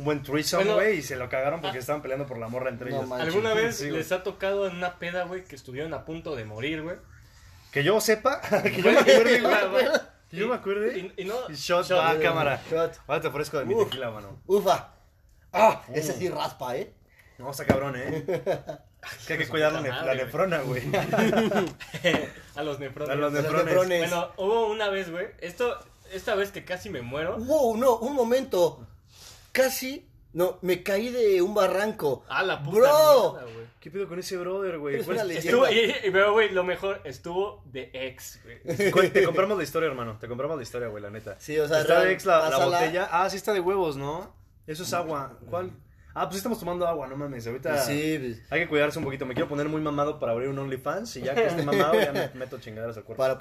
un 0.01 0.05
buen 0.07 0.23
threesome, 0.23 0.65
Bueno, 0.65 0.77
güey, 0.79 0.99
y 0.99 1.03
se 1.03 1.15
lo 1.17 1.29
cagaron 1.29 1.61
porque 1.61 1.79
estaban 1.79 2.01
peleando 2.01 2.27
por 2.27 2.39
la 2.39 2.49
morra 2.49 2.71
entre 2.71 2.91
No 2.91 2.97
ellos. 2.97 3.09
manches. 3.09 3.29
¿Alguna 3.29 3.53
vez 3.55 3.77
Sí, 3.77 3.91
les 3.91 4.11
ha 4.13 4.23
tocado 4.23 4.67
en 4.67 4.77
una 4.77 4.99
peda, 4.99 5.25
güey, 5.25 5.45
que 5.45 5.55
estuvieron 5.55 5.93
a 5.95 6.05
punto 6.07 6.35
de 6.37 6.45
morir, 6.47 6.83
güey? 6.83 6.97
Que 7.71 7.85
yo 7.85 8.01
sepa, 8.01 8.41
que 8.63 8.81
yo 8.83 8.91
me 8.93 8.99
acuerde, 8.99 9.41
güey. 9.41 9.87
Que 10.31 10.37
yo 10.39 10.49
me 10.49 10.55
acuerde. 10.55 11.13
Y, 11.17 11.23
y 11.23 11.25
no, 11.27 11.35
Shot, 11.51 11.87
shot, 11.87 11.99
va, 11.99 12.19
cámara. 12.19 12.63
Shot. 12.71 12.99
Ahora 13.07 13.21
te 13.21 13.29
ofrezco 13.29 13.59
de 13.59 13.67
mi 13.67 13.75
Uf. 13.75 13.85
tequila, 13.91 14.11
mano. 14.11 14.41
Ufa. 14.47 14.89
Ah, 15.53 15.83
Ese 15.93 16.15
sí 16.15 16.29
raspa, 16.31 16.77
¿eh? 16.77 16.93
No, 17.39 17.51
está 17.51 17.67
cabrón, 17.67 17.95
¿eh? 17.97 18.25
que 19.27 19.33
hay 19.35 19.39
que 19.39 19.49
cuidar 19.49 19.73
la, 19.73 19.81
puta 19.81 19.91
nef- 19.91 19.97
madre, 19.97 20.07
la 20.07 20.15
güey. 20.15 20.25
nefrona, 20.25 20.59
güey. 20.61 20.83
a 22.57 22.63
los 22.63 22.79
nefrones. 22.79 23.11
A 23.11 23.15
los 23.17 23.33
nefrones. 23.33 24.11
Bueno, 24.11 24.29
hubo 24.37 24.67
una 24.71 24.89
vez, 24.89 25.11
güey. 25.11 25.27
Esto, 25.41 25.79
esta 26.13 26.35
vez 26.35 26.51
que 26.53 26.65
casi 26.65 26.89
me 26.91 27.03
muero. 27.03 27.37
Wow, 27.39 27.77
no, 27.77 27.97
un 27.99 28.15
momento. 28.15 28.87
Casi. 29.53 30.07
No, 30.33 30.59
me 30.63 30.83
caí 30.85 31.09
de 31.09 31.43
un 31.43 31.55
barranco. 31.55 32.25
Ah, 32.29 32.43
la 32.45 32.63
puta 32.63 32.79
Bro. 32.79 33.33
mierda, 33.33 33.53
güey. 33.53 33.67
¿Qué 33.81 33.91
pedo 33.91 34.07
con 34.07 34.19
ese 34.19 34.37
brother, 34.37 34.79
güey? 34.79 34.95
Eres 34.95 35.07
¿Cuál 35.07 35.19
una 35.25 35.33
es-. 35.33 35.45
Estuvo, 35.45 35.69
y, 35.69 35.79
y, 36.05 36.11
pero, 36.13 36.33
güey, 36.33 36.51
lo 36.51 36.63
mejor, 36.63 37.01
estuvo 37.05 37.65
de 37.65 37.91
ex, 37.93 38.41
güey. 38.45 39.11
Te 39.11 39.25
compramos 39.25 39.57
la 39.59 39.65
historia, 39.65 39.89
hermano. 39.89 40.19
Te 40.21 40.29
compramos 40.29 40.57
la 40.57 40.63
historia, 40.63 40.89
güey, 40.89 41.03
la 41.03 41.11
neta. 41.11 41.37
Sí, 41.41 41.59
o 41.59 41.67
sea, 41.67 41.81
está 41.81 42.03
de 42.03 42.13
ex 42.13 42.27
la, 42.27 42.49
botella. 42.65 43.09
Ah, 43.11 43.29
sí 43.29 43.37
está 43.37 43.53
de 43.53 43.61
huevos, 43.61 43.97
¿no? 43.97 44.33
Eso 44.67 44.85
es 44.85 44.93
agua. 44.93 45.39
¿Cuál? 45.49 45.73
Ah, 46.15 46.25
pues 46.25 46.35
sí 46.35 46.37
estamos 46.39 46.59
tomando 46.59 46.87
agua, 46.87 47.07
no 47.07 47.17
mames. 47.17 47.47
Ahorita 47.47 47.79
Sí, 47.79 48.19
pues, 48.19 48.43
hay 48.51 48.61
que 48.61 48.69
cuidarse 48.69 48.99
un 48.99 49.05
poquito. 49.05 49.27
Me 49.27 49.35
quiero 49.35 49.49
poner 49.49 49.69
muy 49.69 49.81
mamado 49.81 50.19
para 50.19 50.33
abrir 50.33 50.49
un 50.49 50.59
OnlyFans 50.59 51.17
y 51.17 51.23
ya 51.23 51.35
que 51.35 51.47
esté 51.47 51.63
mamado 51.63 51.95
ya 51.95 52.13
me 52.13 52.31
meto 52.35 52.59
chingaderas 52.59 52.97
al 52.97 53.05
cuerpo. 53.05 53.23
para 53.23 53.39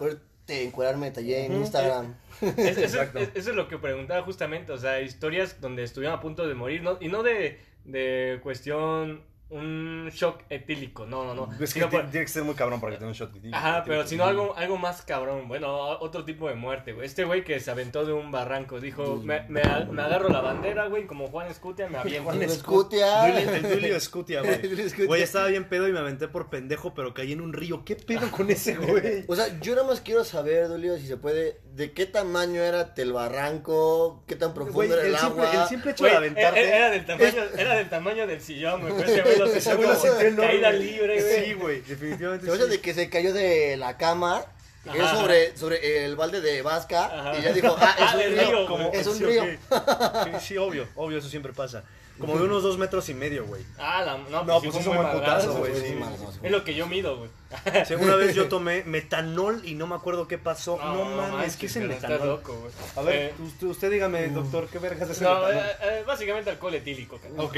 poderte 0.49 0.63
encuadrarme 0.67 1.11
tallé 1.11 1.45
en 1.45 1.53
Instagram. 1.57 2.15
Es- 2.41 2.57
eso, 2.57 2.79
Exacto. 2.81 3.19
es- 3.19 3.29
eso 3.35 3.49
es 3.51 3.55
lo 3.55 3.67
que 3.67 3.77
preguntaba 3.77 4.23
justamente, 4.23 4.71
o 4.71 4.77
sea, 4.77 5.01
historias 5.01 5.59
donde 5.61 5.83
estuvieron 5.83 6.17
a 6.17 6.21
punto 6.21 6.47
de 6.47 6.55
morir, 6.55 6.81
¿no? 6.81 6.97
Y 6.99 7.07
no 7.07 7.23
de, 7.23 7.59
de 7.85 8.39
cuestión, 8.43 9.21
un 9.49 10.09
shock 10.13 10.43
etílico, 10.49 11.05
no, 11.05 11.23
no, 11.23 11.33
no. 11.33 11.49
Es 11.63 11.73
que 11.73 11.81
por- 11.87 12.09
tiene 12.11 12.25
que 12.25 12.31
ser 12.31 12.43
muy 12.43 12.53
cabrón 12.55 12.79
para 12.79 12.91
que 12.93 12.97
tenga 12.99 13.09
un 13.09 13.15
shot. 13.15 13.31
Ajá, 13.51 13.83
pero 13.85 14.05
sino 14.05 14.25
algo, 14.25 14.55
algo 14.55 14.77
más 14.77 15.01
cabrón, 15.01 15.47
bueno, 15.47 15.75
otro 15.99 16.23
tipo 16.25 16.47
de 16.47 16.55
muerte, 16.55 16.93
güey. 16.93 17.05
Este 17.07 17.23
güey 17.23 17.43
que 17.43 17.59
se 17.59 17.71
aventó 17.71 18.05
de 18.05 18.13
un 18.13 18.31
barranco, 18.31 18.79
dijo, 18.79 19.17
me, 19.23 19.41
me, 19.49 19.61
me 19.91 20.01
agarro 20.03 20.29
la 20.29 20.41
bandera, 20.41 20.87
güey, 20.87 21.07
como 21.07 21.27
Juan 21.27 21.47
Escutia 21.47 21.87
me 21.89 21.97
aviento. 21.97 22.23
Juan 22.23 22.37
Juan 22.37 22.49
Escutia. 22.49 23.27
Escutia. 23.29 23.57
El 23.57 23.73
Julio 23.73 23.95
Escutia, 23.95 24.41
güey. 24.41 24.59
Güey, 25.07 25.21
estaba 25.23 25.47
bien 25.47 25.67
pedo 25.67 25.87
y 25.87 25.91
me 25.93 25.99
aventé 25.99 26.27
por 26.27 26.49
pendejo, 26.49 26.93
pero 26.93 27.13
caí 27.13 27.31
en 27.31 27.41
un 27.41 27.53
río. 27.53 27.83
¿Qué 27.85 27.95
pedo 27.95 28.29
con 28.31 28.49
ese 28.49 28.75
güey? 28.77 29.25
O 29.27 29.35
sea, 29.35 29.59
yo 29.61 29.73
nada 29.75 29.87
más 29.87 30.01
quiero 30.01 30.23
saber, 30.23 30.67
Dolio, 30.67 30.97
si 30.97 31.07
se 31.07 31.17
puede, 31.17 31.59
de 31.75 31.91
qué 31.93 32.05
tamaño 32.05 32.61
era 32.61 32.93
el 32.97 33.13
barranco, 33.13 34.23
qué 34.27 34.35
tan 34.35 34.53
profundo 34.53 34.75
Güey, 34.77 34.91
era 34.91 35.01
el 35.03 35.13
el 35.13 35.17
simple, 35.19 35.45
agua. 35.47 35.63
el 35.63 35.69
simple 35.69 35.91
hecho 35.91 36.03
Güey, 36.03 36.11
de 36.11 36.17
era, 36.17 36.49
aventarte. 36.49 36.67
era 36.75 36.89
del 36.89 37.05
tamaño, 37.05 37.43
era 37.57 37.75
del 37.75 37.89
tamaño 37.89 38.27
del 38.27 38.41
sillón, 38.41 38.81
güey. 38.81 39.03
Ese 39.03 39.21
güey 39.21 39.37
lo 39.37 39.45
güey 39.49 39.61
sintió 39.61 40.19
enorme. 40.19 40.47
caída 40.47 40.71
libre, 40.71 41.21
güey. 41.21 41.45
Sí, 41.45 41.53
güey, 41.53 41.81
definitivamente 41.81 42.45
Se 42.45 42.51
oye 42.51 42.63
sí. 42.65 42.69
de 42.69 42.81
que 42.81 42.93
se 42.93 43.09
cayó 43.09 43.33
de 43.33 43.77
la 43.77 43.97
cama, 43.97 44.43
Ajá. 44.87 45.15
sobre, 45.15 45.55
sobre 45.57 46.05
el 46.05 46.15
balde 46.15 46.41
de 46.41 46.61
Vasca, 46.61 47.05
Ajá. 47.05 47.37
y 47.37 47.43
ya 47.43 47.51
dijo, 47.53 47.75
ah, 47.79 47.95
es 47.97 48.03
Ah, 48.05 48.13
un 48.15 48.21
río, 48.35 48.41
río, 48.49 48.65
Como- 48.67 48.91
es 48.91 49.07
un 49.07 49.17
sí, 49.17 49.23
río. 49.25 49.43
sí, 50.41 50.57
obvio, 50.57 50.87
obvio, 50.95 51.17
eso 51.19 51.29
siempre 51.29 51.53
pasa. 51.53 51.83
Como 52.19 52.37
de 52.37 52.43
unos 52.43 52.63
dos 52.63 52.77
metros 52.77 53.07
y 53.09 53.13
medio, 53.13 53.45
güey. 53.45 53.63
Ah, 53.77 54.03
la, 54.03 54.17
no, 54.17 54.43
No, 54.43 54.59
sí 54.59 54.67
pues 54.67 54.81
es 54.81 54.87
un 54.87 54.95
buen 54.97 55.11
putazo, 55.11 55.53
güey, 55.55 55.73
sí. 55.75 55.97
Es 56.43 56.51
lo 56.51 56.63
que 56.63 56.73
yo 56.75 56.85
mido, 56.87 57.17
güey. 57.17 57.29
Sí, 57.85 57.93
una 57.95 58.15
vez 58.15 58.35
yo 58.35 58.47
tomé 58.49 58.83
metanol 58.83 59.61
y 59.65 59.75
no 59.75 59.87
me 59.87 59.95
acuerdo 59.95 60.27
qué 60.27 60.37
pasó. 60.37 60.77
No, 60.77 61.05
mames, 61.05 61.31
manches, 61.31 61.57
¿qué 61.57 61.65
es 61.67 61.75
el 61.77 61.87
metanol? 61.87 62.27
loco, 62.27 62.53
güey. 62.59 62.71
A 62.95 63.01
ver, 63.01 63.15
Eh, 63.15 63.33
usted, 63.43 63.67
usted 63.67 63.91
dígame, 63.91 64.27
doctor, 64.29 64.67
¿qué 64.67 64.79
vergas 64.79 65.09
es 65.09 65.17
el 65.21 65.23
no, 65.23 65.35
metanol? 65.35 65.55
eh, 65.55 65.71
eh, 65.81 66.03
básicamente 66.05 66.49
alcohol 66.49 66.75
etílico, 66.75 67.17
carnal. 67.19 67.45
Ok. 67.45 67.55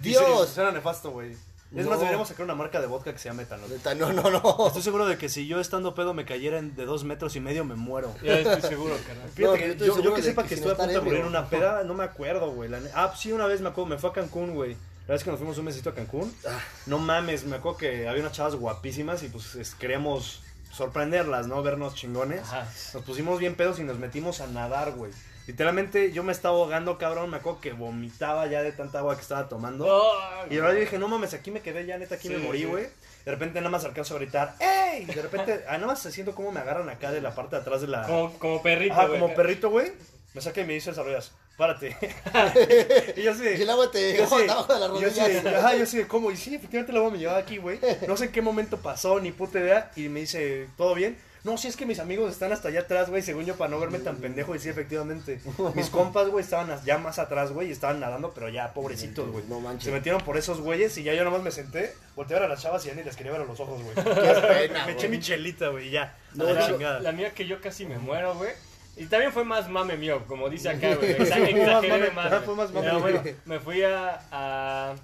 Dios. 0.00 0.40
Dice, 0.40 0.54
Suena 0.54 0.72
nefasto, 0.72 1.10
güey. 1.10 1.34
Es 1.74 1.84
No. 1.84 1.90
más, 1.90 2.00
deberíamos 2.00 2.28
sacar 2.28 2.44
una 2.44 2.54
marca 2.54 2.80
de 2.80 2.86
vodka 2.86 3.12
que 3.12 3.18
se 3.18 3.28
llama 3.30 3.42
metanol. 3.42 3.70
No, 3.98 4.12
no, 4.12 4.30
no. 4.30 4.66
Estoy 4.66 4.82
seguro 4.82 5.06
de 5.06 5.16
que 5.16 5.28
si 5.28 5.46
yo 5.46 5.58
estando 5.60 5.94
pedo 5.94 6.12
me 6.12 6.24
cayera 6.26 6.58
en- 6.58 6.76
de 6.76 6.84
dos 6.84 7.04
metros 7.04 7.34
y 7.36 7.40
medio, 7.40 7.64
me 7.64 7.74
muero. 7.76 8.14
Ya 8.22 8.38
estoy 8.38 8.62
seguro, 8.70 8.94
carnal. 9.06 9.28
Fíjate 9.30 9.68
No, 9.68 9.74
que 9.78 9.86
yo 9.86 10.02
yo, 10.02 10.14
que 10.14 10.22
sepa 10.22 10.42
que 10.42 10.50
que 10.50 10.54
estoy 10.56 10.72
a 10.72 10.76
punto 10.76 10.92
de 10.92 11.00
morir 11.00 11.20
en 11.20 11.26
una 11.26 11.48
peda, 11.48 11.82
no 11.84 11.94
me 11.94 12.04
acuerdo, 12.04 12.50
güey. 12.50 12.68
La 12.68 12.80
Ah, 12.94 13.14
sí, 13.16 13.32
una 13.32 13.46
vez 13.46 13.60
me 13.62 13.70
acuerdo, 13.70 13.88
me 13.88 13.98
fue 13.98 14.10
a 14.10 14.12
Cancún, 14.12 14.54
güey. 14.54 14.76
La 15.08 15.14
vez 15.14 15.24
que 15.24 15.30
nos 15.30 15.38
fuimos 15.38 15.56
un 15.58 15.64
mesito 15.64 15.90
a 15.90 15.94
Cancún. 15.94 16.32
Ah. 16.46 16.58
No 16.86 16.98
mames, 16.98 17.44
me 17.44 17.56
acuerdo 17.56 17.78
que 17.78 18.06
había 18.06 18.20
unas 18.22 18.32
chavas 18.32 18.54
guapísimas 18.54 19.22
y 19.22 19.28
pues 19.28 19.54
es- 19.56 19.74
queríamos 19.74 20.42
sorprenderlas, 20.70 21.46
¿no? 21.48 21.62
Vernos 21.62 21.94
chingones. 21.94 22.42
Ajá. 22.42 22.66
Nos 22.94 23.02
pusimos 23.04 23.38
bien 23.38 23.54
pedos 23.54 23.78
y 23.78 23.82
nos 23.84 23.98
metimos 23.98 24.40
a 24.40 24.46
nadar, 24.46 24.92
güey. 24.92 25.10
Literalmente 25.46 26.12
yo 26.12 26.22
me 26.22 26.32
estaba 26.32 26.56
ahogando, 26.56 26.98
cabrón. 26.98 27.30
Me 27.30 27.38
acuerdo 27.38 27.60
que 27.60 27.72
vomitaba 27.72 28.46
ya 28.46 28.62
de 28.62 28.72
tanta 28.72 28.98
agua 29.00 29.16
que 29.16 29.22
estaba 29.22 29.48
tomando. 29.48 29.86
Oh, 29.88 30.12
Y 30.50 30.58
ahora 30.58 30.74
yo 30.74 30.80
dije, 30.80 30.98
no 30.98 31.08
mames, 31.08 31.34
aquí 31.34 31.50
me 31.50 31.60
quedé 31.60 31.84
ya, 31.86 31.98
neta, 31.98 32.14
aquí 32.14 32.28
Sí, 32.28 32.34
me 32.34 32.40
morí, 32.40 32.60
sí. 32.60 32.64
güey. 32.66 32.84
De 33.24 33.30
repente 33.30 33.60
nada 33.60 33.70
más 33.70 33.84
alcanzo 33.84 34.14
a 34.16 34.18
gritar, 34.18 34.54
¡Ey! 34.60 35.04
De 35.04 35.22
repente, 35.22 35.64
ah, 35.68 35.74
nada 35.74 35.86
más 35.88 36.00
siento 36.00 36.34
cómo 36.34 36.50
me 36.52 36.60
agarran 36.60 36.88
acá 36.88 37.12
de 37.12 37.20
la 37.20 37.34
parte 37.34 37.56
de 37.56 37.62
atrás 37.62 37.80
de 37.80 37.88
la... 37.88 38.02
como, 38.06 38.38
como 38.38 38.62
perrito, 38.62 38.94
güey. 38.94 39.20
como 39.20 39.34
perrito, 39.34 39.70
güey. 39.70 39.92
Me 40.34 40.40
saca 40.40 40.62
y 40.62 40.64
me 40.64 40.72
dice 40.72 40.90
desarrollas, 40.90 41.32
párate. 41.58 41.94
y 43.16 43.22
yo 43.22 43.32
así, 43.32 43.44
Y 43.44 43.62
el 43.62 43.70
agua 43.70 43.90
te 43.90 44.16
yo 44.16 44.24
así, 44.24 44.48
abajo 44.48 44.74
de 44.74 45.00
yo 45.00 45.08
así, 45.08 45.20
rodillas. 45.20 45.46
ajá, 45.46 45.76
yo 45.76 45.82
así, 45.82 46.04
¿cómo? 46.04 46.30
Y 46.30 46.36
sí, 46.36 46.54
efectivamente 46.54 46.90
el 46.92 46.98
agua 46.98 47.10
me 47.10 47.18
llevaba 47.18 47.38
aquí, 47.38 47.58
güey. 47.58 47.78
No 48.08 48.16
sé 48.16 48.26
en 48.26 48.32
qué 48.32 48.40
momento 48.42 48.78
pasó, 48.78 49.20
ni 49.20 49.30
puta 49.30 49.60
idea. 49.60 49.90
Y 49.94 50.08
me 50.08 50.20
dice, 50.20 50.68
¿todo 50.76 50.94
bien? 50.94 51.18
No, 51.44 51.58
sí, 51.58 51.66
es 51.66 51.76
que 51.76 51.86
mis 51.86 51.98
amigos 51.98 52.30
están 52.30 52.52
hasta 52.52 52.68
allá 52.68 52.80
atrás, 52.80 53.10
güey, 53.10 53.20
según 53.20 53.44
yo, 53.44 53.56
para 53.56 53.68
no 53.68 53.80
verme 53.80 53.98
tan 53.98 54.16
pendejo. 54.18 54.54
Y 54.54 54.60
sí, 54.60 54.68
efectivamente. 54.68 55.40
Mis 55.74 55.90
compas, 55.90 56.28
güey, 56.28 56.44
estaban 56.44 56.70
ya 56.84 56.98
más 56.98 57.18
atrás, 57.18 57.50
güey, 57.50 57.68
y 57.68 57.72
estaban 57.72 57.98
nadando, 57.98 58.32
pero 58.32 58.48
ya, 58.48 58.72
pobrecitos, 58.72 59.28
güey. 59.28 59.44
No 59.48 59.58
manches. 59.58 59.84
Se 59.86 59.90
metieron 59.90 60.20
por 60.22 60.36
esos 60.36 60.60
güeyes 60.60 60.96
y 60.98 61.02
ya 61.02 61.14
yo 61.14 61.24
nomás 61.24 61.42
me 61.42 61.50
senté, 61.50 61.94
volteé 62.14 62.36
a 62.36 62.40
ver 62.40 62.46
a 62.46 62.52
las 62.54 62.62
chavas 62.62 62.84
y 62.84 62.88
ya 62.90 62.94
ni 62.94 63.02
les 63.02 63.16
quería 63.16 63.32
ver 63.32 63.40
a 63.40 63.44
los 63.44 63.58
ojos, 63.58 63.82
güey. 63.82 63.94
me 64.86 64.92
eché 64.92 65.08
mi 65.08 65.18
chelita, 65.18 65.68
güey, 65.68 65.88
y 65.88 65.90
ya. 65.90 66.16
No, 66.34 66.44
la 66.44 66.64
chingada. 66.66 67.00
la 67.00 67.10
mía 67.10 67.32
que 67.34 67.44
yo 67.46 67.60
casi 67.60 67.86
me 67.86 67.98
muero, 67.98 68.36
güey. 68.36 68.50
Y 68.96 69.06
también 69.06 69.32
fue 69.32 69.42
más 69.44 69.68
mame 69.68 69.96
mío, 69.96 70.22
como 70.28 70.48
dice 70.48 70.68
acá, 70.68 70.94
güey. 70.96 71.16
Exa- 71.16 71.16
Fue 71.16 71.40
más 71.40 71.50
Exageré 71.50 71.88
mame, 71.88 72.10
más. 72.12 72.28
güey. 72.30 72.42
fue 72.42 72.54
más 72.54 72.72
mame. 72.72 72.86
Pero 72.86 73.00
bueno, 73.00 73.22
me 73.46 73.58
fui 73.58 73.82
a. 73.82 74.20
a- 74.30 74.94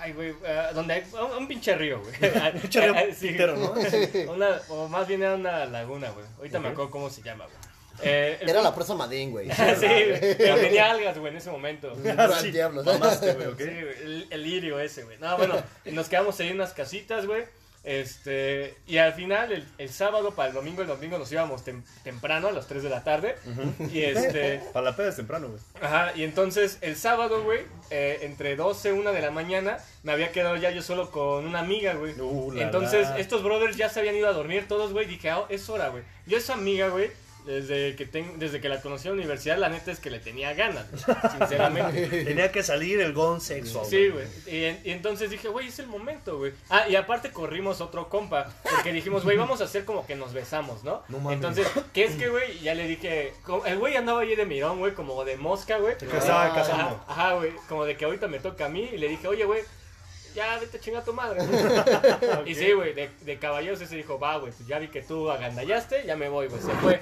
Ay, 0.00 0.12
güey, 0.12 0.34
a 0.46 0.72
donde 0.72 0.94
hay 0.94 1.04
un, 1.38 1.48
pinche 1.48 1.74
río, 1.74 2.00
güey. 2.00 2.14
Un 2.54 2.60
pinche 2.60 2.80
río 2.80 2.94
pitero, 3.20 3.56
¿no? 3.56 3.74
Una, 4.32 4.60
o 4.68 4.88
más 4.88 5.06
bien 5.08 5.22
era 5.22 5.34
una 5.34 5.64
laguna, 5.66 6.10
güey. 6.10 6.26
Ahorita 6.38 6.58
me 6.60 6.68
acuerdo 6.68 6.90
cómo 6.90 7.10
se 7.10 7.22
llama, 7.22 7.44
güey. 7.44 7.56
Eh, 8.02 8.38
el 8.42 8.50
Era 8.50 8.60
la 8.60 8.74
presa 8.74 8.94
Madín, 8.94 9.30
güey. 9.30 9.48
sí, 9.50 9.86
güey. 9.86 10.36
Pero 10.36 10.56
tenía 10.56 10.90
algas, 10.90 11.18
güey, 11.18 11.32
en 11.32 11.38
ese 11.38 11.50
momento. 11.50 11.94
Gran 11.96 12.32
Sí, 12.40 12.50
diablos. 12.50 12.84
mamaste, 12.84 13.32
güey, 13.34 13.46
¿ok? 13.48 13.58
Sí, 13.58 13.64
güey, 13.64 14.02
el, 14.02 14.26
el 14.30 14.42
lirio 14.42 14.78
ese, 14.78 15.04
güey. 15.04 15.18
No, 15.18 15.36
bueno, 15.38 15.62
nos 15.86 16.08
quedamos 16.08 16.38
ahí 16.40 16.48
en 16.48 16.56
unas 16.56 16.72
casitas, 16.72 17.26
güey. 17.26 17.44
Este, 17.86 18.74
y 18.88 18.98
al 18.98 19.14
final, 19.14 19.52
el, 19.52 19.64
el 19.78 19.88
sábado 19.88 20.32
para 20.34 20.48
el 20.48 20.54
domingo, 20.54 20.82
el 20.82 20.88
domingo 20.88 21.18
nos 21.18 21.30
íbamos 21.30 21.64
tem- 21.64 21.84
temprano, 22.02 22.48
a 22.48 22.52
las 22.52 22.66
3 22.66 22.82
de 22.82 22.90
la 22.90 23.04
tarde. 23.04 23.36
Y 23.92 24.02
este, 24.02 24.60
Para 24.72 24.90
la 24.90 24.96
peda 24.96 25.08
es 25.10 25.16
temprano, 25.16 25.46
güey. 25.48 25.60
ajá, 25.80 26.12
y 26.16 26.24
entonces 26.24 26.78
el 26.80 26.96
sábado, 26.96 27.44
güey, 27.44 27.60
eh, 27.90 28.18
entre 28.22 28.56
12 28.56 28.88
y 28.88 28.92
1 28.92 29.12
de 29.12 29.20
la 29.20 29.30
mañana, 29.30 29.78
me 30.02 30.10
había 30.12 30.32
quedado 30.32 30.56
ya 30.56 30.70
yo 30.72 30.82
solo 30.82 31.10
con 31.12 31.46
una 31.46 31.60
amiga, 31.60 31.94
güey. 31.94 32.12
Uh, 32.20 32.52
Entonces, 32.58 33.08
la. 33.08 33.18
estos 33.18 33.42
brothers 33.42 33.76
ya 33.76 33.88
se 33.88 34.00
habían 34.00 34.16
ido 34.16 34.28
a 34.28 34.32
dormir 34.32 34.66
todos, 34.68 34.92
güey. 34.92 35.06
Dije, 35.06 35.30
ah, 35.30 35.44
es 35.48 35.68
hora, 35.68 35.88
güey. 35.88 36.02
Yo 36.26 36.36
esa 36.38 36.54
amiga, 36.54 36.88
güey, 36.88 37.10
desde 37.46 37.96
que, 37.96 38.04
ten- 38.06 38.38
desde 38.38 38.60
que 38.60 38.68
la 38.68 38.80
conocí 38.82 39.08
en 39.08 39.14
la 39.14 39.20
universidad, 39.20 39.56
la 39.56 39.68
neta 39.68 39.90
es 39.92 40.00
que 40.00 40.10
le 40.10 40.18
tenía 40.18 40.52
ganas, 40.54 40.86
sinceramente. 41.38 42.24
Tenía 42.24 42.50
que 42.52 42.62
salir 42.62 43.00
el 43.00 43.12
gon 43.12 43.40
sexual. 43.40 43.86
Sí, 43.86 44.08
güey. 44.08 44.26
Y, 44.46 44.88
y 44.88 44.90
entonces 44.92 45.30
dije, 45.30 45.48
güey, 45.48 45.68
es 45.68 45.78
el 45.78 45.86
momento, 45.86 46.38
güey. 46.38 46.52
Ah, 46.68 46.88
y 46.88 46.96
aparte 46.96 47.30
corrimos 47.30 47.80
otro 47.80 48.08
compa. 48.08 48.52
Porque 48.70 48.92
dijimos, 48.92 49.22
güey, 49.24 49.36
vamos 49.36 49.60
a 49.60 49.64
hacer 49.64 49.84
como 49.84 50.06
que 50.06 50.16
nos 50.16 50.32
besamos, 50.32 50.84
¿no? 50.84 51.02
No 51.08 51.18
mames. 51.18 51.36
Entonces, 51.36 51.66
¿qué 51.92 52.04
es 52.04 52.16
que, 52.16 52.28
güey? 52.28 52.58
Ya 52.60 52.74
le 52.74 52.86
dije, 52.88 53.32
el 53.66 53.78
güey 53.78 53.96
andaba 53.96 54.20
ahí 54.20 54.34
de 54.34 54.44
mirón, 54.44 54.78
güey, 54.78 54.92
como 54.94 55.24
de 55.24 55.36
mosca, 55.36 55.78
güey. 55.78 55.96
Que 55.96 56.06
estaba 56.16 56.52
casando. 56.54 57.02
Ajá, 57.06 57.34
güey. 57.34 57.52
Como 57.68 57.84
de 57.84 57.96
que 57.96 58.04
ahorita 58.04 58.26
me 58.28 58.40
toca 58.40 58.66
a 58.66 58.68
mí. 58.68 58.90
Y 58.92 58.98
le 58.98 59.08
dije, 59.08 59.28
oye, 59.28 59.44
güey, 59.44 59.62
ya 60.34 60.58
vete 60.58 60.76
a 60.76 60.80
chingar 60.80 61.02
a 61.02 61.04
tu 61.04 61.12
madre. 61.12 61.40
Y 62.46 62.54
sí, 62.54 62.72
güey, 62.72 62.92
de, 62.92 63.08
de 63.22 63.38
caballeros 63.38 63.80
ese 63.80 63.96
dijo, 63.96 64.18
va, 64.18 64.36
güey, 64.38 64.52
pues 64.52 64.66
ya 64.68 64.78
vi 64.78 64.88
que 64.88 65.02
tú 65.02 65.30
agandallaste, 65.30 66.04
ya 66.06 66.16
me 66.16 66.28
voy, 66.28 66.46
güey, 66.48 66.60
se 66.60 66.72
fue. 66.74 67.00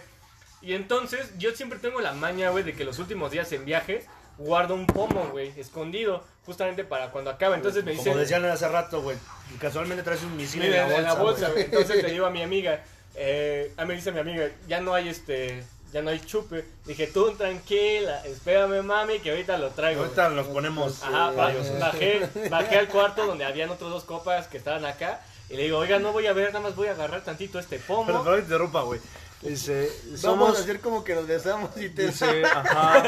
Y 0.65 0.75
entonces, 0.75 1.31
yo 1.39 1.51
siempre 1.55 1.79
tengo 1.79 2.01
la 2.01 2.13
maña, 2.13 2.51
güey, 2.51 2.65
de 2.65 2.73
que 2.75 2.85
los 2.85 2.99
últimos 2.99 3.31
días 3.31 3.51
en 3.53 3.65
viajes 3.65 4.07
guardo 4.39 4.75
un 4.75 4.87
pomo, 4.87 5.29
güey, 5.31 5.53
escondido, 5.61 6.25
justamente 6.47 6.83
para 6.85 7.11
cuando 7.11 7.31
acaba. 7.31 7.55
Entonces 7.55 7.85
me 7.85 7.93
dice... 7.93 8.05
Como 8.05 8.17
decían 8.17 8.45
hace 8.47 8.69
rato, 8.69 9.03
güey. 9.03 9.17
Casualmente 9.61 10.03
traes 10.03 10.23
un 10.23 10.37
misil 10.37 10.63
en 10.65 10.73
la 10.73 10.87
bolsa. 10.87 11.15
bolsa, 11.15 11.41
güey. 11.51 11.53
güey. 11.53 11.65
Entonces 11.67 12.03
le 12.03 12.11
digo 12.13 12.27
a 12.27 12.31
mi 12.31 12.43
amiga, 12.43 12.83
eh, 13.15 13.73
a 13.77 13.83
mí 13.83 13.89
me 13.89 13.95
dice 13.95 14.11
mi 14.11 14.21
amiga, 14.21 14.49
ya 14.67 14.81
no 14.81 14.93
hay 14.95 15.09
este, 15.09 15.63
ya 15.93 16.03
no 16.03 16.11
hay 16.11 16.19
chupe. 16.21 16.65
Dije, 16.87 17.07
tú 17.07 17.31
tranquila, 17.37 18.25
espérame 18.27 18.83
mami, 18.83 19.21
que 19.21 19.31
ahorita 19.31 19.57
lo 19.59 19.71
traigo. 19.71 20.03
Ahorita 20.03 20.31
nos 20.31 20.47
ponemos. 20.49 21.03
Ajá, 21.05 21.31
ba- 21.31 21.53
eh, 21.53 21.77
bajé, 21.79 22.29
bajé 22.51 22.79
al 22.79 22.89
cuarto 22.89 23.27
donde 23.27 23.45
habían 23.45 23.71
otros 23.71 23.91
dos 23.93 24.05
copas 24.05 24.49
que 24.49 24.57
estaban 24.57 24.85
acá. 24.85 25.21
Y 25.51 25.57
le 25.57 25.65
digo, 25.65 25.79
oiga, 25.79 25.99
no 25.99 26.11
voy 26.13 26.27
a 26.27 26.33
ver, 26.33 26.49
nada 26.49 26.61
más 26.61 26.75
voy 26.75 26.89
a 26.89 26.93
agarrar 26.93 27.23
tantito 27.23 27.59
este 27.59 27.77
Pero, 27.79 27.87
pomo. 27.87 28.25
pero 28.25 28.39
interrumpa, 28.39 28.81
güey. 28.83 28.99
Dice, 29.45 29.91
Vamos 30.23 30.59
a 30.59 30.63
hacer 30.63 30.81
como 30.81 31.05
que 31.05 31.15
nos 31.15 31.27
besamos 31.27 31.77
y 31.77 31.91
te... 31.91 32.07
Dice, 32.07 32.45
ajá. 32.45 33.03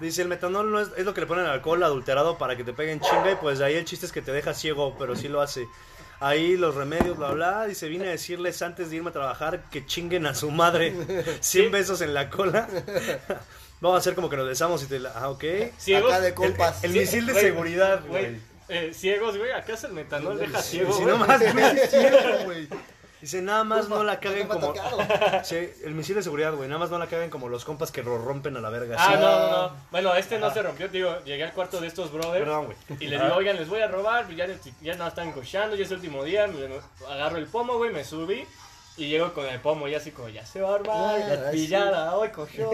Dice, 0.00 0.22
el 0.22 0.28
metanol 0.28 0.72
no 0.72 0.80
es, 0.80 0.88
es 0.96 1.04
lo 1.04 1.12
que 1.12 1.20
le 1.20 1.26
ponen 1.26 1.44
al 1.44 1.52
alcohol 1.52 1.82
adulterado 1.82 2.38
para 2.38 2.56
que 2.56 2.64
te 2.64 2.72
peguen 2.72 3.00
chinga 3.00 3.32
y 3.32 3.36
pues 3.36 3.58
de 3.58 3.66
ahí 3.66 3.74
el 3.74 3.84
chiste 3.84 4.06
es 4.06 4.12
que 4.12 4.22
te 4.22 4.32
deja 4.32 4.54
ciego, 4.54 4.96
pero 4.98 5.14
sí 5.14 5.28
lo 5.28 5.40
hace. 5.42 5.66
Ahí 6.20 6.56
los 6.56 6.74
remedios, 6.74 7.18
bla, 7.18 7.32
bla. 7.32 7.66
Dice, 7.66 7.88
vine 7.88 8.08
a 8.08 8.10
decirles 8.12 8.62
antes 8.62 8.90
de 8.90 8.96
irme 8.96 9.10
a 9.10 9.12
trabajar 9.12 9.64
que 9.70 9.84
chinguen 9.84 10.24
a 10.26 10.34
su 10.34 10.50
madre. 10.50 10.94
100 11.40 11.70
besos 11.70 12.00
en 12.00 12.14
la 12.14 12.30
cola. 12.30 12.68
Vamos 13.80 13.96
a 13.96 13.98
hacer 13.98 14.14
como 14.14 14.30
que 14.30 14.36
nos 14.36 14.46
besamos 14.46 14.82
y 14.84 14.86
te 14.86 15.00
la... 15.00 15.10
Ah, 15.14 15.28
ok. 15.30 15.44
Ciegos, 15.76 16.12
Acá 16.12 16.20
de 16.20 16.34
compas. 16.34 16.84
El 16.84 16.92
misil 16.92 17.26
de 17.26 17.34
seguridad, 17.34 18.02
güey. 18.06 18.26
güey. 18.26 18.40
Eh, 18.68 18.94
ciegos, 18.94 19.36
güey, 19.36 19.50
acaso 19.50 19.88
el 19.88 19.92
metanol 19.92 20.38
deja 20.38 20.62
ciego, 20.62 20.96
Si 20.96 21.04
no 21.04 21.18
más, 21.18 21.42
ciego, 21.90 22.44
güey. 22.44 22.68
Dice, 23.22 23.40
nada 23.40 23.62
más 23.64 23.88
no 23.88 24.02
la 24.04 24.18
caguen 24.20 24.48
No 24.48 24.54
como... 24.54 24.74
Sí, 25.44 25.56
el 25.84 25.94
misil 25.94 26.16
de 26.16 26.22
seguridad, 26.24 26.52
güey. 26.54 26.68
Nada 26.68 26.80
más 26.80 26.90
no 26.90 26.98
la 26.98 27.06
caguen 27.06 27.30
como 27.30 27.48
los 27.48 27.64
compas 27.64 27.90
que 27.92 28.02
lo 28.02 28.18
rompen 28.18 28.56
a 28.56 28.60
la 28.60 28.68
verga. 28.68 28.96
Ah, 28.98 29.06
Sí. 29.06 29.14
no, 29.20 29.38
no, 29.38 29.62
no. 29.68 29.76
Bueno, 29.92 30.14
este 30.16 30.38
no 30.40 30.52
se 30.52 30.60
rompió, 30.60 30.88
digo, 30.88 31.16
llegué 31.24 31.44
al 31.44 31.52
cuarto 31.52 31.80
de 31.80 31.86
estos 31.86 32.12
brothers. 32.12 32.44
Perdón, 32.44 32.66
güey. 32.66 32.76
Y 33.00 33.06
les 33.06 33.22
digo, 33.22 33.34
oigan, 33.36 33.56
les 33.56 33.68
voy 33.68 33.80
a 33.80 33.86
robar, 33.86 34.28
ya, 34.34 34.46
ya 34.80 34.94
no 34.96 35.06
están 35.06 35.30
cochando, 35.32 35.76
ya 35.76 35.84
es 35.84 35.90
el 35.92 35.98
último 35.98 36.24
día, 36.24 36.48
me- 36.48 36.80
agarro 37.08 37.36
el 37.36 37.46
pomo, 37.46 37.76
güey, 37.78 37.92
me 37.92 38.02
subí 38.04 38.44
y 38.96 39.08
llego 39.08 39.32
con 39.32 39.46
el 39.46 39.60
pomo 39.60 39.86
y 39.88 39.94
así 39.94 40.10
como, 40.10 40.28
ya 40.28 40.44
se 40.44 40.60
va 40.60 40.72
a 40.72 40.74
armar, 40.74 41.18
Ya, 41.20 41.28
ya 41.28 41.50
sí. 41.52 41.56
pillada, 41.58 42.16
hoy 42.16 42.28
cogió. 42.30 42.68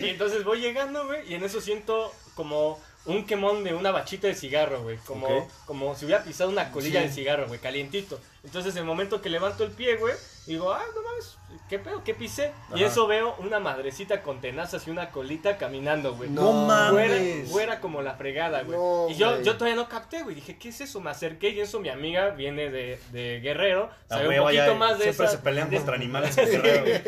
y 0.00 0.08
entonces 0.10 0.44
voy 0.44 0.60
llegando, 0.60 1.06
güey, 1.06 1.28
y 1.30 1.34
en 1.34 1.44
eso 1.44 1.60
siento 1.60 2.12
como 2.34 2.78
un 3.06 3.26
quemón 3.26 3.64
de 3.64 3.74
una 3.74 3.90
bachita 3.90 4.26
de 4.28 4.34
cigarro, 4.34 4.82
güey, 4.82 4.96
como, 4.98 5.48
como 5.66 5.94
si 5.94 6.06
hubiera 6.06 6.24
pisado 6.24 6.48
una 6.50 6.70
colilla 6.72 7.00
Sí. 7.02 7.08
de 7.08 7.12
cigarro, 7.12 7.46
güey, 7.48 7.60
calientito. 7.60 8.18
Entonces, 8.44 8.74
el 8.76 8.84
momento 8.84 9.20
que 9.20 9.28
levanto 9.30 9.64
el 9.64 9.70
pie, 9.72 9.96
güey, 9.96 10.14
digo, 10.46 10.72
ah, 10.72 10.82
no 10.94 11.02
mames, 11.02 11.36
¿qué 11.68 11.78
pedo? 11.78 12.02
¿Qué 12.04 12.14
pisé? 12.14 12.52
Y 12.74 12.82
eso 12.82 13.06
veo 13.06 13.34
una 13.38 13.58
madrecita 13.60 14.22
con 14.22 14.40
tenazas 14.40 14.86
y 14.86 14.90
una 14.90 15.10
colita 15.10 15.56
caminando, 15.58 16.14
güey. 16.14 16.30
No 16.30 16.42
Fuera, 16.90 17.14
mames. 17.14 17.43
Como 17.84 18.00
la 18.00 18.14
fregada, 18.14 18.62
güey. 18.62 18.78
No, 18.78 19.08
y 19.10 19.14
yo, 19.14 19.32
güey. 19.32 19.44
yo 19.44 19.58
todavía 19.58 19.76
no 19.76 19.90
capté, 19.90 20.22
güey. 20.22 20.34
Dije, 20.34 20.56
¿qué 20.56 20.70
es 20.70 20.80
eso? 20.80 21.02
Me 21.02 21.10
acerqué 21.10 21.50
y 21.50 21.60
eso 21.60 21.80
mi 21.80 21.90
amiga 21.90 22.30
viene 22.30 22.70
de, 22.70 22.98
de 23.12 23.40
Guerrero. 23.42 23.90
La 24.08 24.16
Sabe 24.16 24.40
un 24.40 24.46
poquito 24.46 24.74
más 24.76 24.96
de 24.98 25.04
Siempre 25.04 25.26
esa. 25.26 25.36
se 25.36 25.42
pelean 25.42 25.68
de- 25.68 25.76
contra 25.76 25.94
animales. 25.96 26.38
en 26.38 26.50
Guerrero, 26.50 26.80
güey. 26.80 27.02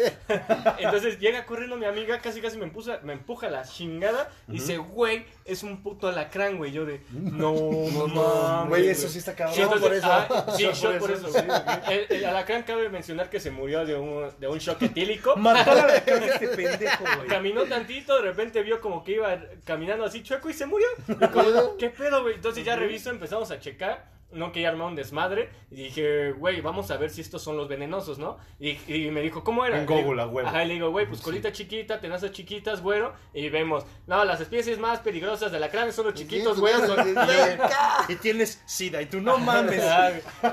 Entonces 0.81 1.19
llega 1.19 1.47
corriendo 1.47 1.77
mi 1.77 1.87
amiga, 1.87 2.19
casi 2.21 2.43
casi 2.43 2.59
me 2.59 2.65
empuja, 2.65 3.01
me 3.05 3.15
empuja 3.15 3.49
la 3.49 3.63
chingada. 3.65 4.31
Y 4.49 4.53
dice, 4.53 4.77
güey, 4.77 5.25
es 5.47 5.63
un 5.63 5.83
puto 5.83 6.09
alacrán, 6.09 6.59
güey. 6.59 6.73
Yo 6.73 6.85
de, 6.85 7.01
no, 7.11 7.55
mames. 8.15 8.69
Güey, 8.69 8.89
eso 8.89 9.09
sí 9.09 9.19
está 9.19 9.35
cabrón. 9.35 9.55
Sí, 9.57 9.63
entonces, 9.63 9.87
por 9.89 9.97
eso. 9.97 10.07
ah, 10.11 10.47
sí, 10.57 10.67
por 10.83 10.99
por 10.99 11.11
eso, 11.11 11.29
güey. 11.31 11.45
El, 11.89 12.17
el 12.17 12.25
alacrán 12.27 12.65
cabe 12.65 12.91
mencionar 12.91 13.31
que 13.31 13.41
se 13.41 13.51
murió 13.51 13.87
de 13.87 13.95
un, 13.97 14.31
de 14.39 14.47
un 14.49 14.59
shock 14.59 14.83
etílico. 14.83 15.37
Mató 15.37 15.71
a 15.71 15.75
la 15.87 16.05
cara 16.05 16.19
de 16.21 16.27
este 16.29 16.49
pendejo, 16.49 17.05
güey. 17.17 17.29
Caminó 17.29 17.63
tantito, 17.65 18.17
de 18.17 18.23
repente 18.23 18.63
vio 18.63 18.81
como 18.81 19.03
que 19.05 19.13
iba 19.13 19.39
caminando 19.65 20.05
así 20.05 20.23
chueco 20.23 20.51
y 20.51 20.55
se 20.55 20.66
murió. 20.67 20.89
¿Qué 21.79 21.91
pedo, 21.91 22.23
güey? 22.23 22.35
Entonces 22.35 22.65
ya 22.65 22.77
reviso, 22.77 23.11
empezamos 23.11 23.51
a 23.51 23.61
checar. 23.61 24.16
No 24.37 24.53
quería 24.53 24.69
armar 24.69 24.89
un 24.89 24.95
desmadre. 24.97 25.51
Y 25.71 25.77
dije, 25.85 26.33
güey, 26.33 26.61
vamos 26.61 26.91
a 26.91 26.97
ver 26.97 27.11
si 27.11 27.21
estos 27.21 27.43
son 27.43 27.57
los 27.57 27.69
venenosos, 27.69 28.19
¿no? 28.19 28.39
Y, 28.61 28.79
y 28.87 29.11
me 29.11 29.21
dijo, 29.21 29.43
¿cómo 29.43 29.65
era? 29.65 29.79
En 29.79 29.87
Google, 29.87 30.23
a 30.23 30.27
huevo. 30.27 30.49
Ajá, 30.49 30.65
y 30.65 30.69
le 30.69 30.75
digo, 30.75 30.91
güey, 30.91 31.07
pues 31.07 31.21
colita 31.21 31.51
chiquita, 31.53 32.01
tenazas 32.01 32.31
chiquitas, 32.33 32.81
güero. 32.81 33.13
Y 33.35 33.49
vemos, 33.49 33.85
no, 34.07 34.25
las 34.25 34.41
especies 34.41 34.79
más 34.79 35.01
peligrosas 35.01 35.51
de 35.51 35.59
la 35.61 35.71
cráneo 35.71 35.93
son 35.93 36.07
los 36.07 36.15
chiquitos, 36.15 36.57
son- 36.59 37.17
y 38.09 38.15
tienes 38.17 38.63
sida 38.67 39.03
y 39.03 39.07
tú 39.07 39.21
no 39.21 39.39
mames. 39.39 39.83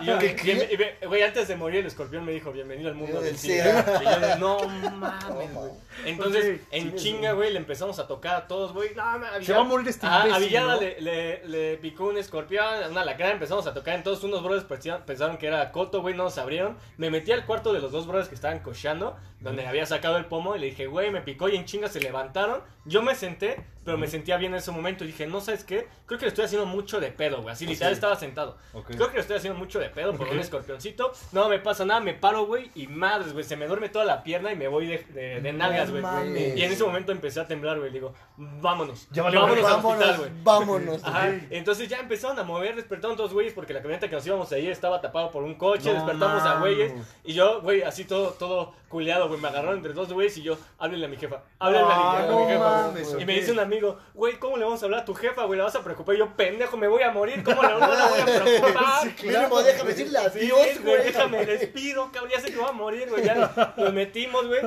Y 0.03 1.05
güey, 1.05 1.21
antes 1.23 1.47
de 1.47 1.55
morir 1.55 1.81
el 1.81 1.87
escorpión 1.87 2.25
me 2.25 2.31
dijo, 2.31 2.51
bienvenido 2.51 2.89
al 2.89 2.95
mundo 2.95 3.21
del. 3.21 3.37
SIDA. 3.37 4.01
Y 4.01 4.05
yo, 4.05 4.35
no 4.37 4.67
mames, 4.67 5.53
güey. 5.53 5.69
Entonces, 6.05 6.43
Oye, 6.45 6.61
en 6.71 6.95
chinga, 6.95 7.33
güey, 7.33 7.51
le 7.51 7.59
empezamos 7.59 7.99
a 7.99 8.07
tocar 8.07 8.35
a 8.35 8.47
todos, 8.47 8.73
güey. 8.73 8.93
No, 8.95 9.03
Se 9.41 9.53
va 9.53 9.59
a 9.59 9.63
morir 9.63 9.87
este 9.87 10.05
A 10.07 10.37
Villada 10.39 10.75
¿no? 10.75 10.81
le, 10.81 10.99
le, 11.01 11.47
le 11.47 11.77
picó 11.77 12.05
un 12.05 12.17
escorpión, 12.17 12.65
una 12.89 13.01
alacrán, 13.01 13.31
empezamos 13.31 13.65
a 13.67 13.72
tocar. 13.73 13.95
Entonces, 13.95 14.23
unos 14.23 14.43
brothers 14.43 14.65
pensaron- 14.65 15.03
pensaron 15.05 15.37
que 15.37 15.47
era 15.47 15.71
Coto, 15.71 16.01
güey, 16.01 16.15
no 16.15 16.23
nos 16.25 16.37
abrieron. 16.37 16.77
Me 16.97 17.09
metí 17.09 17.31
al 17.31 17.45
cuarto 17.45 17.73
de 17.73 17.79
los 17.79 17.91
dos 17.91 18.07
brothers 18.07 18.29
que 18.29 18.35
estaban 18.35 18.59
cocheando, 18.59 19.15
donde 19.39 19.65
había 19.65 19.85
sacado 19.85 20.17
el 20.17 20.25
pomo, 20.25 20.55
y 20.55 20.59
le 20.59 20.67
dije, 20.67 20.87
güey, 20.87 21.11
me 21.11 21.21
picó 21.21 21.49
y 21.49 21.55
en 21.55 21.65
chinga 21.65 21.87
se 21.87 21.99
levantaron. 21.99 22.61
Yo 22.85 23.01
me 23.01 23.15
senté, 23.15 23.65
pero 23.83 23.97
me 23.97 24.07
sentía 24.07 24.37
bien 24.37 24.53
en 24.53 24.59
ese 24.59 24.71
momento. 24.71 25.03
Y 25.03 25.07
dije, 25.07 25.27
no 25.27 25.41
sabes 25.41 25.63
qué, 25.63 25.87
creo 26.05 26.19
que 26.19 26.25
le 26.25 26.29
estoy 26.29 26.45
haciendo 26.45 26.65
mucho 26.65 26.99
de 26.99 27.11
pedo, 27.11 27.41
güey. 27.41 27.53
Así 27.53 27.65
literal 27.65 27.93
estaba 27.93 28.15
sentado. 28.15 28.57
Creo 28.87 29.07
que 29.09 29.15
le 29.15 29.21
estoy 29.21 29.37
haciendo 29.37 29.57
mucho 29.59 29.79
de 29.79 29.89
pedo 29.89 30.13
por 30.13 30.27
un 30.27 30.39
escorpioncito. 30.39 31.11
No 31.31 31.49
me 31.49 31.59
pasa 31.59 31.85
nada, 31.85 31.99
me 31.99 32.13
paro, 32.13 32.45
güey, 32.45 32.71
y 32.75 32.87
madres, 32.87 33.33
güey, 33.33 33.43
se 33.45 33.55
me 33.55 33.67
duerme 33.67 33.89
toda 33.89 34.05
la 34.05 34.23
pierna 34.23 34.51
y 34.51 34.55
me 34.55 34.67
voy 34.67 34.87
de, 34.87 34.97
de, 35.09 35.41
de 35.41 35.53
nalgas, 35.53 35.89
güey. 35.91 36.03
y 36.57 36.63
en 36.63 36.71
ese 36.71 36.83
momento 36.83 37.11
empecé 37.11 37.39
a 37.39 37.47
temblar, 37.47 37.79
güey. 37.79 37.91
Digo, 37.91 38.13
vámonos. 38.37 39.07
Ya 39.11 39.23
valió 39.23 39.41
vámonos 39.41 39.65
al 39.65 39.71
Vámonos, 39.73 39.93
hospital, 40.01 40.17
güey. 40.17 40.31
vámonos. 40.43 41.03
Ajá, 41.03 41.29
entonces 41.49 41.87
ya 41.89 41.99
empezaron 41.99 42.37
a 42.39 42.43
mover, 42.43 42.75
despertaron 42.75 43.17
todos 43.17 43.33
güeyes 43.33 43.53
porque 43.53 43.73
la 43.73 43.81
camioneta 43.81 44.07
que 44.09 44.15
nos 44.15 44.25
íbamos 44.25 44.51
a 44.51 44.57
ir 44.57 44.69
estaba 44.71 45.01
tapado 45.01 45.31
por 45.31 45.43
un 45.43 45.55
coche, 45.55 45.89
No 45.91 45.95
despertamos 45.95 46.43
a 46.43 46.59
güeyes 46.59 46.93
y 47.23 47.33
yo, 47.33 47.61
güey, 47.61 47.81
así 47.83 48.05
todo 48.05 48.29
todo 48.31 48.73
culeado, 48.89 49.27
güey, 49.27 49.39
me 49.41 49.47
agarraron 49.47 49.77
entre 49.77 49.93
dos 49.93 50.11
güeyes 50.13 50.37
y 50.37 50.43
yo, 50.43 50.57
háblenle 50.77 51.05
a 51.07 51.09
mi 51.09 51.17
jefa, 51.17 51.43
háblenle 51.59 51.91
a 51.91 51.97
mi, 51.97 52.03
a 52.03 52.37
mi 52.37 52.45
jefa. 52.51 52.59
mames, 52.87 53.15
y 53.19 53.25
me 53.25 53.33
dice 53.33 53.53
amigo, 53.73 53.99
güey, 54.13 54.37
¿cómo 54.39 54.57
le 54.57 54.63
vamos 54.63 54.81
a 54.81 54.85
hablar 54.85 55.01
a 55.01 55.05
tu 55.05 55.13
jefa, 55.13 55.43
güey? 55.45 55.57
La 55.57 55.65
vas 55.65 55.75
a 55.75 55.83
preocupar. 55.83 56.15
Y 56.15 56.19
yo, 56.19 56.35
pendejo, 56.35 56.77
me 56.77 56.87
voy 56.87 57.03
a 57.03 57.11
morir, 57.11 57.43
¿cómo 57.43 57.61
le 57.61 57.69
no 57.69 57.79
la 57.79 58.07
voy 58.07 58.19
a 58.19 58.25
preocupar? 58.43 59.05
Mínimo, 59.23 59.61
déjame 59.61 59.89
decirle 59.89 60.19
Sí, 60.31 60.39
adiós, 60.39 60.83
güey. 60.83 61.03
Déjame 61.03 61.45
respiro, 61.45 62.09
cabrón. 62.11 62.31
Ya 62.33 62.41
sé 62.41 62.51
que 62.51 62.57
voy 62.57 62.69
a 62.69 62.71
morir, 62.71 63.09
güey. 63.09 63.23
Ya 63.23 63.73
nos 63.75 63.93
metimos, 63.93 64.47
güey. 64.47 64.61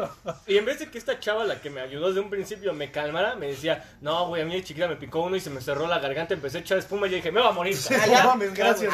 Y 0.46 0.58
en 0.58 0.64
vez 0.64 0.78
de 0.80 0.90
que 0.90 0.98
esta 0.98 1.18
chava, 1.18 1.44
la 1.44 1.60
que 1.60 1.70
me 1.70 1.80
ayudó 1.80 2.08
desde 2.08 2.20
un 2.20 2.30
principio, 2.30 2.72
me 2.72 2.90
calmara, 2.90 3.36
me 3.36 3.48
decía, 3.48 3.84
no, 4.00 4.26
güey, 4.28 4.42
a 4.42 4.44
mí 4.44 4.54
de 4.54 4.64
chiquita 4.64 4.88
me 4.88 4.96
picó 4.96 5.20
uno 5.20 5.36
y 5.36 5.40
se 5.40 5.50
me 5.50 5.60
cerró 5.60 5.86
la 5.86 5.98
garganta. 5.98 6.34
Empecé 6.34 6.58
a 6.58 6.60
echar 6.60 6.78
espuma 6.78 7.06
y 7.06 7.10
yo 7.10 7.16
dije, 7.16 7.32
me 7.32 7.40
voy 7.40 7.48
a 7.48 7.52
morir. 7.52 7.76
No 7.90 8.06
ya. 8.06 8.24
mames, 8.24 8.54
gracias. 8.54 8.92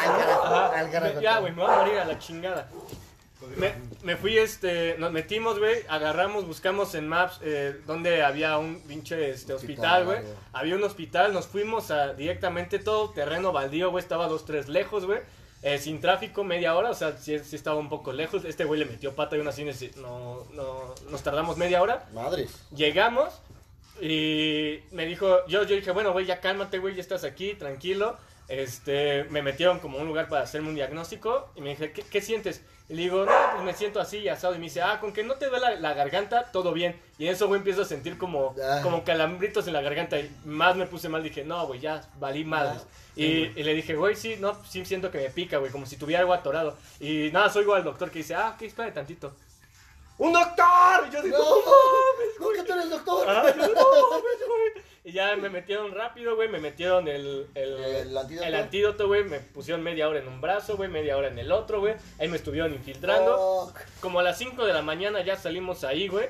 Ya, 1.21 1.39
güey, 1.39 1.53
me 1.53 1.61
voy 1.63 1.71
a 1.71 1.75
morir 1.77 1.99
a 1.99 2.05
la 2.05 2.19
chingada. 2.19 2.69
Me, 3.57 3.73
me 4.03 4.15
fui, 4.17 4.37
este, 4.37 4.95
nos 4.97 5.11
metimos, 5.11 5.59
güey, 5.59 5.83
agarramos, 5.89 6.45
buscamos 6.47 6.95
en 6.95 7.07
Maps 7.07 7.39
eh, 7.43 7.79
donde 7.85 8.23
había 8.23 8.57
un 8.57 8.81
pinche 8.81 9.29
este, 9.29 9.53
hospital, 9.53 10.05
güey. 10.05 10.19
Había 10.53 10.75
un 10.75 10.83
hospital, 10.83 11.33
nos 11.33 11.47
fuimos 11.47 11.91
a 11.91 12.13
directamente 12.13 12.79
todo 12.79 13.09
terreno 13.11 13.51
baldío, 13.51 13.91
güey, 13.91 14.01
estaba 14.03 14.27
dos, 14.27 14.45
tres 14.45 14.67
lejos, 14.69 15.05
güey. 15.05 15.19
eh, 15.61 15.77
sin 15.77 16.01
tráfico, 16.01 16.43
media 16.43 16.75
hora, 16.75 16.89
o 16.89 16.93
sea, 16.93 17.15
sí, 17.17 17.39
sí 17.39 17.55
estaba 17.55 17.77
un 17.77 17.87
poco 17.87 18.11
lejos. 18.11 18.43
Este 18.43 18.65
güey 18.65 18.79
le 18.81 18.85
metió 18.85 19.15
pata 19.15 19.37
y 19.37 19.47
así 19.47 19.63
nece- 19.63 19.95
no, 19.95 20.45
no, 20.53 20.93
nos 21.09 21.23
tardamos 21.23 21.55
media 21.55 21.81
hora. 21.81 22.05
Madres. 22.13 22.51
Llegamos 22.75 23.29
y 24.01 24.79
me 24.91 25.05
dijo, 25.05 25.45
yo, 25.47 25.63
yo 25.63 25.75
dije, 25.75 25.91
bueno, 25.91 26.11
güey, 26.11 26.25
ya 26.25 26.39
cálmate, 26.41 26.79
güey, 26.79 26.95
ya 26.95 27.01
estás 27.01 27.23
aquí, 27.23 27.53
tranquilo. 27.53 28.17
Este, 28.49 29.23
me 29.25 29.41
metieron 29.41 29.79
como 29.79 29.97
a 29.97 30.01
un 30.01 30.07
lugar 30.07 30.27
para 30.29 30.43
hacerme 30.43 30.69
un 30.69 30.75
diagnóstico 30.75 31.49
y 31.55 31.61
me 31.61 31.71
dije, 31.71 31.91
¿qué, 31.93 32.03
qué 32.03 32.21
sientes? 32.21 32.61
Y 32.89 32.95
le 32.95 33.03
digo, 33.03 33.25
no, 33.25 33.31
pues 33.53 33.63
me 33.63 33.73
siento 33.73 34.01
así, 34.01 34.27
asado. 34.27 34.53
Y 34.55 34.57
me 34.57 34.65
dice, 34.65 34.81
ah, 34.81 34.99
con 34.99 35.13
que 35.13 35.23
no 35.23 35.35
te 35.35 35.47
duele 35.47 35.61
la, 35.61 35.75
la 35.75 35.93
garganta, 35.93 36.51
todo 36.51 36.73
bien. 36.73 36.99
Y 37.17 37.25
en 37.27 37.33
eso, 37.33 37.47
güey, 37.47 37.59
empiezo 37.59 37.81
a 37.83 37.85
sentir 37.85 38.17
como, 38.17 38.53
Ah. 38.61 38.81
como 38.83 39.03
calambritos 39.05 39.65
en 39.67 39.73
la 39.73 39.81
garganta. 39.81 40.19
Y 40.19 40.29
más 40.43 40.75
me 40.75 40.85
puse 40.85 41.07
mal, 41.07 41.23
dije, 41.23 41.43
no, 41.45 41.65
güey, 41.67 41.79
ya 41.79 42.01
valí 42.19 42.43
madres. 42.43 42.81
Ah, 42.83 42.87
y, 43.15 43.23
y 43.55 43.63
le 43.63 43.73
dije, 43.73 43.95
güey, 43.95 44.15
sí, 44.15 44.35
no, 44.39 44.61
sí 44.65 44.83
siento 44.85 45.09
que 45.09 45.19
me 45.19 45.29
pica, 45.29 45.57
güey, 45.59 45.71
como 45.71 45.85
si 45.85 45.95
tuviera 45.95 46.19
algo 46.21 46.33
atorado. 46.33 46.77
Y 46.99 47.29
nada, 47.31 47.49
soy 47.49 47.63
igual 47.63 47.79
al 47.79 47.85
doctor 47.85 48.11
que 48.11 48.19
dice, 48.19 48.35
ah, 48.35 48.51
ok, 48.55 48.63
espérate 48.63 48.93
tantito. 48.95 49.33
¡Un 50.17 50.31
doctor! 50.33 51.07
Y 51.09 51.13
yo 51.13 51.21
digo, 51.23 51.37
No, 51.37 51.43
"No 51.43 51.55
mames, 51.55 52.37
¿Por 52.37 52.55
qué 52.55 52.63
tú 52.63 52.73
eres 52.73 52.89
doctor? 52.89 53.25
Ah, 53.29 53.43
yo, 53.55 53.61
"No 53.67 54.09
mames, 54.09 54.47
güey". 54.47 54.83
Y 55.05 55.11
ya 55.11 55.35
me 55.35 55.49
metieron 55.49 55.91
rápido, 55.93 56.35
güey, 56.37 56.47
me 56.47 56.59
metieron 56.59 57.07
el, 57.09 57.47
el, 57.55 57.73
¿El 57.83 58.17
antídoto? 58.17 58.47
el 58.47 58.55
antídoto, 58.55 59.07
güey, 59.07 59.23
me 59.25 59.39
pusieron 59.39 59.83
media 59.83 60.07
hora 60.07 60.19
en 60.19 60.27
un 60.29 60.39
brazo, 60.39 60.77
güey, 60.77 60.89
media 60.89 61.17
hora 61.17 61.27
en 61.27 61.37
el 61.37 61.51
otro, 61.51 61.81
güey. 61.81 61.95
Ahí 62.19 62.29
me 62.29 62.37
estuvieron 62.37 62.73
infiltrando. 62.73 63.73
Como 63.99 64.19
a 64.19 64.23
las 64.23 64.37
5 64.37 64.65
de 64.65 64.71
la 64.71 64.81
mañana 64.81 65.21
ya 65.21 65.35
salimos 65.35 65.83
ahí, 65.83 66.07
güey. 66.07 66.27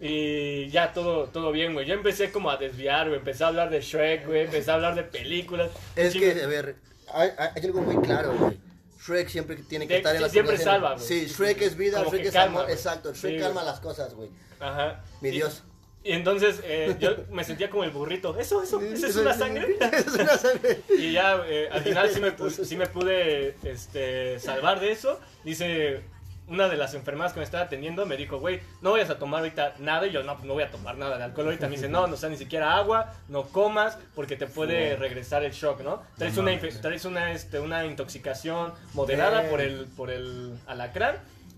Y 0.00 0.68
ya 0.70 0.92
todo, 0.92 1.28
todo 1.28 1.52
bien, 1.52 1.72
güey. 1.72 1.86
Yo 1.86 1.94
empecé 1.94 2.32
como 2.32 2.50
a 2.50 2.56
desviar, 2.56 3.06
güey. 3.08 3.20
Empecé 3.20 3.44
a 3.44 3.46
hablar 3.46 3.70
de 3.70 3.80
Shrek, 3.80 4.26
güey. 4.26 4.40
Empecé 4.42 4.70
a 4.72 4.74
hablar 4.74 4.94
de 4.96 5.04
películas. 5.04 5.70
Es 5.94 6.12
que, 6.14 6.42
a 6.42 6.46
ver, 6.46 6.76
hay, 7.12 7.30
algo 7.62 7.80
muy 7.80 8.04
claro, 8.04 8.34
güey. 8.34 8.58
Shrek 9.00 9.28
siempre 9.28 9.56
tiene 9.68 9.86
que 9.86 9.94
De- 9.94 9.98
estar 10.00 10.12
en 10.14 10.18
sí, 10.18 10.22
las 10.24 10.32
siempre 10.32 10.58
salva, 10.58 10.94
güey. 10.94 11.06
Sí, 11.06 11.26
Shrek 11.26 11.62
es 11.62 11.76
vida, 11.76 11.98
Como 11.98 12.10
Shrek 12.10 12.26
es 12.26 12.32
calma, 12.32 12.60
amor. 12.62 12.70
Exacto, 12.72 13.14
Shrek 13.14 13.36
Sí, 13.36 13.40
calma 13.40 13.62
las 13.62 13.78
cosas, 13.78 14.12
güey. 14.14 14.28
Ajá. 14.58 15.02
Mi 15.20 15.28
Y- 15.28 15.32
Dios. 15.32 15.62
Y 16.06 16.12
entonces 16.12 16.60
eh, 16.62 16.94
yo 17.00 17.16
me 17.32 17.42
sentía 17.42 17.68
como 17.68 17.82
el 17.82 17.90
burrito. 17.90 18.38
Eso, 18.38 18.62
eso, 18.62 18.80
eso 18.80 19.06
es 19.08 19.16
una 19.16 19.34
sangre. 19.34 19.76
es 19.92 20.06
una 20.06 20.38
sangre. 20.38 20.80
Y 20.88 21.12
ya 21.12 21.42
eh, 21.46 21.68
al 21.72 21.82
final 21.82 22.08
sí 22.10 22.20
me, 22.20 22.36
pu- 22.36 22.50
sí 22.64 22.76
me 22.76 22.86
pude 22.86 23.56
este, 23.64 24.38
salvar 24.38 24.78
de 24.78 24.92
eso. 24.92 25.20
Dice 25.44 26.02
una 26.48 26.68
de 26.68 26.76
las 26.76 26.94
enfermeras 26.94 27.32
que 27.32 27.40
me 27.40 27.44
estaba 27.44 27.64
atendiendo, 27.64 28.06
me 28.06 28.16
dijo, 28.16 28.38
güey, 28.38 28.60
no 28.80 28.92
vayas 28.92 29.10
a 29.10 29.18
tomar 29.18 29.40
ahorita 29.40 29.74
nada. 29.80 30.06
Y 30.06 30.12
yo, 30.12 30.22
no, 30.22 30.34
pues 30.34 30.46
no 30.46 30.54
voy 30.54 30.62
a 30.62 30.70
tomar 30.70 30.96
nada 30.96 31.18
de 31.18 31.24
alcohol 31.24 31.46
ahorita. 31.46 31.66
Me 31.66 31.74
dice, 31.74 31.88
no, 31.88 32.06
no 32.06 32.16
sea 32.16 32.28
ni 32.28 32.36
siquiera 32.36 32.76
agua, 32.76 33.12
no 33.28 33.42
comas, 33.48 33.98
porque 34.14 34.36
te 34.36 34.46
puede 34.46 34.94
regresar 34.94 35.42
el 35.42 35.50
shock, 35.50 35.80
¿no? 35.80 36.04
Traes, 36.16 36.36
una, 36.36 36.52
traes 36.80 37.04
una, 37.04 37.32
este, 37.32 37.58
una 37.58 37.84
intoxicación 37.84 38.72
moderada 38.94 39.48
por 39.50 39.60
el, 39.60 39.86
por 39.96 40.10
el 40.12 40.56
alacrán. 40.68 41.16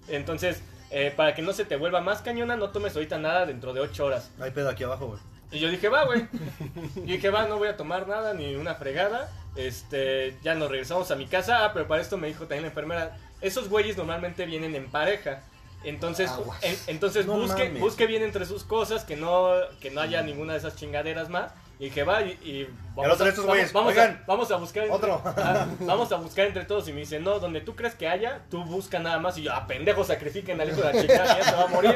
Entonces, 0.08 0.62
eh, 0.90 1.12
para 1.16 1.34
que 1.34 1.42
no 1.42 1.52
se 1.52 1.64
te 1.64 1.76
vuelva 1.76 2.00
más 2.00 2.22
cañona, 2.22 2.56
no 2.56 2.70
tomes 2.70 2.94
ahorita 2.94 3.18
nada 3.18 3.46
dentro 3.46 3.72
de 3.72 3.80
8 3.80 4.04
horas. 4.04 4.30
Hay 4.40 4.50
pedo 4.50 4.70
aquí 4.70 4.84
abajo, 4.84 5.06
güey. 5.08 5.20
Y 5.50 5.58
yo 5.60 5.70
dije, 5.70 5.88
va, 5.88 6.04
güey. 6.04 6.26
Y 6.96 7.12
dije, 7.12 7.30
va, 7.30 7.46
no 7.46 7.56
voy 7.58 7.68
a 7.68 7.76
tomar 7.76 8.06
nada, 8.06 8.34
ni 8.34 8.54
una 8.54 8.74
fregada. 8.74 9.30
Este, 9.56 10.36
ya 10.42 10.54
nos 10.54 10.70
regresamos 10.70 11.10
a 11.10 11.16
mi 11.16 11.26
casa. 11.26 11.64
Ah, 11.64 11.72
pero 11.72 11.88
para 11.88 12.00
esto 12.02 12.16
me 12.18 12.28
dijo 12.28 12.40
también 12.40 12.62
la 12.62 12.68
enfermera, 12.68 13.16
esos 13.40 13.68
güeyes 13.68 13.96
normalmente 13.96 14.44
vienen 14.46 14.74
en 14.74 14.90
pareja. 14.90 15.42
Entonces, 15.84 16.30
en- 16.62 16.76
entonces 16.88 17.24
No 17.26 17.34
busque, 17.34 17.64
mames. 17.66 17.80
busque 17.80 18.06
bien 18.06 18.22
entre 18.22 18.44
sus 18.46 18.64
cosas, 18.64 19.04
que 19.04 19.16
no, 19.16 19.52
que 19.80 19.90
no 19.90 20.00
haya 20.00 20.22
ninguna 20.22 20.52
de 20.54 20.58
esas 20.58 20.76
chingaderas 20.76 21.28
más. 21.28 21.52
Y 21.78 21.84
dije, 21.84 22.02
va, 22.02 22.22
y, 22.22 22.30
y 22.42 22.68
el 23.04 23.10
otro 23.10 23.24
de 23.24 23.30
estos 23.30 23.46
vamos, 23.72 23.90
oigan, 23.92 24.10
a, 24.10 24.24
vamos 24.26 24.50
a 24.50 24.56
buscar. 24.56 24.84
entre- 24.84 24.96
otro. 24.96 25.22
Ah, 25.38 25.66
vamos 25.80 26.10
a 26.12 26.16
buscar 26.16 26.46
entre 26.46 26.64
todos. 26.64 26.88
Y 26.88 26.92
me 26.92 27.00
dice, 27.00 27.18
no, 27.20 27.38
donde 27.38 27.60
tú 27.60 27.74
crees 27.76 27.94
que 27.94 28.08
haya, 28.08 28.40
tú 28.50 28.64
busca 28.64 28.98
nada 28.98 29.18
más. 29.18 29.36
Y 29.38 29.42
yo, 29.42 29.52
ah, 29.52 29.66
pendejo, 29.66 30.04
sacrifiquen 30.04 30.60
al 30.60 30.68
hijo 30.68 30.80
de 30.82 30.92
la 30.92 31.00
chica, 31.00 31.24
ya 31.38 31.44
se 31.44 31.56
va 31.56 31.62
a 31.64 31.66
morir. 31.68 31.94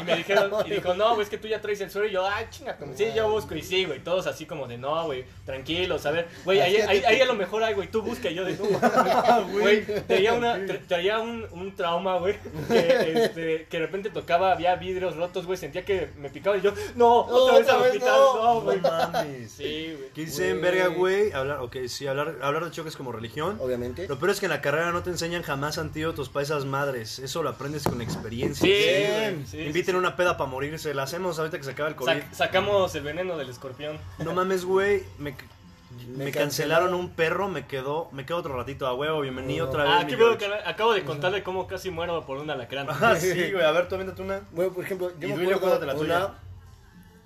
Y 0.00 0.04
me 0.04 0.16
dijeron, 0.16 0.50
y 0.66 0.70
dijo, 0.70 0.94
no, 0.94 1.10
güey, 1.14 1.22
es 1.22 1.28
que 1.28 1.38
tú 1.38 1.48
ya 1.48 1.60
traes 1.60 1.80
el 1.80 1.90
suero. 1.90 2.08
Y 2.08 2.12
yo, 2.12 2.26
ay, 2.26 2.46
chinga, 2.50 2.76
como, 2.76 2.94
sí, 2.94 3.06
yo 3.14 3.28
busco. 3.30 3.54
Y 3.54 3.62
sí, 3.62 3.84
güey, 3.84 4.00
todos 4.02 4.26
así 4.26 4.46
como 4.46 4.66
de, 4.66 4.78
no, 4.78 5.04
güey, 5.04 5.24
tranquilos, 5.44 6.04
a 6.06 6.10
ver, 6.10 6.28
güey, 6.44 6.60
ahí, 6.60 6.76
ahí, 6.76 7.02
ahí 7.04 7.20
a 7.20 7.26
lo 7.26 7.34
mejor 7.34 7.62
hay, 7.64 7.74
güey, 7.74 7.88
tú 7.90 8.02
busca. 8.02 8.30
Y 8.30 8.34
yo 8.34 8.44
de, 8.44 8.54
no, 8.56 8.64
mames, 8.78 9.52
güey, 9.60 9.84
traía, 10.06 10.32
una, 10.32 10.56
tra- 10.58 10.86
traía 10.86 11.18
un, 11.18 11.46
un 11.52 11.74
trauma, 11.76 12.18
güey, 12.18 12.36
que, 12.68 13.12
este, 13.24 13.66
que 13.68 13.78
de 13.78 13.86
repente 13.86 14.10
tocaba, 14.10 14.52
había 14.52 14.74
vidrios 14.76 15.16
rotos, 15.16 15.46
güey, 15.46 15.56
sentía 15.58 15.84
que 15.84 16.10
me 16.18 16.30
picaba. 16.30 16.56
Y 16.56 16.60
yo, 16.62 16.72
no, 16.94 17.20
otra 17.20 17.58
vez 17.58 17.62
otra 17.68 17.74
al 17.76 17.80
vez 17.82 17.90
hospital, 17.92 18.14
no. 18.18 18.34
no, 18.36 18.54
No 18.54 18.60
güey. 18.62 18.80
mames. 18.80 19.50
Sí, 19.52 19.65
güey. 19.96 20.08
¿Qué 20.14 20.24
dicen, 20.24 20.60
verga, 20.60 20.86
güey? 20.88 21.32
Hablar, 21.32 21.60
ok, 21.60 21.76
sí, 21.88 22.06
hablar, 22.06 22.36
hablar 22.42 22.64
de 22.64 22.70
choques 22.70 22.96
como 22.96 23.12
religión. 23.12 23.58
Obviamente. 23.60 24.08
Lo 24.08 24.18
peor 24.18 24.30
es 24.30 24.40
que 24.40 24.46
en 24.46 24.50
la 24.52 24.60
carrera 24.60 24.92
no 24.92 25.02
te 25.02 25.10
enseñan 25.10 25.42
jamás 25.42 25.78
antídotos 25.78 26.28
para 26.28 26.42
esas 26.44 26.64
madres. 26.64 27.18
Eso 27.18 27.42
lo 27.42 27.50
aprendes 27.50 27.84
con 27.84 28.00
experiencia. 28.00 28.66
Sí, 28.66 29.32
güey, 29.32 29.46
sí, 29.46 29.60
Inviten 29.60 29.96
una 29.96 30.16
peda 30.16 30.36
para 30.36 30.48
morirse. 30.50 30.94
La 30.94 31.02
hacemos 31.04 31.38
ahorita 31.38 31.58
que 31.58 31.64
se 31.64 31.70
acaba 31.72 31.88
el 31.88 31.96
COVID. 31.96 32.10
Sac- 32.10 32.32
sacamos 32.32 32.94
el 32.94 33.02
veneno 33.02 33.36
del 33.36 33.48
escorpión. 33.50 33.98
No 34.18 34.32
mames, 34.34 34.64
güey. 34.64 35.02
Me, 35.18 35.30
me 35.30 36.24
Me 36.24 36.30
cancelaron 36.30 36.32
cancelaron. 36.32 36.94
un 36.94 37.10
perro. 37.10 37.48
Me 37.48 37.66
quedó, 37.66 38.08
me 38.12 38.26
quedo 38.26 38.38
otro 38.38 38.56
ratito 38.56 38.86
a 38.86 38.94
huevo. 38.94 39.20
Bienvenido 39.20 39.66
otra 39.68 39.84
vez. 39.84 39.92
Ah, 39.94 40.02
mi 40.04 40.10
qué 40.10 40.16
bueno 40.16 40.36
George. 40.38 40.62
que 40.62 40.68
acabo 40.68 40.92
de 40.94 41.04
contarle 41.04 41.42
cómo 41.42 41.66
casi 41.66 41.90
muero 41.90 42.24
por 42.26 42.38
un 42.38 42.48
alacrán. 42.50 42.86
Ah, 42.90 43.14
sí, 43.20 43.50
güey. 43.52 43.64
A 43.64 43.70
ver, 43.72 43.88
tú 43.88 43.94
aviéntate 43.96 44.22
una. 44.22 44.40
Bueno, 44.52 44.72
por 44.72 44.84
ejemplo, 44.84 45.10
Y 45.18 45.22
yo 45.22 45.28
me 45.28 45.34
Duilio, 45.36 45.56
acuerdo 45.56 45.78
cuéntate 45.78 46.06
la 46.08 46.16
una... 46.26 46.34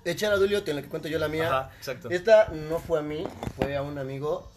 Echar 0.03 0.33
a 0.33 0.37
Dulio, 0.37 0.63
te 0.63 0.73
la 0.73 0.81
que 0.81 0.89
cuento 0.89 1.07
yo 1.07 1.19
la 1.19 1.27
mía. 1.27 1.47
Ajá, 1.47 1.71
exacto. 1.77 2.09
Esta 2.09 2.47
no 2.49 2.79
fue 2.79 2.99
a 2.99 3.01
mí, 3.01 3.23
fue 3.55 3.75
a 3.75 3.81
un 3.81 3.97
amigo. 3.97 4.49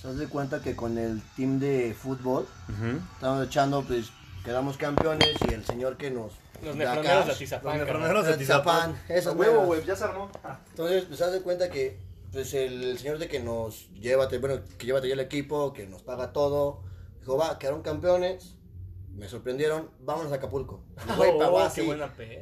Se 0.00 0.08
das 0.08 0.18
de 0.18 0.28
cuenta 0.28 0.60
que 0.62 0.74
con 0.76 0.98
el 0.98 1.22
team 1.36 1.58
de 1.58 1.94
fútbol 1.94 2.46
Ujú. 2.68 3.00
estábamos 3.14 3.46
echando, 3.46 3.82
pues 3.82 4.10
quedamos 4.44 4.76
campeones 4.76 5.36
y 5.48 5.54
el 5.54 5.64
señor 5.64 5.96
que 5.96 6.10
nos. 6.10 6.32
Los 6.64 6.74
nefroneros 6.74 7.26
de 7.26 7.32
Atizapán. 7.32 7.78
Los 7.78 7.86
nefroneros 7.86 8.26
de 8.26 8.32
Atizapán, 8.34 8.96
A 9.08 9.30
huevo, 9.32 9.64
güey. 9.66 9.84
Ya 9.84 9.94
se 9.94 10.04
armó. 10.04 10.30
Entonces, 10.70 11.04
pues 11.04 11.20
haz 11.22 11.32
de 11.32 11.42
cuenta 11.42 11.70
que 11.70 11.98
pues 12.32 12.52
el 12.54 12.98
señor 12.98 13.18
de 13.18 13.28
que 13.28 13.40
nos 13.40 13.88
llévate, 13.94 14.38
bueno, 14.38 14.60
que 14.76 14.86
llévate 14.86 15.08
ya 15.08 15.14
el 15.14 15.20
equipo, 15.20 15.72
que 15.72 15.86
nos 15.86 16.02
paga 16.02 16.32
todo, 16.32 16.82
dijo, 17.20 17.36
va, 17.36 17.58
quedaron 17.58 17.82
campeones, 17.82 18.54
me 19.18 19.28
sorprendieron, 19.28 19.90
vámonos 20.00 20.32
a 20.32 20.36
Acapulco. 20.36 20.80
Güey, 21.16 21.30
Oh, 21.34 21.38
pagó 21.38 21.58
qué 21.58 21.62
así. 21.64 21.90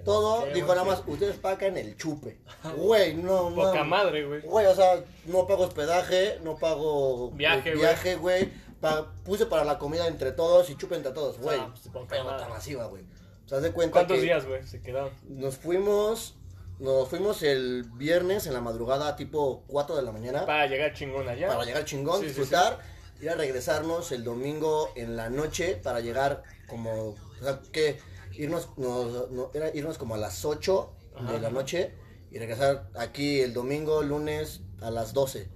Todo, 0.04 0.44
Qué 0.44 0.54
dijo 0.54 0.68
nada 0.68 0.84
más, 0.84 1.02
ustedes 1.06 1.36
pagan 1.36 1.76
el 1.76 1.96
chupe. 1.96 2.38
Güey, 2.76 3.14
no, 3.14 3.50
no. 3.50 3.56
Poca 3.56 3.82
madre, 3.82 4.24
güey. 4.26 4.42
Güey, 4.42 4.66
o 4.66 4.74
sea, 4.74 5.02
no 5.24 5.46
pago 5.46 5.64
hospedaje, 5.64 6.38
no 6.44 6.56
pago 6.58 7.30
Viaje, 7.32 7.70
eh, 7.70 7.72
güey. 7.74 7.78
viaje, 7.86 8.16
güey. 8.16 8.66
Pa- 8.80 9.10
puse 9.24 9.46
para 9.46 9.64
la 9.64 9.78
comida 9.78 10.06
entre 10.06 10.32
todos 10.32 10.68
y 10.68 10.76
chupe 10.76 10.94
entre 10.96 11.12
todos, 11.12 11.38
güey. 11.38 11.58
Ah, 11.58 11.72
pues, 11.72 12.20
masiva, 12.50 12.86
güey. 12.86 13.04
O 13.46 13.48
sea, 13.48 13.60
de 13.60 13.72
cuenta 13.72 13.92
¿Cuántos 13.94 14.16
que 14.18 14.22
días, 14.22 14.44
güey? 14.46 14.62
Se 14.66 14.82
quedaron. 14.82 15.10
nos 15.28 15.56
fuimos, 15.56 16.34
nos 16.78 17.08
fuimos 17.08 17.42
el 17.42 17.84
viernes 17.94 18.46
en 18.46 18.52
la 18.52 18.60
madrugada, 18.60 19.16
tipo 19.16 19.64
4 19.68 19.96
de 19.96 20.02
la 20.02 20.12
mañana, 20.12 20.44
Para 20.44 20.66
llegar 20.66 20.92
chingón 20.92 21.26
allá. 21.28 21.48
para 21.48 21.64
llegar 21.64 21.84
chingón, 21.86 22.20
Sí, 22.20 22.28
sí, 22.28 22.34
disfrutar, 22.38 22.80
y 23.22 23.28
a 23.28 23.34
regresarnos 23.34 24.12
el 24.12 24.24
domingo 24.24 24.90
en 24.94 25.16
la 25.16 25.30
noche 25.30 25.80
para 25.82 26.00
llegar 26.00 26.42
como, 26.68 27.10
o 27.10 27.16
sea, 27.42 27.60
que 27.72 27.98
irnos, 28.32 28.68
nos- 28.76 29.30
no, 29.30 29.50
era 29.54 29.74
irnos 29.74 29.98
como 29.98 30.14
a 30.14 30.18
las 30.18 30.44
8 30.44 30.92
de 31.32 31.40
la 31.40 31.50
noche 31.50 31.94
y 32.30 32.38
regresar 32.38 32.90
aquí 32.94 33.40
el 33.40 33.54
domingo, 33.54 34.02
lunes 34.02 34.60
a 34.82 34.90
las 34.90 35.12
12. 35.14 35.48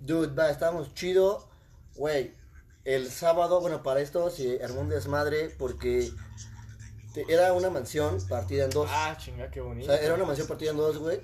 Dude, 0.00 0.34
va, 0.34 0.50
estábamos 0.50 0.94
chido, 0.94 1.48
güey. 1.96 2.34
El 2.84 3.10
sábado, 3.10 3.60
bueno, 3.60 3.82
para 3.82 4.00
esto 4.00 4.28
se 4.30 4.62
armó 4.62 4.80
un 4.80 4.88
desmadre 4.88 5.50
porque 5.58 6.10
te- 7.14 7.24
era 7.32 7.52
una 7.52 7.70
mansión 7.70 8.18
partida 8.28 8.64
en 8.64 8.70
dos. 8.70 8.88
Ah, 8.92 9.16
chinga, 9.18 9.50
qué 9.50 9.60
o 9.60 9.66
bonito. 9.66 9.86
sea, 9.92 10.00
era 10.00 10.14
una 10.14 10.24
mansión 10.24 10.48
partida 10.48 10.70
en 10.70 10.76
dos, 10.76 10.98
güey. 10.98 11.20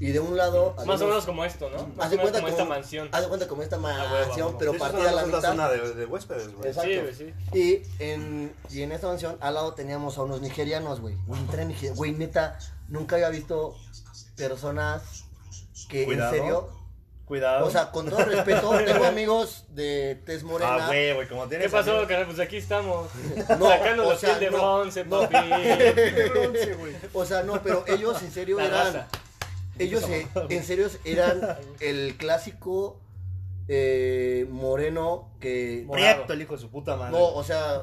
Y 0.00 0.12
de 0.12 0.20
un 0.20 0.36
lado... 0.36 0.76
Más 0.86 1.00
o 1.00 1.06
menos 1.08 1.24
como 1.26 1.44
esto, 1.44 1.68
¿no? 1.70 1.88
Más 1.96 2.06
Haz 2.06 2.10
de 2.12 2.18
cuenta 2.18 2.38
como 2.38 2.48
esta 2.52 2.64
mansión. 2.64 3.08
Haz 3.10 3.22
de 3.22 3.28
cuenta 3.28 3.48
como 3.48 3.62
esta 3.62 3.78
huevo, 3.78 4.08
mansión, 4.08 4.56
pero 4.58 4.72
Sí, 4.74 4.78
partida 4.78 5.10
a 5.10 5.12
la 5.12 5.20
es 5.22 5.26
una 5.28 5.36
mitad. 5.38 5.48
zona 5.50 5.68
de, 5.70 5.94
de 5.94 6.06
huéspedes, 6.06 6.54
güey. 6.54 6.68
Exacto. 6.68 6.88
Sí, 6.90 6.98
güey, 7.00 7.14
sí. 7.14 7.34
Y 7.98 8.02
en, 8.02 8.54
y 8.70 8.82
en 8.82 8.92
esta 8.92 9.08
mansión 9.08 9.36
al 9.40 9.54
lado 9.54 9.74
teníamos 9.74 10.16
a 10.18 10.22
unos 10.22 10.40
nigerianos, 10.40 11.00
güey. 11.00 11.16
Güey, 11.26 11.40
entré 11.40 11.62
en 11.62 11.68
Nigeria- 11.68 11.94
güey, 11.96 12.12
neta, 12.12 12.58
nunca 12.88 13.16
había 13.16 13.28
visto 13.30 13.74
personas 14.36 15.24
que 15.88 16.04
Cuidado. 16.04 16.32
en 16.34 16.40
serio. 16.40 16.68
Cuidado. 17.24 17.66
O 17.66 17.70
sea, 17.70 17.90
con 17.90 18.08
todo 18.08 18.24
respeto, 18.24 18.70
tengo 18.86 19.04
amigos 19.04 19.64
de 19.70 20.22
tez 20.24 20.44
morena. 20.44 20.78
ah, 20.84 20.86
güey, 20.86 21.12
güey, 21.12 21.28
como 21.28 21.46
tienes 21.48 21.66
¿Qué 21.66 21.72
pasó, 21.72 21.90
amigos- 21.90 22.08
carnal? 22.08 22.26
Pues 22.26 22.38
aquí 22.38 22.56
estamos. 22.56 23.08
No, 23.58 23.68
Sacando 23.68 24.08
o 24.08 24.16
sea, 24.16 24.38
piel 24.38 24.50
de 24.52 24.56
no, 24.56 24.76
bronce, 24.78 25.04
no. 25.04 25.20
papi. 25.28 25.36
O 27.12 27.24
sea, 27.24 27.42
no, 27.42 27.60
pero 27.62 27.84
ellos 27.86 28.22
en 28.22 28.30
serio 28.32 28.58
La 28.58 28.64
eran. 28.66 28.86
raza. 28.94 29.08
Ellos 29.78 30.04
eh, 30.08 30.26
en 30.50 30.64
serio 30.64 30.88
eran 31.04 31.56
el 31.80 32.16
clásico 32.16 33.00
eh, 33.68 34.46
moreno 34.50 35.30
que. 35.40 35.86
Prieto, 35.90 36.32
el 36.32 36.42
hijo 36.42 36.54
de 36.54 36.60
su 36.60 36.70
puta 36.70 36.96
madre. 36.96 37.12
No, 37.12 37.24
o 37.34 37.44
sea, 37.44 37.82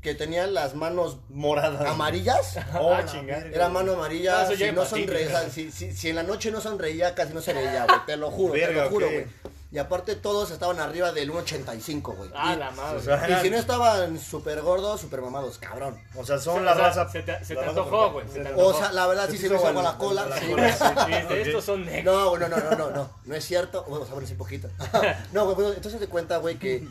que 0.00 0.14
tenía 0.14 0.46
las 0.46 0.74
manos 0.74 1.18
Morada. 1.28 1.90
amarillas. 1.90 2.58
Oh, 2.78 2.92
Ah, 2.92 3.00
la 3.00 3.06
chinga. 3.06 3.36
verga, 3.38 3.54
Era 3.56 3.68
mano 3.68 3.92
amarilla. 3.92 4.46
Si, 4.54 4.72
no 4.72 4.84
sonreía, 4.84 5.48
si, 5.50 5.70
si- 5.70 5.92
si 5.92 6.08
en 6.10 6.16
la 6.16 6.22
noche 6.24 6.50
no 6.50 6.60
sonreía, 6.60 7.14
casi 7.14 7.32
no 7.32 7.40
se 7.40 7.52
veía, 7.52 7.84
güey. 7.86 7.98
Te 8.06 8.16
lo 8.16 8.30
juro, 8.30 8.54
te 8.54 8.72
lo 8.72 8.88
juro, 8.90 9.06
güey. 9.10 9.26
Y 9.72 9.78
aparte 9.78 10.16
todos 10.16 10.50
estaban 10.50 10.78
arriba 10.80 11.12
del 11.12 11.30
1.85, 11.32 12.14
güey. 12.14 12.30
Ah, 12.34 12.52
Y- 12.54 12.58
la 12.58 12.70
madre. 12.72 12.98
O 12.98 13.00
sea, 13.02 13.26
y 13.40 13.42
si 13.42 13.48
no 13.48 13.56
estaban 13.56 14.18
súper 14.20 14.60
gordos, 14.60 15.00
súper 15.00 15.22
mamados, 15.22 15.56
cabrón. 15.56 15.98
O 16.14 16.26
sea, 16.26 16.38
son 16.38 16.58
O 16.58 16.60
la 16.60 16.74
sea, 16.74 16.88
raza. 16.88 17.08
se 17.08 17.22
te- 17.22 17.42
se 17.42 17.58
antojó, 17.58 18.12
güey, 18.12 18.28
se 18.28 18.40
te 18.40 18.52
O 18.54 18.74
sea, 18.74 18.92
la 18.92 19.06
verdad 19.06 19.28
sí 19.30 19.38
se 19.38 19.48
me 19.48 19.56
agua 19.56 19.72
la 19.72 19.82
la- 19.82 19.96
cola. 19.96 20.26
la 20.26 20.38
sí. 20.38 20.46
cola. 20.50 20.72
Sí, 20.76 21.34
de 21.34 21.42
estos 21.42 21.64
son 21.64 21.86
negros. 21.86 22.14
No, 22.14 22.28
güey, 22.28 22.40
no, 22.42 22.48
no, 22.48 22.56
no, 22.58 22.76
no, 22.76 22.90
no, 22.90 23.10
no 23.24 23.34
es 23.34 23.44
cierto. 23.46 23.86
Vamos 23.88 24.10
a 24.10 24.14
ver 24.14 24.26
si 24.26 24.34
poquito. 24.34 24.68
No, 25.32 25.44
güey, 25.44 25.54
bueno, 25.56 25.72
entonces 25.72 25.98
te 25.98 26.06
cuenta, 26.06 26.36
güey, 26.36 26.58
que 26.58 26.86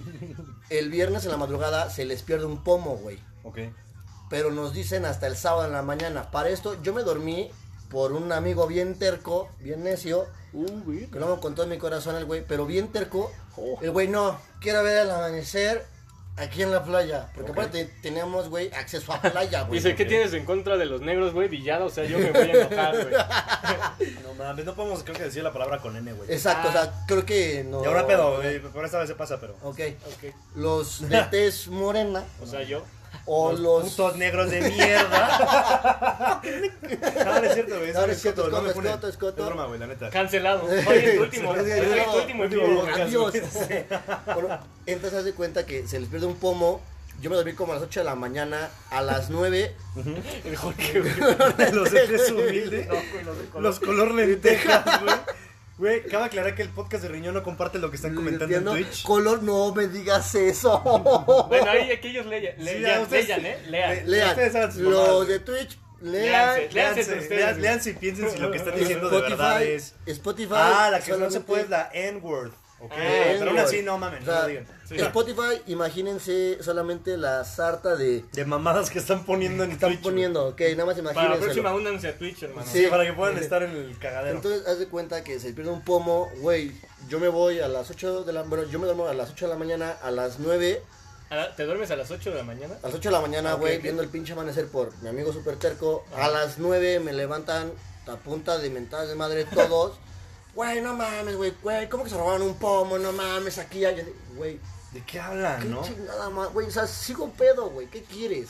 el 0.71 0.89
viernes 0.89 1.23
en 1.25 1.29
la 1.32 1.38
madrugada 1.38 1.88
se 1.91 2.03
les 2.05 2.23
pierde 2.23 2.45
un 2.45 2.63
pomo, 2.63 2.95
güey. 2.97 3.19
Ok. 3.43 3.59
Pero 4.32 4.49
nos 4.49 4.73
dicen 4.73 5.05
hasta 5.05 5.27
el 5.27 5.38
sábado 5.38 5.65
en 5.67 5.73
la 5.73 5.84
mañana. 5.84 6.32
Para 6.32 6.49
esto, 6.49 6.82
yo 6.82 6.93
me 6.95 7.03
dormí 7.03 7.51
por 7.91 8.13
un 8.13 8.32
amigo 8.32 8.65
bien 8.65 8.97
terco, 8.97 9.49
bien 9.59 9.84
necio, 9.84 10.25
que 11.12 11.20
lo 11.20 11.26
amo 11.26 11.39
con 11.39 11.56
todo 11.56 11.66
mi 11.68 11.78
corazón 11.78 12.16
el 12.16 12.26
güey, 12.26 12.43
pero 12.47 12.66
bien 12.66 12.89
terco. 12.89 13.32
El 13.82 13.91
güey, 13.91 14.08
no, 14.08 14.39
quiero 14.60 14.84
ver 14.84 14.99
el 15.04 15.12
amanecer 15.12 15.86
aquí 16.38 16.62
en 16.64 16.72
la 16.72 16.84
playa. 16.84 17.30
Porque 17.36 17.52
Ok. 17.52 17.58
aparte 17.58 17.86
teníamos, 18.02 18.49
güey, 18.49 18.72
acceso 18.74 19.14
a 19.14 19.22
playa, 19.22 19.64
güey. 19.64 19.80
Dice, 19.80 19.95
¿qué 19.95 20.06
tienes 20.06 20.34
en 20.34 20.45
contra 20.45 20.78
de 20.78 20.86
los 20.86 21.02
negros, 21.02 21.34
güey? 21.34 21.47
Villado, 21.47 21.86
o 21.86 21.89
sea, 21.89 22.04
yo 22.06 22.20
me 22.20 22.32
voy 22.32 22.41
a 22.41 22.66
enojar, 22.66 22.95
güey. 23.02 23.16
No 24.24 24.34
mames, 24.34 24.66
no 24.66 24.74
podemos 24.74 25.04
creo 25.04 25.16
que 25.16 25.24
decir 25.24 25.43
la 25.43 25.54
palabra 25.54 25.80
con 25.80 25.95
N, 25.95 26.12
güey. 26.14 26.32
Exacto, 26.32 26.70
o 26.70 26.72
sea, 26.72 26.91
creo 27.08 27.26
que 27.26 27.64
no. 27.64 27.84
Y 27.84 27.86
ahora 27.86 28.08
pedo, 28.08 28.38
güey. 28.38 28.60
Por 28.60 28.84
esta 28.84 28.97
vez 28.99 29.08
se 29.08 29.16
pasa, 29.16 29.39
pero. 29.39 29.56
Ok. 29.62 29.80
Ok. 30.08 30.34
Los 30.56 31.02
de 31.10 31.22
tez 31.30 31.68
morena 31.68 32.24
O 32.41 32.45
sea, 32.47 32.64
yo. 32.64 32.84
O 33.26 33.53
los. 33.53 33.84
Putos 33.89 34.16
negros 34.18 34.49
de 34.51 34.62
mierda. 34.62 36.41
no, 37.26 37.39
no 37.39 37.45
es 37.45 37.53
cierto, 37.53 37.78
güey. 37.80 37.93
No, 37.93 38.07
no 38.07 38.12
es 38.14 38.22
cierto, 38.22 38.49
no 38.49 38.62
me 38.62 38.70
es 38.70 38.76
pone- 38.76 38.89
es 38.91 39.18
broma, 39.36 39.66
güey, 39.68 39.80
la 39.80 39.88
neta. 39.88 40.09
Cancelado. 40.09 40.64
Oye, 40.66 41.14
tu 41.16 41.22
último. 41.24 41.53
No, 41.55 41.64
tu 41.64 42.20
último. 42.22 42.43
Adiós. 42.95 43.34
Bueno, 44.34 44.59
entonces 44.86 45.20
haz 45.20 45.26
de 45.26 45.34
cuenta 45.34 45.66
que 45.66 45.88
se 45.88 45.99
les 45.99 46.09
pierde 46.09 46.26
un 46.26 46.36
pomo. 46.36 46.82
yo 47.22 47.30
me 47.30 47.36
dormí 47.36 47.53
como 47.53 47.74
a 47.74 47.76
las 47.76 47.84
8 47.86 47.99
de 47.99 48.03
la 48.05 48.16
mañana, 48.16 48.70
a 48.89 49.01
las 49.01 49.30
9 49.30 49.76
El 50.45 50.55
Jorge, 50.55 50.99
güey. 51.02 51.14
los 51.73 51.94
F 51.94 52.34
humilde. 52.34 52.85
No, 52.90 52.95
güey, 53.11 53.23
los 53.23 53.38
de 53.38 53.45
color. 53.45 53.64
Los 53.64 53.80
color 53.80 54.11
lentejas, 54.14 55.02
güey. 55.03 55.15
Güey, 55.82 56.03
cabe 56.03 56.26
aclarar 56.26 56.53
que 56.53 56.62
el 56.62 56.70
podcast 56.70 57.02
de 57.02 57.10
Riñón 57.10 57.34
no 57.34 57.41
comparte 57.41 57.80
lo 57.80 57.90
que 57.90 57.95
están 57.95 58.14
comentando 58.14 58.56
en. 58.56 58.84
Twitch. 58.86 59.02
Color, 59.02 59.41
no 59.41 59.74
me 59.74 59.88
digas 59.88 60.36
eso. 60.36 60.80
Bueno, 61.49 61.72
ahí 61.72 61.90
aquellos 61.91 62.28
leyan, 62.28 62.53
Sí, 62.56 62.64
leyan, 62.66 62.82
ya, 62.98 63.02
ustedes- 63.02 63.28
leyan, 63.28 63.45
¿eh? 63.48 63.58
Lean. 63.68 63.90
Le- 63.95 64.06
Lean, 64.06 64.30
Ustedes 64.30 64.56
hagan 64.56 64.72
sus 64.72 64.82
los 64.84 65.08
mamadas. 65.08 65.28
de 65.28 65.40
Twitch, 65.40 65.80
lean. 66.02 66.24
Lean- 66.24 66.56
güey. 66.56 67.62
léanse 67.62 67.90
y 67.90 67.94
piensen 67.94 68.30
si 68.30 68.38
lo 68.38 68.52
que 68.52 68.58
están 68.60 68.76
diciendo 68.76 69.10
de 69.10 69.16
Spotify, 69.18 69.38
verdad 69.41 69.64
es. 69.64 69.95
Spotify. 70.06 70.53
Ah, 70.56 70.90
la 70.91 70.99
que 70.99 71.18
no 71.18 71.32
se 71.32 71.40
puede 71.41 71.64
es 71.64 71.70
la 71.72 71.90
N-word. 71.91 72.52
Ok, 72.84 72.91
Ah, 72.94 73.36
pero 73.38 73.52
aún 73.52 73.60
así 73.60 73.82
no 73.84 73.98
mames, 73.98 74.24
O 74.24 74.26
no 74.26 74.32
sea, 74.32 74.41
lo 74.41 74.48
digan. 74.48 74.66
Sí. 74.90 74.95
Spotify, 74.98 75.62
imagínense 75.68 76.58
solamente 76.64 77.16
la 77.18 77.44
sarta 77.45 77.95
de. 77.95 78.26
De 78.34 78.45
mamadas 78.45 78.90
que 78.90 78.99
están 78.99 79.24
poniendo 79.24 79.64
en 79.64 79.72
Están 79.72 79.91
Twitch. 79.91 80.02
poniendo, 80.02 80.48
ok, 80.48 80.62
nada 80.72 80.86
más 80.86 80.95
Para 80.95 80.95
la 80.95 81.12
imagínense. 81.14 81.40
próxima, 81.45 81.74
únanse 81.74 82.08
a 82.08 82.18
Twitch, 82.18 82.44
hermano. 82.44 82.68
Sí, 82.72 82.88
para 82.90 83.06
que 83.06 83.14
puedan 83.14 83.38
estar 83.38 83.62
en 83.64 83.72
el 83.72 83.98
cagadero. 83.99 84.36
Entonces, 84.36 84.68
haz 84.68 84.80
de 84.80 84.88
cuenta 84.88 85.24
que 85.24 85.40
se 85.40 85.53
pierde 85.53 85.70
un 85.72 85.82
pomo, 85.84 86.30
güey. 86.40 86.72
Yo 87.08 87.20
me 87.20 87.28
voy 87.28 87.60
a 87.60 87.68
las 87.68 87.90
8 87.91 88.24
de 88.24 88.34
la. 88.34 88.41
Bueno, 88.44 88.64
yo 88.66 88.80
me 88.80 88.86
duermo 88.86 89.08
a 89.08 89.14
las 89.14 89.30
8 89.32 89.45
de 89.45 89.53
la 89.53 89.60
mañana, 89.60 89.91
a 90.02 90.10
las 90.12 90.40
9. 90.40 90.82
A 91.30 91.36
la- 91.36 91.56
¿Te 91.56 91.64
duermes 91.66 91.90
a 91.91 91.95
las 91.95 92.10
8 92.12 92.32
de 92.32 92.38
la 92.38 92.44
mañana? 92.44 92.76
A 92.84 92.88
las 92.88 92.95
8 92.95 93.10
de 93.10 93.14
la 93.14 93.22
mañana, 93.22 93.53
güey, 93.53 93.78
viendo 93.78 94.02
el 94.02 94.10
pinche 94.10 94.34
amanecer 94.34 94.68
por 94.68 94.91
mi 95.02 95.08
amigo 95.10 95.32
super 95.32 95.56
terco. 95.56 96.03
A 96.16 96.28
las 96.30 96.58
9 96.58 96.99
me 96.99 97.14
levantan 97.14 97.72
a 98.08 98.16
punta 98.18 98.58
de 98.58 98.70
mentadas 98.72 99.08
de 99.08 99.16
madre 99.16 99.45
todos. 99.45 99.98
Güey, 100.53 100.82
no 100.82 100.94
mames, 100.94 101.38
güey, 101.38 101.53
güey, 101.61 101.90
¿cómo 101.90 102.03
que 102.03 102.10
se 102.10 102.18
robaron 102.18 102.41
un 102.41 102.56
pomo? 102.56 102.98
No 102.98 103.11
mames, 103.11 103.57
aquí 103.57 103.86
hay. 103.86 104.06
Güey, 104.36 104.60
¿De 104.91 105.02
qué 105.06 105.19
hablan, 105.19 105.61
qué 105.61 105.69
no? 105.69 105.84
chingada 105.84 106.30
más, 106.30 106.52
güey, 106.52 106.68
o 106.68 106.72
sea, 106.72 106.86
sigo 106.86 107.32
pedo, 107.32 107.69
güey, 107.69 107.88
¿qué 107.88 108.03
quieres? 108.03 108.49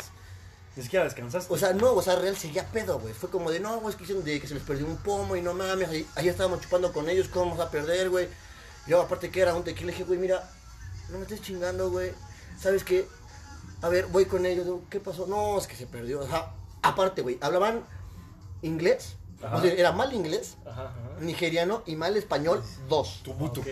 Ni 0.76 0.84
siquiera 0.84 1.06
descansaste. 1.06 1.54
O 1.54 1.58
sea, 1.58 1.74
no, 1.74 1.94
o 1.94 2.02
sea, 2.02 2.16
real 2.16 2.36
seguía 2.36 2.66
pedo, 2.66 2.98
güey. 2.98 3.14
Fue 3.14 3.30
como 3.30 3.52
de, 3.52 3.60
no, 3.60 3.80
güey, 3.80 3.92
es 3.92 3.96
que 3.96 4.06
dicen 4.06 4.24
de 4.24 4.40
que 4.40 4.48
se 4.48 4.56
les 4.56 4.64
perdió 4.64 4.88
un 4.88 4.98
pomo 4.98 5.36
y 5.36 5.42
no 5.42 5.54
mames, 5.54 5.90
ahí, 5.90 6.08
ahí 6.16 6.30
estábamos 6.30 6.62
chupando 6.62 6.92
con 6.92 7.10
ellos, 7.10 7.28
¿cómo 7.28 7.52
vamos 7.52 7.60
a 7.60 7.70
perder, 7.70 8.10
güey? 8.10 8.28
Yo, 8.88 9.02
aparte 9.02 9.30
que 9.30 9.42
era 9.42 9.54
un 9.54 9.64
tequila, 9.64 9.88
le 9.88 9.92
dije, 9.92 10.06
güey, 10.06 10.18
mira, 10.18 10.50
no 11.10 11.18
me 11.18 11.24
estés 11.24 11.42
chingando, 11.42 11.92
güey. 11.92 12.14
¿Sabes 12.60 12.84
qué? 12.84 13.08
A 13.82 13.90
ver, 13.90 14.08
voy 14.08 14.26
con 14.26 14.46
ellos, 14.46 14.68
¿qué 14.90 15.00
pasó? 15.00 15.28
No, 15.28 15.58
es 15.60 15.68
que 15.68 15.76
se 15.76 15.86
perdió. 15.86 16.22
O 16.22 16.28
sea, 16.28 16.54
aparte, 16.82 17.22
güey, 17.22 17.38
hablaban 17.42 17.86
inglés, 18.64 19.18
Ajá. 19.44 19.56
o 19.58 19.62
sea, 19.62 19.74
era 19.74 19.92
mal 19.92 20.14
inglés, 20.14 20.58
Ajá, 20.66 20.84
ajá. 20.84 20.94
nigeriano 21.20 21.84
y 21.86 21.96
mal 21.96 22.16
español, 22.18 22.64
dos. 22.88 23.22
Tubutu. 23.24 23.62
Ok. 23.62 23.68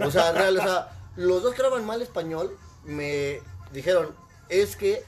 O 0.00 0.10
sea, 0.10 0.32
real, 0.32 0.58
o 0.58 0.62
sea, 0.62 0.92
los 1.16 1.42
dos 1.42 1.54
que 1.54 1.62
hablaban 1.62 1.84
mal 1.86 2.00
español 2.02 2.56
me 2.84 3.40
dijeron, 3.72 4.14
es 4.48 4.76
que 4.76 5.04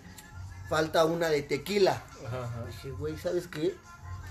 falta 0.69 1.05
una 1.05 1.29
de 1.29 1.43
tequila. 1.43 2.03
Ajá, 2.27 2.45
ajá. 2.45 2.65
Dije, 2.67 2.91
güey, 2.93 3.17
¿sabes 3.17 3.47
qué? 3.49 3.75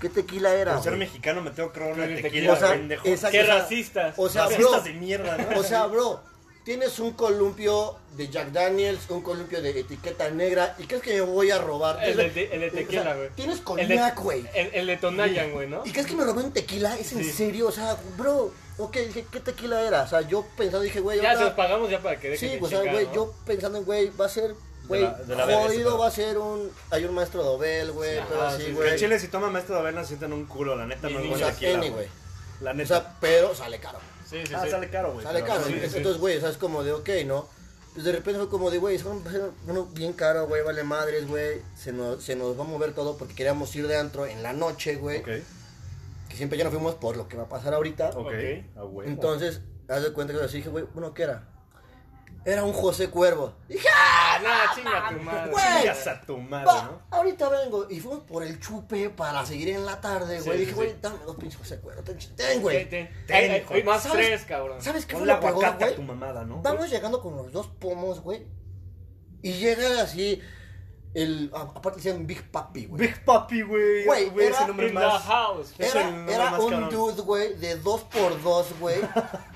¿Qué 0.00 0.10
tequila 0.10 0.54
era? 0.54 0.74
Por 0.74 0.82
ser 0.84 0.96
mexicano 0.96 1.40
me 1.40 1.50
tengo 1.50 1.72
que 1.72 1.80
robar 1.80 1.94
una 1.94 2.06
tequila, 2.06 2.52
O 2.52 2.56
sea, 2.56 2.70
pendejo. 2.72 3.02
Qué 3.04 3.14
o 3.14 3.16
sea, 3.16 3.46
racistas. 3.46 4.14
O 4.18 4.28
sea, 4.28 4.42
Racistas 4.44 4.70
bro, 4.72 4.80
de 4.82 4.92
mierda, 4.92 5.36
¿no? 5.38 5.58
o 5.58 5.62
sea, 5.62 5.86
bro, 5.86 6.20
tienes 6.66 6.98
un 6.98 7.12
columpio 7.12 7.96
de 8.16 8.28
Jack 8.28 8.48
Daniels, 8.50 9.08
un 9.10 9.22
columpio 9.22 9.62
de 9.62 9.70
etiqueta 9.80 10.28
negra, 10.30 10.74
¿y 10.80 10.84
crees 10.84 11.00
que 11.02 11.14
me 11.14 11.20
voy 11.20 11.50
a 11.52 11.58
robar? 11.58 12.02
El 12.02 12.16
de, 12.16 12.48
O 12.50 12.52
el 12.52 12.60
de 12.60 12.70
tequila, 12.72 13.14
güey. 13.14 13.28
Tienes 13.36 13.60
coñac, 13.60 14.18
güey. 14.20 14.44
El, 14.52 14.74
el 14.74 14.86
de 14.88 14.96
Tonayan, 14.96 15.52
güey, 15.52 15.68
¿no? 15.68 15.82
¿Y 15.86 15.92
crees 15.92 16.08
que 16.08 16.16
me 16.16 16.24
robé 16.24 16.42
un 16.42 16.52
tequila? 16.52 16.98
¿Es 16.98 17.12
en 17.12 17.22
Sí. 17.22 17.30
serio? 17.30 17.68
O 17.68 17.72
sea, 17.72 17.96
bro, 18.18 18.52
ok, 18.78 18.96
dije, 18.96 19.24
¿qué 19.30 19.38
tequila 19.38 19.80
era? 19.80 20.02
O 20.02 20.08
sea, 20.08 20.22
yo 20.22 20.44
pensando, 20.56 20.80
dije, 20.82 20.98
güey, 20.98 21.20
Ya 21.20 21.36
se 21.36 21.44
los 21.44 21.52
pagamos 21.52 21.88
ya 21.88 22.00
para 22.02 22.18
que 22.18 22.30
dejen 22.30 22.48
Sí, 22.48 22.54
de 22.56 22.60
pues, 22.60 22.72
o 22.74 22.82
sea, 22.82 22.92
güey, 22.92 23.06
¿no? 23.06 23.14
yo 23.14 23.34
pensando 23.46 23.78
en, 23.78 23.84
güey, 23.84 24.10
va 24.20 24.26
a 24.26 24.28
ser, 24.28 24.54
güey, 24.88 25.06
jodido 25.36 25.98
va 25.98 26.08
a 26.08 26.10
ser 26.10 26.36
un, 26.36 26.68
hay 26.90 27.04
un 27.04 27.14
maestro 27.14 27.44
de 27.44 27.48
Obel, 27.48 27.92
güey, 27.92 28.16
Sí, 28.18 28.24
pero 28.28 28.42
ajá, 28.42 28.56
así, 28.56 28.72
güey. 28.72 28.90
en 28.90 28.96
Chile 28.96 29.20
si 29.20 29.28
toma 29.28 29.50
maestro 29.50 29.76
de 29.76 29.82
haberla 29.82 30.02
se 30.02 30.08
sientan 30.08 30.32
un 30.32 30.46
culo, 30.46 30.74
la 30.74 30.84
neta 30.86 31.08
no 31.08 31.20
es. 31.20 31.26
O 31.26 31.28
buena 31.28 31.46
güey. 31.90 32.08
La 32.60 32.70
O 32.72 32.74
neta. 32.74 32.88
sea, 32.88 33.16
pero 33.20 33.54
sale 33.54 33.78
caro. 33.78 33.98
Sí, 34.28 34.38
sí, 34.46 34.54
ah, 34.54 34.62
sí. 34.64 34.70
sale 34.70 34.90
caro, 34.90 35.12
güey. 35.12 35.24
Sale 35.24 35.42
caro. 35.44 35.64
sí, 35.64 35.74
sí. 35.88 35.96
Entonces, 35.98 36.20
güey, 36.20 36.36
o 36.36 36.40
sea, 36.40 36.50
es 36.50 36.56
como 36.56 36.82
de, 36.82 36.92
ok, 36.92 37.08
¿no? 37.26 37.46
Pues 37.94 38.04
de 38.04 38.12
repente 38.12 38.38
fue 38.40 38.48
como 38.50 38.70
de, 38.70 38.78
güey, 38.78 38.96
es 38.96 39.04
un- 39.04 39.22
uno 39.68 39.86
bien 39.86 40.12
caro, 40.12 40.46
güey, 40.46 40.62
vale 40.62 40.82
madres, 40.84 41.26
güey. 41.26 41.62
Se 41.76 41.92
nos, 41.92 42.22
se 42.22 42.36
nos 42.36 42.58
va 42.58 42.64
a 42.64 42.66
mover 42.66 42.92
todo 42.92 43.16
porque 43.16 43.34
queríamos 43.34 43.74
ir 43.76 43.86
de 43.86 43.96
antro 43.96 44.26
en 44.26 44.42
la 44.42 44.52
noche, 44.52 44.96
güey. 44.96 45.20
Ok, 45.20 45.28
Que 46.28 46.36
siempre 46.36 46.58
ya 46.58 46.64
no 46.64 46.70
fuimos 46.70 46.96
por 46.96 47.16
lo 47.16 47.28
que 47.28 47.36
va 47.36 47.44
a 47.44 47.48
pasar 47.48 47.72
ahorita. 47.72 48.10
ok. 48.10 48.32
Entonces, 49.08 49.60
haz 49.88 50.02
de 50.02 50.12
cuenta 50.12 50.34
que 50.34 50.40
así 50.40 50.58
dije, 50.58 50.68
güey, 50.68 50.84
bueno, 50.92 51.14
¿qué 51.14 51.22
era? 51.22 51.48
Era 52.46 52.62
un 52.62 52.72
José 52.72 53.10
Cuervo. 53.10 53.54
Dije, 53.68 53.88
Ah, 53.92 54.38
nada, 54.40 54.70
chinga 54.72 55.08
tu 55.08 55.20
madre. 55.24 55.50
Güey. 55.50 55.64
Chingas 55.80 56.06
a 56.06 56.20
tu 56.20 56.38
madre, 56.38 56.66
va, 56.66 56.82
¿no? 56.84 57.02
ahorita 57.10 57.48
vengo. 57.48 57.86
Y 57.90 57.98
fuimos 57.98 58.20
por 58.20 58.44
el 58.44 58.60
chupe 58.60 59.10
para 59.10 59.44
seguir 59.44 59.70
en 59.70 59.84
la 59.84 60.00
tarde, 60.00 60.40
güey. 60.42 60.58
Sí, 60.58 60.64
dije, 60.64 60.72
güey, 60.74 60.90
sí. 60.90 60.96
dame 61.02 61.18
dos 61.26 61.34
pinches 61.34 61.58
José 61.58 61.80
Cuervo. 61.80 62.02
Ten, 62.04 62.16
ten, 62.18 62.36
Ten, 62.36 62.62
güey. 62.62 62.88
ten. 62.88 63.10
Ten, 63.26 63.84
más 63.84 64.04
¿Sabes? 64.04 64.26
tres, 64.28 64.44
cabrón. 64.44 64.80
¿Sabes 64.80 65.06
qué 65.06 65.16
fue 65.16 65.26
lo 65.26 65.32
a 65.32 65.70
güey? 65.72 65.96
tu 65.96 66.02
mamada, 66.02 66.44
¿no? 66.44 66.62
Vamos 66.62 66.88
llegando 66.88 67.20
con 67.20 67.36
los 67.36 67.50
dos 67.50 67.66
pomos, 67.66 68.20
güey. 68.20 68.46
Y 69.42 69.54
llega 69.54 70.02
así. 70.02 70.40
El, 71.14 71.50
aparte 71.52 71.96
decían 71.96 72.26
Big 72.28 72.48
Papi, 72.50 72.86
güey. 72.86 73.08
Big 73.08 73.24
Papi, 73.24 73.62
güey. 73.62 74.04
Güey, 74.04 74.30
era 74.38 74.56
ese 74.56 74.66
nombre 74.68 74.92
más. 74.92 75.22
house. 75.24 75.74
Era, 75.78 76.60
un 76.60 76.90
dude, 76.90 77.22
güey, 77.22 77.54
de 77.56 77.74
dos 77.76 78.02
por 78.04 78.40
dos, 78.40 78.68
güey. 78.78 79.00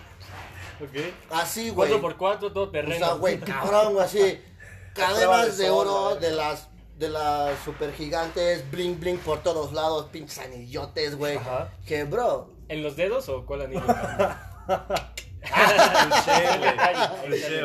Así, 1.31 1.71
güey. 1.71 1.91
4 1.91 2.01
por 2.01 2.17
4 2.17 2.53
todo 2.53 2.65
O 2.65 2.71
terreno. 2.71 3.05
sea, 3.07 3.15
güey, 3.15 3.39
cabrón, 3.41 3.95
güey, 3.95 4.05
así. 4.05 4.41
Cadenas 4.95 5.57
de 5.59 5.71
oro 5.71 6.17
de 6.17 6.33
las 6.33 6.69
de 6.99 7.09
las 7.09 7.59
super 7.65 7.93
gigantes, 7.95 8.71
bling 8.71 9.01
bling 9.01 9.17
por 9.19 9.43
todos 9.43 9.73
lados, 9.73 10.07
pinches 10.13 10.39
anillotes, 10.39 11.17
güey. 11.17 11.37
Ajá. 11.39 11.73
Que, 11.87 12.05
bro, 12.05 12.51
¿En 12.69 12.83
los 12.83 12.95
dedos 12.97 13.29
o 13.31 13.47
cuál 13.47 13.63
anillo? 13.63 13.83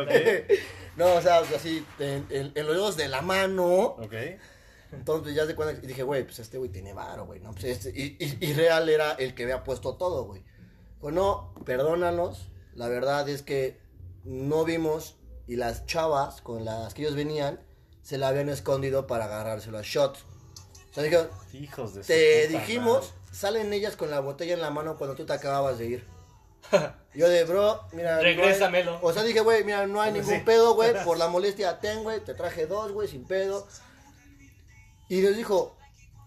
Ok. 0.02 0.12
no, 0.98 1.14
o 1.16 1.22
sea, 1.22 1.40
así, 1.40 1.86
en, 2.00 2.26
en- 2.30 2.52
en 2.56 2.66
los 2.66 2.76
dedos 2.76 2.98
de 2.98 3.08
la 3.10 3.22
mano. 3.22 3.66
Ok. 4.00 4.14
Entonces 4.92 5.36
ya 5.36 5.46
de 5.46 5.56
cuenta 5.56 5.80
y 5.84 5.88
dije, 5.88 6.04
güey, 6.04 6.24
pues 6.24 6.40
este 6.40 6.58
güey 6.58 6.70
tiene 6.72 6.94
varo, 6.94 7.26
güey, 7.26 7.40
¿no? 7.42 7.52
Pues 7.52 7.66
este, 7.66 7.90
y, 7.90 8.16
y, 8.20 8.38
y 8.50 8.54
real 8.54 8.88
era 8.88 9.12
el 9.14 9.36
que 9.36 9.44
había 9.44 9.64
puesto 9.64 9.96
todo, 9.96 10.24
güey. 10.24 10.44
Pues 11.02 11.14
no, 11.14 11.54
perdónanos. 11.66 12.48
La 12.76 12.88
verdad 12.88 13.28
es 13.30 13.42
que 13.42 13.80
no 14.24 14.64
vimos 14.66 15.16
y 15.48 15.56
las 15.56 15.86
chavas 15.86 16.42
con 16.42 16.66
las 16.66 16.94
que 16.94 17.04
ellos 17.04 17.16
venían 17.16 17.60
se 18.02 18.18
la 18.18 18.28
habían 18.28 18.50
escondido 18.50 19.08
para 19.08 19.26
agarrárselo 19.26 19.78
a 19.78 19.82
shots. 19.84 20.20
O 20.92 20.94
sea, 20.94 21.04
dijeron, 21.04 21.30
Hijos 21.54 21.94
de 21.96 22.02
te 22.04 22.48
puta 22.48 22.60
dijimos, 22.60 23.14
salen 23.32 23.74
ellas 23.74 23.96
con 23.96 24.10
la 24.12 24.20
botella 24.20 24.54
en 24.54 24.62
la 24.62 24.70
mano 24.72 24.98
cuando 24.98 25.16
tú 25.16 25.26
te 25.26 25.34
acababas 25.34 25.78
de 25.78 25.86
ir. 25.88 26.08
Yo 27.14 27.30
de, 27.30 27.44
bro, 27.44 27.82
mira. 27.94 28.14
no 28.14 28.18
hay- 28.20 28.36
Regrésamelo. 28.36 29.00
o 29.02 29.14
sea, 29.14 29.24
dije, 29.24 29.40
güey, 29.42 29.64
mira, 29.64 29.86
no 29.88 30.02
hay 30.02 30.14
Sí. 30.14 30.20
ningún 30.20 30.46
pedo, 30.46 30.74
güey. 30.76 30.94
Por 31.06 31.18
la 31.18 31.28
molestia, 31.28 31.80
ten, 31.80 32.04
güey. 32.04 32.20
Te 32.24 32.34
traje 32.34 32.66
dos, 32.68 32.92
güey, 32.92 33.08
sin 33.08 33.26
pedo. 33.26 33.68
Y 35.10 35.22
les 35.22 35.38
dijo, 35.38 35.78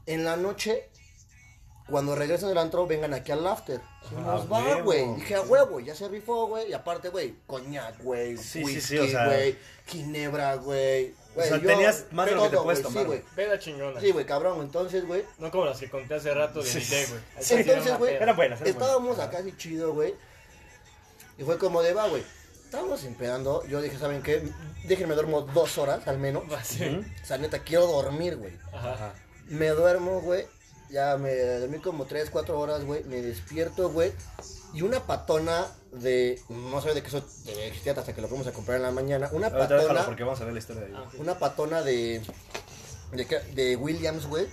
en 0.07 0.25
la 0.25 0.37
noche, 0.37 0.88
cuando 1.91 2.15
regresen 2.15 2.49
del 2.49 2.59
antro, 2.59 2.87
vengan 2.87 3.15
aquí 3.15 3.33
al 3.33 3.47
after. 3.47 3.81
A 4.27 4.37
va, 4.45 4.81
güey. 4.83 5.15
Dije, 5.17 5.35
a 5.35 5.43
huevo, 5.43 5.81
ya 5.81 5.95
se 5.95 6.09
rifó, 6.09 6.47
güey. 6.47 6.71
Y 6.71 6.73
aparte, 6.73 7.09
güey, 7.09 7.35
coñac, 7.47 8.03
güey. 8.03 8.37
Sí, 8.37 8.45
sí, 8.61 8.65
whisky, 8.65 8.81
sí, 8.81 8.99
o 8.99 9.07
sea- 9.09 9.27
güey. 9.27 9.57
Ginebra, 9.87 10.55
güey. 10.57 11.15
O 11.37 11.41
sea, 11.43 11.57
yo- 11.59 11.67
tenías 11.69 12.07
más 12.11 12.27
de 12.27 12.35
lo 12.35 12.43
que 12.43 12.49
te 12.49 12.55
todo, 12.57 12.65
puedes 12.65 12.83
güey, 12.83 12.93
tomar, 12.93 13.03
Sí, 13.03 13.07
güey. 13.07 13.23
Peda 13.37 13.59
chingona. 13.59 14.01
Sí, 14.01 14.11
güey, 14.11 14.27
cabrón. 14.27 14.61
Entonces, 14.61 15.07
güey. 15.07 15.25
No 15.39 15.51
como 15.51 15.65
las 15.67 15.79
que 15.79 15.89
conté 15.89 16.15
hace 16.15 16.35
rato 16.35 16.63
de 16.63 16.67
Sí. 16.69 16.79
Nite, 16.79 17.07
güey. 17.07 17.21
Sí, 17.39 17.45
sí 17.45 17.55
entonces, 17.55 17.99
güey. 17.99 18.15
Eran 18.15 18.37
buenas, 18.37 18.61
eran 18.61 18.73
Estábamos 18.73 19.09
buenas. 19.17 19.27
acá 19.27 19.39
así 19.39 19.55
chido, 19.57 19.93
güey. 19.95 20.15
Y 21.39 21.45
fue 21.45 21.59
como 21.59 21.83
de, 21.83 21.93
va, 21.95 22.09
güey. 22.09 22.23
Estábamos 22.65 23.03
empedando. 23.05 23.65
Yo 23.67 23.81
dije, 23.81 23.97
¿saben 23.99 24.23
qué? 24.23 24.43
Déjenme 24.85 25.15
duermo 25.15 25.41
dos 25.43 25.79
horas 25.79 26.07
al 26.07 26.19
menos. 26.19 26.43
Sí. 26.65 26.85
O 27.23 27.27
sea, 27.27 27.39
neta, 27.39 27.61
quiero 27.61 27.87
dormir, 27.87 28.37
güey. 28.37 28.53
Ajá. 28.73 28.93
Ajá. 28.95 29.15
Me 29.47 29.69
duermo, 29.69 30.21
güey. 30.21 30.47
Ya 30.91 31.17
me 31.19 31.35
dormí 31.35 31.79
como 31.79 32.07
3, 32.07 32.31
4 32.31 32.59
horas, 32.59 32.85
güey. 32.85 33.05
Me 33.05 33.21
despierto, 33.21 33.91
güey. 33.91 34.13
Y 34.73 34.83
una 34.83 35.01
patona 35.07 35.67
de. 35.93 36.41
No 36.49 36.81
sé 36.81 36.95
de 36.95 37.03
qué 37.03 37.09
eso 37.09 37.21
de- 37.45 37.67
existía 37.69 37.93
hasta 37.93 38.15
que 38.15 38.21
lo 38.21 38.29
fuimos 38.29 38.47
a 38.47 38.53
comprar 38.53 38.77
en 38.79 38.83
la 38.85 38.91
mañana. 38.91 39.29
Una 39.33 39.49
Ahorita 39.49 39.69
patona. 39.77 40.05
porque 40.07 40.25
vamos 40.25 40.41
a 40.41 40.45
ver 40.45 40.53
la 40.55 40.59
historia 40.59 40.83
de 40.85 40.95
Ah. 40.97 41.05
Una 41.19 41.39
patona 41.39 41.83
de. 41.83 42.23
De, 43.13 43.25
de 43.55 43.77
Williams, 43.77 44.27
güey. 44.27 44.47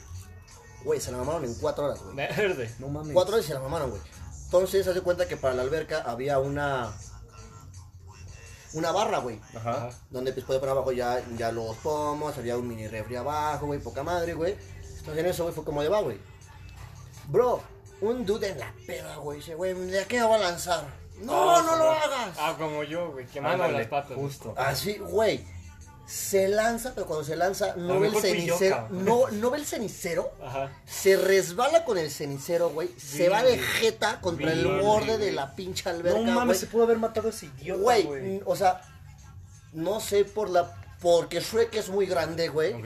Güey, 0.84 1.02
se 1.02 1.12
la 1.12 1.18
mamaron 1.18 1.44
en 1.46 1.56
4 1.56 1.86
horas, 1.86 2.02
güey. 2.04 2.16
Verde. 2.16 2.74
No 2.80 2.88
mames. 2.90 3.14
Cuatro 3.14 3.34
horas 3.34 3.46
y 3.46 3.48
se 3.50 3.54
la 3.54 3.60
mamaron, 3.60 3.90
güey. 3.90 4.02
Entonces, 4.46 4.88
hace 4.88 5.02
cuenta 5.02 5.28
que 5.28 5.36
para 5.38 5.54
la 5.54 5.64
alberca 5.64 6.02
había 6.06 6.40
una. 6.40 6.94
Una 8.74 8.92
barra, 8.92 9.20
güey. 9.20 9.40
Ajá. 9.56 9.90
Donde 10.10 10.34
pues 10.34 10.46
puede 10.46 10.60
poner 10.60 10.74
abajo 10.74 10.92
ya, 10.92 11.24
ya 11.38 11.52
los 11.52 11.76
pomos, 11.78 12.38
había 12.38 12.58
un 12.58 12.68
mini 12.68 12.88
refri 12.88 13.16
abajo, 13.16 13.68
güey, 13.68 13.80
poca 13.80 14.04
madre, 14.04 14.34
güey. 14.34 14.56
Entonces 15.06 15.24
en 15.24 15.30
eso, 15.30 15.44
güey, 15.44 15.54
fue 15.56 15.64
como 15.64 15.84
de 15.84 15.90
va, 15.90 16.02
güey. 16.02 16.18
Bro, 17.28 17.62
un 18.02 18.26
dude 18.26 18.50
en 18.50 18.60
la 18.60 18.74
peda, 18.88 19.16
güey, 19.18 19.38
dice, 19.40 19.56
güey, 19.56 19.74
¿de 19.74 20.06
qué 20.06 20.20
me 20.20 20.26
voy 20.26 20.36
a 20.38 20.44
lanzar? 20.50 20.84
No, 21.20 21.52
Ah, 21.52 21.62
no 21.62 21.68
como- 21.72 21.78
lo 21.84 21.92
hagas. 21.92 22.38
Ah, 22.40 22.56
como 22.58 22.84
yo, 22.84 23.12
güey. 23.12 23.26
Quemando 23.28 23.68
las 23.68 23.88
patas. 23.88 24.16
Justo. 24.18 24.54
Así, 24.58 24.98
güey. 24.98 25.46
Se 26.08 26.48
lanza, 26.50 26.92
pero 26.94 27.08
cuando 27.08 27.24
se 27.26 27.36
lanza 27.36 27.76
no 27.78 28.00
ve 28.00 28.10
el 28.10 28.16
cenicero. 28.18 28.88
No, 28.92 29.28
no 29.32 29.50
ve 29.50 29.58
el 29.58 29.66
cenicero. 29.66 30.32
Ajá. 30.44 30.72
Se 30.86 31.16
resbala 31.18 31.84
con 31.84 31.98
el 31.98 32.12
cenicero, 32.12 32.70
güey. 32.70 32.90
Se 33.00 33.28
va 33.30 33.42
de 33.44 33.58
jeta 33.58 34.22
contra 34.22 34.52
el 34.52 34.68
borde 34.82 35.18
de 35.18 35.32
la 35.32 35.56
pinche 35.56 35.90
alberca. 35.90 36.20
No 36.20 36.32
mames, 36.32 36.60
se 36.60 36.68
pudo 36.68 36.84
haber 36.84 36.98
matado 37.00 37.28
a 37.28 37.32
ese 37.32 37.48
idiota, 37.48 37.82
Güey, 37.82 38.04
güey. 38.04 38.42
o 38.46 38.56
sea, 38.56 38.82
no 39.74 40.00
sé 40.00 40.26
por 40.26 40.50
la. 40.50 40.76
Porque 41.02 41.40
Shrek 41.40 41.74
es 41.76 41.90
muy 41.90 42.06
grande, 42.06 42.50
güey. 42.50 42.74
Ok. 42.74 42.86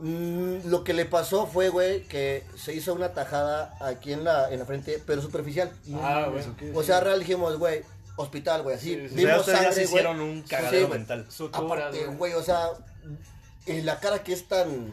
Mm, 0.00 0.68
lo 0.70 0.84
que 0.84 0.92
le 0.94 1.04
pasó 1.06 1.46
fue, 1.46 1.70
güey, 1.70 2.04
que 2.04 2.44
se 2.56 2.72
hizo 2.72 2.94
una 2.94 3.12
tajada 3.12 3.76
aquí 3.80 4.12
en 4.12 4.22
la, 4.24 4.50
en 4.50 4.60
la 4.60 4.64
frente, 4.64 5.02
pero 5.04 5.20
superficial. 5.20 5.72
Ah, 5.96 6.26
güey. 6.30 6.40
¿Eso 6.40 6.54
qué? 6.56 6.72
O 6.74 6.82
sea, 6.84 7.00
real 7.00 7.18
dijimos, 7.18 7.58
güey, 7.58 7.82
hospital, 8.16 8.62
güey, 8.62 8.76
así. 8.76 8.94
Sí, 8.94 9.00
sí. 9.00 9.04
O 9.06 9.08
sea, 9.08 9.16
Vimos 9.16 9.38
ustedes 9.40 9.58
ya 9.58 9.64
sangre, 9.64 9.74
se 9.74 9.80
güey. 9.90 10.02
hicieron 10.04 10.20
un 10.20 10.42
Sí, 10.42 10.48
cagadero 10.48 10.86
güey. 10.88 10.98
mental. 11.00 11.26
Aparte, 11.52 12.04
güey. 12.04 12.16
güey, 12.16 12.32
o 12.34 12.42
sea, 12.42 12.68
en 13.66 13.86
la 13.86 13.98
cara 13.98 14.22
que 14.22 14.32
es 14.34 14.46
tan. 14.46 14.92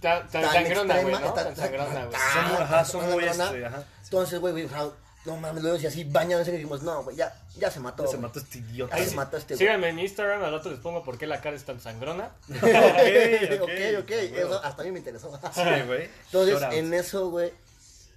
Tan, 0.00 0.28
tan 0.28 0.42
tan 0.42 0.50
güey, 0.52 0.66
extrema, 0.72 1.20
¿no? 1.20 1.32
tan- 1.32 1.44
Tan 1.46 1.56
sangrona, 1.56 2.04
güey. 2.06 2.10
tan- 2.10 2.32
Son 2.32 2.44
muy- 2.52 2.62
ajá, 2.62 2.84
son 2.84 3.10
muy 3.10 3.24
sangrona. 3.32 3.84
No 5.24 5.36
mames, 5.36 5.62
lo 5.62 5.70
vimos 5.70 5.82
y 5.82 5.86
así 5.86 6.04
bañados 6.04 6.46
y 6.48 6.50
dijimos, 6.52 6.82
no, 6.82 7.02
güey, 7.02 7.16
ya, 7.16 7.34
ya 7.56 7.70
se 7.70 7.80
mató. 7.80 8.04
Ya 8.04 8.10
se 8.10 8.16
güey. 8.16 8.28
mató 8.28 8.38
este 8.40 8.58
idiota. 8.58 8.94
Ahí 8.94 9.06
se 9.06 9.14
mató 9.14 9.36
este 9.36 9.54
güey. 9.54 9.66
Síganme 9.66 9.88
en 9.88 9.98
Instagram, 9.98 10.44
al 10.44 10.54
otro 10.54 10.70
les 10.70 10.80
pongo 10.80 11.02
por 11.02 11.16
qué 11.18 11.26
la 11.26 11.40
cara 11.40 11.56
es 11.56 11.64
tan 11.64 11.80
sangrona. 11.80 12.30
ok, 12.48 13.62
ok, 13.62 14.00
ok, 14.00 14.10
eso 14.10 14.60
hasta 14.62 14.82
a 14.82 14.84
mí 14.84 14.92
me 14.92 14.98
interesó. 14.98 15.30
Sí, 15.52 15.62
güey. 15.86 16.08
Entonces, 16.26 16.54
Shout 16.54 16.64
out. 16.64 16.72
en 16.74 16.94
eso, 16.94 17.30
güey, 17.30 17.52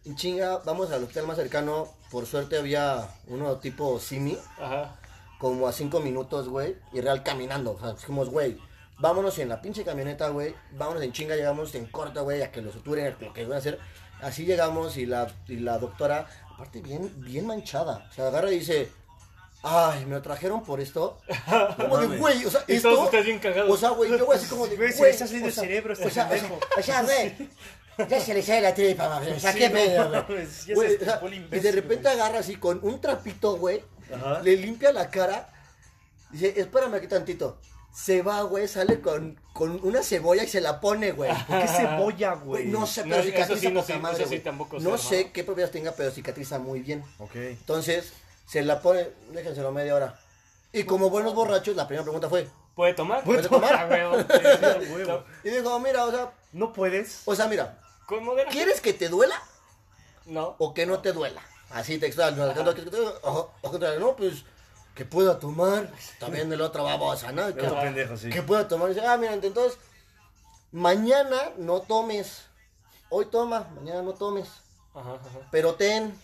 en 0.05 0.15
chinga, 0.15 0.57
vamos 0.59 0.91
al 0.91 1.01
hospital 1.03 1.27
más 1.27 1.37
cercano. 1.37 1.93
Por 2.11 2.25
suerte 2.25 2.57
había 2.57 3.07
uno 3.27 3.57
tipo 3.57 3.99
Simi, 3.99 4.37
Ajá. 4.59 4.95
como 5.39 5.67
a 5.67 5.73
cinco 5.73 5.99
minutos, 5.99 6.47
güey, 6.49 6.75
y 6.93 7.01
real 7.01 7.23
caminando. 7.23 7.71
O 7.73 7.79
sea, 7.79 7.93
dijimos, 7.93 8.29
güey, 8.29 8.57
vámonos 8.99 9.37
en 9.39 9.49
la 9.49 9.61
pinche 9.61 9.83
camioneta, 9.83 10.29
güey, 10.29 10.55
vámonos 10.71 11.03
en 11.03 11.11
chinga, 11.11 11.35
llegamos 11.35 11.73
en 11.75 11.85
corta, 11.85 12.21
güey, 12.21 12.41
a 12.41 12.51
que 12.51 12.61
lo 12.61 12.71
suturen, 12.71 13.15
lo 13.19 13.33
que 13.33 13.43
van 13.43 13.53
a 13.53 13.57
hacer. 13.57 13.79
Así 14.21 14.45
llegamos 14.45 14.97
y 14.97 15.05
la, 15.05 15.27
y 15.47 15.57
la 15.57 15.77
doctora, 15.77 16.27
aparte 16.57 16.81
bien, 16.81 17.13
bien 17.17 17.45
manchada, 17.45 18.09
se 18.15 18.23
agarra 18.23 18.51
y 18.51 18.57
dice, 18.57 18.89
ay, 19.61 20.07
me 20.07 20.15
lo 20.15 20.23
trajeron 20.23 20.63
por 20.63 20.81
esto. 20.81 21.19
Como 21.77 21.99
de, 21.99 22.17
güey, 22.17 22.43
o 22.45 22.49
sea, 22.49 22.63
Y 22.67 22.77
esto... 22.77 23.11
bien. 23.11 23.39
O 23.69 23.77
sea, 23.77 23.89
güey, 23.89 24.09
yo 24.09 24.25
güey 24.25 24.39
así 24.39 24.47
como 24.47 24.65
de, 24.65 24.75
Güey, 24.75 24.91
se 24.91 24.97
güey, 24.97 25.11
le 25.11 25.13
está 25.13 25.27
saliendo 25.27 25.45
o 25.45 25.49
el 25.49 25.53
sea, 25.53 25.63
cerebro 25.63 25.93
este 25.93 26.07
o 26.07 26.09
sea, 26.09 26.25
o 26.25 26.35
sea, 26.35 26.51
o 26.79 26.81
sea, 26.81 27.03
güey, 27.03 27.49
ya 28.09 28.19
se 28.19 28.33
le 28.33 28.41
sale 28.41 28.61
la 28.61 28.73
tripa, 28.73 29.07
mami, 29.07 29.29
o 29.29 29.39
sea, 29.39 29.53
qué 29.53 29.69
pedo, 29.69 30.25
güey. 30.73 30.95
o 30.95 31.05
sea, 31.05 31.21
Y 31.29 31.59
de 31.59 31.71
repente 31.71 32.09
agarra 32.09 32.39
así 32.39 32.55
con 32.55 32.79
un 32.81 32.99
trapito, 32.99 33.57
güey, 33.57 33.83
le 34.41 34.57
limpia 34.57 34.91
la 34.91 35.11
cara, 35.11 35.53
dice, 36.31 36.55
espérame 36.59 36.95
aquí 36.95 37.07
tantito. 37.07 37.59
Se 37.97 38.21
va, 38.21 38.43
güey, 38.43 38.67
sale 38.67 39.01
con, 39.01 39.39
con 39.53 39.79
una 39.83 40.03
cebolla 40.03 40.43
y 40.43 40.47
se 40.47 40.61
la 40.61 40.79
pone, 40.79 41.13
güey. 41.13 41.31
¿Por 41.47 41.59
qué 41.61 41.67
cebolla, 41.67 42.35
Güey, 42.35 42.65
no 42.67 42.85
sé, 42.85 43.03
No, 43.03 43.15
pero 43.15 43.21
eso 43.23 43.31
cicatriza 43.31 43.61
sí, 43.61 43.67
no 43.73 43.81
poca 43.81 43.93
sé, 43.93 43.99
madre, 43.99 44.15
eso 44.17 44.23
sí 44.25 44.35
güey. 44.35 44.43
tampoco 44.43 44.77
sé, 44.77 44.83
No 44.83 44.91
¿no? 44.91 44.97
sé 44.99 45.31
qué 45.31 45.43
propiedades 45.43 45.71
tenga, 45.73 45.91
pero 45.93 46.11
cicatriza 46.11 46.59
muy 46.59 46.81
bien. 46.81 47.03
Ok. 47.17 47.35
Entonces, 47.35 48.13
se 48.45 48.61
la 48.61 48.81
pone, 48.83 49.09
déjenselo 49.31 49.71
media 49.71 49.95
hora. 49.95 50.19
Y 50.71 50.83
como 50.83 51.09
buenos 51.09 51.33
borrachos, 51.33 51.75
la 51.75 51.87
primera 51.87 52.03
pregunta 52.03 52.29
fue, 52.29 52.47
¿Puede 52.75 52.93
tomar? 52.93 53.23
¿Puede 53.23 53.41
tomar? 53.41 53.73
Ah, 53.73 53.87
huevo. 53.89 55.23
Y 55.43 55.49
dijo, 55.49 55.79
mira, 55.79 56.05
o 56.05 56.11
sea, 56.11 56.31
¿No 56.53 56.71
puedes? 56.71 57.23
o 57.25 57.35
sea, 57.35 57.47
mira. 57.47 57.79
¿quieres 58.51 58.79
que 58.79 58.93
te 58.93 59.09
duela? 59.09 59.41
No. 60.27 60.55
o 60.59 60.75
que 60.75 60.85
no 60.85 60.99
te 60.99 61.13
duela. 61.13 61.41
Así 61.71 61.97
textual. 61.97 62.37
No, 62.37 62.53
no, 62.53 63.99
no, 63.99 64.15
pues 64.15 64.43
que 64.97 65.05
pueda 65.05 65.37
tomar. 65.37 65.91
También 66.19 66.51
el 66.51 66.59
otro 66.59 66.83
babosa, 66.83 67.31
¿no? 67.31 67.53
Que, 67.53 67.61
otro 67.61 67.79
pendejo, 67.79 68.17
sí. 68.17 68.29
que 68.31 68.41
pueda 68.41 68.67
tomar. 68.67 68.89
Dice, 68.89 69.05
ah, 69.05 69.15
mira, 69.15 69.33
entonces, 69.33 69.77
mañana 70.71 71.51
no 71.57 71.81
tomes. 71.81 72.45
Hoy 73.09 73.25
toma, 73.27 73.67
mañana 73.75 74.01
no 74.01 74.13
tomes. 74.13 74.49
Ajá, 74.95 75.13
ajá. 75.13 75.47
Pero 75.51 75.75
ten 75.75 76.19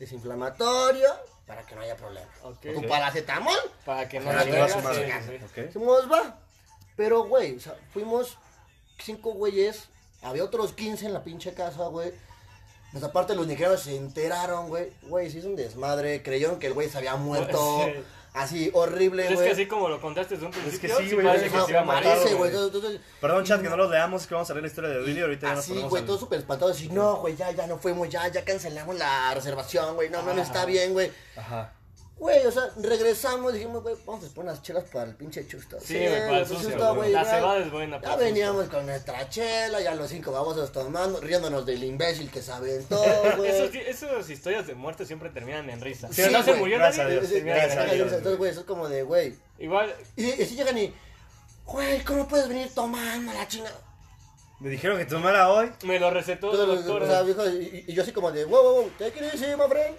desinflamatorio 0.00 1.08
para 1.46 1.64
que 1.64 1.76
no 1.76 1.82
haya 1.82 1.96
problema. 1.96 2.28
Ok. 2.42 2.60
Tu 2.74 2.88
paracetamol, 2.88 3.54
Para 3.84 4.08
que 4.08 4.18
no 4.18 4.26
Para 4.26 4.44
le 4.44 4.50
que 4.50 4.58
no 4.58 4.64
hagas, 4.64 4.72
se 4.72 4.80
sí, 4.80 4.84
madre. 4.84 5.22
sí, 5.22 5.38
sí. 5.38 5.44
Ok. 5.44 5.66
Dijimos, 5.68 6.12
va. 6.12 6.38
Pero, 6.96 7.24
güey, 7.24 7.56
o 7.56 7.60
sea, 7.60 7.76
fuimos 7.92 8.36
cinco 8.98 9.32
güeyes. 9.34 9.88
Había 10.22 10.42
otros 10.42 10.72
15 10.72 11.06
en 11.06 11.12
la 11.12 11.22
pinche 11.22 11.54
casa, 11.54 11.86
güey. 11.86 12.12
Pues 12.92 13.04
aparte 13.04 13.34
los 13.34 13.46
nigerianos 13.46 13.82
se 13.82 13.96
enteraron, 13.96 14.68
güey. 14.68 14.88
Güey, 15.02 15.30
se 15.30 15.38
hizo 15.38 15.48
un 15.48 15.56
desmadre. 15.56 16.22
Creyeron 16.22 16.58
que 16.58 16.66
el 16.68 16.74
güey 16.74 16.88
se 16.88 16.98
había 16.98 17.16
muerto. 17.16 17.82
Sí. 17.84 17.92
Así, 18.32 18.70
horrible, 18.74 19.26
Es 19.26 19.34
güey. 19.34 19.46
que 19.46 19.52
así 19.52 19.66
como 19.66 19.88
lo 19.88 20.00
contaste 20.00 20.34
desde 20.34 20.46
un 20.46 20.52
principio, 20.52 20.96
sí, 20.98 21.10
güey, 21.14 21.26
parece 21.26 21.46
es 21.46 21.50
que 21.52 21.56
Ajá, 21.58 21.66
se 21.66 21.72
iba 21.72 21.80
a 21.80 21.84
morir, 21.84 22.02
parece, 22.04 22.34
güey. 22.34 22.50
Entonces, 22.54 23.00
Perdón, 23.20 23.44
chat, 23.44 23.60
que 23.60 23.68
no 23.68 23.76
los 23.76 23.90
leamos, 23.90 24.24
que 24.28 24.34
vamos 24.34 24.48
a 24.48 24.52
leer 24.52 24.62
la 24.62 24.68
historia 24.68 24.90
de 24.90 25.02
Willy. 25.02 25.20
Ahorita 25.20 25.48
ya 25.48 25.54
nos 25.56 25.64
Así, 25.64 25.74
güey, 25.82 26.00
al- 26.02 26.06
todos 26.06 26.20
súper 26.20 26.38
espantados. 26.38 26.80
Y 26.80 26.88
no, 26.90 27.16
güey, 27.16 27.34
ya, 27.34 27.50
ya 27.50 27.66
no 27.66 27.78
fuimos, 27.78 28.08
ya, 28.08 28.28
ya 28.28 28.44
cancelamos 28.44 28.96
la 28.96 29.34
reservación, 29.34 29.96
güey. 29.96 30.10
No, 30.10 30.22
no, 30.22 30.32
no 30.32 30.42
está 30.42 30.64
bien, 30.64 30.92
güey. 30.92 31.10
Ajá. 31.36 31.72
Güey, 32.20 32.44
o 32.46 32.52
sea, 32.52 32.68
regresamos, 32.76 33.54
dijimos, 33.54 33.82
güey, 33.82 33.94
vamos 34.04 34.22
a 34.22 34.28
poner 34.34 34.52
unas 34.52 34.62
chelas 34.62 34.84
para 34.92 35.06
el 35.08 35.16
pinche 35.16 35.46
chusto. 35.48 35.78
Sí, 35.80 35.94
güey, 35.96 36.20
para 36.26 36.40
el 36.40 36.46
sucio, 36.46 36.68
chusto, 36.68 36.94
güey. 36.94 37.12
La 37.12 37.22
ya- 37.24 37.30
cebada 37.30 37.58
es 37.60 37.70
buena 37.72 37.98
Ya 37.98 38.14
veníamos 38.16 38.68
con 38.68 38.84
nuestra 38.84 39.26
chela, 39.30 39.80
ya 39.80 39.94
los 39.94 40.10
cinco 40.10 40.30
babosos 40.30 40.70
tomando, 40.70 41.18
riéndonos 41.22 41.64
del 41.64 41.82
imbécil 41.82 42.30
que 42.30 42.42
se 42.42 42.52
aventó, 42.52 43.02
güey. 43.38 43.50
Esos, 43.50 43.74
esas 43.74 44.28
historias 44.28 44.66
de 44.66 44.74
muerte 44.74 45.06
siempre 45.06 45.30
terminan 45.30 45.70
en 45.70 45.80
risa. 45.80 46.08
Sí, 46.12 46.22
Si 46.22 46.30
no 46.30 46.42
se 46.42 46.52
murió 46.56 46.76
gracias 46.76 47.06
nadie, 47.08 47.40
gracias 47.40 47.76
a. 47.78 47.84
Dios. 47.94 48.12
Entonces, 48.12 48.36
güey, 48.36 48.50
eso 48.50 48.60
es 48.60 48.66
como 48.66 48.86
de, 48.90 49.02
güey. 49.02 49.34
Igual, 49.58 49.94
Y, 50.14 50.26
y 50.26 50.44
si 50.44 50.56
llegan 50.56 50.76
y, 50.76 50.92
güey, 51.64 52.04
¿cómo 52.04 52.28
puedes 52.28 52.48
venir 52.48 52.68
tomando 52.74 53.32
la 53.32 53.48
chingada? 53.48 53.80
Me 54.58 54.68
dijeron 54.68 54.98
que 54.98 55.06
tomara 55.06 55.48
hoy. 55.50 55.72
me 55.84 55.98
lo 55.98 56.10
recetó 56.10 56.52
el 56.52 56.76
doctor. 56.76 57.02
o 57.02 57.06
sea, 57.06 57.22
dijo, 57.24 57.48
y, 57.48 57.86
y 57.88 57.94
yo 57.94 58.02
así 58.02 58.12
como 58.12 58.30
de, 58.30 58.44
wow, 58.44 58.62
wow, 58.62 58.74
wow, 58.82 58.90
¿te 58.98 59.10
quieres 59.10 59.32
decir, 59.32 59.56
my 59.56 59.64
friend? 59.70 59.96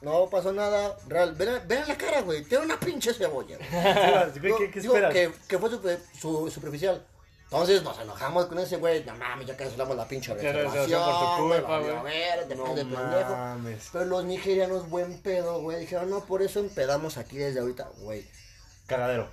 No 0.00 0.28
pasó 0.30 0.52
nada, 0.52 0.96
real, 1.08 1.36
a- 1.40 1.74
a 1.82 1.86
la 1.86 1.98
cara, 1.98 2.20
güey, 2.22 2.44
tiene 2.44 2.64
una 2.64 2.78
pinche 2.78 3.12
cebolla. 3.12 3.58
¿Qué, 4.58 4.70
qué 4.70 4.80
Digo 4.80 4.94
que, 5.12 5.32
que 5.48 5.58
fue 5.58 5.70
super- 5.70 6.00
su- 6.20 6.50
superficial. 6.50 7.04
Entonces 7.44 7.82
nos 7.82 7.98
enojamos 7.98 8.44
con 8.46 8.58
ese 8.58 8.76
güey, 8.76 9.02
no 9.04 9.16
mames, 9.16 9.46
ya 9.46 9.56
cancelamos 9.56 9.96
la 9.96 10.06
pinche 10.06 10.34
reservación, 10.34 10.72
reservación 10.74 11.02
por 11.02 11.36
tu 11.38 11.46
güey, 11.46 11.60
culpa, 11.60 11.78
güey. 11.78 12.02
ver, 12.04 12.56
No 12.56 12.74
de 12.74 12.84
pendejo. 12.84 13.88
Pero 13.92 14.04
los 14.04 14.24
nigerianos, 14.26 14.88
buen 14.90 15.18
pedo, 15.22 15.60
güey, 15.62 15.80
dijeron, 15.80 16.10
no, 16.10 16.24
por 16.26 16.42
eso 16.42 16.60
empedamos 16.60 17.16
aquí 17.16 17.38
desde 17.38 17.60
ahorita, 17.60 17.88
güey. 18.00 18.24
Cagadero. 18.86 19.28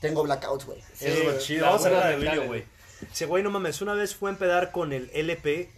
Tengo 0.00 0.22
blackouts, 0.22 0.64
güey. 0.64 0.78
Eso 1.00 1.06
es 1.06 1.24
lo 1.24 1.38
chido. 1.38 1.66
Vamos 1.66 1.84
a 1.84 1.88
hablar 1.88 2.18
de 2.18 2.26
Willy, 2.30 2.46
güey. 2.46 2.64
Ese 3.12 3.26
güey, 3.26 3.42
no 3.42 3.50
mames, 3.50 3.82
una 3.82 3.92
vez 3.92 4.14
fue 4.14 4.30
a 4.30 4.32
empedar 4.32 4.72
con 4.72 4.94
el 4.94 5.10
LP 5.12 5.70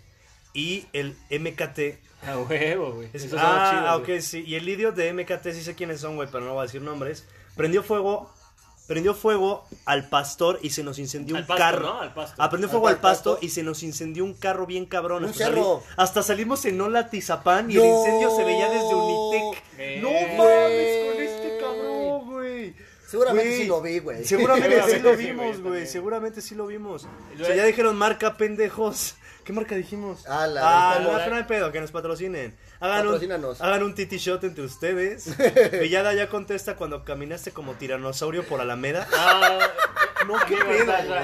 y 0.54 0.86
el 0.92 1.16
MKT. 1.30 1.98
A 2.27 2.39
huevo, 2.39 2.93
güey. 2.93 3.09
Ah, 3.36 3.99
güey. 4.05 4.16
ok, 4.19 4.23
sí. 4.23 4.44
Y 4.47 4.55
el 4.55 4.69
idiot 4.69 4.94
de 4.94 5.12
MKT 5.12 5.53
sí 5.53 5.62
sé 5.62 5.74
quiénes 5.74 6.01
son, 6.01 6.16
güey, 6.16 6.28
pero 6.31 6.44
no 6.44 6.53
voy 6.55 6.61
a 6.61 6.66
decir 6.66 6.81
nombres. 6.82 7.27
Prendió 7.57 7.82
fuego, 7.82 8.32
prendió 8.86 9.12
fuego 9.15 9.66
al 9.85 10.09
pastor 10.09 10.59
y 10.62 10.70
se 10.70 10.82
nos 10.85 10.99
incendió 10.99 11.35
Al 11.36 11.43
un 11.43 11.47
pasto, 11.49 11.62
carro. 11.62 11.82
¿no? 11.82 12.01
Al 12.01 12.15
pasto. 12.15 12.36
Ah, 12.43 12.49
prendió 12.49 12.66
Al 12.69 12.70
fuego 12.70 12.89
al 12.89 12.99
pasto. 13.01 13.32
pasto 13.35 13.47
y 13.47 13.51
se 13.51 13.62
nos 13.62 13.82
incendió 13.82 14.24
un 14.24 14.35
carro 14.35 14.66
bien 14.66 14.86
cabrón. 14.86 15.24
Un 15.24 15.32
Hasta, 15.97 16.23
salimos 16.23 16.65
en 16.65 16.81
Ola 16.81 17.11
Tizapán 17.11 17.70
y 17.70 17.77
el 17.77 17.85
incendio 17.85 18.31
se 18.36 18.44
veía 18.44 18.69
desde 18.70 18.94
Unitec. 18.94 19.62
Eh, 19.78 19.99
No 20.01 20.11
mames 20.11 21.12
con 21.12 21.23
este 21.23 21.59
cabrón, 21.61 22.31
güey. 22.31 22.74
Seguramente 23.09 23.57
sí 23.59 23.66
lo 23.66 23.82
vi, 23.82 23.99
güey. 23.99 24.24
Seguramente 24.24 24.82
sí 24.90 24.99
lo 25.01 25.16
vimos, 25.16 25.61
güey. 25.61 25.86
Seguramente 25.86 26.40
sí 26.40 26.55
lo 26.55 26.66
vimos. 26.66 27.07
O 27.39 27.44
sea, 27.44 27.55
ya 27.55 27.65
dijeron 27.65 27.97
marca 27.97 28.36
pendejos. 28.36 29.16
¿Qué 29.44 29.52
marca 29.52 29.74
dijimos? 29.74 30.24
Ah, 30.28 30.47
la 30.47 30.60
Ah, 30.64 30.98
no, 31.01 31.12
no 31.28 31.35
hay 31.36 31.43
pedo, 31.44 31.73
que 31.73 31.81
nos 31.81 31.90
patrocinen. 31.90 32.56
Hagan 32.81 33.01
un, 33.01 33.05
Patrocínanos. 33.06 33.60
hagan 33.60 33.82
un 33.82 33.94
titi 33.94 34.19
shot 34.19 34.44
entre 34.44 34.64
ustedes. 34.64 35.36
Villada 35.81 36.12
ya 36.14 36.28
contesta 36.28 36.77
cuando 36.77 37.05
caminaste 37.05 37.51
como 37.51 37.74
tiranosaurio 37.74 38.44
por 38.44 38.60
Alameda. 38.60 39.06
Ah, 39.12 39.59
No, 40.27 40.35
qué 40.47 40.56
pedo, 40.56 40.85
güey. 40.86 41.23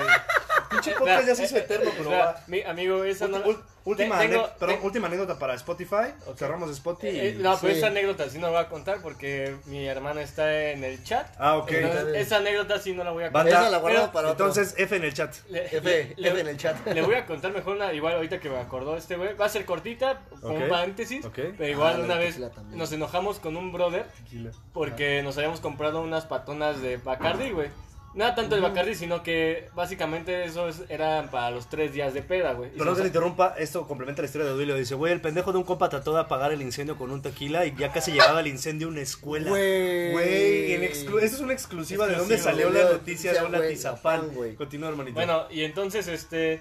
Pinche 0.70 0.92
podcast 0.98 1.26
ya 1.26 1.34
se 1.34 1.44
hizo 1.44 1.56
eterno, 1.56 1.90
pero 1.96 2.02
Espera, 2.10 2.24
va. 2.26 2.42
mi 2.46 2.62
amigo, 2.62 3.04
esa 3.04 3.28
no... 3.28 3.38
Última, 3.84 4.20
ane- 4.20 4.46
perdón, 4.58 4.80
última 4.82 5.06
anécdota 5.06 5.38
para 5.38 5.54
Spotify. 5.54 6.12
Cerramos 6.36 6.70
Spotify. 6.72 7.18
Eh, 7.20 7.36
no, 7.40 7.56
pero 7.58 7.72
Sí. 7.72 7.78
esa 7.78 7.86
anécdota 7.86 8.28
sí 8.28 8.36
no 8.36 8.48
la 8.48 8.52
voy 8.52 8.60
a 8.60 8.68
contar 8.68 8.98
porque 9.00 9.56
mi 9.64 9.86
hermana 9.86 10.20
está 10.20 10.72
en 10.72 10.84
el 10.84 11.02
chat. 11.04 11.26
Ah, 11.38 11.56
ok. 11.56 11.70
Entonces, 11.72 12.16
esa 12.16 12.36
anécdota 12.36 12.78
sí 12.80 12.92
no 12.92 13.02
la 13.02 13.12
voy 13.12 13.24
a 13.24 13.32
contar. 13.32 13.48
Esa 13.48 13.70
la 13.70 13.82
pero- 13.82 14.12
para 14.12 14.32
otro. 14.32 14.46
Entonces, 14.46 14.74
F 14.76 14.94
en 14.94 15.04
el 15.04 15.14
chat. 15.14 15.34
Le, 15.48 15.64
F, 15.74 16.14
F 16.18 16.40
en 16.40 16.48
el 16.48 16.58
chat. 16.58 16.86
le 16.86 17.00
voy 17.00 17.14
a 17.14 17.24
contar 17.26 17.50
mejor 17.52 17.76
una, 17.76 17.90
igual 17.94 18.16
ahorita 18.16 18.38
que 18.40 18.50
me 18.50 18.58
acordó 18.58 18.94
este 18.94 19.16
güey. 19.16 19.32
Va 19.36 19.46
a 19.46 19.48
ser 19.48 19.64
cortita, 19.64 20.20
con 20.42 20.68
paréntesis. 20.68 21.24
Ok. 21.24 21.38
Pero 21.56 21.66
igual 21.66 21.96
Ah, 22.02 22.04
una 22.04 22.16
vez 22.16 22.38
nos 22.72 22.92
enojamos 22.92 23.38
con 23.38 23.56
un 23.56 23.72
brother 23.72 24.04
porque 24.74 25.22
nos 25.22 25.38
habíamos 25.38 25.60
comprado 25.60 26.02
unas 26.02 26.26
patonas 26.26 26.82
de 26.82 26.98
Bacardi, 26.98 27.52
güey. 27.52 27.70
No 28.18 28.24
era 28.24 28.34
tanto 28.34 28.56
el 28.56 28.62
Bacardi, 28.62 28.96
sino 28.96 29.22
que 29.22 29.68
básicamente 29.76 30.44
eso 30.44 30.68
es- 30.68 30.82
eran 30.88 31.30
para 31.30 31.52
los 31.52 31.68
tres 31.70 31.92
días 31.92 32.12
de 32.14 32.20
peda, 32.22 32.52
güey. 32.52 32.70
Y 32.74 32.76
Perdón 32.78 32.96
se 32.96 33.02
que 33.02 33.04
le 33.04 33.08
nos- 33.10 33.16
interrumpa, 33.16 33.54
esto 33.58 33.86
complementa 33.86 34.22
la 34.22 34.26
historia 34.26 34.46
de 34.48 34.54
Duilio. 34.54 34.74
Dice, 34.74 34.96
güey, 34.96 35.12
el 35.12 35.20
pendejo 35.20 35.52
de 35.52 35.58
un 35.58 35.64
compa 35.64 35.88
trató 35.88 36.12
de 36.14 36.20
apagar 36.20 36.50
el 36.52 36.60
incendio 36.60 36.96
con 36.96 37.12
un 37.12 37.22
tequila 37.22 37.64
y 37.64 37.76
ya 37.76 37.92
casi 37.92 38.10
llegaba 38.10 38.40
el 38.40 38.48
incendio 38.48 38.88
a 38.88 38.90
una 38.90 39.02
escuela. 39.02 39.50
Güey. 39.50 40.10
Güey, 40.10 40.72
en 40.72 40.82
exclu- 40.82 41.18
esa 41.22 41.36
es 41.36 41.40
una 41.40 41.52
exclusiva 41.52 42.08
de 42.08 42.16
dónde 42.16 42.34
Exclusiva, 42.34 42.50
salió 42.66 42.70
güey. 42.72 42.82
la 42.84 42.90
noticia 42.98 43.32
de 43.34 43.42
una 43.46 43.58
Güey, 43.58 43.70
tizapán. 43.70 44.20
Japón, 44.22 44.34
güey. 44.34 44.54
Continúa, 44.56 44.88
hermanito. 44.88 45.14
Bueno, 45.14 45.46
y 45.50 45.62
entonces, 45.62 46.08
este. 46.08 46.60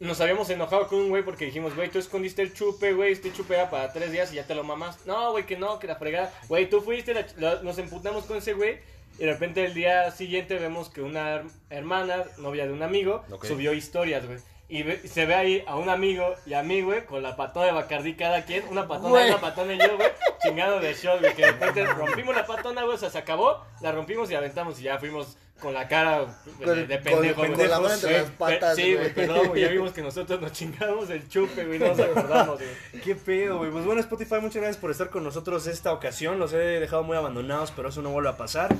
Nos 0.00 0.20
habíamos 0.20 0.50
enojado 0.50 0.88
con 0.88 0.98
un 0.98 1.08
güey 1.10 1.22
porque 1.22 1.44
dijimos, 1.44 1.76
güey, 1.76 1.88
tú 1.88 1.98
escondiste 1.98 2.42
el 2.42 2.52
chupe, 2.52 2.92
güey, 2.92 3.12
este 3.12 3.32
chupe 3.32 3.54
era 3.54 3.70
para 3.70 3.92
tres 3.92 4.10
días 4.12 4.32
y 4.32 4.36
ya 4.36 4.44
te 4.46 4.54
lo 4.54 4.64
mamás. 4.64 4.98
No, 5.06 5.30
güey, 5.30 5.46
que 5.46 5.56
no, 5.56 5.78
que 5.78 5.86
la 5.86 5.94
fregada. 5.96 6.30
Güey, 6.48 6.68
tú 6.68 6.80
fuiste, 6.82 7.14
la 7.14 7.24
la- 7.38 7.62
nos 7.62 7.78
emputamos 7.78 8.24
con 8.24 8.36
ese 8.36 8.52
güey. 8.52 8.80
Y 9.18 9.24
de 9.24 9.32
repente 9.32 9.64
el 9.64 9.74
día 9.74 10.10
siguiente 10.10 10.58
vemos 10.58 10.88
que 10.88 11.02
una 11.02 11.36
her- 11.36 11.50
hermana, 11.70 12.24
novia 12.38 12.66
de 12.66 12.72
un 12.72 12.82
amigo, 12.82 13.24
subió 13.42 13.72
historias, 13.72 14.26
güey. 14.26 14.38
Y 14.68 14.84
ve- 14.84 15.06
se 15.06 15.26
ve 15.26 15.34
ahí 15.34 15.64
a 15.66 15.76
un 15.76 15.90
amigo 15.90 16.34
y 16.46 16.54
a 16.54 16.62
mí, 16.62 16.80
güey, 16.80 17.04
con 17.04 17.22
la 17.22 17.36
patona 17.36 17.66
de 17.66 17.72
Bacardí 17.72 18.14
cada 18.14 18.44
quien. 18.46 18.66
Una 18.68 18.88
patona 18.88 19.10
Güey. 19.10 19.28
una 19.28 19.40
patona 19.40 19.74
y 19.74 19.78
yo, 19.78 19.96
güey, 19.96 20.08
chingado 20.42 20.80
de 20.80 20.94
shot, 20.94 21.20
güey. 21.20 21.34
Que 21.34 21.42
de 21.42 21.52
repente 21.52 21.84
rompimos 21.84 22.34
la 22.34 22.46
patona, 22.46 22.82
güey, 22.82 22.94
o 22.94 22.98
sea, 22.98 23.10
se 23.10 23.18
acabó, 23.18 23.62
la 23.82 23.92
rompimos 23.92 24.30
y 24.30 24.34
aventamos 24.34 24.80
y 24.80 24.84
ya 24.84 24.98
fuimos 24.98 25.36
con 25.62 25.72
la 25.74 25.86
cara 25.88 26.20
de, 26.20 26.26
Con- 26.64 26.88
de 26.88 26.94
con- 26.96 27.02
pendejo, 27.04 27.40
con 27.40 27.68
la 27.68 27.80
mano 27.80 27.94
entre 27.94 28.12
las 28.18 28.30
patas, 28.30 28.76
Sí, 28.76 28.82
güey. 28.82 28.96
güey, 28.96 29.14
perdón, 29.14 29.48
güey, 29.48 29.62
ya 29.62 29.68
vimos 29.70 29.92
que 29.92 30.02
nosotros 30.02 30.40
nos 30.40 30.52
chingamos 30.52 31.08
el 31.10 31.28
chupe, 31.28 31.64
güey, 31.64 31.78
no 31.78 31.88
nos 31.88 32.00
acordamos, 32.00 32.58
güey. 32.58 33.02
Qué 33.04 33.14
pedo, 33.14 33.58
güey. 33.58 33.70
Pues 33.70 33.84
bueno, 33.84 34.00
Spotify, 34.00 34.34
muchas 34.40 34.56
gracias 34.56 34.76
por 34.76 34.90
estar 34.90 35.08
con 35.10 35.22
nosotros 35.24 35.66
esta 35.68 35.92
ocasión. 35.92 36.38
Los 36.38 36.52
he 36.52 36.56
dejado 36.58 37.04
muy 37.04 37.16
abandonados, 37.16 37.72
pero 37.74 37.88
eso 37.90 38.02
no 38.02 38.10
vuelve 38.10 38.28
a 38.30 38.36
pasar. 38.36 38.74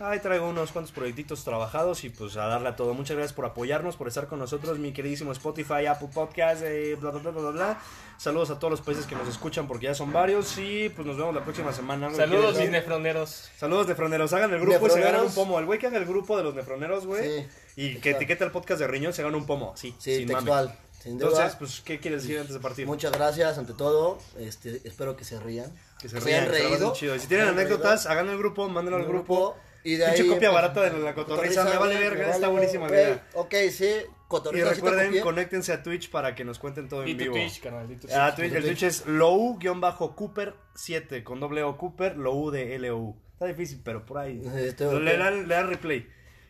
Ahí 0.00 0.20
traigo 0.20 0.48
unos 0.48 0.70
cuantos 0.70 0.92
proyectitos 0.92 1.42
trabajados 1.42 2.04
y 2.04 2.10
pues 2.10 2.36
a 2.36 2.46
darle 2.46 2.68
a 2.68 2.76
todo. 2.76 2.94
Muchas 2.94 3.16
gracias 3.16 3.32
por 3.34 3.44
apoyarnos, 3.46 3.96
por 3.96 4.06
estar 4.06 4.28
con 4.28 4.38
nosotros, 4.38 4.78
mi 4.78 4.92
queridísimo 4.92 5.32
Spotify, 5.32 5.86
Apple 5.86 6.08
Podcast, 6.14 6.62
eh, 6.64 6.96
bla, 7.00 7.10
bla, 7.10 7.20
bla, 7.20 7.30
bla, 7.32 7.40
bla, 7.42 7.50
bla. 7.50 7.80
Saludos 8.16 8.50
a 8.50 8.58
todos 8.60 8.70
los 8.70 8.80
países 8.80 9.06
que 9.06 9.16
nos 9.16 9.26
escuchan 9.28 9.66
porque 9.66 9.86
ya 9.86 9.94
son 9.94 10.12
varios 10.12 10.56
y 10.58 10.88
pues 10.90 11.04
nos 11.06 11.16
vemos 11.16 11.34
la 11.34 11.42
próxima 11.42 11.72
semana. 11.72 12.14
Saludos, 12.14 12.52
¿Quieres- 12.52 12.60
mis 12.60 12.70
nefroneros. 12.70 13.50
Saludos 13.58 13.88
nefroneros, 13.88 14.32
hagan 14.32 14.52
el 14.54 14.60
grupo 14.60 14.86
y 14.86 14.90
se 14.90 15.00
ganan 15.00 15.22
un 15.26 15.32
pomo. 15.34 15.58
El 15.58 15.66
güey 15.66 15.80
que 15.80 15.88
haga 15.88 15.98
el 15.98 16.06
grupo 16.06 16.36
de 16.36 16.44
los 16.44 16.54
nefroneros, 16.54 17.04
güey. 17.04 17.40
Sí, 17.40 17.46
y 17.76 17.96
que 17.96 18.10
etiqueta 18.10 18.44
el 18.44 18.52
podcast 18.52 18.80
de 18.80 18.86
Riñón 18.86 19.12
se 19.12 19.22
gana 19.24 19.36
un 19.36 19.46
pomo. 19.46 19.76
Sí, 19.76 19.94
Sí, 19.98 20.16
sin 20.18 20.26
mame. 20.28 20.34
textual. 20.34 20.78
Sin 21.02 21.16
duda. 21.18 21.28
Entonces, 21.30 21.56
pues, 21.58 21.80
¿qué 21.80 22.00
quieres 22.00 22.22
decir 22.22 22.38
antes 22.40 22.54
de 22.54 22.60
partir? 22.60 22.86
Muchas 22.86 23.12
gracias 23.12 23.56
ante 23.58 23.72
todo. 23.72 24.18
Este, 24.38 24.80
espero 24.84 25.16
que 25.16 25.24
se 25.24 25.38
rían. 25.38 25.72
Que 26.00 26.08
se 26.08 26.20
Se 26.20 26.26
rían, 26.26 26.48
reído. 26.48 26.92
chido. 26.92 27.14
Y 27.14 27.20
si 27.20 27.28
tienen 27.28 27.48
anécdotas, 27.48 28.04
reído. 28.04 28.12
hagan 28.20 28.28
el 28.32 28.38
grupo, 28.38 28.68
mándenlo 28.68 28.98
al 28.98 29.06
grupo. 29.06 29.56
Y 29.88 29.96
de 29.96 30.04
Pinche 30.06 30.22
ahí, 30.22 30.28
copia 30.28 30.50
pues, 30.50 30.62
barata 30.62 30.90
de 30.90 30.98
la 31.00 31.14
cotorriza, 31.14 31.64
me 31.64 31.76
vale 31.78 31.98
verga, 31.98 32.30
está 32.30 32.48
buenísima 32.48 32.88
la 32.88 32.94
idea. 32.94 33.26
Ok, 33.34 33.54
sí, 33.70 33.86
Y 33.86 34.04
cotorriza. 34.28 34.70
recuerden, 34.74 35.20
conéctense 35.20 35.72
a 35.72 35.82
Twitch 35.82 36.10
para 36.10 36.34
que 36.34 36.44
nos 36.44 36.58
cuenten 36.58 36.88
todo 36.88 37.06
Y 37.06 37.12
en 37.12 37.16
tu 37.16 37.22
vivo. 37.24 37.34
Twitch, 37.36 37.60
canal, 37.62 37.90
y 37.90 37.96
tu 37.96 38.06
Ah, 38.12 38.34
Twitch. 38.34 38.50
Twitch, 38.50 38.62
el 38.62 38.68
Twitch 38.68 38.82
es 38.82 39.06
low-cooper7 39.06 41.22
con 41.22 41.40
doble 41.40 41.62
O 41.62 41.78
Cooper, 41.78 42.16
low 42.16 42.50
de 42.50 42.74
L-O-U. 42.74 43.16
Está 43.32 43.46
difícil, 43.46 43.80
pero 43.84 44.04
por 44.04 44.18
ahí. 44.18 44.42
Le, 44.42 45.16
dan, 45.16 45.48
le 45.48 45.54
dan 45.54 45.68
replay. 45.68 46.06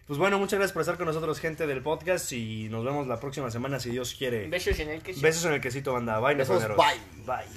Pues 0.06 0.18
bueno, 0.18 0.38
muchas 0.38 0.58
gracias 0.58 0.72
por 0.72 0.80
estar 0.80 0.96
con 0.96 1.04
nosotros, 1.06 1.38
gente 1.38 1.66
del 1.66 1.82
podcast. 1.82 2.32
Y 2.32 2.68
nos 2.70 2.82
vemos 2.84 3.06
la 3.06 3.20
próxima 3.20 3.50
semana, 3.50 3.78
si 3.78 3.90
Dios 3.90 4.14
quiere. 4.14 4.48
Besos 4.48 4.78
en 4.80 4.88
el 4.88 5.02
que 5.02 5.12
Besos 5.12 5.44
en 5.44 5.52
el 5.52 5.60
quesito, 5.60 5.92
banda. 5.92 6.18
Bye, 6.18 6.34
Besos, 6.34 6.66
bye. 6.68 6.76
Bye. 7.26 7.44